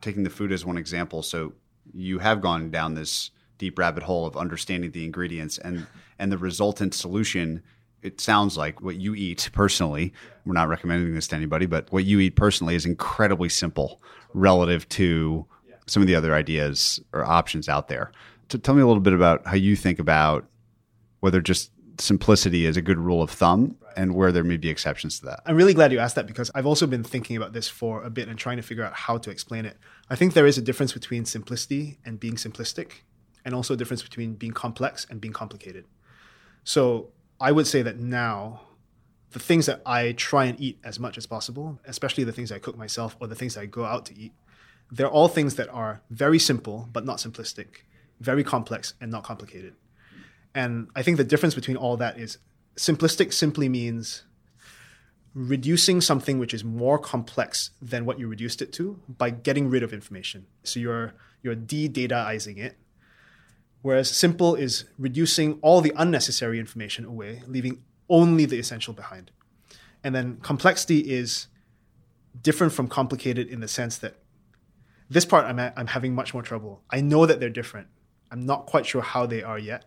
taking 0.00 0.24
the 0.24 0.30
food 0.30 0.52
as 0.52 0.64
one 0.64 0.76
example, 0.76 1.22
so 1.22 1.54
you 1.92 2.18
have 2.18 2.40
gone 2.40 2.70
down 2.70 2.94
this 2.94 3.30
deep 3.58 3.78
rabbit 3.78 4.02
hole 4.02 4.26
of 4.26 4.36
understanding 4.36 4.90
the 4.90 5.04
ingredients 5.04 5.58
and 5.58 5.86
and 6.18 6.32
the 6.32 6.38
resultant 6.38 6.94
solution 6.94 7.62
it 8.02 8.20
sounds 8.20 8.56
like 8.56 8.82
what 8.82 8.96
you 8.96 9.14
eat 9.14 9.48
personally 9.52 10.12
we're 10.44 10.52
not 10.52 10.68
recommending 10.68 11.14
this 11.14 11.28
to 11.28 11.36
anybody 11.36 11.66
but 11.66 11.90
what 11.92 12.04
you 12.04 12.18
eat 12.18 12.36
personally 12.36 12.74
is 12.74 12.84
incredibly 12.84 13.48
simple 13.48 14.02
relative 14.32 14.88
to 14.88 15.46
some 15.86 16.02
of 16.02 16.06
the 16.06 16.14
other 16.14 16.34
ideas 16.34 17.00
or 17.12 17.24
options 17.24 17.68
out 17.68 17.88
there 17.88 18.10
so 18.50 18.58
tell 18.58 18.74
me 18.74 18.82
a 18.82 18.86
little 18.86 19.00
bit 19.00 19.12
about 19.12 19.46
how 19.46 19.54
you 19.54 19.76
think 19.76 19.98
about 19.98 20.46
whether 21.20 21.40
just 21.40 21.70
simplicity 21.98 22.66
is 22.66 22.76
a 22.76 22.82
good 22.82 22.98
rule 22.98 23.22
of 23.22 23.30
thumb 23.30 23.76
and 23.96 24.14
where 24.14 24.32
there 24.32 24.44
may 24.44 24.56
be 24.56 24.68
exceptions 24.68 25.18
to 25.20 25.26
that. 25.26 25.40
I'm 25.46 25.56
really 25.56 25.74
glad 25.74 25.92
you 25.92 25.98
asked 25.98 26.16
that 26.16 26.26
because 26.26 26.50
I've 26.54 26.66
also 26.66 26.86
been 26.86 27.04
thinking 27.04 27.36
about 27.36 27.52
this 27.52 27.68
for 27.68 28.02
a 28.02 28.10
bit 28.10 28.28
and 28.28 28.38
trying 28.38 28.56
to 28.56 28.62
figure 28.62 28.84
out 28.84 28.94
how 28.94 29.18
to 29.18 29.30
explain 29.30 29.64
it. 29.64 29.76
I 30.10 30.16
think 30.16 30.34
there 30.34 30.46
is 30.46 30.58
a 30.58 30.62
difference 30.62 30.92
between 30.92 31.24
simplicity 31.24 31.98
and 32.04 32.18
being 32.18 32.34
simplistic 32.34 33.02
and 33.44 33.54
also 33.54 33.74
a 33.74 33.76
difference 33.76 34.02
between 34.02 34.34
being 34.34 34.52
complex 34.52 35.06
and 35.08 35.20
being 35.20 35.32
complicated. 35.32 35.84
So 36.64 37.10
I 37.40 37.52
would 37.52 37.66
say 37.66 37.82
that 37.82 37.98
now, 37.98 38.62
the 39.30 39.38
things 39.38 39.66
that 39.66 39.82
I 39.84 40.12
try 40.12 40.44
and 40.46 40.60
eat 40.60 40.78
as 40.84 40.98
much 40.98 41.18
as 41.18 41.26
possible, 41.26 41.78
especially 41.84 42.24
the 42.24 42.32
things 42.32 42.50
I 42.52 42.58
cook 42.58 42.76
myself 42.76 43.16
or 43.20 43.26
the 43.26 43.34
things 43.34 43.56
I 43.56 43.66
go 43.66 43.84
out 43.84 44.06
to 44.06 44.18
eat, 44.18 44.32
they're 44.90 45.08
all 45.08 45.28
things 45.28 45.56
that 45.56 45.68
are 45.70 46.02
very 46.10 46.38
simple 46.38 46.88
but 46.92 47.04
not 47.04 47.18
simplistic, 47.18 47.82
very 48.20 48.44
complex 48.44 48.94
and 49.00 49.10
not 49.10 49.24
complicated. 49.24 49.74
And 50.54 50.88
I 50.94 51.02
think 51.02 51.16
the 51.16 51.24
difference 51.24 51.54
between 51.54 51.76
all 51.76 51.96
that 51.96 52.18
is 52.18 52.38
simplistic 52.76 53.32
simply 53.32 53.68
means 53.68 54.24
reducing 55.34 56.00
something 56.00 56.38
which 56.38 56.54
is 56.54 56.62
more 56.62 56.98
complex 56.98 57.70
than 57.82 58.04
what 58.06 58.18
you 58.20 58.28
reduced 58.28 58.62
it 58.62 58.72
to 58.72 59.00
by 59.08 59.30
getting 59.30 59.68
rid 59.68 59.82
of 59.82 59.92
information. 59.92 60.46
So 60.62 60.78
you're 60.78 61.14
you're 61.42 61.54
de-dataizing 61.54 62.56
it. 62.56 62.78
Whereas 63.82 64.10
simple 64.10 64.54
is 64.54 64.84
reducing 64.98 65.58
all 65.60 65.82
the 65.82 65.92
unnecessary 65.94 66.58
information 66.58 67.04
away, 67.04 67.42
leaving 67.46 67.82
only 68.08 68.46
the 68.46 68.58
essential 68.58 68.94
behind. 68.94 69.30
And 70.02 70.14
then 70.14 70.38
complexity 70.40 71.00
is 71.00 71.48
different 72.40 72.72
from 72.72 72.88
complicated 72.88 73.48
in 73.48 73.60
the 73.60 73.68
sense 73.68 73.98
that 73.98 74.14
this 75.10 75.26
part 75.26 75.44
I'm, 75.44 75.58
I'm 75.58 75.88
having 75.88 76.14
much 76.14 76.32
more 76.32 76.42
trouble. 76.42 76.82
I 76.88 77.02
know 77.02 77.26
that 77.26 77.40
they're 77.40 77.50
different. 77.50 77.88
I'm 78.30 78.46
not 78.46 78.64
quite 78.64 78.86
sure 78.86 79.02
how 79.02 79.26
they 79.26 79.42
are 79.42 79.58
yet. 79.58 79.84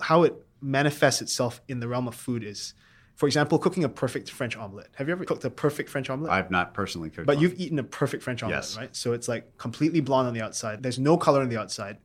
How 0.00 0.22
it 0.24 0.34
manifests 0.60 1.22
itself 1.22 1.60
in 1.68 1.80
the 1.80 1.88
realm 1.88 2.08
of 2.08 2.14
food 2.14 2.44
is 2.44 2.74
for 3.18 3.26
example, 3.26 3.58
cooking 3.58 3.82
a 3.82 3.88
perfect 3.88 4.30
French 4.30 4.56
omelet. 4.56 4.90
Have 4.94 5.08
you 5.08 5.12
ever 5.12 5.24
cooked 5.24 5.44
a 5.44 5.50
perfect 5.50 5.90
French 5.90 6.08
omelet? 6.08 6.30
I've 6.30 6.52
not 6.52 6.72
personally 6.72 7.10
cooked. 7.10 7.26
But 7.26 7.34
one. 7.34 7.42
you've 7.42 7.58
eaten 7.58 7.76
a 7.80 7.82
perfect 7.82 8.22
French 8.22 8.44
omelet, 8.44 8.58
Yes. 8.58 8.76
right? 8.76 8.94
So 8.94 9.12
it's 9.12 9.26
like 9.26 9.58
completely 9.58 9.98
blonde 9.98 10.28
on 10.28 10.34
the 10.34 10.40
outside. 10.40 10.84
There's 10.84 11.00
no 11.00 11.16
color 11.16 11.40
on 11.40 11.48
the 11.48 11.56
outside. 11.58 11.98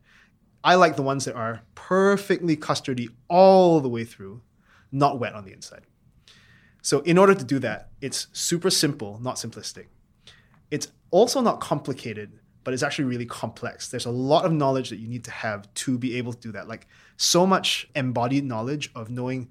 I 0.63 0.73
like 0.73 0.95
the 0.95 1.03
ones 1.03 1.25
that 1.25 1.35
are 1.35 1.61
perfectly 1.75 2.57
custardy 2.57 3.09
all 3.27 3.79
the 3.79 3.89
way 3.89 4.05
through, 4.05 4.41
not 4.91 5.19
wet 5.19 5.35
on 5.35 5.45
the 5.45 5.53
inside. 5.53 5.85
So 6.81 7.01
in 7.01 7.19
order 7.19 7.35
to 7.35 7.43
do 7.43 7.59
that, 7.59 7.89
it's 8.01 8.25
super 8.33 8.71
simple, 8.71 9.19
not 9.21 9.35
simplistic. 9.35 9.85
It's 10.71 10.87
also 11.11 11.41
not 11.41 11.59
complicated, 11.59 12.39
but 12.63 12.73
it's 12.73 12.83
actually 12.83 13.05
really 13.05 13.25
complex. 13.25 13.89
There's 13.89 14.05
a 14.05 14.11
lot 14.11 14.45
of 14.45 14.51
knowledge 14.51 14.89
that 14.89 14.97
you 14.97 15.07
need 15.07 15.23
to 15.25 15.31
have 15.31 15.71
to 15.73 15.97
be 15.97 16.17
able 16.17 16.33
to 16.33 16.39
do 16.39 16.51
that. 16.53 16.67
Like 16.67 16.87
so 17.17 17.45
much 17.45 17.89
embodied 17.95 18.45
knowledge 18.45 18.91
of 18.95 19.09
knowing 19.09 19.49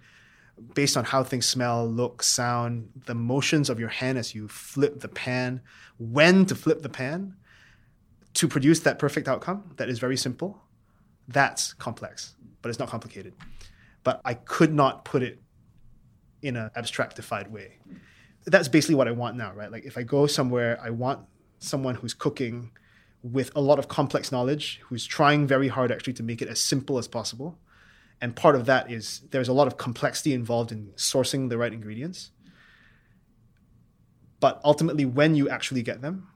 based 0.75 0.97
on 0.97 1.05
how 1.05 1.25
things 1.25 1.47
smell, 1.47 1.89
look, 1.89 2.23
sound, 2.23 2.89
the 3.07 3.15
motions 3.15 3.71
of 3.71 3.81
your 3.81 3.89
hand 3.89 4.19
as 4.19 4.35
you 4.35 4.49
flip 4.49 5.01
the 5.01 5.09
pan, 5.09 5.61
when 5.99 6.47
to 6.47 6.55
flip 6.55 6.83
the 6.83 6.89
pan 6.89 7.35
to 8.35 8.49
produce 8.49 8.81
that 8.81 8.99
perfect 8.99 9.29
outcome 9.29 9.73
that 9.77 9.89
is 9.89 9.99
very 9.99 10.17
simple. 10.17 10.61
That's 11.29 11.73
complex, 11.75 12.35
but 12.61 12.69
it's 12.69 12.79
not 12.79 12.89
complicated. 12.89 13.35
But 14.05 14.21
I 14.25 14.35
could 14.35 14.75
not 14.75 15.05
put 15.05 15.23
it 15.23 15.41
in 16.43 16.57
an 16.57 16.71
abstractified 16.77 17.51
way. 17.51 17.79
That's 18.45 18.69
basically 18.69 18.97
what 18.97 19.07
I 19.07 19.13
want 19.13 19.37
now, 19.37 19.53
right? 19.53 19.71
Like 19.71 19.85
if 19.85 19.97
I 19.97 20.03
go 20.03 20.27
somewhere, 20.27 20.79
I 20.83 20.91
want 20.91 21.21
someone 21.59 21.95
who's 21.95 22.15
cooking 22.15 22.73
with 23.23 23.51
a 23.55 23.61
lot 23.61 23.79
of 23.79 23.89
complex 23.89 24.33
knowledge, 24.33 24.81
who's 24.85 25.07
trying 25.07 25.47
very 25.47 25.69
hard 25.69 25.93
actually 25.93 26.13
to 26.15 26.23
make 26.23 26.43
it 26.43 26.49
as 26.49 26.61
simple 26.61 26.99
as 26.99 27.07
possible. 27.09 27.59
And 28.21 28.35
part 28.37 28.55
of 28.55 28.67
that 28.67 28.91
is 28.91 29.23
there's 29.31 29.49
a 29.49 29.53
lot 29.53 29.67
of 29.67 29.77
complexity 29.77 30.33
involved 30.33 30.73
in 30.73 30.93
sourcing 30.97 31.49
the 31.49 31.59
right 31.59 31.73
ingredients. 31.73 32.31
But 34.41 34.61
ultimately, 34.65 35.05
when 35.05 35.35
you 35.35 35.49
actually 35.49 35.83
get 35.83 36.03
them, 36.03 36.29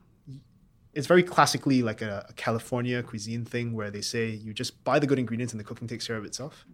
it's 0.93 1.07
very 1.07 1.23
classically 1.23 1.83
like 1.83 2.01
a, 2.01 2.25
a 2.29 2.33
California 2.33 3.03
cuisine 3.03 3.45
thing 3.45 3.73
where 3.73 3.91
they 3.91 4.01
say 4.01 4.29
you 4.29 4.53
just 4.53 4.83
buy 4.83 4.97
the 4.97 5.07
good 5.07 5.19
ingredients 5.19 5.53
and 5.53 5.59
the 5.59 5.63
cooking 5.63 5.87
takes 5.87 6.07
care 6.07 6.15
of 6.15 6.25
itself. 6.25 6.65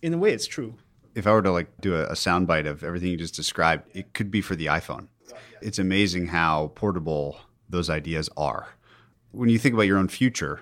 In 0.00 0.14
a 0.14 0.18
way, 0.18 0.32
it's 0.32 0.46
true. 0.46 0.74
if 1.14 1.26
I 1.26 1.32
were 1.32 1.42
to 1.42 1.50
like 1.52 1.68
do 1.80 1.94
a, 1.94 2.04
a 2.04 2.12
soundbite 2.12 2.66
of 2.66 2.82
everything 2.82 3.10
you 3.10 3.16
just 3.16 3.34
described, 3.34 3.88
it 3.94 4.14
could 4.14 4.30
be 4.30 4.40
for 4.40 4.56
the 4.56 4.66
iPhone. 4.66 5.08
It's 5.60 5.78
amazing 5.78 6.28
how 6.28 6.72
portable 6.74 7.40
those 7.68 7.88
ideas 7.88 8.28
are. 8.36 8.68
When 9.32 9.48
you 9.48 9.58
think 9.58 9.74
about 9.74 9.86
your 9.86 9.98
own 9.98 10.08
future, 10.08 10.60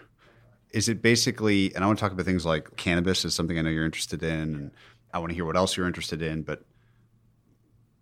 is 0.71 0.89
it 0.89 1.03
basically, 1.03 1.75
and 1.75 1.85
I 1.85 1.87
want 1.87 1.99
to 1.99 2.05
talk 2.05 2.13
about 2.13 2.25
things 2.25 2.47
like 2.47 2.77
cannabis 2.77 3.25
is 3.25 3.35
something 3.35 3.59
I 3.59 3.63
know 3.63 3.71
you're 3.71 3.85
interested 3.85 4.23
in, 4.23 4.55
and 4.55 4.71
I 5.13 5.19
want 5.19 5.31
to 5.31 5.35
hear 5.35 5.45
what 5.45 5.57
else 5.57 5.77
you're 5.77 5.87
interested 5.87 6.23
in, 6.23 6.43
but 6.43 6.65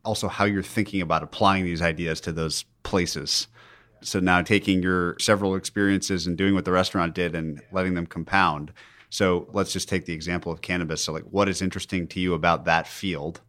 also 0.05 0.29
how 0.29 0.45
you're 0.45 0.63
thinking 0.63 1.01
about 1.01 1.23
applying 1.23 1.65
these 1.65 1.83
ideas 1.83 2.21
to 2.23 2.33
those 2.33 2.65
places. 2.83 3.49
So 4.01 4.21
now 4.21 4.43
taking 4.43 4.83
your 4.83 5.17
several 5.19 5.55
experiences 5.55 6.27
and 6.27 6.37
doing 6.37 6.55
what 6.55 6.65
the 6.65 6.73
restaurant 6.73 7.15
did 7.15 7.35
and 7.35 7.61
letting 7.73 7.95
them 7.95 8.07
compound. 8.07 8.73
So 9.11 9.49
let's 9.53 9.73
just 9.73 9.89
take 9.89 10.05
the 10.05 10.13
example 10.13 10.53
of 10.53 10.61
cannabis. 10.61 11.03
So 11.03 11.13
like 11.13 11.25
what 11.25 11.49
is 11.49 11.63
interesting 11.63 12.07
to 12.09 12.21
you 12.21 12.35
about 12.35 12.65
that 12.67 12.87
field? 12.87 13.41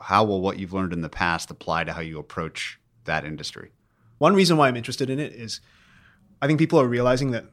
How 0.00 0.24
will 0.24 0.40
what 0.40 0.58
you've 0.58 0.72
learned 0.72 0.92
in 0.92 1.02
the 1.02 1.08
past 1.08 1.50
apply 1.50 1.84
to 1.84 1.92
how 1.92 2.00
you 2.00 2.18
approach 2.18 2.80
that 3.04 3.24
industry? 3.24 3.72
One 4.18 4.34
reason 4.34 4.56
why 4.56 4.68
I'm 4.68 4.76
interested 4.76 5.10
in 5.10 5.20
it 5.20 5.32
is 5.32 5.60
I 6.42 6.46
think 6.46 6.58
people 6.58 6.80
are 6.80 6.86
realizing 6.86 7.32
that 7.32 7.46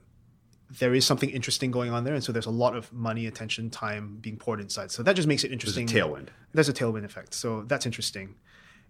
there 0.70 0.94
is 0.94 1.06
something 1.06 1.30
interesting 1.30 1.72
going 1.72 1.92
on 1.92 2.04
there. 2.04 2.14
And 2.14 2.24
so 2.24 2.32
there's 2.32 2.46
a 2.46 2.52
lot 2.52 2.76
of 2.76 2.92
money, 2.92 3.26
attention, 3.26 3.70
time 3.70 4.18
being 4.20 4.38
poured 4.38 4.60
inside. 4.60 4.92
So 4.92 5.04
that 5.04 5.16
just 5.16 5.28
makes 5.28 5.44
it 5.44 5.52
interesting. 5.52 5.86
There's 5.86 6.04
a 6.04 6.08
tailwind. 6.08 6.28
There's 6.54 6.70
a 6.70 6.74
tailwind 6.74 7.06
effect. 7.06 7.34
So 7.34 7.64
that's 7.64 7.86
interesting. 7.86 8.36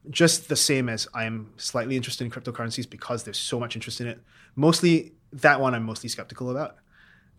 Just 0.09 0.49
the 0.49 0.55
same 0.55 0.89
as 0.89 1.07
I'm 1.13 1.53
slightly 1.57 1.95
interested 1.95 2.23
in 2.23 2.31
cryptocurrencies 2.31 2.89
because 2.89 3.23
there's 3.23 3.37
so 3.37 3.59
much 3.59 3.75
interest 3.75 4.01
in 4.01 4.07
it. 4.07 4.19
Mostly 4.55 5.13
that 5.33 5.59
one 5.59 5.75
I'm 5.75 5.83
mostly 5.83 6.09
skeptical 6.09 6.49
about 6.49 6.77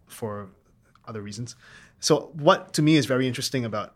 for 0.06 0.50
other 1.06 1.22
reasons. 1.22 1.56
So 2.00 2.30
what 2.34 2.74
to 2.74 2.82
me 2.82 2.96
is 2.96 3.06
very 3.06 3.26
interesting 3.26 3.64
about 3.64 3.94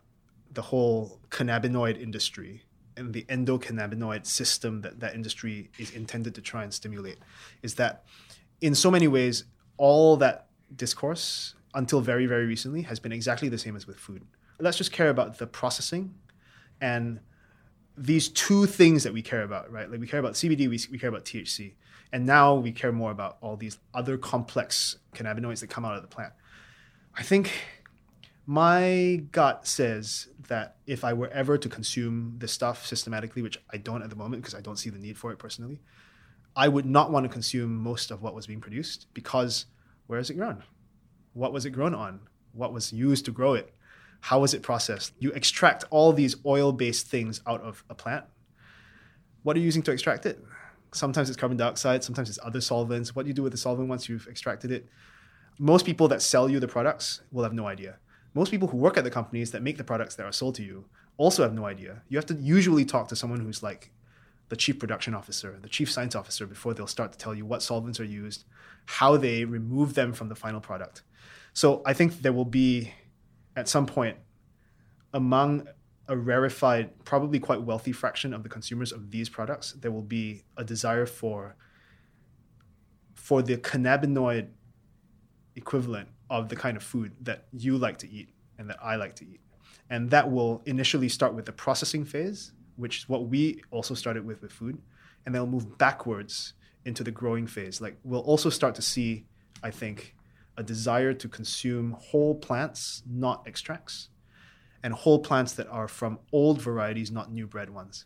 the 0.51 0.61
whole 0.61 1.19
cannabinoid 1.29 2.01
industry 2.01 2.63
and 2.97 3.13
the 3.13 3.23
endocannabinoid 3.23 4.25
system 4.25 4.81
that 4.81 4.99
that 4.99 5.15
industry 5.15 5.69
is 5.79 5.91
intended 5.91 6.35
to 6.35 6.41
try 6.41 6.63
and 6.63 6.73
stimulate 6.73 7.17
is 7.61 7.75
that 7.75 8.03
in 8.63 8.73
so 8.73 8.89
many 8.89 9.09
ways 9.09 9.43
all 9.75 10.15
that 10.17 10.47
discourse 10.73 11.53
until 11.75 11.99
very 11.99 12.25
very 12.25 12.45
recently 12.45 12.83
has 12.83 12.99
been 12.99 13.11
exactly 13.11 13.49
the 13.49 13.57
same 13.57 13.75
as 13.75 13.85
with 13.85 13.97
food. 13.97 14.23
Let's 14.59 14.77
just 14.77 14.93
care 14.93 15.09
about 15.09 15.37
the 15.37 15.45
processing 15.45 16.15
and 16.79 17.19
these 17.97 18.29
two 18.29 18.65
things 18.65 19.03
that 19.03 19.13
we 19.13 19.21
care 19.21 19.43
about 19.43 19.69
right? 19.69 19.91
Like 19.91 19.99
we 19.99 20.07
care 20.07 20.19
about 20.19 20.33
cbd 20.33 20.69
we, 20.69 20.79
we 20.91 20.97
care 20.97 21.09
about 21.09 21.25
thc 21.25 21.73
and 22.13 22.25
now 22.25 22.55
we 22.55 22.71
care 22.71 22.93
more 22.93 23.11
about 23.11 23.37
all 23.41 23.57
these 23.57 23.79
other 23.93 24.17
complex 24.17 24.97
cannabinoids 25.13 25.59
that 25.59 25.69
come 25.69 25.83
out 25.83 25.95
of 25.95 26.01
the 26.01 26.07
plant. 26.07 26.31
I 27.17 27.23
think 27.23 27.51
my 28.45 29.23
gut 29.31 29.67
says 29.67 30.29
that 30.47 30.77
if 30.85 31.03
I 31.03 31.13
were 31.13 31.29
ever 31.29 31.57
to 31.57 31.67
consume 31.67 32.35
this 32.37 32.51
stuff 32.53 32.85
systematically, 32.85 33.41
which 33.41 33.57
I 33.71 33.77
don't 33.77 34.03
at 34.03 34.09
the 34.09 34.15
moment 34.15 34.41
because 34.41 34.55
I 34.55 34.61
don't 34.61 34.77
see 34.77 34.89
the 34.89 34.99
need 34.99 35.17
for 35.17 35.31
it 35.31 35.39
personally, 35.39 35.81
I 36.55 36.67
would 36.67 36.85
not 36.85 37.11
want 37.11 37.23
to 37.25 37.29
consume 37.29 37.75
most 37.75 38.11
of 38.11 38.21
what 38.21 38.35
was 38.35 38.47
being 38.47 38.61
produced 38.61 39.07
because 39.13 39.65
where 40.07 40.19
is 40.19 40.29
it 40.29 40.35
grown? 40.35 40.63
What 41.33 41.53
was 41.53 41.65
it 41.65 41.71
grown 41.71 41.95
on? 41.95 42.19
What 42.53 42.73
was 42.73 42.93
used 42.93 43.25
to 43.25 43.31
grow 43.31 43.53
it? 43.55 43.73
How 44.21 44.39
was 44.39 44.53
it 44.53 44.61
processed? 44.61 45.13
You 45.19 45.31
extract 45.31 45.83
all 45.89 46.13
these 46.13 46.35
oil 46.45 46.71
based 46.71 47.07
things 47.07 47.41
out 47.47 47.61
of 47.61 47.83
a 47.89 47.95
plant. 47.95 48.25
What 49.41 49.57
are 49.57 49.59
you 49.59 49.65
using 49.65 49.81
to 49.83 49.91
extract 49.91 50.25
it? 50.25 50.39
Sometimes 50.93 51.29
it's 51.29 51.37
carbon 51.37 51.57
dioxide, 51.57 52.03
sometimes 52.03 52.29
it's 52.29 52.39
other 52.43 52.61
solvents. 52.61 53.15
What 53.15 53.23
do 53.23 53.29
you 53.29 53.33
do 53.33 53.43
with 53.43 53.51
the 53.51 53.57
solvent 53.57 53.89
once 53.89 54.07
you've 54.07 54.27
extracted 54.27 54.71
it? 54.71 54.87
Most 55.57 55.85
people 55.85 56.07
that 56.09 56.21
sell 56.21 56.49
you 56.49 56.59
the 56.59 56.67
products 56.67 57.21
will 57.31 57.43
have 57.43 57.53
no 57.53 57.67
idea 57.67 57.97
most 58.33 58.51
people 58.51 58.67
who 58.67 58.77
work 58.77 58.97
at 58.97 59.03
the 59.03 59.11
companies 59.11 59.51
that 59.51 59.61
make 59.61 59.77
the 59.77 59.83
products 59.83 60.15
that 60.15 60.25
are 60.25 60.31
sold 60.31 60.55
to 60.55 60.63
you 60.63 60.85
also 61.17 61.43
have 61.43 61.53
no 61.53 61.65
idea. 61.65 62.01
You 62.09 62.17
have 62.17 62.25
to 62.27 62.33
usually 62.35 62.85
talk 62.85 63.07
to 63.09 63.15
someone 63.15 63.39
who's 63.39 63.61
like 63.61 63.91
the 64.53 64.57
chief 64.57 64.77
production 64.77 65.15
officer, 65.15 65.57
the 65.63 65.67
chief 65.67 65.91
science 65.91 66.13
officer 66.13 66.45
before 66.45 66.75
they'll 66.75 66.85
start 66.85 67.11
to 67.11 67.17
tell 67.17 67.33
you 67.33 67.43
what 67.43 67.63
solvents 67.63 67.99
are 67.99 68.05
used, 68.05 68.43
how 68.85 69.17
they 69.17 69.45
remove 69.45 69.95
them 69.95 70.13
from 70.13 70.29
the 70.29 70.35
final 70.35 70.61
product. 70.61 71.01
So 71.53 71.81
I 71.87 71.93
think 71.93 72.21
there 72.21 72.33
will 72.33 72.45
be 72.45 72.93
at 73.55 73.67
some 73.67 73.87
point 73.87 74.15
among 75.11 75.67
a 76.07 76.15
rarefied, 76.15 77.03
probably 77.03 77.39
quite 77.39 77.63
wealthy 77.63 77.91
fraction 77.91 78.31
of 78.31 78.43
the 78.43 78.49
consumers 78.49 78.91
of 78.91 79.09
these 79.09 79.27
products, 79.27 79.71
there 79.71 79.91
will 79.91 80.03
be 80.03 80.43
a 80.55 80.63
desire 80.63 81.07
for 81.07 81.55
for 83.15 83.41
the 83.41 83.57
cannabinoid 83.57 84.49
equivalent 85.55 86.09
of 86.29 86.49
the 86.49 86.55
kind 86.55 86.77
of 86.77 86.83
food 86.83 87.11
that 87.21 87.47
you 87.51 87.75
like 87.75 87.97
to 87.97 88.07
eat 88.11 88.29
and 88.59 88.69
that 88.69 88.77
I 88.83 88.97
like 88.97 89.15
to 89.15 89.25
eat. 89.25 89.41
And 89.89 90.11
that 90.11 90.29
will 90.29 90.61
initially 90.67 91.09
start 91.09 91.33
with 91.33 91.45
the 91.45 91.53
processing 91.53 92.05
phase, 92.05 92.51
which 92.75 92.99
is 92.99 93.09
what 93.09 93.27
we 93.27 93.61
also 93.71 93.93
started 93.93 94.25
with 94.25 94.41
with 94.41 94.51
food, 94.51 94.81
and 95.25 95.33
then 95.33 95.41
we'll 95.41 95.51
move 95.51 95.77
backwards 95.77 96.53
into 96.85 97.03
the 97.03 97.11
growing 97.11 97.47
phase. 97.47 97.81
Like 97.81 97.97
we'll 98.03 98.21
also 98.21 98.49
start 98.49 98.75
to 98.75 98.81
see, 98.81 99.25
I 99.61 99.71
think, 99.71 100.15
a 100.57 100.63
desire 100.63 101.13
to 101.13 101.27
consume 101.27 101.95
whole 101.99 102.35
plants, 102.35 103.03
not 103.09 103.43
extracts, 103.47 104.09
and 104.83 104.93
whole 104.93 105.19
plants 105.19 105.53
that 105.53 105.67
are 105.67 105.87
from 105.87 106.19
old 106.31 106.61
varieties, 106.61 107.11
not 107.11 107.31
new 107.31 107.47
bred 107.47 107.69
ones. 107.69 108.05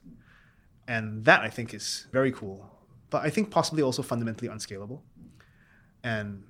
And 0.87 1.25
that 1.25 1.41
I 1.41 1.49
think 1.49 1.73
is 1.73 2.07
very 2.11 2.31
cool, 2.31 2.69
but 3.09 3.23
I 3.23 3.29
think 3.29 3.51
possibly 3.51 3.83
also 3.83 4.01
fundamentally 4.01 4.47
unscalable. 4.47 5.03
And 6.03 6.43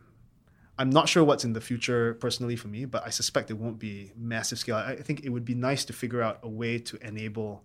I'm 0.77 0.91
not 0.91 1.10
sure 1.10 1.23
what's 1.23 1.44
in 1.44 1.53
the 1.53 1.61
future 1.61 2.14
personally 2.15 2.56
for 2.56 2.68
me, 2.68 2.85
but 2.85 3.03
I 3.03 3.10
suspect 3.10 3.49
it 3.49 3.56
won't 3.56 3.80
be 3.80 4.11
massive 4.15 4.60
scale. 4.60 4.76
I 4.76 4.91
I 4.91 5.02
think 5.02 5.22
it 5.23 5.30
would 5.30 5.45
be 5.45 5.56
nice 5.56 5.85
to 5.85 5.94
figure 5.94 6.22
out 6.22 6.39
a 6.44 6.49
way 6.49 6.77
to 6.80 6.98
enable 7.02 7.64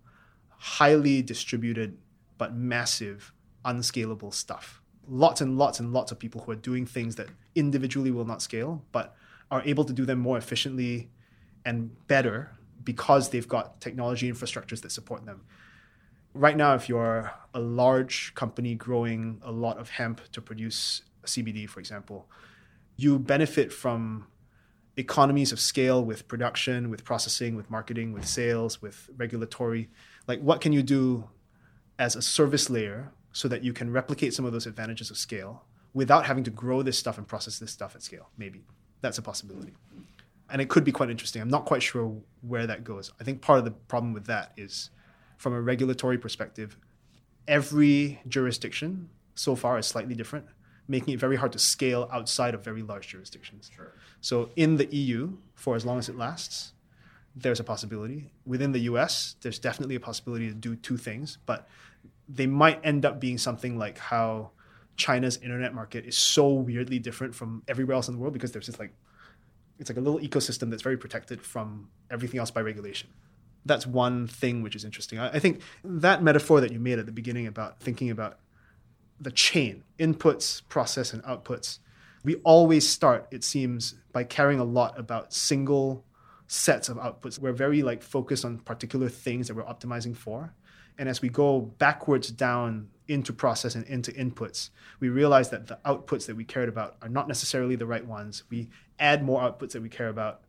highly 0.63 1.21
distributed 1.23 1.99
but 2.39 2.55
massive 2.55 3.33
unscalable 3.65 4.31
stuff. 4.31 4.81
Lots 5.09 5.41
and 5.41 5.59
lots 5.59 5.81
and 5.81 5.93
lots 5.93 6.13
of 6.13 6.21
people 6.21 6.41
who 6.41 6.53
are 6.53 6.63
doing 6.71 6.87
things 6.87 7.17
that 7.17 7.27
individually 7.57 8.13
will 8.13 8.25
not 8.25 8.41
scale, 8.41 8.85
but 8.93 9.17
are 9.51 9.61
able 9.65 9.85
to 9.85 9.93
do 9.93 10.07
them 10.07 10.21
more 10.21 10.39
efficiently 10.39 11.11
and 11.65 11.91
better 12.07 12.53
because 12.85 13.31
they've 13.31 13.49
got 13.49 13.81
technology 13.81 14.31
infrastructures 14.31 14.81
that 14.83 14.93
support 14.93 15.27
them. 15.27 15.43
right 16.33 16.57
now, 16.57 16.75
if 16.75 16.89
you're 16.89 17.33
a 17.53 17.61
large 17.61 18.33
company 18.35 18.77
growing 18.77 19.41
a 19.45 19.51
lot 19.51 19.79
of 19.79 19.91
hemp 19.91 20.21
to 20.31 20.41
produce 20.41 21.03
CBD, 21.27 21.69
for 21.69 21.81
example, 21.81 22.29
you 22.97 23.19
benefit 23.19 23.73
from 23.73 24.29
economies 24.97 25.51
of 25.51 25.59
scale 25.59 26.05
with 26.05 26.29
production, 26.29 26.89
with 26.89 27.05
processing, 27.05 27.57
with 27.57 27.69
marketing, 27.69 28.13
with 28.13 28.27
sales, 28.27 28.81
with 28.81 29.11
regulatory. 29.17 29.89
Like, 30.27 30.41
what 30.41 30.61
can 30.61 30.73
you 30.73 30.83
do 30.83 31.29
as 31.99 32.17
a 32.17 32.23
service 32.23 32.71
layer 32.71 33.13
so 33.33 33.49
that 33.49 33.63
you 33.65 33.73
can 33.73 33.91
replicate 33.91 34.35
some 34.35 34.45
of 34.45 34.53
those 34.53 34.67
advantages 34.67 35.11
of 35.11 35.17
scale 35.17 35.65
without 35.95 36.27
having 36.27 36.45
to 36.45 36.51
grow 36.51 36.83
this 36.83 36.99
stuff 36.99 37.19
and 37.19 37.27
process 37.27 37.59
this 37.59 37.73
stuff 37.73 37.95
at 37.95 38.03
scale? 38.03 38.29
Maybe 38.37 38.65
that's 39.01 39.19
a 39.19 39.23
possibility. 39.23 39.73
And 40.51 40.61
it 40.61 40.69
could 40.69 40.85
be 40.85 40.93
quite 40.93 41.11
interesting. 41.11 41.41
I'm 41.41 41.49
not 41.49 41.65
quite 41.65 41.83
sure 41.83 42.15
where 42.43 42.67
that 42.67 42.85
goes. 42.85 43.13
I 43.21 43.25
think 43.25 43.41
part 43.41 43.59
of 43.59 43.65
the 43.65 43.71
problem 43.71 44.13
with 44.13 44.27
that 44.27 44.53
is 44.57 44.91
from 45.39 45.55
a 45.55 45.61
regulatory 45.61 46.19
perspective, 46.19 46.77
every 47.49 48.21
jurisdiction 48.29 49.09
so 49.35 49.57
far 49.57 49.79
is 49.79 49.87
slightly 49.87 50.15
different, 50.15 50.47
making 50.89 51.15
it 51.15 51.21
very 51.21 51.37
hard 51.37 51.53
to 51.53 51.59
scale 51.59 52.09
outside 52.13 52.55
of 52.55 52.63
very 52.63 52.83
large 52.83 53.09
jurisdictions. 53.09 53.71
Sure. 53.75 53.93
So 54.21 54.51
in 54.57 54.77
the 54.77 54.95
EU, 54.95 55.39
for 55.55 55.75
as 55.75 55.87
long 55.87 55.99
as 55.99 56.09
it 56.09 56.17
lasts, 56.17 56.75
there's 57.35 57.61
a 57.61 57.65
possibility. 57.65 58.31
Within 58.47 58.73
the 58.73 58.81
US, 58.81 59.37
there's 59.41 59.59
definitely 59.59 59.95
a 59.95 60.01
possibility 60.01 60.49
to 60.49 60.55
do 60.55 60.77
two 60.77 60.97
things, 60.97 61.39
but 61.47 61.69
they 62.29 62.47
might 62.47 62.81
end 62.85 63.05
up 63.05 63.21
being 63.21 63.39
something 63.39 63.79
like 63.79 63.99
how 63.99 64.51
China's 64.97 65.39
internet 65.39 65.75
market 65.75 66.05
is 66.05 66.17
so 66.17 66.53
weirdly 66.53 66.99
different 66.99 67.35
from 67.35 67.63
everywhere 67.69 67.95
else 67.95 68.09
in 68.09 68.15
the 68.15 68.21
world 68.21 68.33
because 68.33 68.53
there's 68.53 68.67
just 68.67 68.79
like 68.79 68.93
it's 69.79 69.91
like 69.91 69.97
a 69.97 70.01
little 70.01 70.21
ecosystem 70.21 70.71
that's 70.71 70.83
very 70.83 70.97
protected 70.97 71.41
from 71.43 71.89
everything 72.11 72.39
else 72.39 72.51
by 72.51 72.61
regulation. 72.61 73.09
That's 73.65 73.87
one 73.87 74.27
thing 74.27 74.63
which 74.63 74.77
is 74.77 74.85
interesting. 74.85 75.19
I, 75.19 75.31
I 75.31 75.39
think 75.39 75.61
that 75.83 76.23
metaphor 76.23 76.61
that 76.61 76.73
you 76.73 76.79
made 76.79 76.99
at 76.99 77.07
the 77.07 77.13
beginning 77.13 77.47
about 77.47 77.81
thinking 77.81 78.11
about 78.11 78.39
the 79.21 79.31
chain, 79.31 79.83
inputs, 79.99 80.63
process, 80.69 81.13
and 81.13 81.23
outputs, 81.25 81.79
we 82.25 82.37
always 82.37 82.89
start, 82.89 83.27
it 83.31 83.43
seems, 83.43 83.95
by 84.13 84.25
caring 84.25 84.61
a 84.61 84.65
lot 84.65 84.99
about 84.99 85.33
single 85.33 86.05
sets 86.53 86.91
of 86.91 86.99
outputs. 86.99 87.39
We're 87.39 87.53
very 87.53 87.83
like 87.83 88.03
focused 88.03 88.45
on 88.45 88.59
particular 88.59 89.09
things 89.09 89.49
that 89.49 89.55
we're 89.55 89.65
optimizing 89.65 90.15
for. 90.15 90.53
And 90.99 91.09
as 91.09 91.23
we 91.23 91.31
go 91.31 91.63
backwards 91.63 92.31
down 92.31 92.91
into 93.09 93.33
process 93.33 93.75
and 93.75 93.87
into 93.87 94.13
inputs, 94.13 94.69
we 95.01 95.09
realize 95.09 95.49
that 95.49 95.67
the 95.67 95.79
outputs 95.87 96.27
that 96.27 96.37
we 96.37 96.45
cared 96.45 96.69
about 96.69 96.97
are 97.01 97.09
not 97.09 97.27
necessarily 97.27 97.75
the 97.75 97.87
right 97.87 98.07
ones. 98.07 98.45
We 98.51 98.69
add 98.99 99.25
more 99.25 99.41
outputs 99.41 99.73
that 99.73 99.81
we 99.81 99.89
care 99.89 100.09
about. 100.09 100.43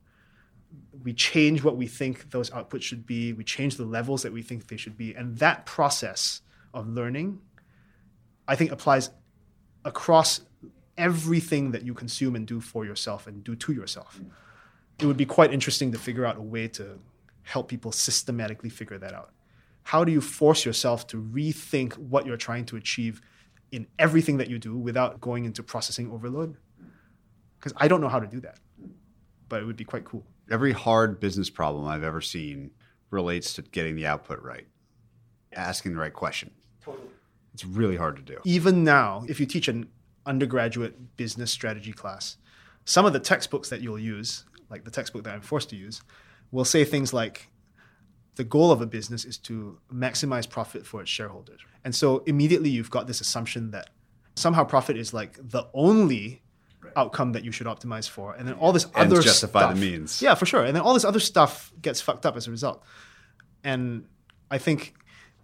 We 1.03 1.13
change 1.13 1.63
what 1.63 1.77
we 1.77 1.87
think 1.87 2.31
those 2.31 2.49
outputs 2.49 2.81
should 2.81 3.05
be. 3.05 3.31
We 3.31 3.45
change 3.45 3.77
the 3.77 3.85
levels 3.85 4.23
that 4.23 4.33
we 4.33 4.41
think 4.41 4.67
they 4.67 4.77
should 4.77 4.97
be. 4.97 5.13
And 5.13 5.37
that 5.37 5.65
process 5.65 6.41
of 6.73 6.89
learning, 6.89 7.39
I 8.45 8.57
think, 8.57 8.73
applies 8.73 9.09
across 9.85 10.41
everything 10.97 11.71
that 11.71 11.83
you 11.83 11.93
consume 11.93 12.35
and 12.35 12.45
do 12.45 12.59
for 12.59 12.83
yourself 12.83 13.25
and 13.25 13.41
do 13.41 13.55
to 13.55 13.71
yourself. 13.71 14.19
It 14.99 15.05
would 15.05 15.17
be 15.17 15.25
quite 15.25 15.53
interesting 15.53 15.91
to 15.91 15.99
figure 15.99 16.25
out 16.25 16.37
a 16.37 16.41
way 16.41 16.67
to 16.69 16.99
help 17.43 17.67
people 17.67 17.91
systematically 17.91 18.69
figure 18.69 18.97
that 18.97 19.13
out 19.13 19.33
how 19.83 20.03
do 20.03 20.11
you 20.11 20.21
force 20.21 20.65
yourself 20.65 21.05
to 21.07 21.21
rethink 21.21 21.97
what 21.97 22.25
you're 22.25 22.37
trying 22.37 22.65
to 22.65 22.77
achieve 22.77 23.21
in 23.71 23.85
everything 23.99 24.37
that 24.37 24.49
you 24.49 24.57
do 24.57 24.77
without 24.77 25.19
going 25.21 25.45
into 25.45 25.61
processing 25.61 26.11
overload? 26.11 26.57
Because 27.59 27.73
I 27.77 27.87
don't 27.87 28.01
know 28.01 28.09
how 28.09 28.19
to 28.19 28.27
do 28.27 28.39
that, 28.41 28.59
but 29.49 29.61
it 29.61 29.65
would 29.65 29.75
be 29.75 29.83
quite 29.83 30.05
cool. 30.05 30.25
Every 30.49 30.71
hard 30.71 31.19
business 31.19 31.49
problem 31.49 31.85
I've 31.85 32.03
ever 32.03 32.21
seen 32.21 32.71
relates 33.09 33.53
to 33.53 33.61
getting 33.61 33.95
the 33.95 34.07
output 34.07 34.41
right, 34.41 34.67
asking 35.53 35.93
the 35.93 35.99
right 35.99 36.13
question. 36.13 36.51
Totally. 36.83 37.07
It's 37.53 37.65
really 37.65 37.95
hard 37.95 38.15
to 38.15 38.21
do. 38.21 38.39
Even 38.45 38.83
now, 38.83 39.23
if 39.27 39.39
you 39.39 39.45
teach 39.45 39.67
an 39.67 39.87
undergraduate 40.25 41.17
business 41.17 41.51
strategy 41.51 41.93
class, 41.93 42.37
some 42.85 43.05
of 43.05 43.13
the 43.13 43.19
textbooks 43.19 43.69
that 43.69 43.81
you'll 43.81 43.99
use, 43.99 44.45
like 44.73 44.83
the 44.83 44.91
textbook 44.91 45.23
that 45.23 45.33
I'm 45.33 45.41
forced 45.41 45.69
to 45.69 45.75
use, 45.75 46.01
will 46.51 46.65
say 46.65 46.83
things 46.83 47.13
like 47.13 47.49
the 48.35 48.43
goal 48.43 48.71
of 48.71 48.81
a 48.81 48.85
business 48.85 49.23
is 49.23 49.37
to 49.37 49.77
maximize 49.93 50.49
profit 50.49 50.85
for 50.85 51.01
its 51.01 51.09
shareholders. 51.09 51.61
And 51.85 51.93
so 51.93 52.23
immediately 52.25 52.69
you've 52.69 52.89
got 52.89 53.05
this 53.07 53.21
assumption 53.21 53.71
that 53.71 53.91
somehow 54.35 54.63
profit 54.63 54.97
is 54.97 55.13
like 55.13 55.37
the 55.37 55.63
only 55.73 56.41
right. 56.81 56.93
outcome 56.95 57.33
that 57.33 57.43
you 57.43 57.51
should 57.51 57.67
optimize 57.67 58.09
for. 58.09 58.33
And 58.33 58.47
then 58.47 58.55
all 58.55 58.71
this 58.73 58.85
and 58.85 59.11
other 59.11 59.21
justify 59.21 59.61
stuff, 59.61 59.75
the 59.75 59.79
means. 59.79 60.21
Yeah, 60.21 60.33
for 60.33 60.47
sure. 60.47 60.63
And 60.65 60.75
then 60.75 60.81
all 60.81 60.95
this 60.95 61.05
other 61.05 61.19
stuff 61.19 61.71
gets 61.81 62.01
fucked 62.01 62.25
up 62.25 62.35
as 62.35 62.47
a 62.47 62.51
result. 62.51 62.83
And 63.63 64.05
I 64.49 64.57
think 64.57 64.95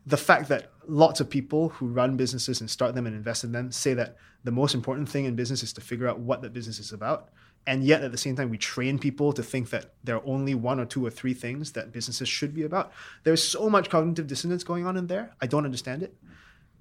the 0.06 0.18
fact 0.18 0.50
that 0.50 0.72
lots 0.88 1.20
of 1.20 1.30
people 1.30 1.70
who 1.70 1.88
run 1.88 2.18
businesses 2.18 2.62
and 2.62 2.70
start 2.70 2.96
them 2.96 3.06
and 3.06 3.16
invest 3.16 3.44
in 3.44 3.52
them 3.52 3.72
say 3.72 3.94
that 3.94 4.18
the 4.44 4.52
most 4.52 4.74
important 4.74 5.08
thing 5.08 5.26
in 5.26 5.36
business 5.36 5.62
is 5.62 5.74
to 5.74 5.82
figure 5.82 6.08
out 6.08 6.20
what 6.20 6.42
the 6.42 6.50
business 6.50 6.80
is 6.80 6.92
about 6.92 7.30
and 7.68 7.84
yet 7.84 8.04
at 8.04 8.12
the 8.12 8.18
same 8.18 8.36
time 8.36 8.50
we 8.50 8.58
train 8.58 8.98
people 8.98 9.34
to 9.34 9.44
think 9.44 9.70
that 9.70 9.94
there 10.04 10.16
are 10.16 10.26
only 10.26 10.56
one 10.56 10.80
or 10.80 10.86
two 10.86 11.06
or 11.06 11.10
three 11.10 11.34
things 11.34 11.74
that 11.74 11.92
businesses 11.92 12.28
should 12.28 12.54
be 12.54 12.64
about. 12.64 12.92
There's 13.24 13.44
so 13.44 13.70
much 13.70 13.90
cognitive 13.90 14.28
dissonance 14.28 14.64
going 14.64 14.86
on 14.86 14.98
in 14.98 15.08
there 15.08 15.34
i 15.42 15.48
don't 15.48 15.66
understand 15.66 16.04
it. 16.04 16.16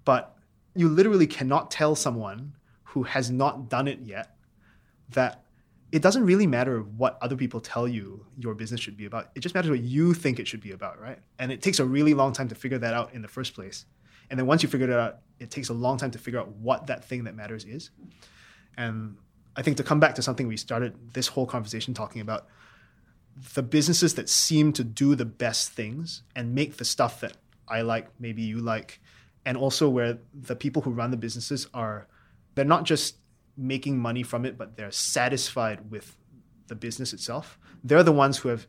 But 0.05 0.35
you 0.75 0.89
literally 0.89 1.27
cannot 1.27 1.71
tell 1.71 1.95
someone 1.95 2.55
who 2.85 3.03
has 3.03 3.31
not 3.31 3.69
done 3.69 3.89
it 3.89 4.01
yet 4.01 4.37
that 5.11 5.45
it 5.91 6.03
doesn't 6.03 6.25
really 6.25 6.47
matter 6.47 6.81
what 6.81 7.19
other 7.21 7.37
people 7.37 7.61
tell 7.61 7.89
you 7.89 8.25
your 8.37 8.55
business 8.55 8.81
should 8.81 8.97
be 8.97 9.07
about. 9.07 9.31
It 9.35 9.41
just 9.41 9.55
matters 9.55 9.71
what 9.71 9.81
you 9.81 10.15
think 10.15 10.39
it 10.39 10.47
should 10.47 10.61
be 10.61 10.73
about 10.73 11.01
right? 11.01 11.19
And 11.39 11.51
it 11.51 11.63
takes 11.63 11.79
a 11.79 11.85
really 11.85 12.15
long 12.15 12.33
time 12.33 12.49
to 12.49 12.55
figure 12.55 12.79
that 12.79 12.95
out 12.95 13.15
in 13.15 13.23
the 13.23 13.29
first 13.29 13.55
place. 13.55 13.87
And 14.31 14.39
then 14.39 14.47
once 14.47 14.63
you 14.63 14.69
figure 14.69 14.89
it 14.89 14.99
out 14.99 15.19
it 15.39 15.51
takes 15.51 15.69
a 15.69 15.75
long 15.75 15.99
time 15.99 16.11
to 16.13 16.19
figure 16.19 16.41
out 16.41 16.49
what 16.49 16.87
that 16.87 17.05
thing 17.05 17.25
that 17.25 17.35
matters 17.35 17.65
is. 17.65 17.91
And 18.77 19.17
I 19.59 19.62
think 19.62 19.76
to 19.78 19.82
come 19.82 19.98
back 19.98 20.14
to 20.14 20.22
something 20.22 20.47
we 20.47 20.56
started 20.56 20.94
this 21.14 21.26
whole 21.26 21.44
conversation 21.44 21.93
talking 21.93 22.22
about, 22.22 22.47
the 23.55 23.62
businesses 23.62 24.14
that 24.14 24.28
seem 24.28 24.72
to 24.74 24.85
do 24.85 25.16
the 25.16 25.24
best 25.24 25.72
things 25.72 26.22
and 26.36 26.55
make 26.55 26.76
the 26.76 26.85
stuff 26.85 27.20
that 27.22 27.36
I 27.66 27.80
like, 27.80 28.09
maybe 28.20 28.43
you 28.43 28.60
like, 28.60 29.01
and 29.44 29.56
also 29.56 29.89
where 29.89 30.18
the 30.32 30.55
people 30.55 30.82
who 30.82 30.93
run 30.93 31.10
the 31.10 31.16
businesses 31.16 31.66
are, 31.74 32.06
they're 32.55 32.64
not 32.64 32.85
just 32.85 33.16
making 33.56 33.98
money 33.98 34.22
from 34.22 34.44
it, 34.44 34.56
but 34.56 34.76
they're 34.76 34.93
satisfied 34.93 35.90
with 35.90 36.16
the 36.68 36.76
business 36.76 37.12
itself. 37.12 37.59
They're 37.82 38.05
the 38.05 38.12
ones 38.12 38.39
who 38.39 38.51
have 38.51 38.68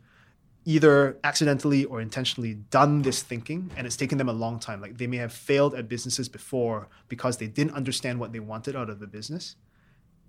either 0.66 1.20
accidentally 1.24 1.86
or 1.86 2.02
intentionally 2.02 2.56
done 2.56 3.04
this 3.04 3.22
thinking 3.22 3.70
and 3.78 3.86
it's 3.86 3.96
taken 3.96 4.18
them 4.18 4.28
a 4.28 4.34
long 4.34 4.60
time. 4.60 4.82
Like 4.82 4.98
they 4.98 5.08
may 5.08 5.18
have 5.18 5.34
failed 5.34 5.76
at 5.76 5.88
businesses 5.88 6.28
before 6.28 6.88
because 7.10 7.38
they 7.38 7.48
didn't 7.48 7.74
understand 7.74 8.20
what 8.20 8.34
they 8.34 8.40
wanted 8.40 8.76
out 8.76 8.90
of 8.90 9.00
the 9.00 9.08
business 9.08 9.56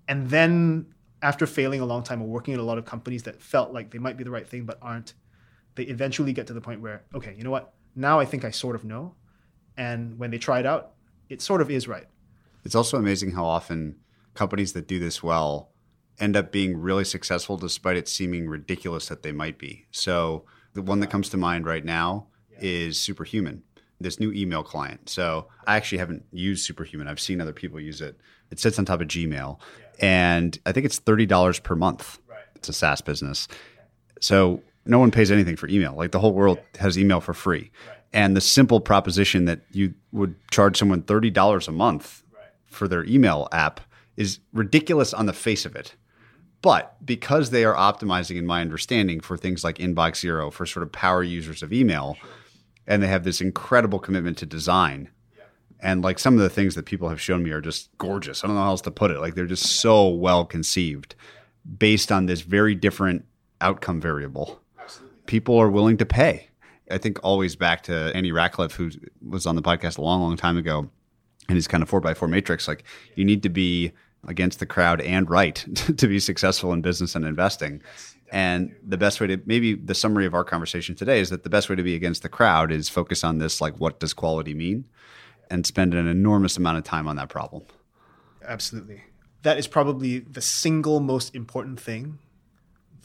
and 0.07 0.29
then 0.29 0.93
after 1.21 1.45
failing 1.45 1.81
a 1.81 1.85
long 1.85 2.03
time 2.03 2.21
or 2.21 2.27
working 2.27 2.53
at 2.53 2.59
a 2.59 2.63
lot 2.63 2.77
of 2.77 2.85
companies 2.85 3.23
that 3.23 3.41
felt 3.41 3.71
like 3.73 3.91
they 3.91 3.99
might 3.99 4.17
be 4.17 4.23
the 4.23 4.31
right 4.31 4.47
thing 4.47 4.65
but 4.65 4.77
aren't, 4.81 5.13
they 5.75 5.83
eventually 5.83 6.33
get 6.33 6.47
to 6.47 6.53
the 6.53 6.61
point 6.61 6.81
where, 6.81 7.03
okay, 7.13 7.35
you 7.37 7.43
know 7.43 7.51
what? 7.51 7.73
Now 7.95 8.19
I 8.19 8.25
think 8.25 8.43
I 8.43 8.51
sort 8.51 8.75
of 8.75 8.83
know. 8.83 9.15
And 9.77 10.17
when 10.17 10.31
they 10.31 10.37
try 10.37 10.59
it 10.59 10.65
out, 10.65 10.93
it 11.29 11.41
sort 11.41 11.61
of 11.61 11.69
is 11.69 11.87
right. 11.87 12.07
It's 12.63 12.75
also 12.75 12.97
amazing 12.97 13.31
how 13.31 13.45
often 13.45 13.97
companies 14.33 14.73
that 14.73 14.87
do 14.87 14.99
this 14.99 15.23
well 15.23 15.71
end 16.19 16.35
up 16.35 16.51
being 16.51 16.77
really 16.77 17.03
successful 17.03 17.57
despite 17.57 17.97
it 17.97 18.07
seeming 18.07 18.47
ridiculous 18.47 19.07
that 19.07 19.23
they 19.23 19.31
might 19.31 19.57
be. 19.57 19.87
So 19.91 20.45
the 20.73 20.81
one 20.81 20.99
that 20.99 21.09
comes 21.09 21.29
to 21.29 21.37
mind 21.37 21.65
right 21.65 21.83
now 21.83 22.27
yeah. 22.51 22.57
is 22.61 22.99
Superhuman, 22.99 23.63
this 23.99 24.19
new 24.19 24.31
email 24.31 24.63
client. 24.63 25.09
So 25.09 25.47
I 25.65 25.77
actually 25.77 25.97
haven't 25.97 26.25
used 26.31 26.65
Superhuman. 26.65 27.07
I've 27.07 27.19
seen 27.19 27.41
other 27.41 27.53
people 27.53 27.79
use 27.79 28.01
it. 28.01 28.19
It 28.51 28.59
sits 28.59 28.77
on 28.77 28.85
top 28.85 29.01
of 29.01 29.07
Gmail. 29.07 29.59
And 29.99 30.57
I 30.65 30.71
think 30.71 30.85
it's 30.85 30.99
thirty 30.99 31.25
dollars 31.25 31.59
per 31.59 31.75
month. 31.75 32.19
Right. 32.27 32.39
It's 32.55 32.69
a 32.69 32.73
SaaS 32.73 33.01
business, 33.01 33.47
so 34.19 34.61
no 34.85 34.97
one 34.97 35.11
pays 35.11 35.29
anything 35.29 35.55
for 35.55 35.67
email. 35.67 35.93
Like 35.95 36.11
the 36.11 36.19
whole 36.19 36.33
world 36.33 36.59
has 36.79 36.97
email 36.97 37.21
for 37.21 37.33
free, 37.33 37.71
and 38.11 38.35
the 38.35 38.41
simple 38.41 38.79
proposition 38.79 39.45
that 39.45 39.61
you 39.71 39.93
would 40.11 40.35
charge 40.49 40.77
someone 40.77 41.03
thirty 41.03 41.29
dollars 41.29 41.67
a 41.67 41.71
month 41.71 42.23
for 42.65 42.87
their 42.87 43.05
email 43.05 43.47
app 43.51 43.79
is 44.17 44.39
ridiculous 44.53 45.13
on 45.13 45.27
the 45.27 45.33
face 45.33 45.65
of 45.65 45.75
it. 45.75 45.95
But 46.63 46.95
because 47.05 47.49
they 47.49 47.63
are 47.63 47.75
optimizing, 47.75 48.37
in 48.37 48.45
my 48.45 48.61
understanding, 48.61 49.19
for 49.19 49.37
things 49.37 49.63
like 49.63 49.77
Inbox 49.77 50.17
Zero, 50.17 50.49
for 50.49 50.65
sort 50.65 50.83
of 50.83 50.91
power 50.91 51.21
users 51.21 51.61
of 51.61 51.73
email, 51.73 52.17
and 52.87 53.03
they 53.03 53.07
have 53.07 53.23
this 53.23 53.41
incredible 53.41 53.99
commitment 53.99 54.37
to 54.39 54.45
design 54.47 55.09
and 55.81 56.03
like 56.03 56.19
some 56.19 56.35
of 56.35 56.41
the 56.41 56.49
things 56.49 56.75
that 56.75 56.85
people 56.85 57.09
have 57.09 57.19
shown 57.19 57.43
me 57.43 57.51
are 57.51 57.61
just 57.61 57.95
gorgeous. 57.97 58.43
I 58.43 58.47
don't 58.47 58.55
know 58.55 58.63
how 58.63 58.69
else 58.69 58.81
to 58.81 58.91
put 58.91 59.11
it. 59.11 59.19
Like 59.19 59.35
they're 59.35 59.45
just 59.45 59.65
so 59.65 60.07
well 60.07 60.45
conceived 60.45 61.15
based 61.77 62.11
on 62.11 62.25
this 62.25 62.41
very 62.41 62.75
different 62.75 63.25
outcome 63.59 63.99
variable. 63.99 64.61
People 65.25 65.57
are 65.57 65.69
willing 65.69 65.97
to 65.97 66.05
pay. 66.05 66.49
I 66.89 66.97
think 66.97 67.19
always 67.23 67.55
back 67.55 67.83
to 67.83 68.11
Andy 68.13 68.31
Rachleff, 68.31 68.73
who 68.73 68.91
was 69.27 69.45
on 69.45 69.55
the 69.55 69.61
podcast 69.61 69.97
a 69.97 70.01
long, 70.01 70.21
long 70.21 70.35
time 70.35 70.57
ago, 70.57 70.89
and 71.47 71.55
his 71.55 71.67
kind 71.67 71.81
of 71.81 71.89
four 71.89 72.01
by 72.01 72.13
four 72.13 72.27
matrix. 72.27 72.67
Like 72.67 72.83
you 73.15 73.23
need 73.23 73.43
to 73.43 73.49
be 73.49 73.91
against 74.27 74.59
the 74.59 74.65
crowd 74.65 75.01
and 75.01 75.29
right 75.29 75.55
to 75.97 76.07
be 76.07 76.19
successful 76.19 76.73
in 76.73 76.81
business 76.81 77.15
and 77.15 77.25
investing. 77.25 77.81
And 78.31 78.75
the 78.85 78.97
best 78.97 79.19
way 79.19 79.27
to 79.27 79.41
maybe 79.45 79.73
the 79.73 79.95
summary 79.95 80.25
of 80.25 80.33
our 80.33 80.43
conversation 80.43 80.95
today 80.95 81.19
is 81.19 81.31
that 81.31 81.43
the 81.43 81.49
best 81.49 81.69
way 81.69 81.75
to 81.75 81.83
be 81.83 81.95
against 81.95 82.21
the 82.21 82.29
crowd 82.29 82.71
is 82.71 82.87
focus 82.87 83.23
on 83.23 83.39
this 83.39 83.59
like 83.59 83.77
what 83.77 83.99
does 83.99 84.13
quality 84.13 84.53
mean 84.53 84.85
and 85.51 85.65
spend 85.65 85.93
an 85.93 86.07
enormous 86.07 86.57
amount 86.57 86.77
of 86.77 86.83
time 86.83 87.07
on 87.07 87.17
that 87.17 87.29
problem. 87.29 87.63
Absolutely. 88.43 89.03
That 89.43 89.57
is 89.57 89.67
probably 89.67 90.19
the 90.19 90.41
single 90.41 90.99
most 90.99 91.35
important 91.35 91.79
thing 91.79 92.19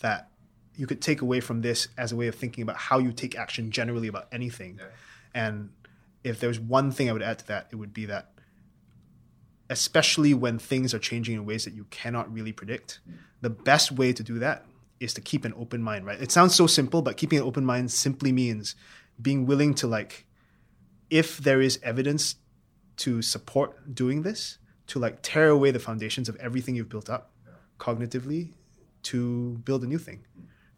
that 0.00 0.30
you 0.76 0.86
could 0.86 1.00
take 1.00 1.22
away 1.22 1.40
from 1.40 1.62
this 1.62 1.88
as 1.98 2.12
a 2.12 2.16
way 2.16 2.28
of 2.28 2.34
thinking 2.34 2.62
about 2.62 2.76
how 2.76 2.98
you 2.98 3.12
take 3.12 3.36
action 3.36 3.70
generally 3.70 4.08
about 4.08 4.28
anything. 4.30 4.78
Yeah. 4.78 4.86
And 5.34 5.70
if 6.22 6.38
there's 6.40 6.60
one 6.60 6.90
thing 6.90 7.08
I 7.08 7.12
would 7.12 7.22
add 7.22 7.38
to 7.40 7.46
that, 7.48 7.68
it 7.72 7.76
would 7.76 7.92
be 7.92 8.06
that 8.06 8.32
especially 9.68 10.32
when 10.32 10.58
things 10.58 10.94
are 10.94 10.98
changing 10.98 11.34
in 11.34 11.44
ways 11.44 11.64
that 11.64 11.74
you 11.74 11.84
cannot 11.90 12.32
really 12.32 12.52
predict, 12.52 13.00
the 13.40 13.50
best 13.50 13.90
way 13.90 14.12
to 14.12 14.22
do 14.22 14.38
that 14.38 14.64
is 15.00 15.12
to 15.14 15.20
keep 15.20 15.44
an 15.44 15.52
open 15.56 15.82
mind, 15.82 16.06
right? 16.06 16.20
It 16.20 16.30
sounds 16.30 16.54
so 16.54 16.66
simple, 16.66 17.02
but 17.02 17.16
keeping 17.16 17.38
an 17.38 17.44
open 17.44 17.64
mind 17.64 17.90
simply 17.90 18.30
means 18.30 18.76
being 19.20 19.46
willing 19.46 19.74
to 19.74 19.86
like 19.86 20.25
if 21.10 21.38
there 21.38 21.60
is 21.60 21.78
evidence 21.82 22.36
to 22.98 23.22
support 23.22 23.94
doing 23.94 24.22
this, 24.22 24.58
to 24.88 24.98
like 24.98 25.20
tear 25.22 25.48
away 25.48 25.70
the 25.70 25.78
foundations 25.78 26.28
of 26.28 26.36
everything 26.36 26.74
you've 26.76 26.88
built 26.88 27.10
up 27.10 27.32
cognitively 27.78 28.52
to 29.02 29.60
build 29.64 29.84
a 29.84 29.86
new 29.86 29.98
thing. 29.98 30.24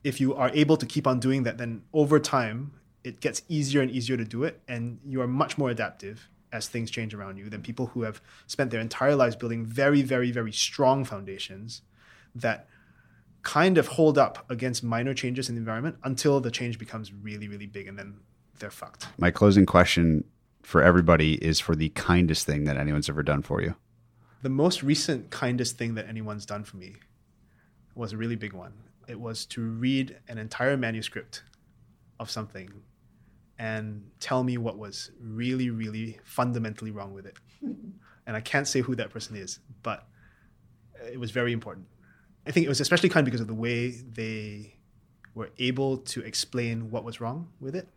If 0.04 0.20
you 0.20 0.34
are 0.34 0.50
able 0.54 0.76
to 0.76 0.86
keep 0.86 1.06
on 1.06 1.20
doing 1.20 1.42
that, 1.44 1.58
then 1.58 1.82
over 1.92 2.18
time 2.18 2.72
it 3.04 3.20
gets 3.20 3.42
easier 3.48 3.80
and 3.80 3.90
easier 3.90 4.16
to 4.16 4.24
do 4.24 4.44
it, 4.44 4.60
and 4.68 4.98
you 5.04 5.20
are 5.20 5.26
much 5.26 5.56
more 5.56 5.70
adaptive 5.70 6.28
as 6.52 6.68
things 6.68 6.90
change 6.90 7.14
around 7.14 7.36
you 7.36 7.48
than 7.48 7.62
people 7.62 7.86
who 7.86 8.02
have 8.02 8.20
spent 8.46 8.70
their 8.70 8.80
entire 8.80 9.14
lives 9.14 9.36
building 9.36 9.64
very, 9.64 10.02
very, 10.02 10.30
very 10.30 10.52
strong 10.52 11.04
foundations 11.04 11.82
that 12.34 12.66
kind 13.42 13.78
of 13.78 13.86
hold 13.88 14.18
up 14.18 14.50
against 14.50 14.82
minor 14.82 15.14
changes 15.14 15.48
in 15.48 15.54
the 15.54 15.58
environment 15.58 15.96
until 16.04 16.40
the 16.40 16.50
change 16.50 16.78
becomes 16.78 17.12
really, 17.12 17.48
really 17.48 17.66
big 17.66 17.86
and 17.86 17.98
then 17.98 18.14
they're 18.58 18.70
fucked. 18.70 19.08
My 19.18 19.30
closing 19.30 19.66
question 19.66 20.24
for 20.62 20.82
everybody 20.82 21.34
is 21.34 21.60
for 21.60 21.74
the 21.74 21.88
kindest 21.90 22.46
thing 22.46 22.64
that 22.64 22.76
anyone's 22.76 23.08
ever 23.08 23.22
done 23.22 23.42
for 23.42 23.62
you. 23.62 23.74
The 24.42 24.48
most 24.48 24.82
recent 24.82 25.30
kindest 25.30 25.78
thing 25.78 25.94
that 25.94 26.08
anyone's 26.08 26.46
done 26.46 26.64
for 26.64 26.76
me 26.76 26.96
was 27.94 28.12
a 28.12 28.16
really 28.16 28.36
big 28.36 28.52
one. 28.52 28.72
It 29.08 29.18
was 29.18 29.46
to 29.46 29.62
read 29.62 30.16
an 30.28 30.38
entire 30.38 30.76
manuscript 30.76 31.42
of 32.20 32.30
something 32.30 32.70
and 33.58 34.10
tell 34.20 34.44
me 34.44 34.58
what 34.58 34.78
was 34.78 35.10
really, 35.20 35.70
really 35.70 36.20
fundamentally 36.22 36.90
wrong 36.90 37.12
with 37.12 37.26
it. 37.26 37.36
and 37.62 38.36
I 38.36 38.40
can't 38.40 38.68
say 38.68 38.80
who 38.80 38.94
that 38.96 39.10
person 39.10 39.36
is, 39.36 39.58
but 39.82 40.06
it 41.10 41.18
was 41.18 41.30
very 41.30 41.52
important. 41.52 41.86
I 42.46 42.50
think 42.50 42.66
it 42.66 42.68
was 42.68 42.80
especially 42.80 43.08
kind 43.08 43.24
because 43.24 43.40
of 43.40 43.46
the 43.46 43.54
way 43.54 43.90
they 43.90 44.74
were 45.34 45.50
able 45.58 45.98
to 45.98 46.20
explain 46.20 46.90
what 46.90 47.04
was 47.04 47.20
wrong 47.20 47.48
with 47.60 47.74
it. 47.74 47.88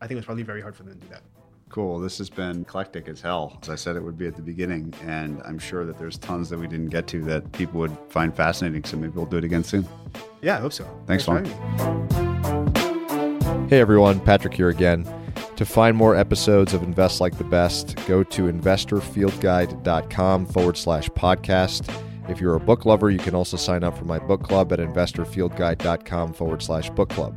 I 0.00 0.06
think 0.06 0.12
it 0.12 0.16
was 0.16 0.24
probably 0.24 0.44
very 0.44 0.62
hard 0.62 0.74
for 0.74 0.82
them 0.84 0.94
to 0.94 1.00
do 1.00 1.08
that. 1.12 1.22
Cool. 1.68 2.00
This 2.00 2.18
has 2.18 2.30
been 2.30 2.62
eclectic 2.62 3.06
as 3.06 3.20
hell, 3.20 3.58
as 3.62 3.68
I 3.68 3.76
said 3.76 3.94
it 3.94 4.02
would 4.02 4.18
be 4.18 4.26
at 4.26 4.34
the 4.34 4.42
beginning. 4.42 4.92
And 5.04 5.40
I'm 5.44 5.58
sure 5.58 5.84
that 5.84 5.98
there's 5.98 6.18
tons 6.18 6.50
that 6.50 6.58
we 6.58 6.66
didn't 6.66 6.88
get 6.88 7.06
to 7.08 7.22
that 7.24 7.52
people 7.52 7.78
would 7.80 7.96
find 8.08 8.34
fascinating. 8.34 8.82
So 8.84 8.96
maybe 8.96 9.12
we'll 9.12 9.26
do 9.26 9.36
it 9.36 9.44
again 9.44 9.62
soon. 9.62 9.86
Yeah, 10.42 10.56
I 10.56 10.60
hope 10.60 10.72
so. 10.72 10.84
Thanks, 11.06 11.26
Thanks 11.26 11.50
Hey 13.70 13.78
everyone, 13.78 14.18
Patrick 14.20 14.54
here 14.54 14.68
again. 14.68 15.06
To 15.54 15.64
find 15.64 15.96
more 15.96 16.16
episodes 16.16 16.74
of 16.74 16.82
Invest 16.82 17.20
Like 17.20 17.38
the 17.38 17.44
Best, 17.44 17.94
go 18.08 18.24
to 18.24 18.50
investorfieldguide.com 18.50 20.46
forward 20.46 20.76
slash 20.76 21.08
podcast. 21.10 21.88
If 22.28 22.40
you're 22.40 22.54
a 22.54 22.60
book 22.60 22.84
lover, 22.84 23.10
you 23.10 23.18
can 23.18 23.34
also 23.34 23.56
sign 23.56 23.84
up 23.84 23.96
for 23.96 24.06
my 24.06 24.18
book 24.18 24.42
club 24.42 24.72
at 24.72 24.80
investorfieldguide.com 24.80 26.32
forward 26.32 26.62
slash 26.62 26.90
book 26.90 27.10
club. 27.10 27.36